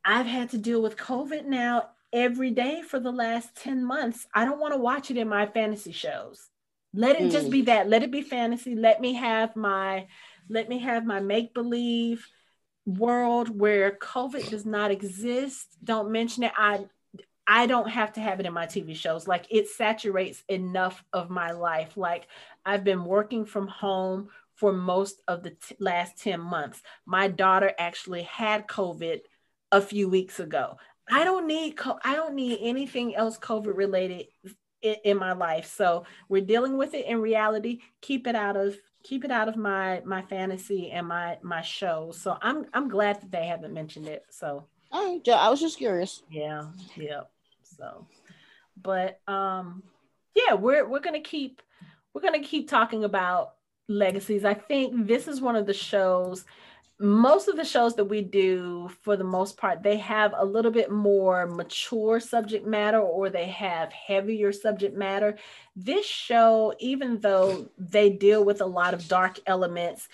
I've 0.05 0.27
had 0.27 0.51
to 0.51 0.59
deal 0.59 0.81
with 0.81 0.97
COVID 0.97 1.45
now 1.45 1.89
every 2.13 2.51
day 2.51 2.83
for 2.83 2.99
the 2.99 3.11
last 3.11 3.55
10 3.55 3.83
months. 3.83 4.27
I 4.33 4.45
don't 4.45 4.59
want 4.59 4.73
to 4.73 4.79
watch 4.79 5.09
it 5.09 5.17
in 5.17 5.27
my 5.27 5.47
fantasy 5.47 5.91
shows. 5.91 6.47
Let 6.93 7.19
it 7.19 7.23
mm. 7.23 7.31
just 7.31 7.49
be 7.49 7.63
that. 7.63 7.89
Let 7.89 8.03
it 8.03 8.11
be 8.11 8.21
fantasy. 8.21 8.75
Let 8.75 9.01
me 9.01 9.15
have 9.15 9.55
my 9.55 10.07
let 10.47 10.69
me 10.69 10.79
have 10.79 11.05
my 11.05 11.19
make 11.19 11.53
believe 11.53 12.27
world 12.85 13.59
where 13.59 13.97
COVID 13.97 14.49
does 14.49 14.65
not 14.65 14.91
exist. 14.91 15.75
Don't 15.83 16.11
mention 16.11 16.43
it. 16.43 16.53
I 16.55 16.85
I 17.47 17.67
don't 17.67 17.89
have 17.89 18.13
to 18.13 18.21
have 18.21 18.39
it 18.39 18.45
in 18.45 18.53
my 18.53 18.65
TV 18.65 18.95
shows. 18.95 19.27
Like 19.27 19.47
it 19.49 19.67
saturates 19.67 20.43
enough 20.47 21.03
of 21.11 21.29
my 21.29 21.51
life. 21.51 21.97
Like 21.97 22.27
I've 22.65 22.83
been 22.83 23.05
working 23.05 23.45
from 23.45 23.67
home 23.67 24.29
for 24.53 24.71
most 24.71 25.21
of 25.27 25.43
the 25.43 25.51
t- 25.51 25.75
last 25.79 26.17
10 26.17 26.39
months. 26.39 26.81
My 27.05 27.27
daughter 27.27 27.73
actually 27.77 28.23
had 28.23 28.67
COVID 28.67 29.19
a 29.75 29.81
few 29.81 30.07
weeks 30.07 30.39
ago. 30.39 30.77
I 31.11 31.23
don't 31.23 31.47
need 31.47 31.75
co- 31.77 31.99
I 32.03 32.15
don't 32.15 32.33
need 32.33 32.59
anything 32.61 33.15
else 33.15 33.37
COVID 33.37 33.75
related 33.75 34.27
in, 34.81 34.95
in 35.03 35.17
my 35.17 35.33
life. 35.33 35.65
So 35.67 36.05
we're 36.29 36.45
dealing 36.45 36.77
with 36.77 36.93
it 36.93 37.05
in 37.05 37.19
reality. 37.21 37.81
Keep 38.01 38.25
it 38.27 38.35
out 38.35 38.55
of 38.55 38.77
keep 39.03 39.25
it 39.25 39.31
out 39.31 39.49
of 39.49 39.57
my 39.57 40.01
my 40.05 40.21
fantasy 40.23 40.91
and 40.91 41.07
my 41.07 41.37
my 41.43 41.61
show. 41.61 42.11
So 42.11 42.37
I'm 42.41 42.65
I'm 42.73 42.87
glad 42.87 43.21
that 43.21 43.31
they 43.31 43.45
haven't 43.45 43.73
mentioned 43.73 44.07
it. 44.07 44.23
So 44.29 44.65
I 44.91 45.19
I 45.27 45.49
was 45.49 45.59
just 45.59 45.77
curious. 45.77 46.23
Yeah, 46.31 46.67
yeah. 46.95 47.21
So, 47.63 48.07
but 48.81 49.19
um, 49.27 49.83
yeah, 50.33 50.53
we're 50.53 50.87
we're 50.87 51.01
gonna 51.01 51.19
keep 51.19 51.61
we're 52.13 52.21
gonna 52.21 52.41
keep 52.41 52.69
talking 52.69 53.03
about 53.03 53.55
legacies. 53.89 54.45
I 54.45 54.53
think 54.53 55.05
this 55.05 55.27
is 55.27 55.41
one 55.41 55.57
of 55.57 55.65
the 55.65 55.73
shows. 55.73 56.45
Most 56.97 57.49
of 57.49 57.57
the 57.57 57.65
shows 57.65 57.95
that 57.95 58.05
we 58.05 58.21
do, 58.21 58.89
for 59.01 59.17
the 59.17 59.25
most 59.25 59.57
part, 59.57 59.83
they 59.83 59.97
have 59.97 60.33
a 60.37 60.45
little 60.45 60.71
bit 60.71 60.89
more 60.89 61.45
mature 61.45 62.21
subject 62.21 62.65
matter 62.65 62.99
or 62.99 63.29
they 63.29 63.47
have 63.47 63.91
heavier 63.91 64.53
subject 64.53 64.95
matter. 64.95 65.37
This 65.75 66.05
show, 66.05 66.73
even 66.79 67.19
though 67.19 67.69
they 67.77 68.11
deal 68.11 68.45
with 68.45 68.61
a 68.61 68.65
lot 68.65 68.93
of 68.93 69.09
dark 69.09 69.39
elements, 69.45 70.07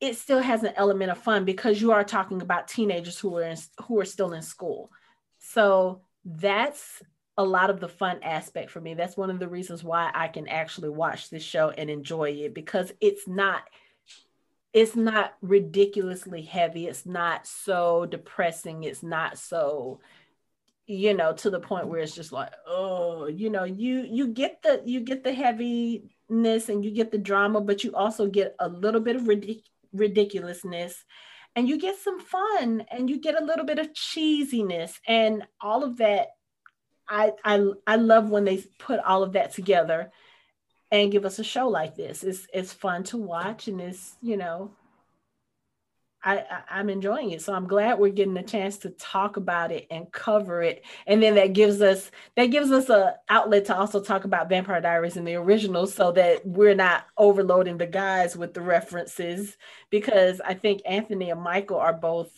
it 0.00 0.16
still 0.16 0.40
has 0.40 0.62
an 0.62 0.72
element 0.76 1.10
of 1.10 1.18
fun 1.18 1.44
because 1.44 1.82
you 1.82 1.90
are 1.90 2.04
talking 2.04 2.42
about 2.42 2.68
teenagers 2.68 3.18
who 3.18 3.36
are 3.36 3.42
in, 3.42 3.56
who 3.84 3.98
are 3.98 4.04
still 4.04 4.32
in 4.32 4.42
school. 4.42 4.92
So 5.40 6.02
that's 6.24 7.02
a 7.36 7.44
lot 7.44 7.70
of 7.70 7.80
the 7.80 7.88
fun 7.88 8.20
aspect 8.22 8.70
for 8.70 8.80
me. 8.80 8.94
That's 8.94 9.16
one 9.16 9.30
of 9.30 9.40
the 9.40 9.48
reasons 9.48 9.82
why 9.82 10.10
I 10.14 10.28
can 10.28 10.46
actually 10.46 10.90
watch 10.90 11.28
this 11.28 11.42
show 11.42 11.70
and 11.70 11.90
enjoy 11.90 12.30
it 12.30 12.54
because 12.54 12.92
it's 13.00 13.26
not 13.26 13.62
it's 14.72 14.94
not 14.94 15.34
ridiculously 15.42 16.42
heavy. 16.42 16.86
It's 16.86 17.06
not 17.06 17.46
so 17.46 18.06
depressing. 18.06 18.84
It's 18.84 19.02
not 19.02 19.38
so 19.38 20.00
you 20.86 21.14
know 21.14 21.32
to 21.32 21.50
the 21.50 21.60
point 21.60 21.86
where 21.86 22.00
it's 22.00 22.16
just 22.16 22.32
like 22.32 22.50
oh 22.66 23.28
you 23.28 23.48
know 23.48 23.62
you 23.62 24.00
you 24.10 24.26
get 24.26 24.60
the 24.62 24.82
you 24.84 25.00
get 25.00 25.22
the 25.22 25.32
heaviness 25.32 26.68
and 26.68 26.84
you 26.84 26.90
get 26.90 27.12
the 27.12 27.18
drama 27.18 27.60
but 27.60 27.84
you 27.84 27.94
also 27.94 28.26
get 28.26 28.56
a 28.58 28.68
little 28.68 29.00
bit 29.00 29.14
of 29.14 29.22
ridic- 29.22 29.62
ridiculousness 29.92 31.04
and 31.54 31.68
you 31.68 31.78
get 31.78 31.96
some 31.96 32.18
fun 32.18 32.84
and 32.90 33.08
you 33.08 33.20
get 33.20 33.40
a 33.40 33.44
little 33.44 33.64
bit 33.64 33.78
of 33.78 33.92
cheesiness 33.92 34.98
and 35.06 35.44
all 35.60 35.84
of 35.84 35.98
that 35.98 36.30
I, 37.08 37.32
I 37.44 37.64
I 37.86 37.96
love 37.96 38.28
when 38.28 38.44
they 38.44 38.64
put 38.80 38.98
all 39.00 39.22
of 39.22 39.34
that 39.34 39.52
together 39.52 40.10
and 40.90 41.12
give 41.12 41.24
us 41.24 41.38
a 41.38 41.44
show 41.44 41.68
like 41.68 41.96
this. 41.96 42.24
It's 42.24 42.46
it's 42.52 42.72
fun 42.72 43.04
to 43.04 43.16
watch 43.16 43.68
and 43.68 43.80
it's, 43.80 44.16
you 44.20 44.36
know, 44.36 44.72
I, 46.22 46.44
I 46.68 46.80
am 46.80 46.90
enjoying 46.90 47.30
it. 47.30 47.40
So 47.40 47.54
I'm 47.54 47.66
glad 47.66 47.98
we're 47.98 48.12
getting 48.12 48.36
a 48.36 48.42
chance 48.42 48.76
to 48.78 48.90
talk 48.90 49.38
about 49.38 49.72
it 49.72 49.86
and 49.90 50.10
cover 50.12 50.62
it. 50.62 50.84
And 51.06 51.22
then 51.22 51.36
that 51.36 51.54
gives 51.54 51.80
us 51.80 52.10
that 52.36 52.46
gives 52.46 52.70
us 52.70 52.90
a 52.90 53.16
outlet 53.28 53.66
to 53.66 53.76
also 53.76 54.00
talk 54.00 54.24
about 54.24 54.48
Vampire 54.48 54.80
Diaries 54.80 55.16
in 55.16 55.24
the 55.24 55.36
original 55.36 55.86
so 55.86 56.12
that 56.12 56.44
we're 56.46 56.74
not 56.74 57.06
overloading 57.16 57.78
the 57.78 57.86
guys 57.86 58.36
with 58.36 58.52
the 58.52 58.60
references 58.60 59.56
because 59.88 60.40
I 60.44 60.54
think 60.54 60.82
Anthony 60.84 61.30
and 61.30 61.40
Michael 61.40 61.78
are 61.78 61.94
both 61.94 62.30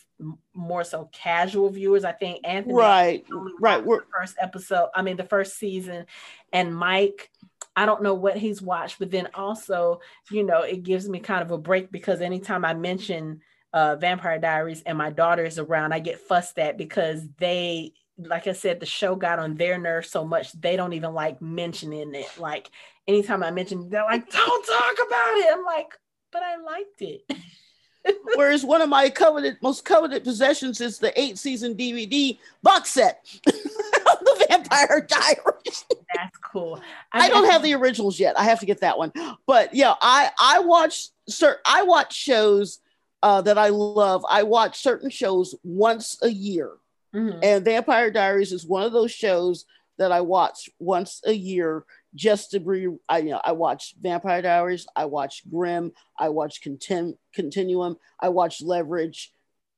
more 0.54 0.84
so 0.84 1.08
casual 1.12 1.68
viewers. 1.70 2.04
I 2.04 2.12
think 2.12 2.40
Anthony 2.44 2.74
right 2.74 3.24
right 3.58 3.84
we're 3.84 4.04
first 4.16 4.36
episode, 4.40 4.90
I 4.94 5.02
mean 5.02 5.16
the 5.16 5.24
first 5.24 5.58
season 5.58 6.06
and 6.52 6.76
Mike 6.76 7.30
I 7.74 7.86
don't 7.86 8.03
know 8.03 8.15
what 8.15 8.36
he's 8.36 8.61
watched, 8.61 8.99
but 8.99 9.11
then 9.11 9.28
also, 9.35 10.01
you 10.31 10.44
know, 10.44 10.62
it 10.62 10.82
gives 10.82 11.09
me 11.09 11.20
kind 11.20 11.43
of 11.43 11.51
a 11.51 11.59
break 11.59 11.90
because 11.90 12.20
anytime 12.20 12.65
I 12.65 12.74
mention 12.74 13.40
uh, 13.73 13.97
Vampire 13.97 14.39
Diaries 14.39 14.82
and 14.85 14.99
my 14.99 15.11
daughter 15.11 15.44
is 15.44 15.59
around, 15.59 15.93
I 15.93 15.99
get 15.99 16.20
fussed 16.20 16.59
at 16.59 16.77
because 16.77 17.27
they, 17.39 17.93
like 18.19 18.47
I 18.47 18.53
said, 18.53 18.81
the 18.81 18.86
show 18.86 19.16
got 19.16 19.39
on 19.39 19.57
their 19.57 19.78
nerves 19.78 20.11
so 20.11 20.24
much 20.24 20.53
they 20.53 20.77
don't 20.77 20.93
even 20.93 21.15
like 21.15 21.40
mentioning 21.40 22.15
it. 22.15 22.39
Like 22.39 22.70
anytime 23.09 23.43
I 23.43 23.51
mention, 23.51 23.89
they're 23.89 24.05
like, 24.05 24.31
"Don't 24.31 24.66
talk 24.66 25.07
about 25.07 25.36
it." 25.36 25.49
I'm 25.53 25.65
like, 25.65 25.99
"But 26.31 26.43
I 26.43 26.57
liked 26.57 27.01
it." 27.01 27.23
Whereas 28.35 28.65
one 28.65 28.82
of 28.82 28.89
my 28.89 29.09
coveted, 29.09 29.57
most 29.62 29.85
coveted 29.85 30.24
possessions 30.24 30.81
is 30.81 30.99
the 30.99 31.19
eight 31.19 31.39
season 31.39 31.74
DVD 31.74 32.39
box 32.62 32.90
set 32.90 33.24
the 34.39 34.47
Vampire 34.49 35.07
Diaries. 35.09 35.85
That's 36.15 36.36
cool. 36.39 36.81
I, 37.12 37.27
I 37.27 37.28
don't 37.28 37.51
have 37.51 37.62
the 37.62 37.74
originals 37.74 38.19
yet. 38.19 38.39
I 38.39 38.44
have 38.44 38.61
to 38.61 38.66
get 38.66 38.81
that 38.81 38.99
one. 38.99 39.12
But 39.47 39.74
yeah, 39.74 39.94
I 40.01 40.31
I 40.40 40.61
watch 40.61 41.09
sir 41.28 41.59
I 41.66 41.82
watch 41.82 42.15
shows 42.15 42.81
uh, 43.23 43.43
that 43.43 43.59
I 43.59 43.69
love. 43.69 44.24
I 44.28 44.43
watch 44.43 44.81
certain 44.81 45.11
shows 45.11 45.55
once 45.62 46.19
a 46.23 46.28
year, 46.28 46.73
mm-hmm. 47.15 47.39
and 47.43 47.65
Vampire 47.65 48.11
Diaries 48.11 48.53
is 48.53 48.66
one 48.66 48.82
of 48.82 48.93
those 48.93 49.12
shows 49.12 49.65
that 49.99 50.12
I 50.12 50.20
watch 50.20 50.69
once 50.78 51.20
a 51.24 51.32
year 51.32 51.85
just 52.15 52.51
to 52.53 52.61
be. 52.61 52.89
I 53.09 53.19
you 53.19 53.31
know 53.31 53.40
I 53.44 53.53
watch 53.53 53.94
Vampire 54.01 54.43
Diaries, 54.43 54.86
I 54.97 55.07
watch 55.07 55.43
Grimm, 55.51 55.93
I 56.19 56.28
watch 56.28 56.62
Contin- 56.62 57.16
Continuum, 57.35 57.97
I 58.20 58.28
watch 58.28 58.62
Leverage, 58.62 59.32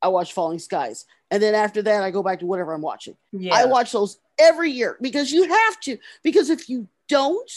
I 0.05 0.09
watch 0.09 0.33
Falling 0.35 0.59
Skies, 0.59 1.07
and 1.31 1.43
then 1.43 1.55
after 1.55 1.83
that 1.83 2.03
I 2.03 2.11
go 2.11 2.23
back 2.23 2.41
to 2.41 2.47
whatever 2.47 2.75
I'm 2.75 2.83
watching. 2.83 3.17
Yeah. 3.33 3.55
I 3.55 3.65
watch 3.65 3.93
those 3.93 4.19
every 4.39 4.71
year 4.71 4.99
because 5.01 5.33
you 5.33 5.49
have 5.49 5.81
to. 5.81 5.99
Because 6.23 6.51
if 6.51 6.69
you 6.69 6.89
don't, 7.09 7.51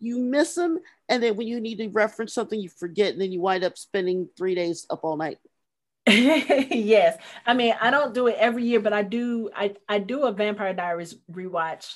you 0.00 0.18
miss 0.18 0.54
them 0.54 0.78
and 1.08 1.22
then 1.22 1.36
when 1.36 1.46
you 1.46 1.60
need 1.60 1.76
to 1.76 1.88
reference 1.88 2.32
something 2.32 2.60
you 2.60 2.68
forget 2.68 3.12
and 3.12 3.20
then 3.20 3.32
you 3.32 3.40
wind 3.40 3.64
up 3.64 3.78
spending 3.78 4.28
three 4.36 4.54
days 4.54 4.86
up 4.90 5.00
all 5.02 5.16
night 5.16 5.38
yes 6.06 7.16
i 7.46 7.54
mean 7.54 7.74
i 7.80 7.90
don't 7.90 8.14
do 8.14 8.26
it 8.26 8.36
every 8.38 8.64
year 8.64 8.80
but 8.80 8.92
i 8.92 9.02
do 9.02 9.48
i, 9.56 9.74
I 9.88 9.98
do 9.98 10.24
a 10.24 10.32
vampire 10.32 10.74
diaries 10.74 11.16
rewatch 11.32 11.94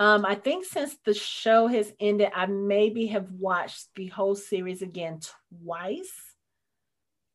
um 0.00 0.26
i 0.26 0.34
think 0.34 0.64
since 0.64 0.96
the 1.04 1.14
show 1.14 1.68
has 1.68 1.92
ended 2.00 2.30
i 2.34 2.46
maybe 2.46 3.06
have 3.08 3.30
watched 3.30 3.86
the 3.94 4.08
whole 4.08 4.34
series 4.34 4.82
again 4.82 5.20
twice 5.62 6.33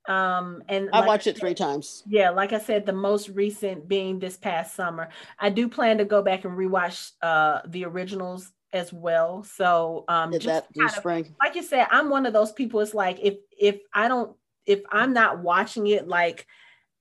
um 0.07 0.63
and 0.69 0.89
i 0.93 0.99
like 0.99 1.07
watched 1.07 1.27
it 1.27 1.37
three 1.37 1.53
times 1.53 2.03
yeah 2.07 2.29
like 2.29 2.53
i 2.53 2.57
said 2.57 2.85
the 2.85 2.93
most 2.93 3.29
recent 3.29 3.87
being 3.87 4.17
this 4.17 4.37
past 4.37 4.75
summer 4.75 5.09
i 5.39 5.49
do 5.49 5.67
plan 5.67 5.97
to 5.97 6.05
go 6.05 6.21
back 6.21 6.45
and 6.45 6.57
rewatch 6.57 7.11
uh 7.21 7.59
the 7.67 7.83
originals 7.85 8.51
as 8.73 8.93
well. 8.93 9.43
So 9.43 10.05
um 10.07 10.31
Did 10.31 10.41
just 10.41 10.65
that 10.75 10.91
spring. 10.91 11.25
Of, 11.25 11.31
like 11.41 11.55
you 11.55 11.63
said, 11.63 11.87
I'm 11.91 12.09
one 12.09 12.25
of 12.25 12.33
those 12.33 12.51
people. 12.51 12.79
It's 12.79 12.93
like 12.93 13.19
if 13.21 13.35
if 13.59 13.79
I 13.93 14.07
don't 14.07 14.35
if 14.65 14.81
I'm 14.91 15.13
not 15.13 15.39
watching 15.39 15.87
it, 15.87 16.07
like 16.07 16.45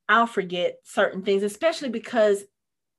I'll 0.09 0.27
forget 0.27 0.79
certain 0.85 1.23
things, 1.23 1.43
especially 1.43 1.91
because 1.91 2.45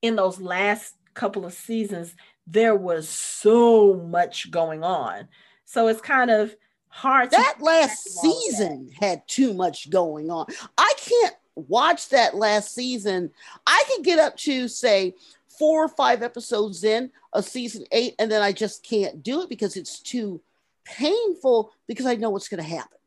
in 0.02 0.16
those 0.16 0.40
last 0.40 0.96
couple 1.14 1.46
of 1.46 1.54
seasons, 1.54 2.16
there 2.46 2.76
was 2.76 3.10
so 3.10 3.96
much 3.96 4.52
going 4.52 4.84
on. 4.84 5.28
So 5.66 5.88
it's 5.88 6.02
kind 6.02 6.30
of 6.30 6.56
hard 6.90 7.32
that 7.32 7.62
last 7.62 8.20
season 8.22 8.88
that. 8.88 9.06
had 9.06 9.28
too 9.28 9.54
much 9.54 9.90
going 9.90 10.30
on. 10.30 10.48
I 10.78 10.94
can't 10.98 11.36
watch 11.56 12.10
that 12.10 12.36
last 12.36 12.74
season. 12.74 13.32
I 13.66 13.84
can 13.90 14.04
get 14.04 14.20
up 14.20 14.38
to 14.38 14.68
say 14.68 15.16
four 15.58 15.84
or 15.84 15.90
five 15.90 16.24
episodes 16.24 16.84
in 16.84 17.12
of 17.34 17.46
season 17.46 17.86
eight, 17.92 18.16
and 18.20 18.32
then 18.32 18.42
I 18.42 18.52
just 18.52 18.84
can't 18.84 19.24
do 19.24 19.42
it 19.42 19.50
because 19.50 19.76
it's 19.76 20.00
too 20.00 20.42
painful 20.86 21.72
because 21.88 22.06
I 22.06 22.16
know 22.16 22.30
what's 22.30 22.48
going 22.48 22.64
to 22.64 22.70
happen. 22.70 22.98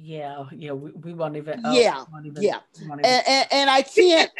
Yeah, 0.00 0.44
yeah, 0.52 0.72
we, 0.72 0.90
we 0.92 1.12
won't 1.12 1.36
even. 1.36 1.60
Oh, 1.64 1.72
yeah, 1.72 2.04
won't 2.10 2.26
even, 2.26 2.42
yeah, 2.42 2.60
even. 2.80 2.92
And, 2.92 3.04
and, 3.04 3.48
and, 3.52 3.70
I 3.70 3.82
can't. 3.82 4.30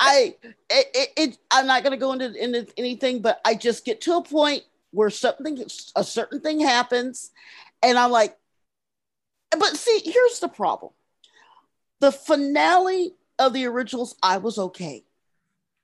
I 0.00 0.36
it, 0.42 0.86
it, 0.94 1.08
it, 1.16 1.38
I'm 1.50 1.66
not 1.66 1.82
going 1.82 1.90
to 1.90 1.98
go 1.98 2.12
into 2.12 2.32
into 2.42 2.66
anything, 2.78 3.20
but 3.20 3.40
I 3.44 3.54
just 3.54 3.84
get 3.84 4.00
to 4.02 4.16
a 4.16 4.22
point 4.22 4.62
where 4.92 5.10
something 5.10 5.62
a 5.96 6.04
certain 6.04 6.40
thing 6.40 6.60
happens, 6.60 7.30
and 7.82 7.98
I'm 7.98 8.10
like, 8.10 8.36
but 9.50 9.76
see, 9.76 10.00
here's 10.04 10.40
the 10.40 10.48
problem. 10.48 10.92
The 12.00 12.12
finale 12.12 13.14
of 13.38 13.52
the 13.52 13.66
originals, 13.66 14.16
I 14.22 14.38
was 14.38 14.58
okay. 14.58 15.04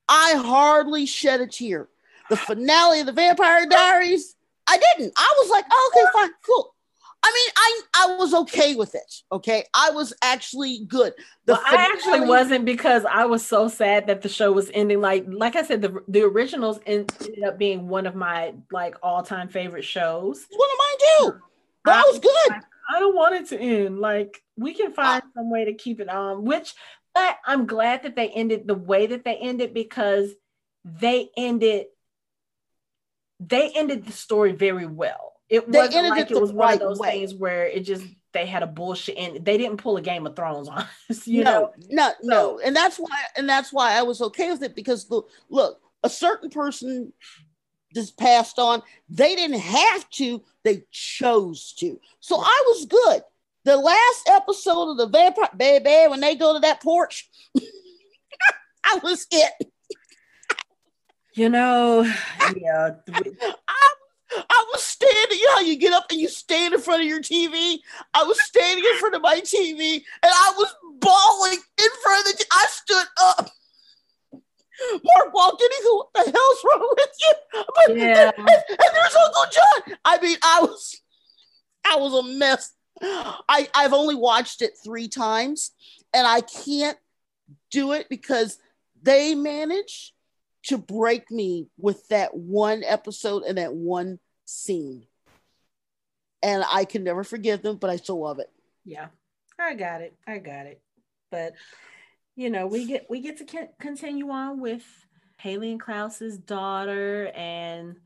I 0.09 0.35
hardly 0.37 1.07
shed 1.07 1.41
a 1.41 1.47
tear. 1.47 1.89
The 2.31 2.37
finale 2.37 3.01
of 3.01 3.07
the 3.07 3.13
Vampire 3.13 3.67
Diaries, 3.67 4.37
I 4.67 4.79
didn't. 4.79 5.13
I 5.17 5.35
was 5.39 5.51
like, 5.51 5.65
oh, 5.71 5.93
okay, 5.95 6.11
fine, 6.13 6.31
cool. 6.45 6.75
I 7.23 7.33
mean, 7.33 7.51
I 7.57 7.83
I 7.95 8.17
was 8.17 8.33
okay 8.33 8.77
with 8.77 8.95
it. 8.95 9.23
Okay, 9.33 9.65
I 9.75 9.91
was 9.91 10.13
actually 10.23 10.85
good. 10.87 11.15
The 11.47 11.55
well, 11.55 11.63
I 11.67 11.91
actually 11.93 12.21
wasn't 12.21 12.65
because 12.65 13.05
I 13.05 13.25
was 13.25 13.45
so 13.45 13.67
sad 13.67 14.07
that 14.07 14.23
the 14.23 14.29
show 14.29 14.53
was 14.53 14.71
ending. 14.73 15.01
Like 15.01 15.27
like 15.29 15.57
I 15.57 15.65
said, 15.65 15.83
the 15.83 16.01
the 16.07 16.23
originals 16.23 16.79
ended 16.87 17.43
up 17.45 17.59
being 17.59 17.89
one 17.89 18.07
of 18.07 18.15
my 18.15 18.55
like 18.71 18.97
all 19.03 19.23
time 19.23 19.49
favorite 19.49 19.85
shows. 19.85 20.47
One 20.49 20.69
of 20.71 20.79
mine 20.79 21.33
too. 21.33 21.43
That 21.89 22.05
was 22.07 22.19
good. 22.19 22.53
I, 22.53 22.97
I, 22.97 23.01
don't 23.01 23.17
want 23.17 23.35
it 23.35 23.49
to 23.49 23.59
end. 23.59 24.01
Like 24.01 24.43
we 24.57 24.75
can 24.75 24.93
find 24.93 25.23
uh, 25.23 25.27
some 25.35 25.51
way 25.51 25.65
to 25.67 25.75
keep 25.75 26.01
it 26.01 26.09
on. 26.09 26.45
Which, 26.45 26.75
but 27.15 27.39
I'm 27.45 27.67
glad 27.67 28.05
that 28.05 28.17
they 28.17 28.29
ended 28.29 28.67
the 28.67 28.75
way 28.75 29.07
that 29.07 29.25
they 29.25 29.37
ended 29.37 29.75
because 29.75 30.33
they 30.85 31.31
ended 31.37 31.87
they 33.41 33.71
ended 33.71 34.05
the 34.05 34.13
story 34.13 34.53
very 34.53 34.87
well 34.87 35.29
it 35.49 35.69
wasn't 35.69 36.09
like 36.09 36.31
it, 36.31 36.37
it 36.37 36.41
was 36.41 36.53
one 36.53 36.75
of 36.75 36.81
those 36.81 36.99
way. 36.99 37.11
things 37.11 37.35
where 37.35 37.67
it 37.67 37.81
just 37.81 38.05
they 38.33 38.45
had 38.45 38.63
a 38.63 38.67
bullshit 38.67 39.17
and 39.17 39.45
they 39.45 39.57
didn't 39.57 39.79
pull 39.79 39.97
a 39.97 40.03
Game 40.03 40.27
of 40.27 40.37
Thrones 40.37 40.69
on 40.69 40.85
us. 41.11 41.27
You 41.27 41.45
no, 41.45 41.61
know? 41.61 41.73
no, 41.89 42.13
no, 42.23 42.61
and 42.63 42.77
that's 42.77 42.99
why 42.99 43.23
and 43.37 43.49
that's 43.49 43.73
why 43.73 43.99
I 43.99 44.03
was 44.03 44.21
okay 44.21 44.51
with 44.51 44.63
it 44.63 44.75
because 44.75 45.07
the 45.07 45.23
look 45.49 45.81
a 46.05 46.11
certain 46.11 46.51
person 46.51 47.13
just 47.95 48.19
passed 48.19 48.59
on. 48.59 48.83
They 49.09 49.35
didn't 49.35 49.61
have 49.61 50.09
to; 50.11 50.43
they 50.65 50.85
chose 50.91 51.73
to. 51.79 52.01
So 52.21 52.39
I 52.41 52.65
was 52.67 52.87
good. 52.87 53.23
The 53.65 53.77
last 53.77 54.31
episode 54.31 54.93
of 54.93 54.97
the 54.97 55.09
Vampire 55.09 55.51
Baby, 55.57 56.11
when 56.11 56.21
they 56.21 56.35
go 56.35 56.55
to 56.55 56.61
that 56.61 56.83
porch, 56.83 57.29
I 58.85 59.01
was 59.03 59.27
it. 59.31 59.71
You 61.35 61.49
know, 61.49 62.03
yeah. 62.57 62.91
I 63.69 63.89
I 64.31 64.65
was 64.73 64.83
standing, 64.83 65.39
you 65.39 65.47
know 65.47 65.55
how 65.55 65.61
you 65.61 65.77
get 65.77 65.93
up 65.93 66.07
and 66.11 66.21
you 66.21 66.29
stand 66.29 66.75
in 66.75 66.81
front 66.81 67.03
of 67.03 67.09
your 67.09 67.21
TV? 67.21 67.79
I 68.13 68.25
was 68.25 68.41
standing 68.43 68.85
in 68.85 68.99
front 68.99 69.15
of 69.15 69.23
my 69.23 69.41
TV 69.41 69.95
and 69.95 70.33
I 70.33 70.53
was 70.57 70.75
bawling 71.01 71.59
in 71.79 71.89
front 72.03 72.27
of 72.27 72.37
the 72.37 72.45
I 72.53 72.67
stood 72.69 73.07
up. 73.21 73.51
Mark 75.05 75.35
walked 75.35 75.63
in, 75.63 75.69
What 75.85 76.09
the 76.15 76.21
hell's 76.21 76.65
wrong 76.65 76.95
with 76.97 77.11
you? 77.21 77.35
But, 77.53 77.97
yeah. 77.97 78.31
and, 78.37 78.49
and, 78.49 78.91
there's 78.95 79.17
Uncle 79.17 79.45
John. 79.53 79.99
I 80.05 80.21
mean, 80.21 80.37
I 80.43 80.61
was 80.63 81.01
I 81.85 81.97
was 81.97 82.15
a 82.15 82.39
mess. 82.39 82.73
I, 83.01 83.69
I've 83.75 83.93
only 83.93 84.15
watched 84.15 84.63
it 84.63 84.73
three 84.83 85.09
times 85.09 85.71
and 86.13 86.27
I 86.27 86.41
can't 86.41 86.99
do 87.71 87.93
it 87.93 88.09
because 88.09 88.59
they 89.03 89.35
manage 89.35 90.15
to 90.65 90.79
break 90.79 91.31
me 91.31 91.69
with 91.79 92.07
that 92.09 92.35
one 92.37 92.83
episode 92.85 93.45
and 93.45 93.59
that 93.59 93.73
one 93.73 94.19
scene. 94.45 95.07
And 96.43 96.65
I 96.71 96.85
can 96.85 97.05
never 97.05 97.25
forgive 97.25 97.63
them, 97.63 97.77
but 97.77 97.91
I 97.91 97.97
still 97.97 98.21
love 98.21 98.39
it. 98.39 98.51
Yeah, 98.85 99.07
I 99.59 99.75
got 99.75 100.03
it. 100.03 100.15
I 100.27 100.39
got 100.39 100.67
it. 100.67 100.81
But 101.31 101.55
you 102.39 102.51
know, 102.51 102.69
we 102.69 102.87
get 102.87 103.11
we 103.11 103.19
get 103.19 103.37
to 103.39 103.69
continue 103.81 104.31
on 104.31 104.61
with 104.61 104.85
Hayley 105.39 105.73
and 105.73 105.81
Klaus's 105.81 106.39
daughter, 106.39 107.33
and 107.35 107.97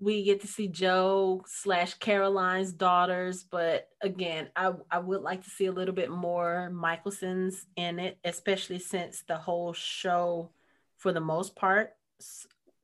we 0.00 0.22
get 0.22 0.42
to 0.42 0.46
see 0.46 0.68
Jo 0.68 1.42
slash 1.44 1.94
Caroline's 1.94 2.72
daughters. 2.72 3.42
But 3.42 3.88
again, 4.00 4.50
I 4.54 4.74
I 4.88 5.00
would 5.00 5.22
like 5.22 5.42
to 5.42 5.50
see 5.50 5.66
a 5.66 5.72
little 5.72 5.92
bit 5.92 6.08
more 6.08 6.70
Mikaelson's 6.72 7.66
in 7.74 7.98
it, 7.98 8.18
especially 8.22 8.78
since 8.78 9.24
the 9.26 9.36
whole 9.36 9.72
show 9.72 10.52
for 10.96 11.12
the 11.12 11.20
most 11.20 11.56
part. 11.56 11.94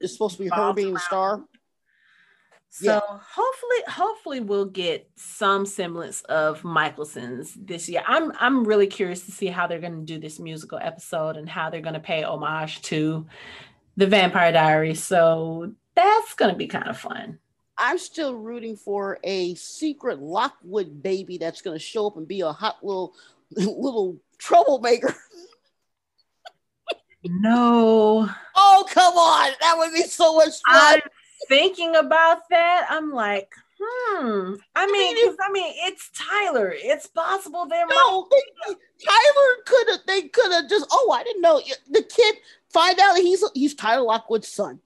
It's 0.00 0.14
supposed 0.14 0.38
to 0.38 0.42
be 0.42 0.48
her 0.48 0.72
being 0.72 0.94
the 0.94 0.98
star. 0.98 1.44
So 2.76 2.86
yeah. 2.86 3.00
hopefully, 3.06 3.84
hopefully 3.86 4.40
we'll 4.40 4.64
get 4.64 5.08
some 5.14 5.64
semblance 5.64 6.22
of 6.22 6.62
Mikaelson's 6.62 7.54
this 7.54 7.88
year. 7.88 8.02
I'm 8.04 8.32
I'm 8.40 8.64
really 8.64 8.88
curious 8.88 9.24
to 9.26 9.30
see 9.30 9.46
how 9.46 9.68
they're 9.68 9.78
going 9.78 10.00
to 10.00 10.12
do 10.12 10.18
this 10.18 10.40
musical 10.40 10.80
episode 10.82 11.36
and 11.36 11.48
how 11.48 11.70
they're 11.70 11.80
going 11.80 11.94
to 11.94 12.00
pay 12.00 12.24
homage 12.24 12.82
to 12.82 13.26
the 13.96 14.08
Vampire 14.08 14.50
Diaries. 14.50 15.04
So 15.04 15.72
that's 15.94 16.34
going 16.34 16.50
to 16.50 16.58
be 16.58 16.66
kind 16.66 16.88
of 16.88 16.98
fun. 16.98 17.38
I'm 17.78 17.96
still 17.96 18.34
rooting 18.34 18.74
for 18.74 19.20
a 19.22 19.54
secret 19.54 20.18
Lockwood 20.18 21.00
baby 21.00 21.38
that's 21.38 21.62
going 21.62 21.78
to 21.78 21.84
show 21.84 22.08
up 22.08 22.16
and 22.16 22.26
be 22.26 22.40
a 22.40 22.50
hot 22.50 22.78
little 22.82 23.14
little 23.52 24.16
troublemaker. 24.38 25.14
No. 27.22 28.28
Oh, 28.56 28.86
come 28.90 29.14
on. 29.14 29.52
That 29.60 29.76
would 29.78 29.92
be 29.94 30.02
so 30.02 30.34
much 30.34 30.54
fun. 30.68 30.94
I'm 30.94 31.00
thinking 31.48 31.96
about 31.96 32.48
that. 32.50 32.86
I'm 32.90 33.12
like, 33.12 33.52
hmm. 33.80 34.54
I 34.74 34.86
mean, 34.86 35.16
I 35.16 35.24
mean, 35.24 35.36
I 35.40 35.52
mean 35.52 35.74
it's 35.76 36.10
Tyler. 36.14 36.74
It's 36.76 37.06
possible 37.06 37.66
there 37.66 37.86
no, 37.88 38.22
might 38.22 38.76
Tyler 39.04 39.62
could 39.66 39.88
have 39.90 40.00
they 40.06 40.22
could 40.28 40.52
have 40.52 40.68
just, 40.68 40.86
oh, 40.90 41.12
I 41.12 41.24
didn't 41.24 41.42
know. 41.42 41.60
The 41.90 42.02
kid 42.02 42.36
find 42.70 42.98
out 42.98 43.16
he's 43.16 43.44
he's 43.54 43.74
Tyler 43.74 44.02
Lockwood's 44.02 44.48
son. 44.48 44.80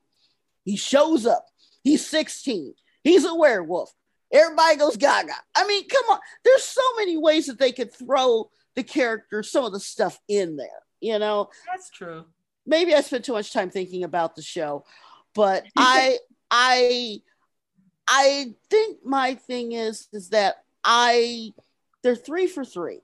He 0.65 0.77
shows 0.77 1.27
up. 1.27 1.47
He's 1.83 2.07
16. 2.07 2.75
He's 3.03 3.25
a 3.25 3.35
werewolf. 3.35 3.95
Everybody 4.31 4.77
goes 4.77 4.97
gaga. 4.99 5.33
I 5.57 5.67
mean, 5.67 5.89
come 5.89 6.05
on. 6.11 6.19
There's 6.45 6.65
so 6.65 6.83
many 6.99 7.17
ways 7.17 7.47
that 7.47 7.59
they 7.59 7.73
could 7.73 7.95
throw 7.95 8.51
the 8.75 8.83
character, 8.83 9.43
some 9.43 9.65
of 9.65 9.73
the 9.73 9.81
stuff 9.81 10.21
in 10.29 10.57
there 10.57 10.69
you 11.01 11.19
know 11.19 11.49
that's 11.67 11.91
true 11.91 12.25
maybe 12.67 12.95
i 12.95 13.01
spent 13.01 13.25
too 13.25 13.33
much 13.33 13.53
time 13.53 13.71
thinking 13.71 14.05
about 14.05 14.35
the 14.35 14.43
show 14.43 14.85
but 15.35 15.65
i 15.77 16.19
i 16.51 17.21
i 18.07 18.55
think 18.71 18.99
my 19.05 19.35
thing 19.35 19.73
is 19.73 20.09
is 20.13 20.31
that 20.31 20.65
i 20.85 21.53
they're 22.03 22.17
three 22.17 22.47
for 22.47 22.65
three 22.65 23.01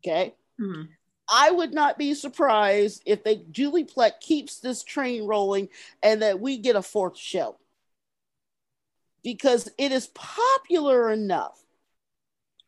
okay 0.00 0.34
mm-hmm. 0.60 0.82
I 1.26 1.50
would 1.50 1.72
not 1.72 1.96
be 1.96 2.12
surprised 2.12 3.02
if 3.06 3.24
they 3.24 3.36
Julie 3.50 3.86
Plec 3.86 4.20
keeps 4.20 4.60
this 4.60 4.84
train 4.84 5.24
rolling 5.24 5.70
and 6.02 6.20
that 6.20 6.38
we 6.38 6.58
get 6.58 6.76
a 6.76 6.82
fourth 6.82 7.16
show 7.16 7.56
because 9.22 9.70
it 9.78 9.90
is 9.90 10.08
popular 10.08 11.10
enough 11.10 11.64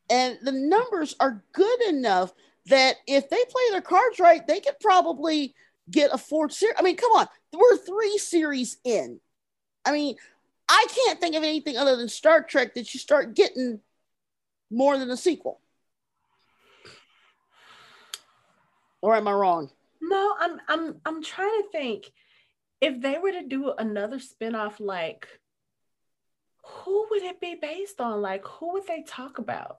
and 0.09 0.39
the 0.43 0.53
numbers 0.53 1.15
are 1.21 1.43
good 1.53 1.83
enough 1.83 2.33
that 2.67 2.97
if 3.07 3.29
they 3.29 3.37
play 3.37 3.63
their 3.71 3.81
cards 3.81 4.19
right, 4.19 4.47
they 4.47 4.61
could 4.61 4.79
probably 4.81 5.55
get 5.91 6.11
a 6.13 6.19
fourth 6.19 6.53
series. 6.53 6.77
I 6.79 6.83
mean, 6.83 6.97
come 6.97 7.13
on, 7.13 7.27
we're 7.53 7.77
three 7.77 8.19
series 8.19 8.79
in. 8.85 9.21
I 9.87 9.93
mean, 9.93 10.17
I 10.69 10.87
can't 10.95 11.21
think 11.21 11.37
of 11.37 11.45
anything 11.45 11.77
other 11.77 11.97
than 11.97 12.09
Star 12.09 12.43
Trek 12.43 12.75
that 12.75 12.93
you 12.93 13.01
start 13.01 13.35
getting 13.35 13.81
more 14.71 14.99
than 14.99 15.11
a 15.11 15.17
sequel. 15.17 15.61
Or 19.01 19.15
am 19.15 19.29
I 19.29 19.33
wrong? 19.33 19.71
No, 20.01 20.35
I'm 20.39 20.61
I'm 20.69 21.01
I'm 21.07 21.23
trying 21.23 21.63
to 21.63 21.69
think 21.71 22.13
if 22.81 23.01
they 23.01 23.19
were 23.19 23.33
to 23.33 23.47
do 23.47 23.73
another 23.79 24.19
spinoff 24.19 24.81
like 24.81 25.29
who 26.65 27.07
would 27.11 27.23
it 27.23 27.41
be 27.41 27.55
based 27.55 28.01
on? 28.01 28.21
Like 28.21 28.45
who 28.45 28.73
would 28.73 28.87
they 28.87 29.05
talk 29.07 29.39
about? 29.39 29.79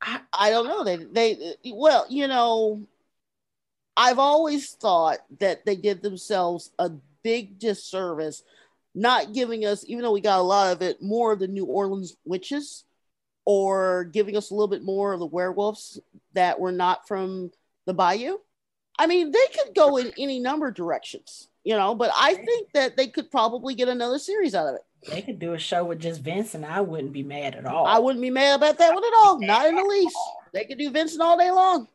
I, 0.00 0.20
I 0.32 0.50
don't 0.50 0.66
know. 0.66 0.84
They 0.84 0.96
they 0.96 1.54
well, 1.72 2.06
you 2.08 2.28
know, 2.28 2.86
I've 3.96 4.18
always 4.18 4.72
thought 4.72 5.18
that 5.40 5.66
they 5.66 5.76
did 5.76 6.02
themselves 6.02 6.70
a 6.78 6.90
big 7.24 7.58
disservice 7.58 8.44
not 8.94 9.32
giving 9.32 9.64
us, 9.64 9.84
even 9.88 10.02
though 10.02 10.12
we 10.12 10.20
got 10.20 10.38
a 10.38 10.42
lot 10.42 10.72
of 10.72 10.82
it, 10.82 11.02
more 11.02 11.32
of 11.32 11.40
the 11.40 11.48
New 11.48 11.64
Orleans 11.64 12.16
witches 12.24 12.84
or 13.44 14.04
giving 14.04 14.36
us 14.36 14.50
a 14.50 14.54
little 14.54 14.68
bit 14.68 14.82
more 14.82 15.12
of 15.12 15.20
the 15.20 15.26
werewolves 15.26 16.00
that 16.34 16.60
were 16.60 16.72
not 16.72 17.06
from 17.08 17.50
the 17.86 17.94
bayou. 17.94 18.38
I 18.98 19.06
mean, 19.06 19.32
they 19.32 19.46
could 19.52 19.74
go 19.74 19.96
in 19.96 20.12
any 20.16 20.38
number 20.38 20.68
of 20.68 20.74
directions, 20.74 21.48
you 21.64 21.76
know, 21.76 21.94
but 21.94 22.12
I 22.16 22.34
think 22.34 22.68
that 22.74 22.96
they 22.96 23.08
could 23.08 23.30
probably 23.30 23.74
get 23.74 23.88
another 23.88 24.18
series 24.18 24.54
out 24.54 24.68
of 24.68 24.76
it. 24.76 24.82
They 25.10 25.20
could 25.20 25.38
do 25.38 25.52
a 25.52 25.58
show 25.58 25.84
with 25.84 25.98
just 25.98 26.22
Vince, 26.22 26.54
and 26.54 26.64
I 26.64 26.80
wouldn't 26.80 27.12
be 27.12 27.24
mad 27.24 27.56
at 27.56 27.66
all. 27.66 27.84
I 27.84 27.98
wouldn't 27.98 28.22
be 28.22 28.30
mad 28.30 28.54
about 28.54 28.78
that 28.78 28.94
one 28.94 29.04
at 29.04 29.12
all. 29.18 29.38
Not 29.40 29.66
in 29.66 29.74
the 29.74 29.82
least. 29.82 30.16
They 30.54 30.64
could 30.64 30.78
do 30.78 30.90
Vincent 30.90 31.20
all 31.20 31.36
day 31.36 31.50
long. 31.50 31.88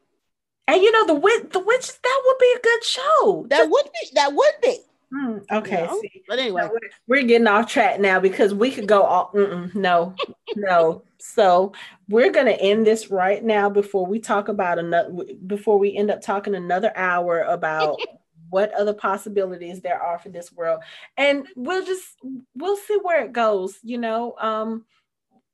And 0.67 0.81
you 0.81 0.91
know 0.91 1.07
the 1.07 1.15
witch, 1.15 1.45
the 1.51 1.59
witch, 1.59 1.87
that 1.87 2.21
would 2.25 2.37
be 2.37 2.53
a 2.55 2.61
good 2.61 2.83
show. 2.83 3.45
That 3.49 3.57
just, 3.59 3.71
would 3.71 3.85
be. 3.85 4.09
That 4.13 4.33
would 4.33 4.53
be. 4.61 4.77
Mm, 5.13 5.43
okay. 5.51 5.81
You 5.81 5.87
know? 5.87 6.01
But 6.27 6.39
anyway, 6.39 6.61
no, 6.61 6.69
we're, 6.69 6.89
we're, 7.07 7.27
getting 7.27 7.47
off 7.47 7.71
track 7.71 7.99
now 7.99 8.19
because 8.19 8.53
we 8.53 8.69
could 8.71 8.87
go 8.87 9.03
all. 9.03 9.31
no, 9.73 10.15
no. 10.55 11.03
So 11.17 11.73
we're 12.07 12.31
gonna 12.31 12.51
end 12.51 12.85
this 12.85 13.09
right 13.09 13.43
now 13.43 13.69
before 13.69 14.05
we 14.05 14.19
talk 14.19 14.49
about 14.49 14.77
another. 14.77 15.11
Before 15.47 15.79
we 15.79 15.95
end 15.95 16.11
up 16.11 16.21
talking 16.21 16.53
another 16.53 16.95
hour 16.95 17.41
about 17.41 17.99
what 18.49 18.73
other 18.73 18.93
possibilities 18.93 19.81
there 19.81 20.01
are 20.01 20.19
for 20.19 20.29
this 20.29 20.51
world 20.51 20.81
and 21.17 21.47
we'll 21.55 21.85
just 21.85 22.17
we'll 22.55 22.77
see 22.77 22.97
where 23.01 23.23
it 23.23 23.31
goes 23.31 23.77
you 23.83 23.97
know 23.97 24.35
um 24.39 24.85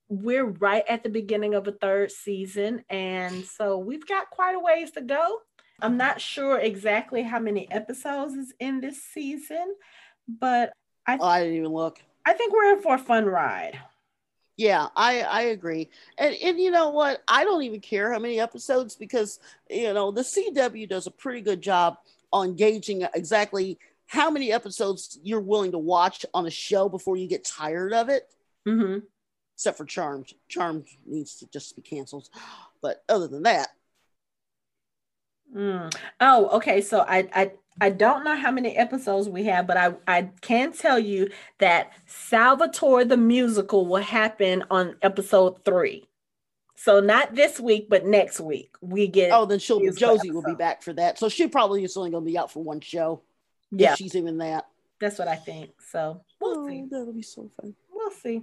we're 0.08 0.46
right 0.46 0.84
at 0.88 1.02
the 1.02 1.08
beginning 1.08 1.54
of 1.54 1.66
a 1.66 1.72
third 1.72 2.10
season 2.10 2.82
and 2.88 3.44
so 3.44 3.78
we've 3.78 4.06
got 4.06 4.30
quite 4.30 4.54
a 4.54 4.58
ways 4.58 4.90
to 4.92 5.00
go 5.00 5.38
i'm 5.80 5.96
not 5.96 6.20
sure 6.20 6.58
exactly 6.58 7.22
how 7.22 7.38
many 7.38 7.70
episodes 7.70 8.34
is 8.34 8.54
in 8.60 8.80
this 8.80 9.02
season 9.02 9.74
but 10.28 10.72
i, 11.06 11.12
th- 11.12 11.20
oh, 11.22 11.26
I 11.26 11.40
didn't 11.40 11.56
even 11.56 11.72
look 11.72 12.00
i 12.24 12.32
think 12.32 12.52
we're 12.52 12.72
in 12.74 12.82
for 12.82 12.94
a 12.94 12.98
fun 12.98 13.26
ride 13.26 13.78
Yeah, 14.56 14.88
I 14.96 15.20
I 15.20 15.42
agree. 15.52 15.90
And 16.16 16.34
and 16.42 16.58
you 16.58 16.70
know 16.70 16.88
what? 16.88 17.22
I 17.28 17.44
don't 17.44 17.62
even 17.62 17.80
care 17.80 18.10
how 18.10 18.18
many 18.18 18.40
episodes 18.40 18.96
because 18.96 19.38
you 19.68 19.92
know 19.92 20.10
the 20.10 20.22
CW 20.22 20.88
does 20.88 21.06
a 21.06 21.10
pretty 21.10 21.42
good 21.42 21.60
job 21.60 21.98
on 22.32 22.56
gauging 22.56 23.06
exactly 23.14 23.78
how 24.06 24.30
many 24.30 24.52
episodes 24.52 25.18
you're 25.22 25.40
willing 25.40 25.72
to 25.72 25.78
watch 25.78 26.24
on 26.32 26.46
a 26.46 26.50
show 26.50 26.88
before 26.88 27.16
you 27.16 27.26
get 27.28 27.44
tired 27.44 27.92
of 27.92 28.08
it. 28.08 28.28
Mm-hmm. 28.66 29.00
Except 29.54 29.76
for 29.76 29.84
Charmed. 29.84 30.32
Charmed 30.48 30.86
needs 31.04 31.36
to 31.36 31.46
just 31.50 31.76
be 31.76 31.82
canceled. 31.82 32.28
But 32.80 33.04
other 33.08 33.28
than 33.28 33.42
that. 33.44 33.68
Mm. 35.54 35.94
Oh, 36.20 36.48
okay. 36.56 36.80
So 36.80 37.00
I, 37.00 37.28
I 37.34 37.52
I 37.80 37.90
don't 37.90 38.24
know 38.24 38.36
how 38.36 38.50
many 38.50 38.76
episodes 38.76 39.28
we 39.28 39.44
have, 39.44 39.66
but 39.66 39.76
I, 39.76 39.94
I 40.06 40.30
can 40.40 40.72
tell 40.72 40.98
you 40.98 41.28
that 41.58 41.92
Salvatore 42.06 43.04
the 43.04 43.18
musical 43.18 43.86
will 43.86 44.02
happen 44.02 44.64
on 44.70 44.96
episode 45.02 45.64
three. 45.64 46.08
So 46.74 47.00
not 47.00 47.34
this 47.34 47.60
week, 47.60 47.88
but 47.88 48.06
next 48.06 48.40
week 48.40 48.74
we 48.80 49.08
get. 49.08 49.30
Oh, 49.32 49.44
then 49.44 49.58
she'll 49.58 49.80
Josie 49.92 50.30
will 50.30 50.42
be 50.42 50.54
back 50.54 50.82
for 50.82 50.92
that. 50.94 51.18
So 51.18 51.28
she 51.28 51.48
probably 51.48 51.84
is 51.84 51.96
only 51.96 52.10
going 52.10 52.24
to 52.24 52.30
be 52.30 52.38
out 52.38 52.50
for 52.50 52.62
one 52.62 52.80
show. 52.80 53.22
Yeah, 53.70 53.94
she's 53.94 54.14
even 54.14 54.38
that. 54.38 54.66
That's 55.00 55.18
what 55.18 55.28
I 55.28 55.36
think. 55.36 55.70
So 55.90 56.22
we'll 56.40 56.60
oh, 56.60 56.68
see. 56.68 56.84
That'll 56.90 57.12
be 57.12 57.22
so 57.22 57.50
fun. 57.60 57.74
We'll 57.90 58.10
see. 58.10 58.42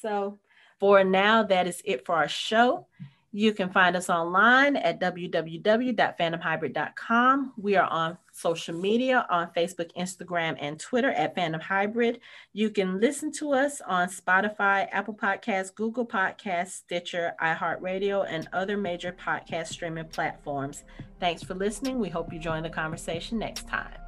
So 0.00 0.38
for 0.80 1.04
now, 1.04 1.44
that 1.44 1.68
is 1.68 1.80
it 1.84 2.06
for 2.06 2.14
our 2.16 2.28
show. 2.28 2.86
You 3.34 3.54
can 3.54 3.70
find 3.70 3.96
us 3.96 4.10
online 4.10 4.76
at 4.76 5.00
www.fandomhybrid.com. 5.00 7.52
We 7.56 7.76
are 7.76 7.88
on 7.88 8.18
social 8.30 8.78
media 8.78 9.26
on 9.30 9.48
Facebook, 9.56 9.90
Instagram, 9.96 10.58
and 10.60 10.78
Twitter 10.78 11.12
at 11.12 11.34
Fandom 11.34 11.62
Hybrid. 11.62 12.20
You 12.52 12.68
can 12.68 13.00
listen 13.00 13.32
to 13.32 13.52
us 13.52 13.80
on 13.86 14.08
Spotify, 14.08 14.86
Apple 14.92 15.14
Podcasts, 15.14 15.74
Google 15.74 16.06
Podcasts, 16.06 16.72
Stitcher, 16.72 17.32
iHeartRadio, 17.42 18.26
and 18.28 18.50
other 18.52 18.76
major 18.76 19.12
podcast 19.12 19.68
streaming 19.68 20.08
platforms. 20.08 20.84
Thanks 21.18 21.42
for 21.42 21.54
listening. 21.54 21.98
We 21.98 22.10
hope 22.10 22.34
you 22.34 22.38
join 22.38 22.62
the 22.62 22.68
conversation 22.68 23.38
next 23.38 23.66
time. 23.66 24.01